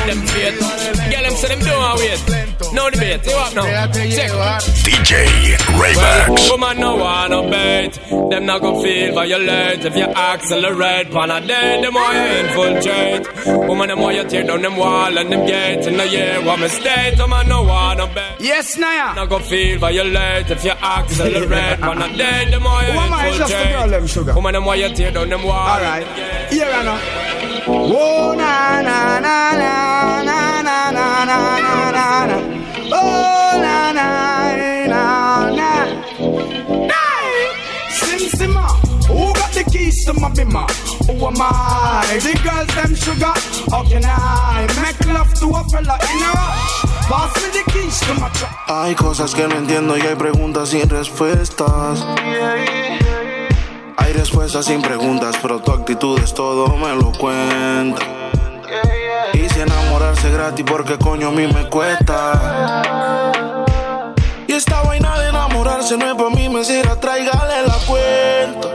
dub 0.08 0.16
to 0.16 0.34
the 0.34 0.52
man 0.52 0.58
for 0.58 0.74
put 0.74 0.88
them 0.88 0.92
feet. 0.94 1.12
Get 1.12 1.24
them 1.24 1.36
so 1.36 1.48
them 1.48 1.60
don't 1.60 1.98
wait. 1.98 2.74
No 2.74 2.90
debate. 2.90 3.26
You 3.26 3.36
up 3.36 3.54
now? 3.56 3.64
Check. 3.94 4.32
DJ 4.84 5.56
Raymax. 5.80 6.30
Well, 6.30 6.52
woman 6.52 6.80
no 6.80 6.96
wanna 6.96 7.42
bait. 7.50 8.00
Them 8.30 8.46
not 8.46 8.62
gonna 8.62 8.82
feel 8.82 9.14
violate 9.14 9.86
if 9.86 9.96
you 9.96 10.06
accelerate. 10.06 11.12
Pan 11.12 11.32
a 11.32 11.42
day, 11.46 11.82
them 11.82 11.94
more 11.94 12.14
you 12.14 12.28
infiltrate. 12.42 13.68
Woman, 13.68 13.90
them 13.90 14.00
more 14.00 14.12
you 14.12 14.24
tear 14.28 14.44
down 14.44 14.62
them 14.62 14.76
wall 14.78 15.18
and 15.18 15.32
them 15.32 15.46
gates. 15.46 15.88
In 15.88 15.98
the 15.98 16.08
year, 16.08 16.42
what 16.44 16.60
mistake? 16.60 17.18
Woman 17.18 17.48
no 17.48 17.64
wanna 17.64 18.08
bait. 18.08 18.36
Yes, 18.40 18.78
Naya. 18.78 19.14
Not 19.16 19.30
gonna 19.30 19.44
feel 19.44 19.78
violate 19.80 20.50
if 20.50 20.64
you 20.66 20.72
accelerate. 20.72 21.80
Pan 21.80 22.02
a 22.02 22.18
day, 22.18 22.50
them 22.50 22.64
more 22.64 22.82
you 22.82 22.94
Woman, 22.94 23.34
just 23.38 23.52
the 23.54 23.70
girl, 23.70 23.90
them 23.90 24.08
sugar. 24.08 24.26
infiltrate. 24.32 24.36
Woman, 24.36 24.54
them 24.54 24.64
more 24.64 24.76
you 24.76 24.90
tear 24.96 25.12
down 25.12 25.30
them 25.30 25.44
wall. 25.44 25.68
Alright. 25.68 26.08
Here 26.52 26.66
I 26.66 26.84
know. 26.84 27.53
Oh 27.66 28.36
na 28.36 28.82
na 28.82 29.20
na 29.20 29.56
na 29.56 30.22
na 30.24 30.62
na 30.62 30.92
na 30.92 31.24
na 31.24 31.38
na 31.64 31.92
na 31.96 32.26
na. 32.28 32.38
Oh 32.92 33.56
na 33.56 33.94
na 33.94 34.08
na 34.92 35.04
na. 35.56 35.70
Hey, 36.92 37.56
Sim 37.90 38.20
Simma, 38.36 38.68
who 39.08 39.32
got 39.34 39.52
the 39.54 39.64
keys 39.72 40.04
to 40.06 40.14
my 40.14 40.30
bimmer? 40.30 40.68
Who 41.08 41.26
am 41.26 41.40
I? 41.40 42.20
The 42.20 42.34
girls 42.44 42.68
them 42.76 42.96
sugar. 42.96 43.34
How 43.72 43.84
can 43.88 44.04
I 44.04 44.68
make 44.84 45.00
love 45.08 45.34
to 45.36 45.48
a 45.56 45.64
fella 45.72 45.96
in 46.12 46.20
a 46.20 46.32
rush? 46.36 46.84
Pass 47.08 47.32
me 47.42 47.48
the 47.56 47.72
keys 47.72 48.00
to 48.02 48.14
my 48.20 48.30
truck. 48.36 48.52
Hay 48.68 48.96
cosas 48.96 49.34
que 49.34 49.48
no 49.48 49.56
entiendo 49.56 49.98
y 49.98 50.02
hay 50.02 50.16
preguntas 50.16 50.70
sin 50.70 50.90
respuestas. 50.90 52.06
Hay 54.04 54.12
respuestas 54.14 54.66
sin 54.66 54.82
preguntas, 54.82 55.36
pero 55.42 55.60
tu 55.60 55.72
actitud 55.72 56.20
es 56.20 56.34
todo, 56.34 56.68
me 56.76 56.94
lo 56.94 57.12
cuenta. 57.14 58.02
Si 59.54 59.60
enamorarse 59.62 60.32
gratis, 60.32 60.66
porque 60.68 60.98
coño 60.98 61.28
a 61.28 61.32
mí 61.32 61.46
me 61.46 61.70
cuesta. 61.70 62.82
Y 64.48 64.52
esta 64.52 64.82
vaina 64.82 65.20
de 65.20 65.30
enamorarse 65.30 65.96
no 65.96 66.08
es 66.10 66.16
para 66.16 66.30
mí, 66.32 66.50
me 66.50 66.64
sirve, 66.64 66.96
tráigale 66.96 67.68
la 67.68 67.76
cuenta. 67.86 68.68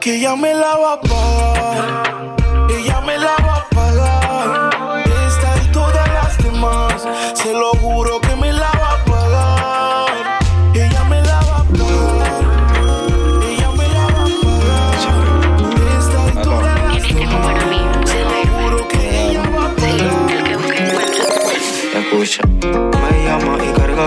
Que 0.00 0.16
ella 0.16 0.34
me 0.34 0.54
la 0.54 0.76
va 0.76 0.92
a 0.94 1.00
pagar. 1.00 2.36
Ella 2.70 3.00
me 3.02 3.18
la 3.18 3.36
va 3.46 3.56
a 3.56 3.68
pagar. 3.74 5.02
Esta 5.26 5.62
y 5.62 5.72
todas 5.72 6.08
las 6.08 6.38
demás, 6.38 7.06
se 7.34 7.52
lo 7.52 7.72
juro 7.72 8.18
que 8.20 8.23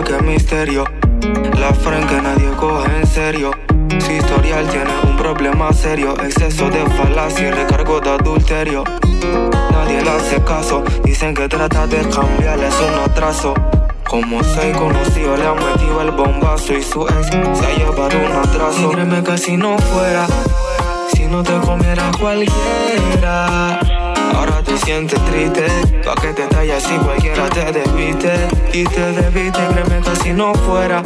que 0.03 0.21
misterio. 0.21 0.83
La 1.59 1.73
friend 1.73 2.07
que 2.07 2.21
nadie 2.21 2.49
coge 2.57 2.99
en 2.99 3.07
serio. 3.07 3.51
Su 3.99 4.11
historial 4.11 4.67
tiene 4.67 4.91
un 5.03 5.15
problema 5.17 5.71
serio. 5.73 6.13
Exceso 6.21 6.69
de 6.69 6.85
falacia 6.91 7.47
y 7.47 7.51
recargo 7.51 7.99
de 7.99 8.09
adulterio. 8.11 8.83
nadie 9.71 10.01
le 10.01 10.09
hace 10.09 10.43
caso. 10.43 10.83
Dicen 11.03 11.33
que 11.33 11.47
trata 11.47 11.87
de 11.87 11.97
cambiar, 12.09 12.59
es 12.59 12.75
un 12.79 13.09
atraso. 13.09 13.53
Como 14.07 14.43
soy 14.43 14.71
conocido, 14.73 15.35
le 15.35 15.47
han 15.47 15.55
metido 15.55 16.01
el 16.01 16.11
bombazo 16.11 16.73
y 16.73 16.83
su 16.83 17.07
ex 17.07 17.27
se 17.27 17.65
ha 17.65 17.77
llevado 17.77 18.17
un 18.17 18.31
atraso. 18.31 18.91
Y 18.91 18.93
créeme 18.93 19.23
que 19.23 19.37
si 19.37 19.57
no 19.57 19.77
fuera, 19.77 20.27
si 21.13 21.25
no 21.25 21.43
te 21.43 21.57
comiera 21.59 22.11
cualquiera. 22.19 23.79
Te 24.77 24.85
sientes 24.85 25.25
triste, 25.25 25.65
pa' 26.05 26.13
que 26.21 26.33
te 26.33 26.45
tallas 26.47 26.83
si 26.83 26.95
cualquiera 26.97 27.49
te 27.49 27.71
despiste 27.71 28.47
Y 28.73 28.83
te 28.83 29.11
despiste, 29.11 29.59
créeme 29.69 30.01
que 30.01 30.15
si 30.17 30.33
no 30.33 30.53
fuera, 30.53 31.01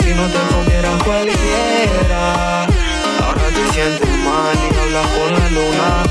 si 0.00 0.14
no 0.14 0.26
te 0.26 0.38
comiera 0.54 0.90
cualquiera. 1.04 2.62
Ahora 2.64 3.42
te 3.54 3.72
sientes 3.74 4.08
mal 4.24 4.56
y 4.56 4.74
hablas 4.78 5.06
con 5.06 5.32
la 5.34 5.48
luna. 5.50 6.02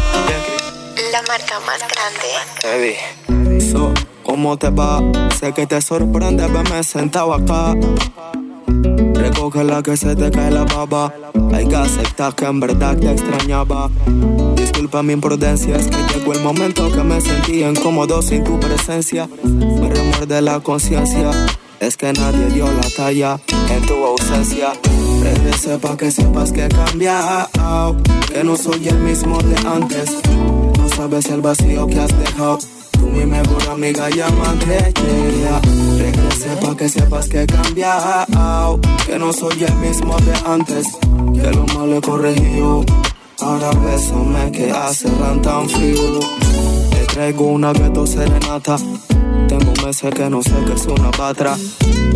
La 1.11 1.21
marca 1.23 1.59
más 1.61 1.79
grande. 1.79 2.95
Baby. 3.25 3.59
So, 3.71 3.91
¿cómo 4.23 4.55
te 4.57 4.69
va? 4.69 5.01
Sé 5.39 5.53
que 5.53 5.65
te 5.65 5.81
sorprende 5.81 6.45
verme 6.47 6.83
sentado 6.83 7.33
acá. 7.33 7.73
Recoge 9.27 9.61
la 9.65 9.83
que 9.83 9.97
se 9.97 10.15
te 10.15 10.31
cae 10.31 10.49
la 10.51 10.63
baba. 10.63 11.13
Hay 11.53 11.67
que 11.67 11.75
aceptar 11.75 12.33
que 12.33 12.45
en 12.45 12.61
verdad 12.61 12.95
te 12.97 13.11
extrañaba. 13.11 13.89
Disculpa 14.55 15.03
mi 15.03 15.11
imprudencia, 15.11 15.75
es 15.75 15.87
que 15.87 15.97
llegó 16.13 16.31
el 16.31 16.41
momento 16.41 16.89
que 16.89 17.03
me 17.03 17.19
sentí 17.19 17.61
incómodo 17.61 18.21
sin 18.21 18.45
tu 18.45 18.57
presencia. 18.57 19.27
Me 19.43 19.89
remuerde 19.89 20.41
la 20.41 20.61
conciencia, 20.61 21.29
es 21.81 21.97
que 21.97 22.13
nadie 22.13 22.47
dio 22.53 22.71
la 22.71 22.89
talla 22.95 23.37
en 23.69 23.85
tu 23.85 23.95
ausencia. 23.95 24.71
Regrese 25.21 25.77
pa' 25.77 25.97
que 25.97 26.09
sepas 26.09 26.53
que 26.53 26.65
he 26.65 26.69
que 26.69 28.43
no 28.45 28.55
soy 28.55 28.87
el 28.87 28.99
mismo 28.99 29.39
de 29.41 29.57
antes. 29.67 30.19
No 30.77 30.87
sabes 30.95 31.25
el 31.25 31.41
vacío 31.41 31.85
que 31.87 31.99
has 31.99 32.17
dejado. 32.17 32.59
Tú 32.99 33.07
mi 33.07 33.25
mejor 33.25 33.69
amiga 33.71 34.09
llámate 34.09 34.93
yeah. 35.39 35.61
Regrese 35.97 36.49
pa' 36.61 36.75
que 36.75 36.89
sepas 36.89 37.27
que 37.27 37.43
he 37.43 37.47
cambiado 37.47 38.79
Que 39.05 39.17
no 39.17 39.31
soy 39.33 39.63
el 39.63 39.75
mismo 39.75 40.15
de 40.17 40.33
antes 40.45 40.87
Que 41.33 41.51
lo 41.51 41.65
malo 41.73 41.97
he 41.97 42.01
corregido. 42.01 42.83
Ahora 43.39 43.69
bésame 43.71 44.51
que 44.51 44.71
hace 44.71 45.09
tan 45.43 45.69
frío 45.69 46.19
traigo 47.17 47.45
una 47.45 47.73
gato 47.73 48.05
serenata 48.05 48.77
tengo 49.47 49.71
meses 49.85 50.13
que 50.13 50.29
no 50.29 50.43
sé 50.43 50.51
qué 50.65 50.73
es 50.73 50.85
una 50.87 51.09
patra. 51.11 51.55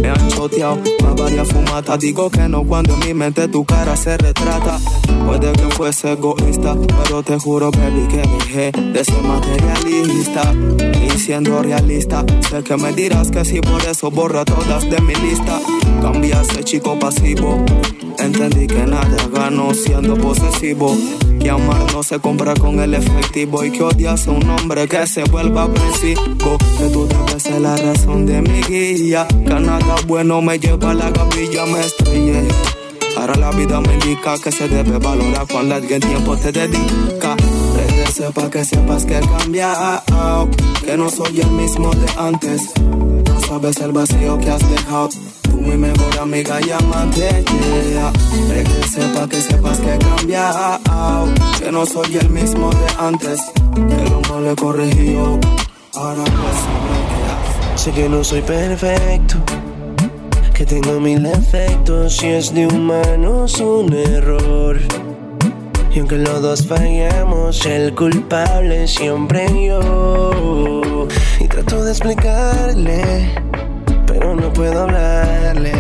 Me 0.02 0.10
han 0.10 0.28
choteado 0.30 0.82
a 1.08 1.14
varias 1.14 1.48
fumatas. 1.48 2.00
Digo 2.00 2.30
que 2.30 2.48
no 2.50 2.64
cuando 2.64 2.94
en 2.94 3.00
mi 3.00 3.14
mente 3.14 3.48
tu 3.48 3.64
cara 3.64 3.96
se 3.96 4.18
retrata. 4.18 4.80
Puede 5.26 5.54
que 5.54 5.70
fuese 5.76 6.14
egoísta, 6.14 6.76
pero 7.04 7.24
te 7.24 7.40
juro, 7.40 7.72
baby, 7.72 8.08
que 8.10 8.18
dejé 8.18 8.72
de 8.72 9.06
ser 9.06 9.24
materialista. 9.24 10.54
Y 11.06 11.18
siendo 11.18 11.62
realista, 11.62 12.26
sé 12.50 12.64
que 12.64 12.76
me 12.76 12.92
dirás 12.92 13.32
que 13.32 13.46
sí, 13.46 13.62
por 13.62 13.82
eso 13.86 14.12
borra 14.12 14.44
todas 14.44 14.90
de 14.90 15.00
mi 15.02 15.16
lista. 15.16 15.60
Cambiaste, 16.02 16.64
chico 16.64 17.00
pasivo. 17.00 17.64
Entendí 18.20 18.68
que 18.68 18.86
nada 18.86 19.18
gano 19.34 19.74
siendo 19.74 20.16
posesivo. 20.16 20.96
Que 21.42 21.50
amar 21.50 21.92
no 21.94 22.04
se 22.04 22.20
compra 22.20 22.54
con 22.54 22.80
el 22.80 22.94
efectivo 22.94 23.64
y 23.64 23.72
que 23.72 23.84
odias 23.84 24.28
a 24.28 24.32
un 24.32 24.50
hombre 24.50 24.88
que 24.88 25.08
se 25.08 25.24
vuelva 25.24 25.64
apresivo. 25.64 26.58
Que 26.78 26.90
tú 26.90 27.08
debes 27.08 27.44
ser 27.44 27.62
la 27.62 27.76
razón 27.76 28.26
de 28.26 28.42
mi 28.42 28.62
guía. 28.62 29.28
Que 29.28 29.56
nada 29.56 29.96
bueno 30.08 30.42
me 30.42 30.60
lleva 30.60 30.92
a 30.92 30.94
la 30.94 31.12
capilla, 31.12 31.66
me 31.66 31.82
estrellé. 31.82 32.48
Ahora 33.18 33.36
la 33.36 33.52
vida 33.52 33.82
me 33.82 33.94
indica 33.94 34.38
que 34.38 34.52
se 34.52 34.68
debe 34.68 34.98
valorar 34.98 35.46
cuando 35.52 35.76
alguien 35.76 36.02
tiempo 36.02 36.38
te 36.38 36.52
dedica. 36.52 37.36
Regrese 37.76 38.26
que 38.52 38.66
sepas 38.66 39.06
que 39.06 39.18
he 39.18 39.22
cambiado. 39.22 40.50
Que 40.86 40.98
no 40.98 41.10
soy 41.10 41.42
el 41.42 41.52
mismo 41.52 41.92
de 41.92 42.08
antes. 42.18 42.72
No 43.52 43.60
sabes 43.60 43.82
el 43.82 43.92
vacío 43.92 44.40
que 44.40 44.50
has 44.50 44.70
dejado. 44.70 45.10
Tú 45.42 45.58
mi 45.58 45.76
mejor 45.76 46.20
amiga 46.22 46.62
llámate 46.62 47.44
yeah. 47.92 48.14
Regrese 48.48 49.02
pa' 49.14 49.28
que 49.28 49.42
sepas 49.42 49.78
que 49.80 49.94
he 49.94 50.00
cambiado 50.00 51.28
Que 51.60 51.70
no 51.70 51.86
soy 51.86 52.16
el 52.16 52.30
mismo 52.30 52.70
de 52.70 52.88
antes 52.98 53.42
Que 53.74 54.10
lo 54.10 54.22
malo 54.22 54.52
he 54.52 54.56
corregido 54.56 55.38
Ahora 55.96 56.24
pues 56.24 57.82
Sé 57.82 57.92
que 57.92 58.08
no 58.08 58.24
soy 58.24 58.42
perfecto 58.42 59.36
Que 60.54 60.66
tengo 60.66 61.02
mil 61.02 61.22
defectos 61.22 62.16
Si 62.16 62.28
es 62.28 62.54
de 62.54 62.68
humanos 62.68 63.60
un 63.60 63.92
error 63.92 64.80
y 65.94 66.00
aunque 66.00 66.18
los 66.18 66.42
dos 66.42 66.68
fallamos, 66.68 67.66
el 67.66 67.94
culpable 67.96 68.88
siempre 68.88 69.46
yo. 69.68 71.08
Y 71.40 71.48
trato 71.48 71.84
de 71.84 71.92
explicarle 71.92 73.32
pero 74.12 74.36
no 74.36 74.52
puedo 74.52 74.84
hablarle. 74.84 75.72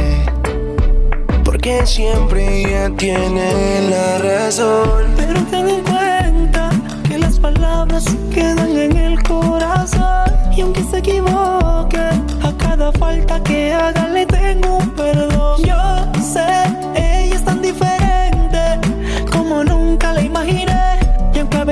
Porque 1.44 1.86
siempre 1.86 2.62
ella 2.62 2.90
tiene 2.96 3.90
la 3.90 4.18
razón. 4.20 5.06
Pero 5.18 5.42
ten 5.52 5.70
en 5.70 5.82
cuenta 5.82 6.70
que 7.08 7.18
las 7.18 7.38
palabras 7.40 8.06
quedan 8.34 8.78
en 8.78 8.96
el 8.96 9.22
corazón. 9.24 10.32
Y 10.56 10.62
aunque 10.62 10.84
se 10.84 11.00
equivoque, 11.00 12.00
a 12.00 12.54
cada 12.58 12.92
falta 12.94 13.44
que 13.44 13.74
haga 13.74 14.08
le 14.08 14.26
tengo 14.26 14.78
un 14.78 14.90
perdón. 14.92 15.62
Yo 15.64 16.22
sé, 16.34 16.48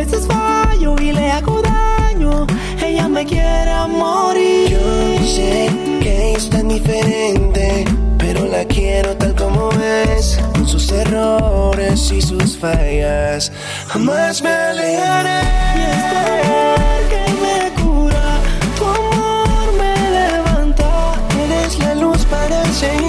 veces 0.09 0.27
fallo 0.27 0.95
y 0.99 1.11
le 1.11 1.31
hago 1.31 1.61
daño, 1.61 2.47
ella 2.83 3.07
me 3.07 3.25
quiere 3.25 3.75
morir. 3.87 4.69
Yo 4.69 5.25
sé 5.25 5.69
que 6.01 6.33
es 6.33 6.49
tan 6.49 6.67
diferente, 6.67 7.85
pero 8.17 8.45
la 8.45 8.65
quiero 8.65 9.15
tal 9.17 9.35
como 9.35 9.69
es, 9.71 10.39
con 10.53 10.67
sus 10.67 10.91
errores 10.91 12.11
y 12.11 12.21
sus 12.21 12.57
fallas. 12.57 13.51
Jamás 13.87 14.41
me 14.41 14.49
alejaré. 14.49 15.41
Y 15.75 15.81
es 15.81 16.09
tu 16.09 16.17
amor 16.37 16.99
que 17.11 17.23
me 17.43 17.81
cura, 17.81 18.39
tu 18.77 18.85
amor 18.85 19.67
me 19.77 19.95
levanta. 20.11 21.13
Eres 21.43 21.79
la 21.79 21.95
luz 21.95 22.25
para 22.25 22.65
seguir 22.73 23.08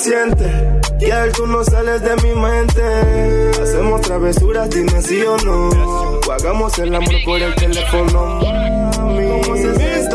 siente. 0.00 0.80
Que 0.98 1.30
tú 1.36 1.46
no 1.46 1.62
sales 1.64 2.02
de 2.02 2.16
mi 2.16 2.34
mente. 2.34 2.82
Hacemos 3.62 4.00
travesuras, 4.02 4.68
dime 4.70 5.00
sí 5.02 5.22
o 5.22 5.36
no. 5.38 5.68
O 6.26 6.32
hagamos 6.32 6.78
el 6.78 6.94
amor 6.94 7.14
por 7.24 7.40
el 7.40 7.54
teléfono. 7.54 8.40
Mami. 8.40 9.42
¿Cómo 9.42 9.56
se 9.56 9.74
siente? 9.76 10.10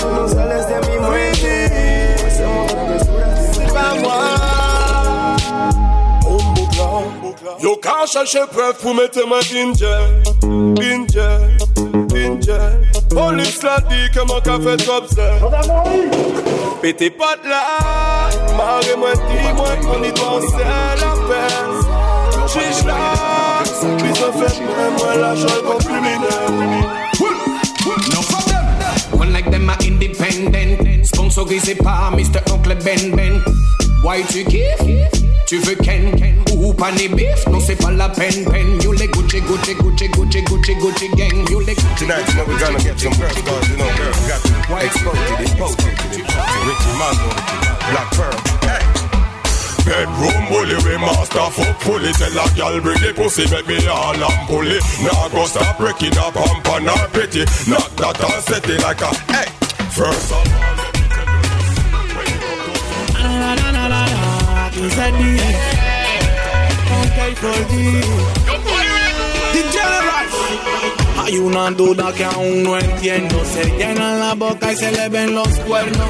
Tú 0.00 0.08
no 0.14 0.28
sales 0.28 0.68
de 0.68 0.78
mi 0.88 0.96
mente. 1.08 2.14
Hacemos 2.26 2.66
travesuras, 2.66 3.58
dime 3.58 3.66
Un 6.28 6.54
bouclant. 6.54 7.60
Yo 7.60 7.76
ka 7.80 8.06
chache 8.06 8.46
preuve 8.52 8.74
pou 8.82 8.94
mette 8.94 9.24
ma 9.26 9.38
inje 9.38 9.86
Inje, 10.42 10.92
inje 10.92 11.45
Police 13.16 13.62
l'a 13.62 13.80
dit 13.88 14.10
que 14.12 14.20
mon 14.26 14.40
café 14.40 14.76
top. 14.76 15.06
Pété 16.82 17.08
pas 17.08 17.34
de 17.42 17.48
là, 17.48 18.28
marre 18.58 18.82
moi 18.98 19.12
dis 19.14 19.54
moi 19.56 19.74
qu'on 19.80 20.04
y 20.04 20.12
pense 20.12 20.52
la 20.52 21.14
peine. 21.26 21.80
J'ai 22.52 22.86
là, 22.86 22.98
puis 23.96 24.14
ça 24.14 24.30
fait 24.32 24.62
moi 24.98 25.14
la 25.16 25.34
joie 25.34 25.62
qu'on 25.66 25.78
plus 25.78 25.94
mineur. 25.94 26.50
One 29.18 29.32
like 29.32 29.50
them 29.50 29.70
are 29.70 29.78
independent 29.80 31.06
Sponsorisé 31.06 31.74
par 31.74 32.12
Mr. 32.12 32.42
Oncle 32.52 32.76
Ben 32.84 33.16
Ben 33.16 33.40
Why 34.04 34.24
tu 34.28 34.44
kiffes, 34.44 35.08
tu 35.46 35.58
veux 35.60 35.76
Ken 35.76 36.14
Ken? 36.18 36.45
Ou 36.66 36.74
pané 36.74 37.08
bif? 37.08 37.46
Non, 37.50 37.60
c'est 37.60 37.76
pas 37.76 37.90
la 37.90 38.08
peine 38.08 38.44
peine. 38.44 38.80
You 38.82 38.92
les 38.92 39.08
Gucci 39.08 39.40
Gucci 39.40 39.74
Gucci 39.74 40.08
Gucci 40.08 40.42
Gucci 40.42 40.74
Gucci 40.74 41.08
gang. 41.16 41.48
You 41.48 41.60
les 41.60 41.74
Gucci 41.74 41.94
Tonight, 41.98 42.26
you 42.28 42.34
know, 42.34 42.44
we're 42.46 42.58
gonna 42.58 42.78
get 42.78 42.98
some 42.98 43.14
girls, 43.14 43.32
cause 43.32 43.68
you 43.70 43.76
know, 43.76 43.88
girls 43.96 44.18
got 44.26 44.40
to 44.42 44.50
expose 44.84 45.14
it, 45.14 45.40
expose 45.40 45.74
it, 45.74 45.94
expose 46.18 46.18
it. 46.18 46.66
Richie 46.66 46.94
Mango, 46.98 47.30
Black 47.90 48.08
Pearl. 48.16 48.38
Hey. 48.66 48.82
Bedroom 49.86 50.48
bully, 50.48 50.76
we 50.82 50.98
master 50.98 51.48
fuck 51.54 51.80
fully 51.82 52.10
Tell 52.14 52.34
a 52.34 52.50
gal 52.56 52.80
bring 52.80 52.98
the 52.98 53.14
pussy, 53.14 53.48
make 53.48 53.68
me 53.68 53.86
all 53.86 54.16
and 54.16 54.48
pull 54.48 54.66
it 54.66 54.82
Now 55.00 55.28
go 55.28 55.46
stop 55.46 55.78
breaking 55.78 56.18
up, 56.18 56.34
pump 56.34 56.66
and 56.66 56.88
her 56.88 57.08
pretty 57.10 57.44
Knock 57.70 57.94
that 57.94 58.18
and 58.18 58.42
set 58.42 58.68
it 58.68 58.82
like 58.82 59.00
a, 59.00 59.14
hey 59.30 59.46
First 59.94 60.32
of 60.32 60.38
all, 60.38 60.44
let 60.76 60.92
me 60.92 61.06
tell 64.90 65.14
you 65.14 65.36
por 65.36 65.44
ti. 65.44 65.56
The 65.56 65.65
Hay 71.24 71.38
una 71.38 71.70
duda 71.70 72.12
que 72.12 72.24
aún 72.24 72.62
no 72.62 72.78
entiendo. 72.78 73.44
Se 73.44 73.64
llenan 73.76 74.20
la 74.20 74.34
boca 74.34 74.72
y 74.72 74.76
se 74.76 74.92
le 74.92 75.08
ven 75.08 75.34
los 75.34 75.48
cuernos. 75.60 76.08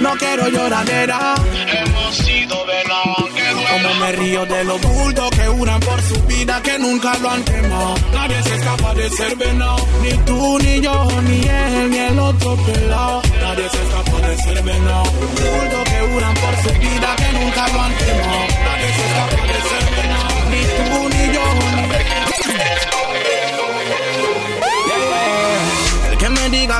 No 0.00 0.14
quiero 0.16 0.48
lloradera. 0.48 1.34
Hemos 1.66 2.16
sido 2.16 2.64
venados. 2.66 3.30
Como 3.72 3.94
me 3.94 4.12
río 4.12 4.46
de 4.46 4.64
los 4.64 4.80
bultos 4.80 5.30
que 5.30 5.46
juran 5.46 5.80
por 5.80 6.00
su 6.02 6.22
vida 6.22 6.62
que 6.62 6.78
nunca 6.78 7.18
lo 7.18 7.30
han 7.30 7.42
quemado. 7.42 7.94
Nadie 8.12 8.42
se 8.42 8.54
escapa 8.54 8.94
de 8.94 9.10
ser 9.10 9.36
venado. 9.36 9.86
Ni 10.02 10.12
tú, 10.24 10.58
ni 10.60 10.80
yo, 10.80 11.08
ni 11.22 11.40
él, 11.48 11.90
ni 11.90 11.98
el 11.98 12.18
otro 12.18 12.56
pelado. 12.56 13.22
Nadie 13.40 13.68
se 13.68 13.82
escapa 13.82 14.28
de 14.28 14.36
ser 14.38 14.62
venado. 14.62 15.04
Bultos 15.04 15.84
que 15.84 16.12
juran 16.12 16.34
por 16.34 16.56
su 16.62 16.78
vida 16.78 17.16
que 17.16 17.32
nunca 17.38 17.68
lo 17.68 17.80
han 17.82 17.94
quemado. 17.96 18.46
Nadie 18.64 18.88
se 18.94 19.04
escapa 19.04 19.42
de 19.46 19.60
ser 19.68 19.84
venado. 19.90 20.03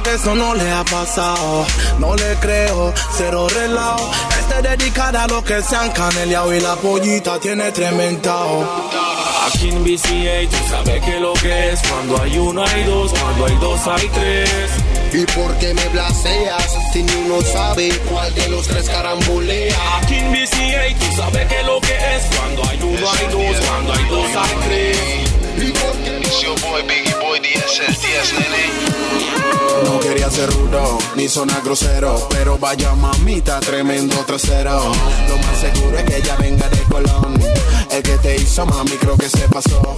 Que 0.04 0.14
eso 0.14 0.34
no 0.34 0.54
le 0.54 0.70
ha 0.70 0.84
pasado, 0.84 1.66
no 1.98 2.14
le 2.14 2.34
creo, 2.36 2.92
cero 3.16 3.48
relajo. 3.48 4.10
Este 4.38 4.62
dedicada 4.62 5.24
a 5.24 5.26
los 5.26 5.42
que 5.42 5.62
se 5.62 5.74
han 5.74 5.90
caneleado 5.90 6.54
y 6.54 6.60
la 6.60 6.76
pollita 6.76 7.40
tiene 7.40 7.72
trementao. 7.72 8.90
Aquí 9.46 9.70
en 9.70 9.82
BCA 9.82 10.48
tú 10.50 10.56
sabes 10.70 11.02
que 11.02 11.20
lo 11.20 11.32
que 11.34 11.70
es. 11.70 11.80
Cuando 11.88 12.20
hay 12.22 12.38
uno 12.38 12.64
hay 12.64 12.84
dos, 12.84 13.12
cuando 13.12 13.46
hay 13.46 13.56
dos 13.56 13.80
hay 13.86 14.08
tres. 14.08 14.70
¿Y 15.12 15.24
por 15.32 15.56
qué 15.58 15.72
me 15.74 15.88
blaseas 15.88 16.76
si 16.92 17.02
ni 17.02 17.12
uno 17.24 17.40
sabe 17.42 17.88
cuál 18.10 18.34
de 18.34 18.48
los 18.48 18.66
tres 18.66 18.88
carambolea? 18.88 19.76
Aquí 19.98 20.16
en 20.16 20.32
BCA 20.32 20.98
tú 20.98 21.16
sabes 21.16 21.46
que 21.48 21.62
lo 21.62 21.80
que 21.80 21.94
es. 21.94 22.24
Cuando 22.36 22.62
hay 22.68 22.80
uno 22.82 23.10
hay 23.10 23.26
dos, 23.28 23.66
cuando 23.66 23.92
hay 23.92 24.04
dos 24.08 24.26
hay 24.36 24.68
tres. 24.68 25.34
It's 25.56 26.42
your 26.42 26.58
boy 26.60 26.82
Biggie 26.82 27.23
No 29.84 30.00
quería 30.00 30.30
ser 30.30 30.50
rudo, 30.50 30.98
ni 31.16 31.28
sonar 31.28 31.62
grosero, 31.62 32.28
pero 32.30 32.58
vaya 32.58 32.94
mamita, 32.94 33.60
tremendo 33.60 34.16
trasero. 34.26 34.92
Lo 35.28 35.36
más 35.38 35.60
seguro 35.60 35.98
es 35.98 36.04
que 36.04 36.16
ella 36.16 36.36
venga 36.36 36.68
de 36.68 36.82
Colón. 36.84 37.34
El 37.90 38.02
que 38.02 38.16
te 38.18 38.36
hizo 38.36 38.66
mami 38.66 38.92
creo 38.92 39.16
que 39.16 39.28
se 39.28 39.48
pasó. 39.48 39.96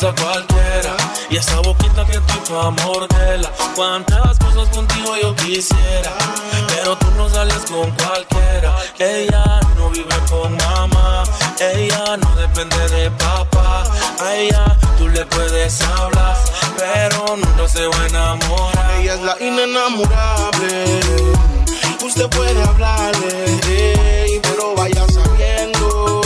Comienza 0.00 0.22
cualquiera. 0.22 0.96
Y 1.28 1.36
esa 1.36 1.60
boquita 1.60 2.04
que 2.06 2.12
estoy 2.16 2.40
pa' 2.48 2.70
morderla 2.70 3.50
Cuántas 3.74 4.38
cosas 4.38 4.68
contigo 4.74 5.16
yo 5.20 5.34
quisiera. 5.36 6.12
Pero 6.68 6.96
tú 6.96 7.06
no 7.16 7.28
sales 7.28 7.62
con 7.68 7.90
cualquiera. 7.92 8.76
Ella 8.98 9.60
no 9.76 9.90
vive 9.90 10.14
con 10.28 10.56
mamá. 10.56 11.24
Ella 11.60 12.16
no 12.16 12.34
depende 12.36 12.88
de 12.88 13.10
papá. 13.12 13.84
A 14.20 14.34
ella 14.34 14.64
tú 14.98 15.08
le 15.08 15.24
puedes 15.26 15.80
hablar 15.82 16.36
Pero 16.76 17.36
nunca 17.36 17.68
se 17.68 17.86
va 17.86 18.02
a 18.02 18.06
enamorar. 18.06 19.00
Ella 19.00 19.14
es 19.14 19.20
la 19.20 19.36
inenamorable. 19.40 21.00
Usted 22.02 22.28
puede 22.30 22.62
hablarle, 22.62 24.40
pero 24.42 24.74
vaya 24.74 25.06
sabiendo 25.06 26.20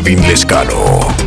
Kevin 0.00 0.22
Lescano. 0.22 1.19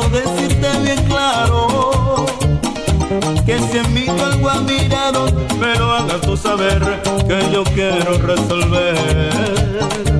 quiero 0.00 0.08
decirte 0.08 0.78
bien 0.82 1.04
claro 1.06 2.26
que 3.44 3.58
si 3.58 3.78
en 3.78 3.94
mí 3.94 4.06
algo 4.08 4.48
ha 4.48 4.60
mirado, 4.60 5.26
me 5.58 5.74
lo 5.76 5.92
hagas 5.92 6.20
tú 6.20 6.36
saber 6.36 7.02
que 7.26 7.52
yo 7.52 7.64
quiero 7.64 8.18
resolver. 8.18 10.19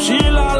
she 0.00 0.16
la 0.30 0.59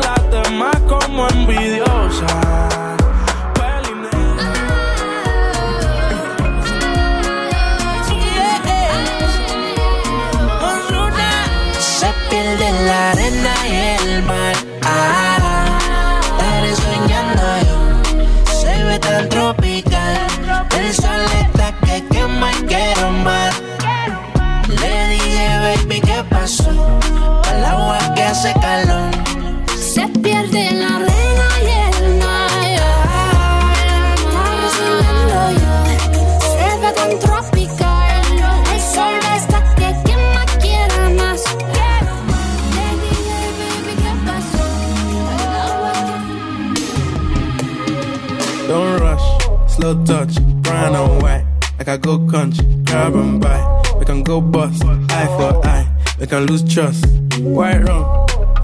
touch, 50.10 50.34
brown 50.62 50.96
and 50.96 51.22
white. 51.22 51.44
Like 51.78 51.88
I 51.88 51.96
go 51.96 52.18
country, 52.26 52.66
grab 52.84 53.14
and 53.14 53.40
buy. 53.40 53.60
We 53.98 54.04
can 54.04 54.22
go 54.24 54.40
bust, 54.40 54.82
eye 54.84 55.28
for 55.36 55.52
eye. 55.64 55.86
We 56.18 56.26
can 56.26 56.46
lose 56.46 56.64
trust. 56.64 57.06
White 57.38 57.82
rum, 57.86 58.04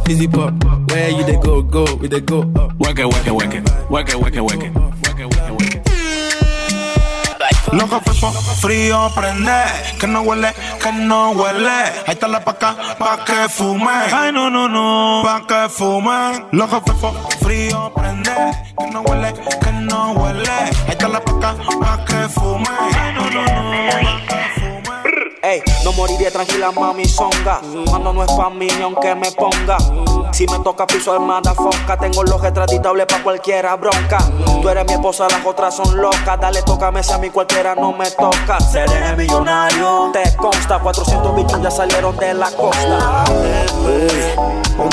fizzy 0.05 0.26
pop. 0.26 0.52
Where 0.91 1.10
you 1.10 1.25
they 1.25 1.36
go, 1.36 1.62
go, 1.62 1.84
we 2.00 2.08
they 2.08 2.20
go 2.20 2.41
up. 2.57 2.75
Work 2.81 2.99
it, 2.99 3.07
work 3.07 3.26
it, 3.26 3.33
work 3.33 3.55
it. 3.55 3.62
Work 3.91 4.08
it, 4.08 4.16
work 4.23 4.34
it, 4.34 4.42
work 4.42 4.62
it. 4.65 4.73
Loco 7.73 8.00
fefo, 8.00 8.31
frío 8.62 9.10
prende, 9.15 9.60
que 10.00 10.07
no 10.07 10.23
huele, 10.23 10.50
que 10.83 10.92
no 10.92 11.33
huele. 11.33 11.78
Ahí 12.07 12.15
está 12.15 12.28
la 12.28 12.41
paca, 12.41 12.76
pa' 12.99 13.25
que 13.25 13.49
fume. 13.50 13.91
Ay, 14.12 14.33
no, 14.33 14.49
no, 14.49 14.68
no, 14.68 15.23
pa' 15.25 15.47
que 15.47 15.68
fume. 15.68 16.47
Loco 16.52 16.81
fefo, 16.86 17.12
frío 17.47 17.92
prende, 17.94 18.33
que 18.76 18.86
no 18.91 19.02
huele, 19.02 19.33
que 19.62 19.73
no 19.73 20.12
huele. 20.15 20.50
Ahí 20.50 20.91
está 20.91 21.07
la 21.07 21.20
paca, 21.20 21.55
pa' 21.81 22.05
que 22.05 22.28
fume. 22.28 22.66
Ay, 22.81 23.15
no, 23.15 23.31
no, 23.31 23.44
no, 23.44 24.65
Ey, 25.47 25.62
no 25.84 25.92
moriré 25.92 26.28
tranquila, 26.33 26.73
mami 26.73 27.05
zonga. 27.07 27.60
Cuando 27.89 28.12
no 28.12 28.25
es 28.25 28.33
pa' 28.33 28.50
mí, 28.50 28.66
ni 28.66 28.83
aunque 28.83 29.15
me 29.15 29.31
ponga. 29.31 29.78
Si 30.33 30.44
me 30.49 30.58
toca 30.58 30.89
piso 30.89 31.12
armada 31.12 31.55
foca, 31.55 31.97
tengo 31.97 32.25
los 32.25 32.41
retratitables 32.41 33.07
pa' 33.07 33.23
cualquiera 33.23 33.76
bronca. 33.76 34.18
Tú 34.60 34.68
eres 34.68 34.84
mi 34.86 34.94
esposa, 34.94 35.28
las 35.31 35.47
otras 35.47 35.76
son 35.76 36.02
locas. 36.02 36.41
Dale, 36.41 36.62
tócame 36.62 37.00
si 37.05 37.12
a 37.12 37.18
mí 37.18 37.31
cualquiera 37.31 37.76
no 37.76 37.92
me 37.92 38.10
toca. 38.10 38.58
Seré 38.58 39.15
millonario, 39.15 40.10
te 40.12 40.34
consta. 40.34 40.81
400 40.81 41.36
bichos 41.36 41.62
ya 41.62 41.70
salieron 41.70 42.16
de 42.16 42.34
la 42.34 42.50
costa. 42.50 43.25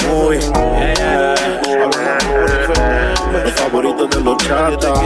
Muy 0.07 0.37
Los 3.43 3.53
favoritos 3.53 4.07
de 4.07 4.21
los 4.21 4.37
chatas, 4.37 4.99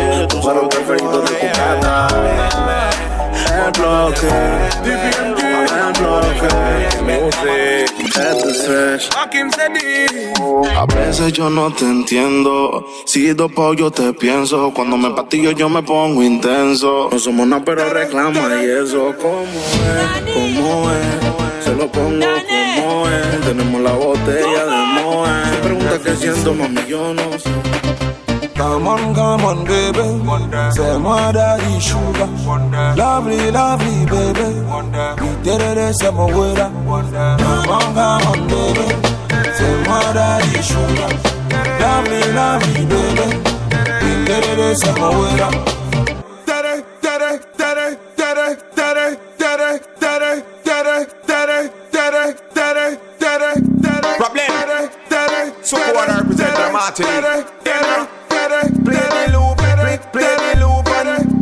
para 0.44 0.62
los 0.62 0.68
preferidos 0.68 1.24
de. 1.24 3.17
El 3.58 3.72
bloque, 3.72 4.28
el 4.86 5.34
bloque, 6.00 6.48
music, 7.02 7.90
este 8.08 8.54
fresh. 8.54 9.10
A 10.76 10.86
veces 10.86 11.34
yo 11.34 11.50
no 11.50 11.74
te 11.74 11.86
entiendo. 11.86 12.86
Si 13.06 13.34
dopo 13.34 13.74
yo 13.74 13.90
te 13.90 14.14
pienso. 14.14 14.72
Cuando 14.76 14.96
me 14.96 15.10
patillo 15.10 15.52
yo 15.52 15.70
me 15.70 15.82
pongo 15.82 16.22
intenso. 16.22 17.10
No 17.12 17.18
somos 17.18 17.48
nada, 17.48 17.64
pero 17.66 17.90
reclama 17.90 18.62
y 18.62 18.70
eso. 18.70 19.16
¿Cómo 19.20 19.44
es? 19.44 20.34
¿Cómo 20.34 20.92
es? 20.92 21.66
Se 21.66 21.74
lo 21.74 21.92
pongo 21.92 22.26
como 22.78 23.08
es. 23.10 23.42
Tenemos 23.42 23.82
la 23.82 23.92
botella 23.94 24.66
de 24.66 25.02
Moe. 25.02 25.30
Me 25.50 25.58
pregunta 25.58 26.00
qué 26.04 26.16
siento, 26.16 26.54
mami, 26.54 26.86
yo 26.88 27.12
no 27.14 27.40
sé. 27.40 27.50
Come 28.58 28.88
on, 28.88 29.14
come 29.14 29.42
on, 29.46 29.66
baby. 29.66 30.02
Say 30.74 30.98
my 30.98 31.32
daddy 31.32 31.80
sugar. 31.80 32.26
Lovely, 32.98 33.52
lovely, 33.52 34.06
baby. 34.06 34.48
We 35.22 35.44
did 35.44 35.62
it, 35.78 35.94
say 35.94 36.10
my 36.10 36.26
waiter. 36.26 36.70
Come 37.38 37.70
on, 37.70 37.94
come 37.94 38.28
on, 38.32 38.48
baby. 38.48 38.88
Say 39.54 39.84
my 39.86 40.12
daddy 40.12 40.62
sugar. 40.64 41.12
Lovely, 41.80 42.22
lovely, 42.34 42.86
baby. 42.92 43.28
We 44.02 44.26
did 44.26 44.60
it, 44.60 44.76
say 44.78 44.92
my 44.94 45.10
waiter. 45.20 45.52
Tere, 46.48 46.84
tere, 47.00 47.40
tere, 47.58 47.98
tere, 48.18 48.58
tere, 48.76 49.18
tere, 49.38 49.80
tere, 50.00 50.42
tere, 50.66 51.06
tere, 51.28 51.70
tere, 51.94 52.34
tere, 52.58 52.98
tere, 53.20 53.54
tere. 53.84 54.18
Problem. 54.18 54.48
Tere, 54.48 54.90
tere, 55.10 55.54
So 55.62 55.78
who 55.78 55.94
wanna 55.94 56.22
represent 56.22 56.56
the 56.56 56.72
Martinique? 56.74 58.17
Tere, 58.48 58.72
tere, 58.84 59.56
tere, 59.58 60.00
Play 60.12 60.36
the 60.36 60.60
loop, 60.60 60.86
play 60.86 61.06
the 61.06 61.26
loop, 61.26 61.37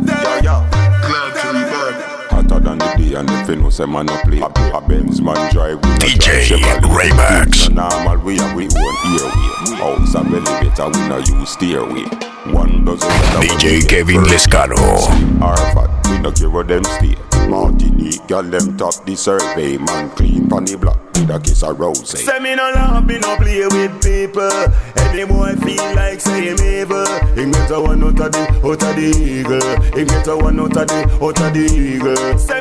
and 3.16 3.30
if 3.30 3.48
you 3.48 3.56
know 3.56 3.70
say 3.70 3.86
man 3.86 4.06
no 4.06 4.16
play. 4.22 4.40
A 4.40 4.80
Benz 4.80 5.20
man 5.20 5.52
drive 5.52 5.76
with 5.76 6.02
a 6.02 6.06
DJ 6.06 6.46
drive 6.46 6.60
Chevrolet. 6.60 7.10
Raymax. 7.10 7.72
No 7.72 7.88
normal 7.88 8.24
we 8.24 8.36
have 8.36 8.54
we 8.54 8.64
own 8.64 8.96
airway. 9.16 9.76
House 9.76 10.14
and 10.14 10.34
elevator 10.34 10.88
we 10.88 11.08
no 11.08 11.18
use 11.18 11.50
stairway. 11.50 12.04
One 12.52 12.84
dozen 12.84 13.08
DJ 13.40 13.88
Kevin 13.88 14.24
first 14.24 14.48
Lescano. 14.48 14.76
class. 14.76 16.10
We 16.10 16.18
no 16.18 16.30
care 16.30 16.50
where 16.50 16.64
them 16.64 16.84
stay. 16.84 17.16
Martinique, 17.48 18.26
girl 18.28 18.42
them 18.42 18.76
top 18.76 19.04
the 19.06 19.16
survey. 19.16 19.78
Man 19.78 20.10
clean 20.10 20.48
pon 20.48 20.64
the 20.64 20.76
block 20.76 20.98
with 21.14 21.30
a 21.30 21.40
kiss 21.40 21.62
of 21.62 21.78
rose. 21.78 22.08
Say 22.08 22.38
me 22.40 22.54
no 22.54 22.70
love, 22.74 23.06
me 23.06 23.18
no 23.18 23.36
play 23.36 23.66
with 23.66 24.02
people. 24.02 24.50
Any 24.96 25.24
boy 25.24 25.54
feel 25.56 25.94
like 25.94 26.20
say 26.20 26.52
him 26.52 26.60
evil. 26.60 27.06
He 27.34 27.50
get 27.50 27.70
a 27.70 27.80
one 27.80 28.02
out 28.02 28.20
of 28.20 28.32
the, 28.32 28.60
out 28.64 28.82
of 28.82 28.96
the 28.96 29.08
eagle. 29.16 29.82
He 29.96 30.04
get 30.04 30.26
a 30.26 30.36
one 30.36 30.60
out 30.60 30.76
of 30.76 30.88
the, 30.88 31.24
out 31.24 31.40
of 31.40 31.54
the 31.54 31.64
eagle. 31.64 32.38
Say 32.38 32.60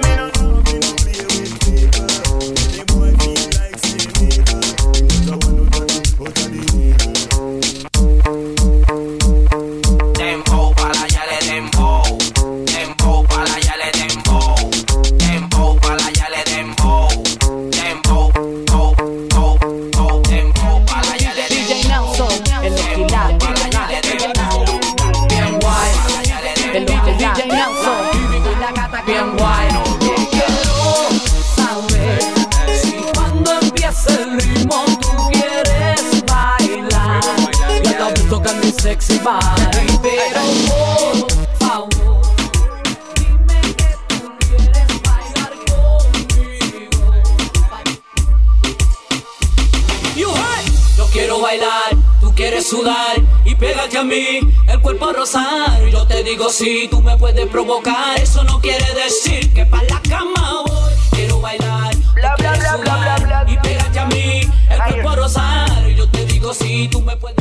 sexy 38.95 39.19
body. 39.19 39.99
Pero 40.01 40.41
por 41.27 41.57
favor, 41.59 42.21
dime 43.15 43.59
que 43.75 43.91
tú 44.07 44.31
quieres 44.39 45.01
bailar 45.03 45.53
conmigo. 45.67 47.13
You 50.15 50.29
heard? 50.29 50.65
Yo 50.97 51.05
quiero 51.11 51.41
bailar, 51.41 51.95
tú 52.21 52.33
quieres 52.35 52.67
sudar 52.67 53.15
y 53.43 53.55
pégate 53.55 53.97
a 53.97 54.03
mí, 54.03 54.39
el 54.67 54.79
cuerpo 54.81 55.09
a 55.09 55.13
rozar. 55.13 55.85
Yo 55.91 56.07
te 56.07 56.23
digo 56.23 56.49
si 56.49 56.87
tú 56.87 57.01
me 57.01 57.17
puedes 57.17 57.47
provocar, 57.47 58.17
eso 58.19 58.43
no 58.43 58.61
quiere 58.61 58.85
decir 58.93 59.53
que 59.53 59.65
pa' 59.65 59.83
la 59.83 60.01
cama 60.07 60.63
voy. 60.65 60.93
Quiero 61.11 61.41
bailar, 61.41 61.95
bla 62.13 62.35
bla 62.37 62.77
bla 62.77 62.77
bla 62.77 63.15
bla 63.17 63.45
y 63.47 63.57
pégate 63.57 63.99
a 63.99 64.05
mí, 64.05 64.41
el 64.69 64.77
cuerpo 64.77 65.09
a 65.09 65.15
rozar. 65.15 65.87
Yo 65.89 66.09
te 66.09 66.25
digo 66.25 66.53
si 66.53 66.87
tú 66.87 67.01
me 67.01 67.17
puedes. 67.17 67.35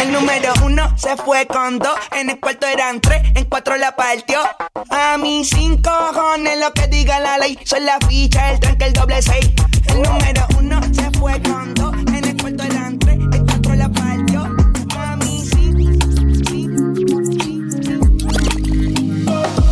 El 0.00 0.12
número 0.12 0.52
uno 0.62 0.96
se 0.96 1.16
fue 1.16 1.46
con 1.46 1.78
dos, 1.78 1.96
en 2.12 2.30
el 2.30 2.38
cuarto 2.38 2.66
eran 2.66 3.00
tres, 3.00 3.22
en 3.34 3.44
cuatro 3.46 3.76
la 3.76 3.96
partió. 3.96 4.40
A 4.90 5.16
mí 5.18 5.44
cinco 5.44 5.90
cojones 6.12 6.58
lo 6.60 6.72
que 6.72 6.86
diga 6.86 7.18
la 7.18 7.38
ley, 7.38 7.58
son 7.64 7.84
la 7.84 7.98
ficha, 8.06 8.52
el 8.52 8.60
tranque, 8.60 8.84
el 8.84 8.92
doble 8.92 9.22
seis. 9.22 9.50
El 9.88 10.02
número 10.02 10.46
uno 10.58 10.80
se 10.92 11.10
fue 11.18 11.40
con 11.42 11.74
dos, 11.74 11.94
en 12.08 12.24
el 12.24 12.36
cuarto 12.36 12.62
eran 12.64 12.98
tres, 12.98 13.18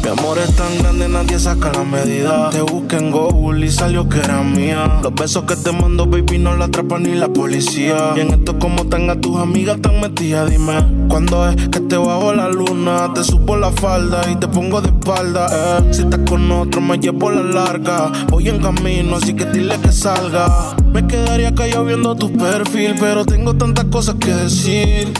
Mi 0.05 0.10
amor 0.10 0.36
es 0.36 0.55
tan 0.55 0.76
grande, 0.81 1.08
nadie 1.08 1.39
saca 1.39 1.73
la 1.73 1.83
medida. 1.83 2.50
Te 2.50 2.60
busqué 2.60 2.97
en 2.97 3.10
Google 3.10 3.65
y 3.65 3.70
salió 3.70 4.07
que 4.07 4.18
era 4.18 4.42
mía. 4.42 5.00
Los 5.02 5.15
besos 5.15 5.44
que 5.44 5.57
te 5.57 5.73
mando, 5.73 6.05
baby, 6.05 6.36
no 6.36 6.55
la 6.55 6.66
atrapan 6.66 7.05
ni 7.05 7.15
la 7.15 7.28
policía. 7.28 8.12
Y 8.15 8.20
en 8.20 8.28
esto, 8.28 8.58
como 8.58 8.84
tenga 8.84 9.18
tus 9.18 9.41
amigas 9.41 9.81
tan 9.81 10.02
metidas, 10.02 10.50
dime. 10.50 10.74
¿Cuándo 11.08 11.49
es 11.49 11.57
que 11.70 11.81
te 11.81 11.97
bajo 11.97 12.34
la 12.34 12.50
luna? 12.50 13.15
Te 13.15 13.24
subo 13.24 13.57
la 13.57 13.73
falda 13.73 14.31
y 14.31 14.36
te 14.36 14.47
pongo 14.47 14.83
de 14.83 14.89
espalda, 14.89 15.47
eh. 15.50 15.94
Si 15.94 16.02
estás 16.02 16.20
con 16.28 16.52
otro, 16.52 16.83
me 16.83 16.99
llevo 16.99 17.31
la 17.31 17.42
larga. 17.42 18.12
Voy 18.28 18.50
en 18.50 18.60
camino, 18.60 19.16
así 19.16 19.33
que 19.33 19.47
dile 19.47 19.78
que 19.81 19.91
salga. 19.91 20.76
Me 20.92 21.07
quedaría 21.07 21.55
callado 21.55 21.86
viendo 21.86 22.15
tu 22.15 22.31
perfil, 22.31 22.94
pero 23.00 23.24
tengo 23.24 23.55
tantas 23.55 23.86
cosas 23.86 24.16
que 24.16 24.34
decir. 24.34 25.15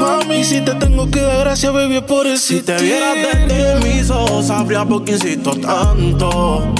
Mami. 0.00 0.44
Si 0.44 0.60
te 0.60 0.74
tengo 0.74 1.10
que 1.10 1.20
dar 1.20 1.40
gracias, 1.40 1.72
baby, 1.72 1.96
es 1.96 2.02
por 2.02 2.26
eso. 2.26 2.46
Si 2.48 2.60
te 2.62 2.76
vieras 2.78 3.14
desde 3.14 3.88
mis 3.88 4.10
ojos, 4.10 4.46
sabría 4.46 4.84
por 4.84 5.04
qué 5.04 5.12
insisto 5.12 5.52
tanto. 5.52 6.72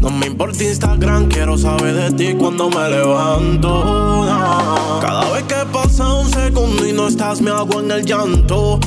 No 0.00 0.10
me 0.10 0.26
importa 0.26 0.64
Instagram, 0.64 1.28
quiero 1.28 1.56
saber 1.56 1.94
de 1.94 2.10
ti 2.12 2.34
cuando 2.36 2.68
me 2.68 2.88
levanto. 2.88 3.84
No. 3.84 4.98
Cada 5.00 5.30
vez 5.30 5.44
que 5.44 5.64
pasa 5.72 6.12
un 6.12 6.28
segundo 6.28 6.84
y 6.84 6.92
no 6.92 7.06
estás, 7.06 7.40
me 7.40 7.50
hago 7.52 7.80
en 7.80 7.90
el 7.92 8.04
llanto. 8.04 8.80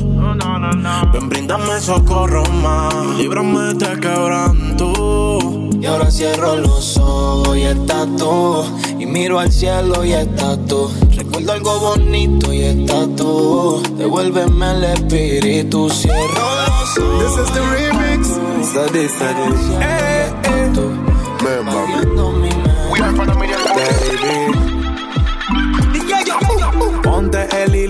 Ven, 1.13 1.29
bríndame 1.29 1.79
socorro 1.79 2.43
más, 2.61 2.93
líbrame 3.17 3.59
de 3.61 3.71
este 3.71 3.99
quebranto. 4.01 5.64
Y 5.81 5.85
ahora 5.85 6.09
cierro 6.11 6.55
los 6.55 6.97
ojos 6.97 7.57
y 7.57 7.63
estás 7.63 8.07
tú. 8.17 8.63
Y 8.99 9.05
miro 9.05 9.39
al 9.39 9.51
cielo 9.51 10.03
y 10.03 10.13
estás 10.13 10.57
tú. 10.67 10.89
Recuerdo 11.15 11.51
algo 11.51 11.79
bonito 11.79 12.53
y 12.53 12.61
estás 12.61 13.07
tú. 13.15 13.81
Devuélveme 13.97 14.71
el 14.71 14.83
espíritu. 14.85 15.89
Cierro 15.89 16.17
los 16.17 16.97
ojos. 16.97 17.35
This 17.35 17.45
is 17.45 17.53
the 17.53 17.61
remix. 17.61 18.27
Study, 18.67 19.07
study. 19.07 19.53
Eh, 19.81 20.33
eh. 20.43 20.65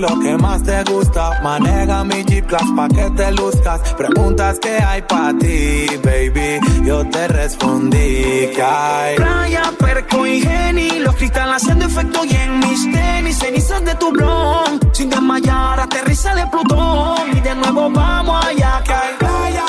Hilo 0.06 0.20
que 0.20 0.38
más 0.38 0.64
te 0.64 0.84
gusta. 0.84 1.42
Maneja 1.42 2.04
mi 2.04 2.24
G-Class 2.24 2.72
pa' 2.76 2.88
que 2.90 3.10
te 3.12 3.32
luzcas. 3.32 3.82
Preguntas 3.94 4.60
que 4.60 4.78
hay 4.78 5.02
pa' 5.02 5.34
ti, 5.40 5.88
baby. 6.04 6.60
Yo 6.86 7.08
te 7.10 7.28
respondí 7.28 8.52
que 8.56 8.62
hay. 8.62 9.16
Playa, 9.16 9.64
perco 9.80 10.26
y 10.28 10.42
geni, 10.42 11.00
los 11.00 11.16
cristales 11.16 11.56
haciendo 11.56 11.86
efecto 11.86 12.24
y 12.26 12.36
en 12.36 12.60
mis 12.60 12.92
tenis, 12.92 13.38
cenizas 13.40 13.84
de 13.84 13.96
tu 13.96 14.12
blon. 14.12 14.80
Sin 14.94 15.10
desmayar, 15.10 15.80
aterriza 15.80 16.36
de 16.36 16.46
Plutón 16.48 17.38
y 17.38 17.40
de 17.40 17.56
nuevo 17.56 17.90
vamos 17.90 18.46
allá 18.46 18.82
que 18.86 18.94
hay. 18.94 19.16
Playa, 19.18 19.66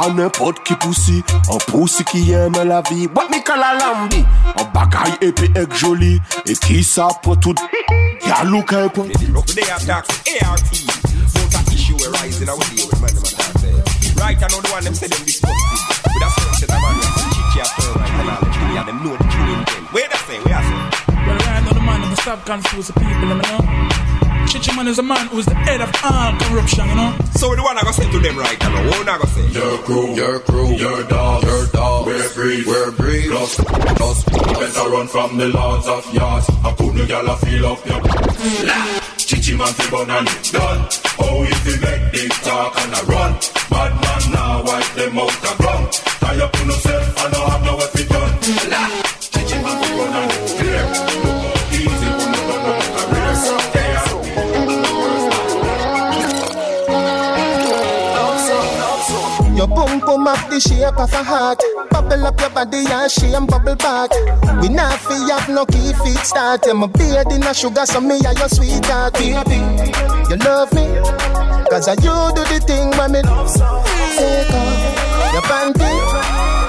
pas 0.00 0.08
n'importe 0.10 0.62
qui 0.64 0.74
poussi 0.74 1.22
Un 1.52 1.58
poussi 1.70 2.04
qui 2.04 2.32
aime 2.32 2.56
la 2.64 2.82
vie 2.90 3.08
What 3.14 3.28
me 3.28 3.42
call 3.42 3.62
a 3.62 3.74
lambi 3.78 4.24
Un 4.56 4.64
bagaille 4.72 5.16
épais 5.20 5.50
et 5.54 5.76
joli 5.76 6.20
Et 6.46 6.54
qui 6.54 6.82
ça 6.82 7.08
pour 7.22 7.38
tout 7.38 7.54
Y'a 8.26 8.44
look 8.44 8.72
un 8.72 8.88
point 8.88 9.06
They 9.54 9.64
have 9.64 9.84
talk 9.86 10.06
ART. 10.42 10.62
Both 11.34 11.54
a 11.54 11.74
issue 11.74 11.96
arising 12.08 12.48
our 12.48 12.56
day 12.56 12.84
with 12.84 13.00
man 13.00 13.14
them 13.14 13.24
attack. 13.24 13.50
Right, 14.16 14.36
I 14.36 14.48
know 14.48 14.60
the 14.60 14.70
one 14.70 14.84
them 14.84 14.94
say 14.94 15.08
them 15.08 15.24
disgusting. 15.24 15.56
With 16.04 16.22
a 16.22 16.30
certain 16.30 16.54
set 16.54 16.70
of 16.70 16.80
man 16.80 17.00
them 17.00 17.12
chit 17.32 17.46
chat 17.54 17.68
turn 17.80 17.94
right 17.94 18.20
and 18.20 18.30
all 18.30 18.40
the 18.40 18.74
yeah, 18.74 18.84
them 18.84 19.02
know 19.02 19.16
the 19.16 19.24
true 19.24 19.52
intent. 19.54 19.92
Where 19.92 20.08
that 20.08 20.22
say? 20.28 20.38
Where 20.38 20.54
I 20.54 20.62
say? 20.62 21.26
Well, 21.26 21.36
right 21.36 21.64
now 21.64 21.72
the 21.72 21.80
man 21.80 22.02
of 22.02 22.10
the 22.10 22.16
stop 22.16 22.46
confuse 22.46 22.86
the 22.88 22.92
people, 22.92 23.28
you 23.28 23.34
know. 23.34 24.19
Chichi 24.50 24.74
man 24.74 24.88
is 24.88 24.98
a 24.98 25.02
man 25.02 25.28
who's 25.28 25.46
the 25.46 25.54
head 25.54 25.80
of 25.80 25.94
all 26.02 26.32
corruption, 26.40 26.88
you 26.88 26.96
know. 26.96 27.14
So 27.38 27.54
the 27.54 27.62
one 27.62 27.78
I 27.78 27.82
go 27.82 27.92
say 27.92 28.10
to 28.10 28.18
them 28.18 28.36
right 28.36 28.58
now. 28.58 28.82
What 28.90 29.08
I 29.08 29.18
go 29.18 29.24
say? 29.26 29.46
Your 29.46 29.78
crew, 29.86 30.14
your 30.16 30.40
crew, 30.40 30.74
your 30.74 31.04
dog, 31.04 31.44
your 31.44 31.66
dog. 31.66 32.06
We're 32.06 32.34
breed, 32.34 32.66
we're 32.66 32.90
breed. 32.90 33.30
Plus, 33.30 33.54
plus, 33.94 34.24
better 34.24 34.90
run 34.90 35.06
from 35.06 35.36
the 35.38 35.48
lords 35.50 35.86
of 35.86 36.02
yards. 36.12 36.50
I 36.64 36.74
put 36.74 36.96
the 36.96 37.06
gal 37.06 37.30
a 37.30 37.36
feel 37.36 37.64
up 37.66 37.86
your. 37.86 38.00
La, 38.66 39.00
chichi 39.18 39.54
man 39.56 39.72
fi 39.72 39.88
bun 39.88 40.10
and 40.10 40.26
it 40.26 40.50
done. 40.50 40.88
Oh, 41.22 41.46
if 41.46 41.66
you 41.70 41.78
make 41.78 42.10
big 42.10 42.32
talk 42.42 42.74
and 42.74 42.90
a 42.90 43.02
run, 43.06 43.32
bad 43.70 43.92
man 44.02 44.22
now 44.34 44.64
wipe 44.66 44.92
them 44.98 45.16
out 45.16 45.30
the 45.46 45.54
ground. 45.62 45.92
Tie 45.94 46.42
up 46.42 46.58
on 46.58 46.66
yourself 46.66 47.22
and 47.22 47.32
no 47.32 47.46
have 47.46 47.64
no 47.64 47.79
boom 60.20 60.24
boom 60.24 60.34
up 60.34 60.50
the 60.50 60.60
shape 60.60 60.98
of 60.98 61.12
a 61.12 61.22
heart. 61.22 61.62
Bubble 61.90 62.26
up 62.26 62.40
your 62.40 62.50
body 62.50 62.84
and 62.88 63.10
shame 63.10 63.46
bubble 63.46 63.76
back. 63.76 64.10
We 64.60 64.68
not 64.68 64.98
fi 65.00 65.16
have 65.30 65.48
no 65.48 65.64
key 65.66 65.92
feet 66.04 66.24
start. 66.24 66.66
I'm 66.66 66.82
a 66.82 66.88
beard 66.88 67.30
in 67.32 67.42
a 67.42 67.54
sugar, 67.54 67.86
so 67.86 68.00
me 68.00 68.20
are 68.26 68.34
your 68.34 68.48
sweetheart, 68.48 69.14
baby. 69.14 69.60
You 70.28 70.36
love 70.44 70.72
me, 70.72 70.86
cause 71.70 71.88
I 71.88 71.94
you 72.04 72.16
do 72.34 72.42
the 72.52 72.60
thing 72.66 72.90
when 72.98 73.12
me 73.12 73.22
take 73.22 74.52
off 74.52 75.32
your 75.32 75.42
panty. 75.48 75.90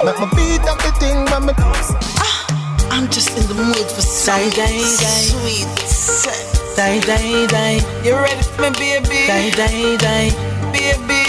Make 0.05 0.19
me 0.19 0.27
beat 0.35 0.67
up 0.67 0.77
the 0.79 0.91
thing 0.99 1.25
when 1.31 1.45
me 1.47 1.53
Ah, 1.57 2.89
I'm 2.91 3.09
just 3.09 3.37
in 3.37 3.45
the 3.47 3.55
mood 3.55 3.75
for 3.75 4.01
some 4.01 4.49
sweet 4.51 5.67
sex. 5.87 6.75
Die, 6.75 6.99
die, 7.01 7.47
die. 7.47 7.81
You 8.03 8.15
ready 8.15 8.43
for 8.43 8.61
me, 8.61 8.99
baby? 8.99 9.27
Die, 9.27 9.51
die, 9.51 9.97
die. 9.97 10.31
Baby. 10.71 11.20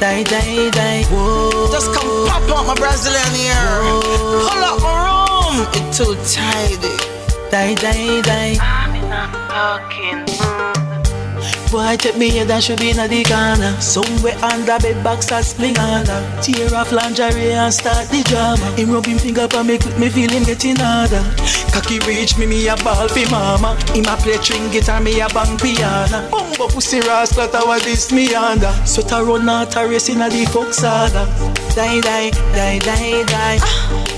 Die, 0.00 0.22
die, 0.24 0.70
die. 0.70 1.04
Whoa. 1.10 1.70
Just 1.70 1.92
come 1.94 2.26
pop 2.28 2.42
out 2.50 2.66
my 2.66 2.74
Brazilian 2.74 3.34
ear. 3.36 3.54
Pull 4.48 4.64
up 4.64 4.80
my 4.82 4.94
room. 5.06 5.66
It's 5.72 5.98
too 5.98 6.14
tidy. 6.28 6.94
Die, 7.50 7.74
die, 7.74 8.20
die. 8.22 8.56
I'm 8.60 8.94
in 8.94 9.12
a 9.12 9.24
talking 9.48 10.53
Boy, 11.70 11.96
take 11.96 12.16
me 12.16 12.30
head 12.30 12.50
and 12.50 12.62
should 12.62 12.78
be 12.78 12.90
in 12.90 12.96
the 12.96 13.22
corner. 13.24 13.74
Somewhere 13.80 14.36
under 14.44 14.78
bed 14.78 15.02
box 15.02 15.32
or 15.32 15.42
spling 15.42 15.76
under. 15.78 16.20
Tear 16.40 16.74
off 16.74 16.92
lingerie 16.92 17.52
and 17.52 17.72
start 17.72 18.08
the 18.08 18.22
drama. 18.24 18.64
Him 18.76 18.92
rub 18.92 19.06
him 19.06 19.18
finger 19.18 19.48
for 19.48 19.64
me, 19.64 19.78
quick 19.78 19.98
me 19.98 20.08
feel 20.08 20.30
him 20.30 20.44
getting 20.44 20.76
harder. 20.76 21.22
Cocky 21.72 21.98
reach 22.06 22.38
me, 22.38 22.46
me 22.46 22.68
a 22.68 22.76
ball 22.76 23.08
fi 23.08 23.28
mama. 23.30 23.76
Him 23.92 24.06
a 24.06 24.16
play 24.16 24.38
string 24.38 24.70
guitar, 24.70 25.00
me 25.00 25.20
a 25.20 25.28
bang 25.28 25.58
piano. 25.58 26.30
Bumbo 26.30 26.68
pussy 26.68 27.00
rascal, 27.00 27.48
that 27.48 27.66
was 27.66 27.82
this 27.84 28.12
me 28.12 28.34
under. 28.34 28.72
So 28.86 29.02
to 29.02 29.24
run 29.24 29.48
out 29.48 29.74
a 29.76 29.88
race 29.88 30.08
in 30.08 30.22
a 30.22 30.28
the 30.30 30.44
fuck 30.46 30.72
saga. 30.72 31.26
Die, 31.74 32.00
die, 32.00 32.30
die, 32.54 32.78
die, 32.78 33.24
die. 33.26 33.58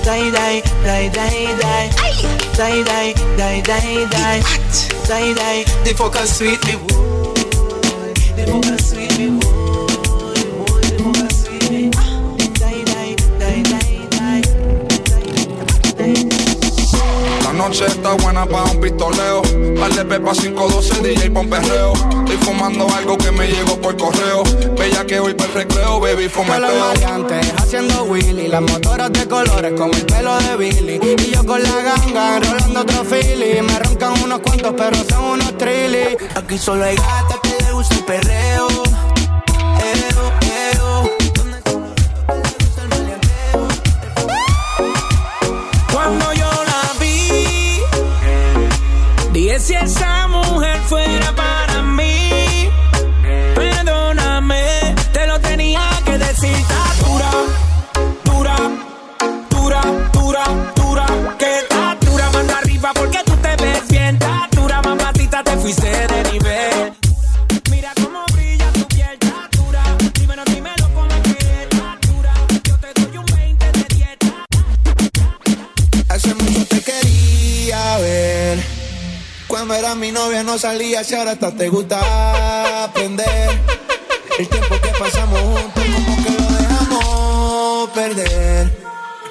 Die, 0.05 0.31
die, 0.31 0.61
die, 0.85 1.09
die, 1.09 1.57
die. 1.57 1.89
Die, 2.53 2.83
die, 2.83 3.13
die, 3.35 3.61
die, 3.61 4.05
die. 4.09 4.41
Die, 5.07 5.33
die, 5.33 5.63
the 5.83 5.93
fuck 5.97 6.15
sweet 6.27 6.63
me. 6.65 6.73
Whoa. 6.73 7.06
Noche 17.67 17.85
está 17.85 18.13
buena 18.13 18.45
para 18.45 18.63
un 18.71 18.79
pistoleo. 18.79 19.41
Dale 19.79 20.05
pepa 20.05 20.31
512, 20.31 21.01
DJ 21.01 21.29
pon 21.31 21.49
perreo. 21.49 21.93
Estoy 21.93 22.37
fumando 22.41 22.87
algo 22.95 23.17
que 23.17 23.31
me 23.31 23.47
llegó 23.47 23.79
por 23.81 23.97
correo. 23.97 24.43
Bella 24.77 25.05
que 25.05 25.19
hoy 25.19 25.33
para 25.33 25.51
recreo, 25.53 25.99
baby, 25.99 26.29
Con 26.29 26.47
los 26.47 26.55
fumeteo. 26.59 26.79
maleantes 26.79 27.53
haciendo 27.57 28.03
Willy, 28.03 28.47
las 28.47 28.61
motoras 28.61 29.11
de 29.11 29.27
colores 29.27 29.73
como 29.77 29.93
el 29.93 30.05
pelo 30.05 30.37
de 30.39 30.55
Billy. 30.57 30.99
Y 31.17 31.31
yo 31.31 31.45
con 31.45 31.61
la 31.61 31.81
ganga 31.81 32.37
enrolando 32.37 32.81
otro 32.81 33.03
Philly. 33.03 33.61
Me 33.61 33.79
roncan 33.79 34.13
unos 34.23 34.39
cuantos, 34.39 34.73
pero 34.77 34.97
son 35.09 35.23
unos 35.23 35.57
trilly. 35.57 36.17
Aquí 36.35 36.57
solo 36.57 36.85
hay 36.85 36.95
gatas 36.95 37.39
que 37.43 37.56
gusta 37.77 37.95
perreo. 38.07 38.67
Eo, 39.93 40.23
eo. 40.41 41.17
Cuando 45.93 46.33
yo 46.33 46.51
la 46.71 46.83
vi, 46.99 47.81
dije 49.31 49.59
si 49.59 49.75
esa 49.75 50.27
mujer 50.27 50.79
fuera 50.87 51.31
para 51.35 51.83
mí. 51.83 52.67
Perdóname, 53.53 54.95
te 55.13 55.27
lo 55.27 55.39
tenía 55.39 55.87
que 56.03 56.17
decir. 56.17 56.49
Está 56.49 56.83
dura, 57.05 57.31
dura, 58.23 58.55
dura, 59.51 59.81
dura, 60.13 60.43
dura. 60.75 61.05
Que 61.37 61.59
está 61.59 61.95
dura, 62.01 62.31
mano 62.31 62.53
arriba 62.55 62.89
porque 62.95 63.19
tú 63.23 63.33
te 63.37 63.55
ves 63.63 63.87
bien. 63.87 64.15
Está 64.15 64.47
dura, 64.51 64.81
mamacita, 64.81 65.43
te 65.43 65.51
fuiste 65.57 66.07
de 66.07 66.31
nivel. 66.31 66.76
Cuando 79.47 79.73
era 79.73 79.95
mi 79.95 80.11
novia 80.11 80.43
no 80.43 80.59
salía, 80.59 81.03
si 81.03 81.15
ahora 81.15 81.31
hasta 81.31 81.51
te 81.51 81.67
gusta 81.67 82.83
aprender. 82.83 83.49
El 84.37 84.47
tiempo 84.47 84.75
que 84.79 84.89
pasamos 84.99 85.39
juntos, 85.39 85.83
como 85.83 86.23
que 86.23 86.29
lo 86.29 86.57
dejamos 86.57 87.89
perder. 87.89 88.77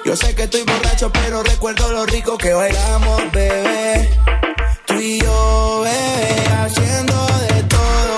Yo 0.03 0.15
sé 0.17 0.35
que 0.35 0.43
estoy 0.43 0.63
borracho, 0.63 1.09
pero 1.13 1.43
recuerdo 1.43 1.91
lo 1.93 2.05
rico 2.05 2.37
que 2.37 2.51
bailamos, 2.53 3.31
bebé. 3.31 4.09
Tú 4.85 4.95
y 4.95 5.19
yo, 5.21 5.81
bebé, 5.85 6.47
haciendo 6.61 7.27
de 7.49 7.63
todo. 7.63 8.15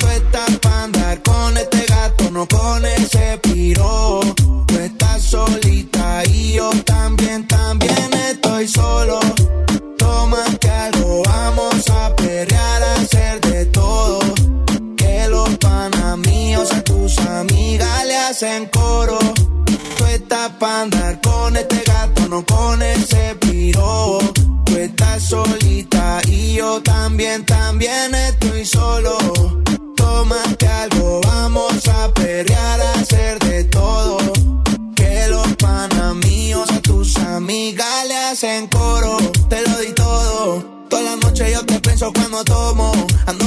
Tú 0.00 0.08
estás 0.08 0.58
para 0.58 0.82
andar 0.82 1.22
con 1.22 1.56
este 1.56 1.86
gato, 1.86 2.30
no 2.30 2.46
con 2.46 2.84
ese 2.84 3.38
piro. 3.38 4.20
Tú 4.66 4.78
estás 4.78 5.22
solita 5.22 6.24
y 6.26 6.54
yo 6.54 6.70
también, 6.84 7.48
también 7.48 8.12
estoy 8.28 8.68
solo. 8.68 9.18
Hacen 18.32 18.64
coro. 18.72 19.18
Tú 19.98 20.04
estás 20.06 20.52
para 20.52 20.82
andar 20.82 21.20
con 21.20 21.54
este 21.54 21.82
gato, 21.84 22.28
no 22.28 22.42
con 22.46 22.80
ese 22.80 23.36
piro. 23.38 24.20
Tú 24.64 24.74
estás 24.74 25.22
solita 25.24 26.18
y 26.26 26.54
yo 26.54 26.82
también, 26.82 27.44
también 27.44 28.14
estoy 28.14 28.64
solo. 28.64 29.18
Tómate 29.94 30.66
algo, 30.66 31.20
vamos 31.26 31.86
a 31.88 32.08
perrear, 32.14 32.80
a 32.80 32.92
hacer 33.00 33.38
de 33.40 33.64
todo. 33.64 34.16
Que 34.96 35.26
los 35.28 35.48
panas 35.56 36.14
míos 36.14 36.70
a 36.70 36.80
tus 36.80 37.18
amigas 37.18 38.08
le 38.08 38.16
hacen 38.16 38.66
coro. 38.68 39.18
Te 39.50 39.60
lo 39.60 39.78
di 39.78 39.92
todo. 39.92 40.64
Toda 40.88 41.02
la 41.02 41.16
noche 41.16 41.52
yo 41.52 41.66
te 41.66 41.78
pienso 41.80 42.10
cuando 42.14 42.42
tomo. 42.44 42.92
Ando 43.26 43.41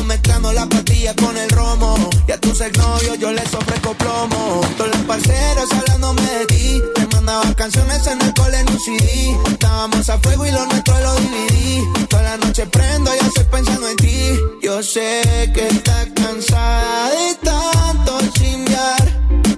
la 0.55 0.65
pastilla 0.67 1.13
con 1.15 1.37
el 1.37 1.49
romo. 1.49 1.95
Y 2.27 2.31
a 2.31 2.39
tus 2.39 2.59
exnovios 2.61 3.19
yo 3.19 3.31
les 3.31 3.53
ofrezco 3.53 3.93
plomo. 3.93 4.61
Todos 4.77 4.89
los 4.95 5.05
parceros 5.05 5.71
hablándome 5.73 6.21
de 6.21 6.45
ti. 6.45 6.81
Te 6.95 7.07
mandaba 7.07 7.53
canciones 7.53 8.07
en 8.07 8.21
el 8.21 8.33
cole 8.33 8.59
en 8.59 8.69
un 8.69 8.79
CD. 8.79 9.37
Estábamos 9.51 10.09
a 10.09 10.17
fuego 10.19 10.45
y 10.45 10.51
lo 10.51 10.65
nuestro 10.65 10.99
lo 10.99 11.15
dividí. 11.15 11.81
Toda 12.09 12.23
la 12.23 12.37
noche 12.37 12.65
prendo 12.67 13.11
y 13.13 13.25
estoy 13.25 13.43
pensando 13.45 13.87
en 13.89 13.97
ti. 13.97 14.39
Yo 14.63 14.81
sé 14.81 15.51
que 15.53 15.67
estás 15.67 16.07
cansada 16.15 17.09
de 17.09 17.35
tanto 17.43 18.19
chimbear. 18.33 19.05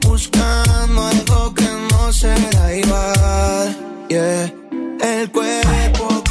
Buscando 0.02 1.06
algo 1.06 1.54
que 1.54 1.70
no 1.92 2.12
será 2.12 2.76
igual. 2.76 3.78
Yeah. 4.10 4.54
El 5.02 5.32
cuerpo 5.32 6.24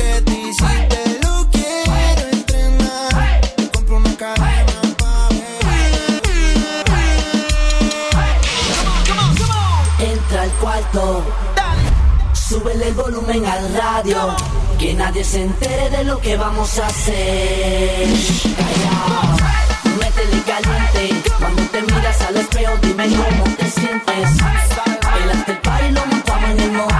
el 12.86 12.94
volumen 12.94 13.44
al 13.44 13.74
radio, 13.74 14.36
que 14.78 14.94
nadie 14.94 15.24
se 15.24 15.42
entere 15.42 15.90
de 15.90 16.04
lo 16.04 16.20
que 16.20 16.36
vamos 16.36 16.78
a 16.78 16.86
hacer. 16.86 18.08
Callao, 18.58 19.36
métele 19.98 20.42
caliente, 20.42 21.30
cuando 21.38 21.62
te 21.62 21.82
miras 21.82 22.20
al 22.22 22.36
espejo 22.36 22.72
dime 22.82 23.08
cómo 23.08 23.56
te 23.56 23.70
sientes. 23.70 24.30
El 25.22 25.30
after 25.30 25.62
party 25.62 25.90
lo 25.90 26.06
montamos 26.06 26.50
en 26.50 26.60
el 26.60 26.72
motel. 26.72 26.92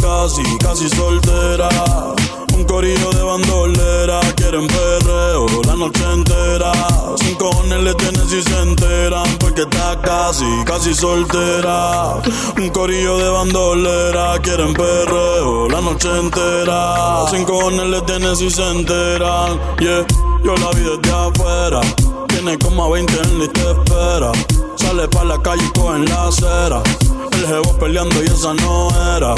Casi, 0.00 0.58
casi 0.58 0.88
soltera. 0.90 2.17
Un 2.78 2.84
corillo 2.84 3.10
de 3.10 3.22
bandolera. 3.24 4.20
Quieren 4.36 4.68
perreo 4.68 5.46
la 5.66 5.74
noche 5.74 6.04
entera. 6.12 6.70
Sin 7.16 7.34
cojones 7.34 7.82
le 7.82 7.92
tienen 7.94 8.28
si 8.28 8.40
se 8.40 8.56
enteran. 8.56 9.26
Porque 9.40 9.62
está 9.62 10.00
casi, 10.00 10.44
casi 10.64 10.94
soltera. 10.94 12.22
Un 12.56 12.68
corillo 12.70 13.18
de 13.18 13.30
bandolera. 13.30 14.38
Quieren 14.42 14.74
perreo 14.74 15.68
la 15.68 15.80
noche 15.80 16.08
entera. 16.20 17.26
Sin 17.32 17.44
cojones 17.44 17.88
le 17.88 18.00
tienen 18.02 18.36
si 18.36 18.48
se 18.48 18.62
enteran. 18.70 19.58
Yeah, 19.80 20.06
yo 20.44 20.54
la 20.54 20.70
vi 20.70 20.84
desde 20.84 21.12
afuera. 21.12 21.80
Tiene 22.28 22.56
como 22.58 22.84
a 22.84 22.90
20 22.90 23.12
en 23.12 23.38
lista 23.40 23.60
de 23.60 23.72
espera. 23.72 24.32
Sale 24.76 25.08
pa' 25.08 25.24
la 25.24 25.42
calle 25.42 25.64
y 25.64 25.80
en 25.80 26.04
la 26.04 26.28
acera. 26.28 26.80
El 27.32 27.44
jevo 27.44 27.76
peleando 27.80 28.22
y 28.22 28.26
esa 28.26 28.54
no 28.54 28.88
era. 29.16 29.34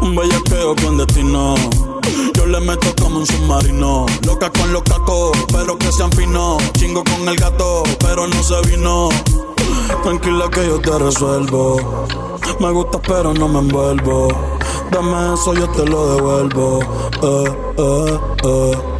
Un 0.00 0.14
bellaqueo 0.14 0.76
con 0.76 0.96
destino. 0.98 1.56
Yo 2.34 2.46
le 2.46 2.60
meto 2.60 2.94
como 3.00 3.18
un 3.18 3.26
submarino. 3.26 4.06
Loca 4.26 4.50
con 4.50 4.72
los 4.72 4.82
cacos, 4.82 5.36
pero 5.52 5.78
que 5.78 5.90
sean 5.92 6.10
finos. 6.12 6.62
Chingo 6.72 7.02
con 7.04 7.28
el 7.28 7.36
gato, 7.36 7.82
pero 8.00 8.26
no 8.26 8.42
se 8.42 8.60
vino. 8.68 9.08
Tranquila 10.02 10.48
que 10.50 10.66
yo 10.66 10.80
te 10.80 10.98
resuelvo. 10.98 12.06
Me 12.60 12.70
gusta, 12.70 12.98
pero 13.00 13.34
no 13.34 13.48
me 13.48 13.58
envuelvo. 13.60 14.28
Dame 14.90 15.34
eso, 15.34 15.54
yo 15.54 15.68
te 15.70 15.84
lo 15.84 16.14
devuelvo. 16.14 16.80
Eh, 17.22 17.56
eh, 17.78 18.20
eh. 18.44 18.95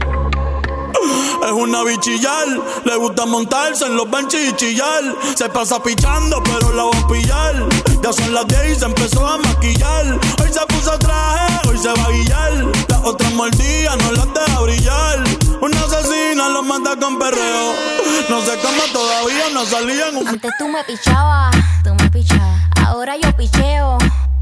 Es 1.47 1.53
una 1.53 1.85
bichillar, 1.85 2.49
le 2.85 2.97
gusta 2.97 3.25
montarse 3.25 3.87
en 3.87 3.97
los 3.97 4.11
benches 4.11 4.49
y 4.49 4.53
chillar. 4.57 5.03
Se 5.37 5.49
pasa 5.49 5.81
pichando, 5.83 6.43
pero 6.43 6.73
la 6.73 6.85
va 6.85 6.99
a 6.99 7.07
pillar. 7.09 7.55
Ya 8.03 8.13
son 8.13 8.35
las 8.35 8.47
10 8.49 8.73
y 8.73 8.75
se 8.81 8.85
empezó 8.85 9.27
a 9.27 9.39
maquillar. 9.39 10.07
Hoy 10.43 10.53
se 10.53 10.61
puso 10.67 10.99
traje, 10.99 11.69
hoy 11.69 11.79
se 11.79 11.89
va 11.89 12.05
a 12.05 12.11
guillar. 12.11 12.53
Las 12.89 13.01
otras 13.05 13.33
mordidas 13.35 13.97
no 13.99 14.13
las 14.13 14.35
deja 14.35 14.61
brillar. 14.61 15.25
Una 15.61 15.81
asesina 15.81 16.49
lo 16.49 16.63
manda 16.65 16.97
con 16.97 17.17
perreo. 17.19 17.73
No 18.29 18.41
sé 18.41 18.59
cómo 18.61 18.83
todavía 18.93 19.45
buena, 19.45 19.65
salían 19.71 20.17
un... 20.17 20.27
Antes 20.29 20.51
tú 20.59 20.67
me 20.67 20.83
pichabas, 20.85 21.55
tú 21.85 21.95
me 21.95 22.11
pichabas. 22.11 22.61
Ahora 22.85 23.17
yo 23.17 23.35
picheo. 23.37 23.99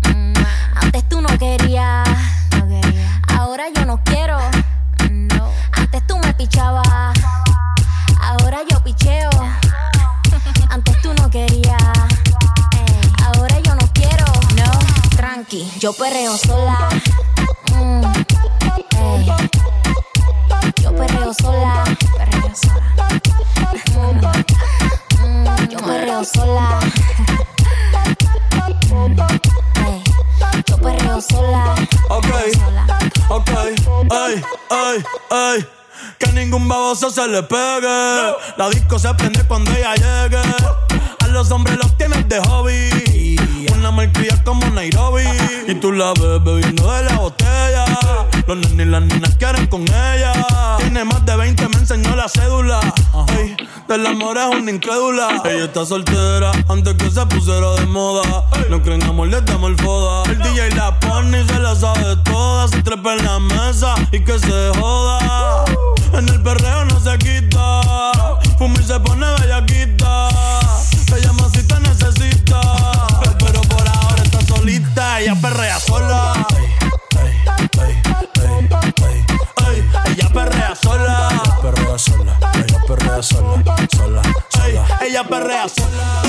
Mm, 0.08 0.32
Antes 0.76 1.08
tú 1.10 1.20
no 1.20 1.28
querías, 1.38 2.08
no 2.56 2.66
quería. 2.66 3.20
Ahora 3.38 3.64
yo 3.74 3.84
no 3.84 4.00
quiero. 4.04 4.38
Antes 5.94 6.08
tú 6.08 6.18
me 6.18 6.34
pichabas. 6.34 7.16
Ahora 8.20 8.62
yo 8.68 8.82
picheo. 8.82 9.30
Antes 10.68 11.00
tú 11.02 11.14
no 11.14 11.30
querías. 11.30 11.80
Ahora 13.24 13.60
yo 13.60 13.76
no 13.76 13.88
quiero. 13.92 14.24
No. 14.56 14.72
Tranqui, 15.16 15.70
yo 15.78 15.92
perreo 15.92 16.36
sola. 16.36 16.88
Mm, 17.76 18.04
ey. 18.96 19.32
Yo 20.82 20.96
perreo 20.96 21.32
sola. 21.32 21.84
Perreo 22.18 22.52
sola. 22.56 24.32
Mm, 25.22 25.68
yo 25.68 25.78
perreo 25.78 26.24
sola. 26.24 26.80
Ey, 29.86 30.02
Yo 30.66 30.76
perreo 30.76 31.20
sola. 31.20 31.74
Ok, 32.08 32.26
ok, 33.28 33.50
ay, 34.10 34.42
ay, 34.70 35.04
ay. 35.30 35.66
Que 36.18 36.32
ningún 36.32 36.68
baboso 36.68 37.10
se 37.10 37.26
le 37.28 37.42
pegue. 37.42 38.34
La 38.56 38.68
disco 38.70 38.98
se 38.98 39.12
prende 39.14 39.44
cuando 39.46 39.70
ella 39.72 39.94
llegue. 39.94 40.42
A 41.20 41.26
los 41.28 41.50
hombres 41.50 41.78
los 41.78 41.96
tienes 41.96 42.28
de 42.28 42.40
hobby. 42.40 43.36
Una 43.84 43.90
malcria 43.90 44.42
como 44.44 44.64
Nairobi. 44.70 45.24
Y 45.68 45.74
tú 45.74 45.92
la 45.92 46.14
ves 46.14 46.42
bebiendo 46.42 46.90
de 46.90 47.02
la 47.02 47.18
botella. 47.18 47.84
Los 48.46 48.56
nenes 48.56 48.86
y 48.86 48.88
las 48.88 49.02
niñas 49.02 49.36
quieren 49.38 49.66
con 49.66 49.82
ella. 49.82 50.32
Tiene 50.78 51.04
más 51.04 51.26
de 51.26 51.36
20, 51.36 51.68
me 51.68 51.76
enseñó 51.76 52.16
la 52.16 52.26
cédula. 52.26 52.80
Ey, 53.36 53.54
del 53.86 54.06
amor 54.06 54.38
es 54.38 54.58
una 54.58 54.70
incrédula. 54.70 55.42
Ella 55.44 55.64
está 55.64 55.84
soltera 55.84 56.52
antes 56.66 56.94
que 56.94 57.10
se 57.10 57.26
pusiera 57.26 57.72
de 57.74 57.84
moda. 57.84 58.46
No 58.70 58.82
creen 58.82 59.02
amor, 59.02 59.28
le 59.28 59.42
damos 59.42 59.68
el 59.72 59.76
foda. 59.76 60.22
El 60.30 60.38
DJ 60.38 60.70
la 60.76 60.98
pone 60.98 61.42
y 61.42 61.46
se 61.46 61.58
la 61.58 61.74
sabe 61.74 62.16
toda. 62.24 62.66
Se 62.68 62.82
trepa 62.82 63.12
en 63.12 63.24
la 63.26 63.38
mesa 63.38 63.96
y 64.12 64.20
que 64.20 64.38
se 64.38 64.72
joda. 64.80 65.62
En 66.14 66.26
el 66.26 66.42
perreo 66.42 66.86
no 66.86 66.98
se 67.00 67.18
quita. 67.18 67.82
Fumir 68.56 68.82
se 68.82 68.98
pone 69.00 69.26
bellaquita. 69.42 70.30
Se 71.06 71.20
llama 71.20 71.50
si 71.52 71.62
te 71.68 71.78
necesita. 71.80 72.93
Ella 75.16 75.36
perrea 75.40 75.78
sola. 75.78 76.46
Ey, 77.86 78.02
ella 80.10 80.28
perrea 80.32 80.74
sola. 80.74 81.28
Ella 81.30 81.58
perrea 81.62 81.98
sola. 81.98 82.38
Ella 82.54 82.78
perrea 82.86 83.22
sola. 83.22 83.62
Sola, 83.92 84.22
sola. 84.50 84.86
Ella 85.00 85.24
perrea 85.24 85.68
sola. 85.68 86.22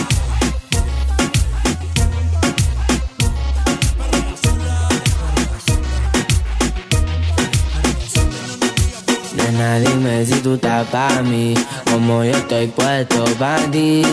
Nena, 9.36 9.80
dime 9.80 10.26
si 10.26 10.40
tú 10.42 10.54
estás 10.54 10.88
pa' 10.90 11.24
mí, 11.24 11.56
como 11.92 12.24
yo 12.24 12.38
estoy 12.38 12.68
puesto 12.68 13.26
pa' 13.40 13.58
ti. 13.72 14.04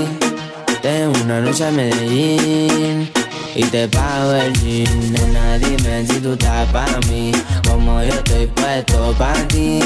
Tengo 0.81 1.13
una 1.25 1.41
noche 1.41 1.67
a 1.67 1.71
Medellín 1.71 3.22
y 3.55 3.65
te 3.65 3.89
pago 3.89 4.33
el 4.33 4.53
jean. 4.61 5.13
Nena, 5.13 5.59
dime 5.59 6.07
si 6.07 6.21
tú 6.21 6.33
estás 6.33 6.69
pa' 6.71 6.87
mí, 7.09 7.33
como 7.69 8.03
yo 8.03 8.15
estoy 8.15 8.47
puesto 8.47 9.15
pa' 9.19 9.35
ti. 9.49 9.81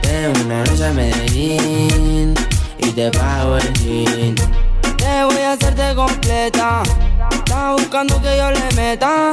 Tengo 0.00 0.40
una 0.44 0.64
noche 0.64 0.86
a 0.86 0.92
Medellín 0.92 2.34
y 2.78 2.88
te 2.90 3.10
pago 3.10 3.56
el 3.56 3.72
jean. 3.74 4.34
Te 4.96 5.24
voy 5.24 5.42
a 5.42 5.52
hacerte 5.52 5.94
completa. 5.94 6.82
Estás 7.30 7.72
buscando 7.76 8.20
que 8.20 8.36
yo 8.36 8.50
le 8.50 8.74
meta. 8.74 9.30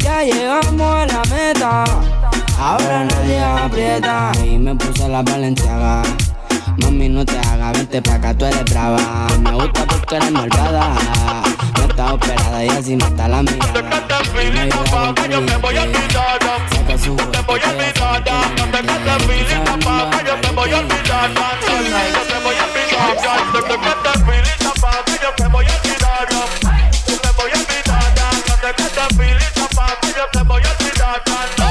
Ya 0.00 0.22
llegamos 0.22 0.80
a 0.80 1.06
la 1.06 1.22
meta. 1.30 1.84
Ahora 2.58 3.04
nadie 3.04 3.40
aprieta. 3.40 4.32
Y 4.44 4.58
me 4.58 4.74
puse 4.74 5.08
la 5.08 5.22
valenciaga. 5.22 6.02
Mami, 6.82 7.08
no 7.08 7.24
te 7.24 7.38
hagas, 7.38 7.72
vente 7.72 8.00
pa' 8.00 8.14
acá, 8.14 8.34
tú 8.34 8.44
eres 8.44 8.64
brava. 8.64 9.26
Me 9.40 9.52
gusta 9.52 9.84
porque 9.86 10.16
eres 10.16 10.30
malvada. 10.30 11.47
No 11.98 12.04
está 12.04 12.14
operada 12.14 12.64
y 12.64 12.68
así 12.68 12.96
la 12.96 13.42
mirada. 13.42 13.82
Y 14.40 14.52
me 14.52 14.60
ayuda 14.60 15.14
con 15.16 15.30
yo 15.32 15.44
te 15.44 15.56
voy 15.56 15.76
a 15.76 15.82
olvidar. 15.82 16.38
Saca 16.70 16.96
su 16.96 17.16
Te 17.16 17.40
voy 17.40 17.60
a 17.60 17.70
olvidar. 17.70 18.22
No 18.56 18.64
te 18.70 18.82
papá, 19.64 20.22
yo 20.24 20.34
te 20.36 20.48
voy 20.52 20.70
a 20.70 20.78
olvidar. 20.78 21.30
Yo 21.34 21.74
te 22.22 22.38
voy 22.38 22.54
a 22.54 22.64
olvidar. 22.64 23.18
No 23.52 23.62
te 23.62 23.78
papá, 23.78 24.14
yo 25.22 25.48
voy 25.48 25.66
a 25.66 25.74
olvidar. 25.74 26.28
Yo 27.08 27.16
te 27.18 27.30
voy 27.36 27.50
a 27.50 27.58
olvidar. 27.58 28.14
No 28.46 28.54
te 28.62 28.72
papá, 29.58 29.98
yo 30.16 30.24
te 30.30 30.42
voy 30.44 30.62
a 30.62 30.70
olvidar. 30.70 31.67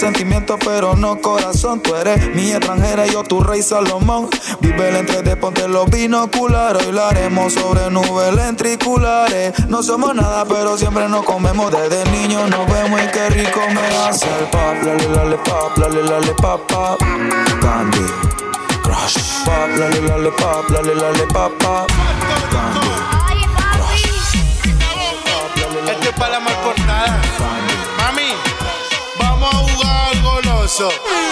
sentimiento, 0.00 0.58
pero 0.58 0.96
no 0.96 1.20
corazón. 1.20 1.80
Tú 1.80 1.94
eres 1.94 2.34
mi 2.34 2.50
extranjera, 2.50 3.06
yo 3.06 3.22
tu 3.22 3.42
rey 3.42 3.62
Salomón. 3.62 4.30
Vive 4.60 4.88
el 4.88 4.96
entre 4.96 5.36
ponte 5.36 5.68
los 5.68 5.88
binoculares. 5.90 6.86
Hoy 6.86 6.92
lo 6.92 7.04
haremos 7.04 7.52
sobre 7.52 7.90
nubes 7.90 8.34
lentriculares. 8.34 9.52
No 9.68 9.82
somos 9.82 10.14
nada, 10.14 10.46
pero 10.46 10.78
siempre 10.78 11.06
nos 11.08 11.24
comemos. 11.24 11.70
Desde 11.70 12.10
niños 12.10 12.48
nos 12.48 12.66
vemos 12.72 13.00
y 13.02 13.06
qué 13.08 13.28
rico 13.28 13.60
me 13.68 13.96
hace 13.98 14.26
el 14.26 14.46
pop. 14.46 14.76
La 14.84 14.94
le 14.94 15.08
la 15.08 15.24
le 15.24 15.36
pop, 15.36 15.76
la 15.76 15.88
le 15.88 16.02
la 16.02 16.18
le 16.20 16.32
pop, 16.32 16.60
pop. 16.66 16.98
Candy, 17.60 18.06
crush. 18.82 19.18
Pop, 19.44 19.68
la 19.76 19.88
le 19.90 20.00
la 20.00 20.18
le 20.18 20.30
pop, 20.30 20.70
la 20.70 20.80
le 20.80 20.94
la 20.94 21.10
le 21.12 21.26
pop, 21.26 21.52
pop. 21.58 21.90
up. 30.82 31.29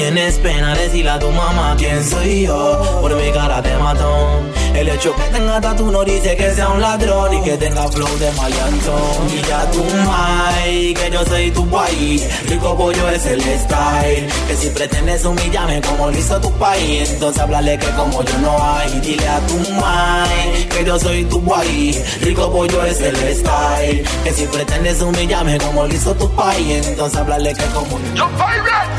Tienes 0.00 0.38
pena 0.38 0.74
decirle 0.74 1.10
a 1.10 1.18
tu 1.18 1.30
mamá 1.30 1.74
quién 1.76 2.02
soy 2.02 2.46
yo. 2.46 3.00
Por 3.00 3.14
mi 3.16 3.30
cara 3.32 3.60
de 3.60 3.76
matón 3.76 4.50
El 4.74 4.88
hecho 4.88 5.14
que 5.14 5.22
tenga 5.24 5.60
tatu 5.60 5.90
no 5.90 6.04
dice 6.04 6.36
que 6.36 6.54
sea 6.54 6.68
un 6.68 6.80
ladrón 6.80 7.32
Y 7.34 7.42
que 7.42 7.56
tenga 7.56 7.86
flow 7.88 8.18
de 8.18 8.30
maleantón. 8.32 9.28
Y 9.30 9.46
ya 9.46 9.70
tu 9.70 9.84
mai, 10.08 10.94
que 10.94 11.10
yo 11.10 11.24
soy 11.26 11.50
tu 11.50 11.66
guay. 11.66 12.26
Rico 12.48 12.76
pollo 12.76 13.08
es 13.10 13.26
el 13.26 13.42
style. 13.42 14.26
Que 14.48 14.56
si 14.56 14.68
pretendes 14.70 15.24
humillarme 15.24 15.80
como 15.82 16.10
lo 16.10 16.18
hizo 16.18 16.40
tu 16.40 16.50
país 16.52 17.10
Entonces 17.10 17.42
háblale 17.42 17.78
que 17.78 17.90
como 17.90 18.22
yo 18.24 18.38
no 18.38 18.56
hay. 18.58 19.00
Dile 19.00 19.28
a 19.28 19.40
tu 19.40 19.58
mai, 19.72 20.68
que 20.70 20.84
yo 20.84 20.98
soy 20.98 21.24
tu 21.24 21.40
guay. 21.42 22.02
Rico 22.22 22.50
pollo 22.50 22.84
es 22.86 23.00
el 23.00 23.16
style. 23.16 24.04
Que 24.24 24.32
si 24.32 24.46
pretendes 24.46 25.02
humillarme 25.02 25.58
como 25.58 25.86
lo 25.86 25.94
hizo 25.94 26.14
tu 26.14 26.28
país 26.30 26.86
Entonces 26.86 27.18
háblale 27.18 27.52
que 27.52 27.64
como 27.66 27.98
yo 28.14 28.26
¿Qué 28.40 28.89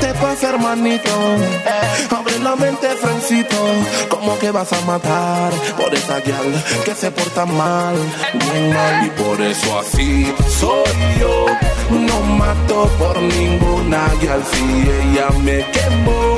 te 0.00 0.14
pasa, 0.14 0.50
hermanito? 0.50 1.10
Abre 2.10 2.38
la 2.38 2.56
mente, 2.56 2.88
Francito. 2.96 3.56
¿Cómo 4.08 4.38
que 4.38 4.50
vas 4.50 4.72
a 4.72 4.80
matar 4.82 5.52
por 5.76 5.94
esa 5.94 6.20
guial 6.20 6.64
que 6.84 6.94
se 6.94 7.10
porta 7.10 7.46
mal? 7.46 7.96
Bien 8.34 8.72
mal, 8.72 9.06
y 9.06 9.10
por 9.10 9.40
eso 9.40 9.78
así 9.78 10.32
soy 10.58 11.18
yo. 11.20 11.46
No 11.90 12.20
mato 12.20 12.88
por 12.98 13.20
ninguna 13.20 14.08
guial 14.20 14.42
si 14.52 14.90
ella 14.90 15.28
me 15.42 15.64
quemó. 15.70 16.36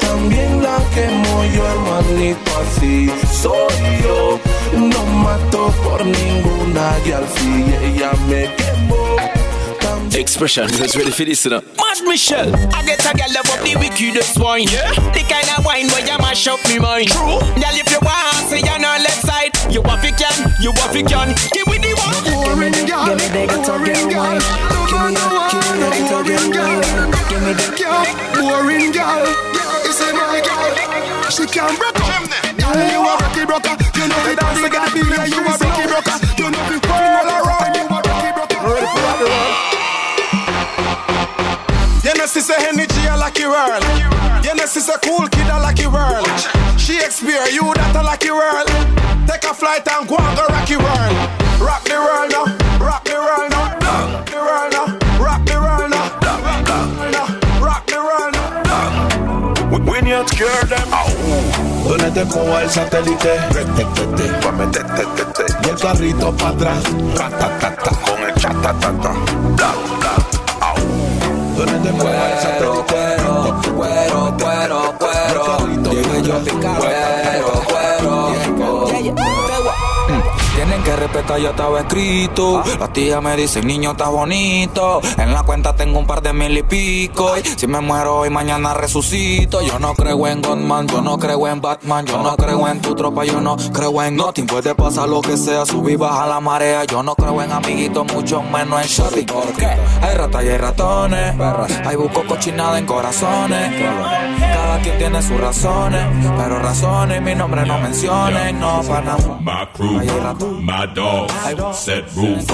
También 0.00 0.62
la 0.62 0.76
quemo 0.94 1.44
yo, 1.54 1.66
hermanito, 1.66 2.50
así 2.62 3.10
soy 3.40 4.02
yo. 4.02 4.38
No 4.76 5.04
mato 5.24 5.72
por 5.84 6.04
ninguna 6.04 6.96
guial 7.04 7.24
si 7.36 7.86
ella 7.86 8.10
me 8.28 8.54
quemó. 8.54 8.99
Expression, 10.14 10.66
let's 10.78 10.96
ready 10.96 11.10
for 11.10 11.24
this 11.24 11.46
now. 11.46 11.62
Mad 11.78 12.02
Michelle, 12.04 12.50
I 12.74 12.82
get 12.82 12.98
a 13.06 13.12
girl 13.16 13.30
love 13.30 13.48
up 13.50 13.62
the 13.62 13.76
wickedest 13.78 14.38
wine. 14.38 14.66
Yeah. 14.66 14.90
The 15.14 15.22
kind 15.30 15.46
of 15.56 15.64
wine 15.64 15.86
where 15.94 16.02
you 16.02 16.18
mash 16.18 16.46
up 16.46 16.58
me 16.66 16.78
mind. 16.78 17.08
True. 17.08 17.38
Girl, 17.38 17.76
if 17.78 17.88
you 17.88 18.00
want, 18.02 18.50
say 18.50 18.58
you're 18.58 18.74
on 18.74 19.00
left 19.00 19.22
side. 19.22 19.54
You 19.70 19.80
want 19.82 20.02
fi 20.02 20.10
can, 20.10 20.34
you 20.60 20.74
want 20.74 20.92
fi 20.92 21.02
can. 21.06 21.30
Give 21.54 21.66
me 21.70 21.78
the 21.78 21.94
one. 21.94 22.14
Boring 22.26 22.74
girl, 22.90 23.06
Give 23.06 23.32
me 23.32 23.46
the 23.46 23.58
boring 23.62 24.06
girl. 24.10 24.38
Give 24.90 24.98
me 24.98 25.14
the 25.14 25.26
one, 25.30 25.78
boring 26.10 26.50
girl. 26.52 26.80
Give 27.30 27.42
me 27.46 27.52
the 27.54 27.66
girl, 27.78 28.06
boring 28.34 28.90
girl. 28.90 29.24
It's 29.86 30.00
a 30.02 30.10
my 30.10 30.42
girl. 30.42 30.74
She 31.30 31.46
can 31.46 31.70
break 31.78 31.96
up. 32.02 32.26
Girl, 32.58 32.76
you 32.76 32.98
a 32.98 33.12
rocky 33.14 33.44
broker. 33.46 33.74
You 33.94 34.04
know 34.10 34.20
the 34.26 34.34
dance, 34.36 34.58
get 34.58 34.90
the 34.90 35.00
feel. 35.06 35.22
You 35.30 35.38
a 35.38 35.54
rocky 35.54 35.86
broker. 35.86 36.29
Genesis 42.30 42.54
a 42.54 42.68
energy, 42.68 43.08
I 43.10 43.16
like 43.16 43.40
it 43.40 43.48
whirl. 43.50 43.82
Genesis 44.40 44.88
a 44.88 44.96
cool 45.02 45.26
kid, 45.26 45.50
a 45.50 45.58
lucky 45.58 45.82
it. 45.82 46.78
Shakespeare, 46.78 47.42
you 47.50 47.74
that 47.74 47.90
a 47.90 48.06
lucky 48.06 48.30
it. 48.30 48.70
Take 49.26 49.50
a 49.50 49.52
flight 49.52 49.82
and 49.90 50.06
go 50.06 50.14
on 50.14 50.38
the 50.38 50.46
rocky 50.46 50.78
whirl. 50.78 51.10
Rock 51.58 51.82
the 51.90 51.98
world 51.98 52.30
now, 52.30 52.46
rock 52.78 53.02
the 53.02 53.18
world 53.18 53.50
now, 53.50 53.82
rock 53.82 54.30
the 54.30 54.38
world 54.38 54.70
now, 54.70 54.94
rock 55.18 55.42
the 55.42 55.58
world 55.58 55.90
now, 55.90 56.06
rock 57.58 57.82
the 57.90 57.98
world 57.98 58.30
now. 58.30 59.90
When 59.90 60.06
you 60.06 60.22
cure 60.30 60.62
them, 60.70 60.86
oh. 60.94 61.10
Donete 61.82 62.30
como 62.30 62.56
el 62.60 62.70
satélite, 62.70 63.42
y 65.66 65.68
el 65.68 65.76
carrito 65.82 66.30
para 66.36 66.50
atrás, 66.54 66.84
ta 67.16 67.28
ta 67.28 67.58
ta 67.58 67.74
ta, 67.74 67.90
con 68.06 68.22
el 68.22 68.34
cha 68.38 68.54
ta 68.62 68.72
ta 68.78 68.92
ta 69.02 69.99
de 71.90 71.96
mujeres. 71.96 72.69
Que 80.90 80.96
respetar, 80.96 81.40
ya 81.40 81.50
estaba 81.50 81.80
escrito. 81.80 82.62
Las 82.78 82.92
tías 82.92 83.22
me 83.22 83.36
dicen, 83.36 83.66
niño, 83.66 83.92
estás 83.92 84.10
bonito. 84.10 85.00
En 85.18 85.32
la 85.32 85.42
cuenta 85.42 85.74
tengo 85.74 85.98
un 85.98 86.06
par 86.06 86.22
de 86.22 86.32
mil 86.32 86.56
y 86.56 86.62
pico. 86.62 87.36
Y 87.36 87.42
si 87.42 87.66
me 87.66 87.80
muero 87.80 88.16
hoy, 88.16 88.30
mañana 88.30 88.74
resucito. 88.74 89.60
Yo 89.62 89.78
no 89.78 89.94
creo 89.94 90.26
en 90.26 90.42
Godman, 90.42 90.88
yo 90.88 91.00
no 91.00 91.18
creo 91.18 91.46
en 91.48 91.60
Batman. 91.60 92.06
Yo 92.06 92.22
no 92.22 92.36
creo 92.36 92.66
en 92.68 92.80
tu 92.80 92.94
tropa, 92.94 93.24
yo 93.24 93.40
no 93.40 93.56
creo 93.72 94.02
en 94.02 94.16
nothing. 94.16 94.46
Puede 94.46 94.74
pasar 94.74 95.08
lo 95.08 95.20
que 95.20 95.36
sea, 95.36 95.64
subir, 95.64 95.98
baja 95.98 96.26
la 96.26 96.40
marea. 96.40 96.84
Yo 96.84 97.02
no 97.02 97.14
creo 97.14 97.40
en 97.42 97.52
amiguitos, 97.52 98.12
mucho 98.12 98.42
menos 98.42 98.82
en 98.82 98.88
shopping. 98.88 99.26
¿Por 99.26 99.52
qué? 99.52 99.66
Hay 100.02 100.16
ratas 100.16 100.44
y 100.44 100.48
hay 100.48 100.58
ratones. 100.58 101.34
Hay 101.86 101.96
busco 101.96 102.24
cochinada 102.26 102.78
en 102.78 102.86
corazones. 102.86 103.82
Cada 104.40 104.80
quien 104.80 104.98
tiene 104.98 105.22
sus 105.22 105.40
razones. 105.40 106.02
Pero 106.36 106.58
razones, 106.58 107.22
mi 107.22 107.34
nombre 107.34 107.64
no 107.64 107.78
mencionen. 107.78 108.58
No, 108.58 108.82
para 108.82 109.16
My 110.70 110.79
crew, 110.86 110.86
my 110.86 111.54
dogs, 111.54 111.78
set 111.78 112.14
rules, 112.14 112.46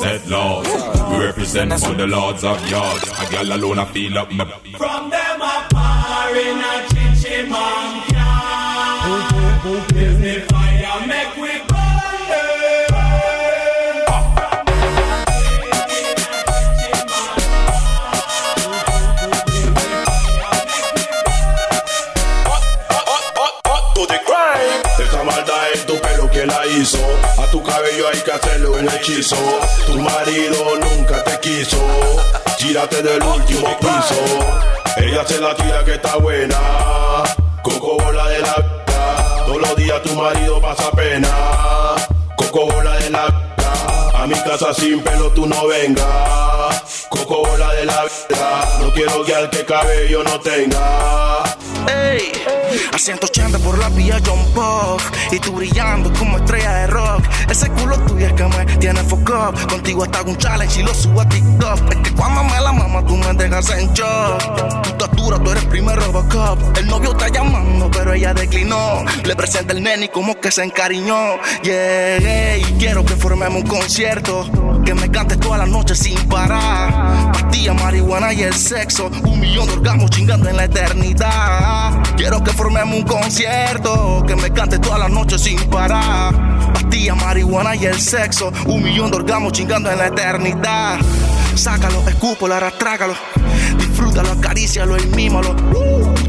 set 0.00 0.26
laws. 0.28 0.66
We 1.10 1.24
represent 1.24 1.72
for 1.72 1.94
the 1.94 2.06
lords 2.06 2.44
of 2.44 2.68
yards. 2.68 3.08
A 3.08 3.30
gal 3.30 3.52
alone, 3.52 3.78
I 3.78 3.84
feel 3.86 4.18
up 4.18 4.30
my. 4.32 4.44
From 4.76 5.08
them 5.10 5.40
a 5.40 5.66
par 5.70 6.36
in 6.36 6.58
a 6.58 6.86
chichi 6.88 7.48
man 7.48 8.02
can. 8.08 8.26
A 26.94 27.50
tu 27.50 27.60
cabello 27.64 28.08
hay 28.08 28.20
que 28.20 28.30
hacerle 28.30 28.68
un 28.68 28.88
hechizo. 28.88 29.36
Tu 29.86 29.98
marido 29.98 30.76
nunca 30.78 31.24
te 31.24 31.40
quiso. 31.40 31.78
Tírate 32.58 33.02
del 33.02 33.20
último 33.24 33.76
piso. 33.80 34.14
Ella 34.96 35.26
se 35.26 35.40
la 35.40 35.56
tira 35.56 35.84
que 35.84 35.94
está 35.94 36.16
buena. 36.18 36.56
Coco 37.64 37.96
bola 37.96 38.28
de 38.28 38.38
la 38.38 38.54
vida. 38.54 39.44
Todos 39.46 39.60
los 39.62 39.76
días 39.76 40.02
tu 40.02 40.14
marido 40.14 40.60
pasa 40.60 40.92
pena. 40.92 41.28
Coco 42.36 42.66
bola 42.66 42.94
de 42.98 43.10
la 43.10 43.26
vida. 43.26 44.12
A 44.14 44.26
mi 44.28 44.34
casa 44.34 44.72
sin 44.72 45.00
pelo 45.02 45.30
tú 45.30 45.44
no 45.44 45.66
vengas. 45.66 47.06
Coco 47.08 47.48
bola 47.48 47.72
de 47.72 47.84
la 47.84 48.04
vida. 48.04 48.78
No 48.80 48.92
quiero 48.92 49.24
al 49.36 49.50
que 49.50 49.64
cabello 49.64 50.22
no 50.22 50.38
tenga. 50.38 51.56
Ey, 51.88 52.32
a 52.92 52.98
180 52.98 53.58
por 53.60 53.78
la 53.78 53.88
vía 53.90 54.18
John 54.24 54.44
Pop 54.54 55.00
Y 55.30 55.38
tú 55.38 55.52
brillando 55.52 56.12
como 56.18 56.38
estrella 56.38 56.72
de 56.74 56.86
rock. 56.88 57.24
Ese 57.50 57.68
culo 57.70 57.98
tuyo 58.00 58.26
es 58.26 58.32
que 58.32 58.44
me 58.44 58.64
tiene 58.78 59.00
foco 59.04 59.52
Contigo 59.68 60.04
hasta 60.04 60.22
un 60.22 60.36
challenge 60.36 60.80
y 60.80 60.82
lo 60.82 60.94
subo 60.94 61.20
a 61.20 61.28
TikTok. 61.28 61.92
Es 61.92 61.96
que 61.98 62.14
cuando 62.14 62.44
me 62.44 62.60
la 62.60 62.72
mama 62.72 63.04
tú 63.06 63.16
me 63.16 63.32
dejas 63.34 63.70
en 63.70 63.92
shock. 63.92 64.82
Tu 64.82 64.88
estatura, 64.90 65.38
tú 65.38 65.50
eres 65.50 65.64
primer 65.64 65.96
Robocop. 65.96 66.78
El 66.78 66.86
novio 66.86 67.12
está 67.12 67.28
llamando 67.28 67.90
pero 67.90 68.12
ella 68.12 68.34
declinó. 68.34 69.04
Le 69.24 69.36
presenta 69.36 69.72
el 69.72 69.82
nene 69.82 70.06
y 70.06 70.08
como 70.08 70.38
que 70.40 70.50
se 70.50 70.64
encariñó. 70.64 71.36
Yeah, 71.62 72.58
y 72.58 72.64
quiero 72.78 73.04
que 73.04 73.14
formemos 73.16 73.62
un 73.62 73.68
concierto. 73.68 74.48
Que 74.84 74.94
me 74.94 75.10
cantes 75.10 75.38
toda 75.40 75.58
la 75.58 75.66
noche 75.66 75.94
sin 75.94 76.18
parar. 76.28 77.32
Pastilla, 77.32 77.74
marihuana 77.74 78.32
y 78.32 78.42
el 78.42 78.54
sexo. 78.54 79.10
Un 79.24 79.40
millón 79.40 79.66
de 79.66 79.72
orgasmos 79.74 80.10
chingando 80.10 80.48
en 80.48 80.56
la 80.56 80.64
eternidad 80.64 81.75
Quiero 82.16 82.42
que 82.42 82.52
formemos 82.52 82.96
un 82.96 83.04
concierto 83.04 84.24
Que 84.26 84.36
me 84.36 84.50
cante 84.50 84.78
toda 84.78 84.98
la 84.98 85.08
noche 85.08 85.38
sin 85.38 85.58
parar. 85.68 86.34
Pastilla, 86.72 87.14
marihuana 87.14 87.76
y 87.76 87.86
el 87.86 88.00
sexo 88.00 88.52
Un 88.66 88.82
millón 88.82 89.10
de 89.10 89.18
orgasmos 89.18 89.52
chingando 89.52 89.90
en 89.90 89.98
la 89.98 90.06
eternidad. 90.06 90.98
Sácalo, 91.54 92.06
escúpalo, 92.08 92.54
arrastrágalo. 92.54 93.14
Disfrútalo, 93.78 94.32
acarícialo 94.32 94.98
y 94.98 95.06
mímalo. 95.06 95.54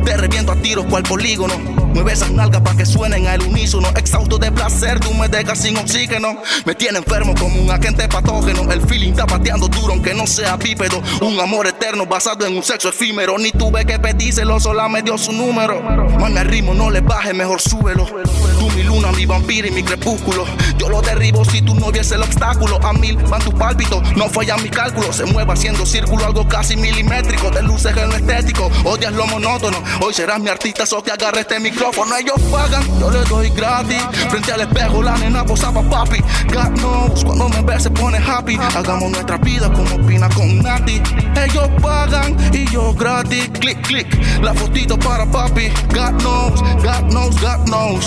Te 0.05 0.15
reviento 0.15 0.53
a 0.53 0.55
tiros 0.55 0.85
cual 0.85 1.03
polígono 1.03 1.86
Mueve 1.97 2.13
esas 2.13 2.29
nalgas 2.29 2.61
para 2.61 2.77
que 2.77 2.85
suenen 2.85 3.25
al 3.25 3.41
unísono. 3.41 3.89
Exhausto 3.95 4.37
de 4.37 4.51
placer, 4.51 4.99
tú 4.99 5.11
me 5.15 5.27
dejas 5.27 5.59
sin 5.59 5.75
oxígeno. 5.77 6.37
Me 6.63 6.75
tiene 6.75 6.99
enfermo 6.99 7.33
como 7.33 7.59
un 7.59 7.71
agente 7.71 8.07
patógeno. 8.07 8.71
El 8.71 8.83
feeling 8.83 9.13
está 9.13 9.25
pateando 9.25 9.67
duro 9.67 9.93
aunque 9.93 10.13
no 10.13 10.27
sea 10.27 10.57
bípedo. 10.57 11.01
Un 11.21 11.39
amor 11.39 11.65
eterno 11.65 12.05
basado 12.05 12.45
en 12.45 12.55
un 12.55 12.61
sexo 12.61 12.89
efímero. 12.89 13.39
Ni 13.39 13.51
tuve 13.51 13.83
que 13.83 13.97
pedírselo, 13.97 14.59
sola 14.59 14.87
me 14.87 15.01
dio 15.01 15.17
su 15.17 15.31
número. 15.31 15.81
Man, 15.81 16.37
el 16.37 16.45
ritmo 16.45 16.75
no 16.75 16.91
le 16.91 17.01
baje, 17.01 17.33
mejor 17.33 17.59
súbelo. 17.59 18.05
Tú 18.05 18.69
mi 18.75 18.83
luna, 18.83 19.11
mi 19.13 19.25
vampiro 19.25 19.67
y 19.67 19.71
mi 19.71 19.81
crepúsculo. 19.81 20.45
Yo 20.77 20.89
lo 20.89 21.01
derribo 21.01 21.43
si 21.45 21.63
tú 21.63 21.73
no 21.73 21.91
vies 21.91 22.11
el 22.11 22.21
obstáculo. 22.21 22.77
A 22.85 22.93
mil 22.93 23.17
van 23.23 23.41
tus 23.41 23.55
pálpitos, 23.55 24.03
no 24.15 24.29
fallan 24.29 24.61
mis 24.61 24.71
cálculos 24.71 25.15
Se 25.15 25.25
mueve 25.25 25.51
haciendo 25.51 25.83
círculo, 25.83 26.23
algo 26.23 26.47
casi 26.47 26.77
milimétrico. 26.77 27.49
Te 27.49 27.63
luces 27.63 27.97
en 27.97 28.07
lo 28.07 28.15
estético, 28.15 28.69
odias 28.83 29.13
lo 29.13 29.25
monótono. 29.25 29.81
Hoy 30.01 30.13
serás 30.13 30.39
mi 30.39 30.49
artista, 30.49 30.85
so 30.85 31.01
que 31.01 31.09
agarre 31.09 31.39
este 31.39 31.59
micrófono 31.59 31.86
Ellos 31.87 32.41
pagan, 32.51 32.83
yo 32.99 33.09
les 33.09 33.29
doy 33.29 33.49
gratis. 33.51 34.03
Frente 34.29 34.51
al 34.51 34.61
espejo 34.61 35.01
la 35.01 35.17
nena 35.17 35.45
posaba 35.45 35.81
papi. 35.81 36.19
God 36.51 36.79
knows, 36.79 37.23
cuando 37.23 37.47
me 37.47 37.61
ve 37.61 37.79
se 37.79 37.89
pone 37.89 38.17
happy. 38.17 38.57
Hagamos 38.75 39.11
nuestra 39.11 39.37
vida 39.37 39.71
como 39.71 40.05
Pina 40.05 40.27
con 40.29 40.61
Nati. 40.61 41.01
Ellos 41.35 41.69
pagan 41.81 42.35
y 42.51 42.69
yo 42.71 42.93
gratis. 42.93 43.49
Click, 43.59 43.81
click, 43.87 44.07
la 44.41 44.53
fotito 44.53 44.99
para 44.99 45.25
papi. 45.25 45.69
God 45.93 46.21
knows, 46.21 46.61
God 46.83 47.09
knows, 47.09 47.35
God 47.39 47.65
knows 47.67 48.05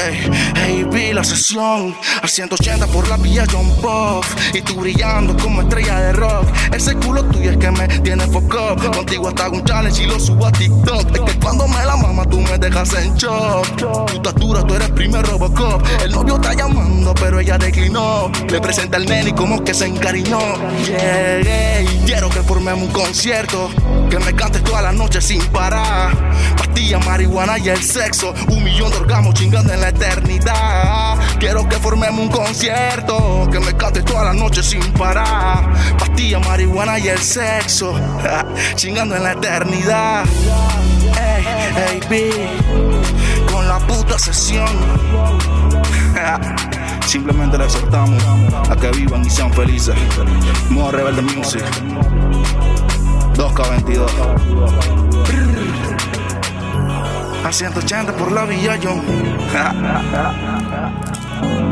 Ey, 0.00 0.30
hey, 0.56 0.86
vi 0.90 1.12
la 1.12 1.22
sesión. 1.22 1.94
A 2.22 2.28
180 2.28 2.86
por 2.86 3.06
la 3.08 3.16
vía 3.16 3.44
John 3.50 3.70
Pop 3.80 4.24
Y 4.54 4.60
tú 4.62 4.74
brillando 4.80 5.36
como 5.36 5.62
estrella 5.62 6.00
de 6.00 6.12
rock. 6.14 6.46
Ese 6.72 6.94
culo 6.94 7.24
tuyo 7.24 7.50
es 7.50 7.56
que 7.58 7.70
me 7.72 7.88
tiene 8.00 8.26
foco 8.28 8.74
Contigo 8.94 9.28
hasta 9.28 9.50
un 9.50 9.64
challenge 9.64 10.02
y 10.02 10.06
lo 10.06 10.18
subo 10.18 10.46
a 10.46 10.52
TikTok. 10.52 11.14
Es 11.14 11.34
que 11.34 11.40
cuando 11.40 11.68
me 11.68 11.84
la 11.84 11.96
mama 11.96 12.24
tú 12.24 12.40
me 12.40 12.56
dejas 12.58 12.94
en 12.94 13.17
shock 13.18 13.76
Tu 14.06 14.14
estatura, 14.14 14.62
tú 14.62 14.74
eres 14.74 14.88
primer 14.90 15.26
Robocop. 15.26 15.82
El 16.02 16.12
novio 16.12 16.36
está 16.36 16.54
llamando 16.54 17.14
pero 17.14 17.40
ella 17.40 17.58
declinó. 17.58 18.30
Le 18.48 18.60
presenta 18.60 18.96
el 18.96 19.06
nene 19.06 19.30
y 19.30 19.32
como 19.32 19.62
que 19.62 19.74
se 19.74 19.86
encariñó. 19.86 20.38
Yeah, 20.86 21.82
y 21.82 22.02
quiero 22.06 22.28
que 22.28 22.42
formemos 22.42 22.84
un 22.86 22.92
concierto 22.92 23.70
Que 24.08 24.18
me 24.18 24.34
cantes 24.34 24.62
toda 24.64 24.82
la 24.82 24.92
noche 24.92 25.20
sin 25.20 25.44
parar. 25.46 26.16
Pastilla, 26.56 26.98
marihuana 27.00 27.58
y 27.58 27.68
el 27.68 27.82
sexo 27.82 28.34
Un 28.48 28.64
millón 28.64 28.90
de 28.90 28.98
orgasmos 28.98 29.34
chingando 29.34 29.72
en 29.72 29.80
la 29.80 29.88
eternidad. 29.88 31.18
Quiero 31.38 31.68
que 31.68 31.76
formemos 31.76 32.20
un 32.20 32.28
concierto 32.28 33.48
Que 33.50 33.60
me 33.60 33.76
cantes 33.76 34.04
toda 34.04 34.24
la 34.24 34.32
noche 34.32 34.62
sin 34.62 34.82
parar. 34.92 35.72
Pastilla, 35.98 36.38
marihuana 36.40 36.98
y 36.98 37.08
el 37.08 37.18
sexo 37.18 37.94
Chingando 38.74 39.16
en 39.16 39.24
la 39.24 39.32
eternidad. 39.32 40.24
Ey, 41.16 41.44
ey, 41.90 42.00
B 42.08 42.97
Puta 43.86 44.18
sesión 44.18 44.68
Simplemente 47.06 47.56
le 47.56 47.64
exhortamos 47.64 48.22
a 48.68 48.76
que 48.76 48.90
vivan 48.90 49.24
y 49.24 49.30
sean 49.30 49.50
felices. 49.52 49.94
Modo 50.68 50.90
Rebelde 50.92 51.22
Music. 51.22 51.64
2K22. 53.34 54.06
A 57.44 57.52
180 57.52 58.12
por 58.14 58.32
la 58.32 58.44
Villa 58.44 58.78
John. 58.82 59.00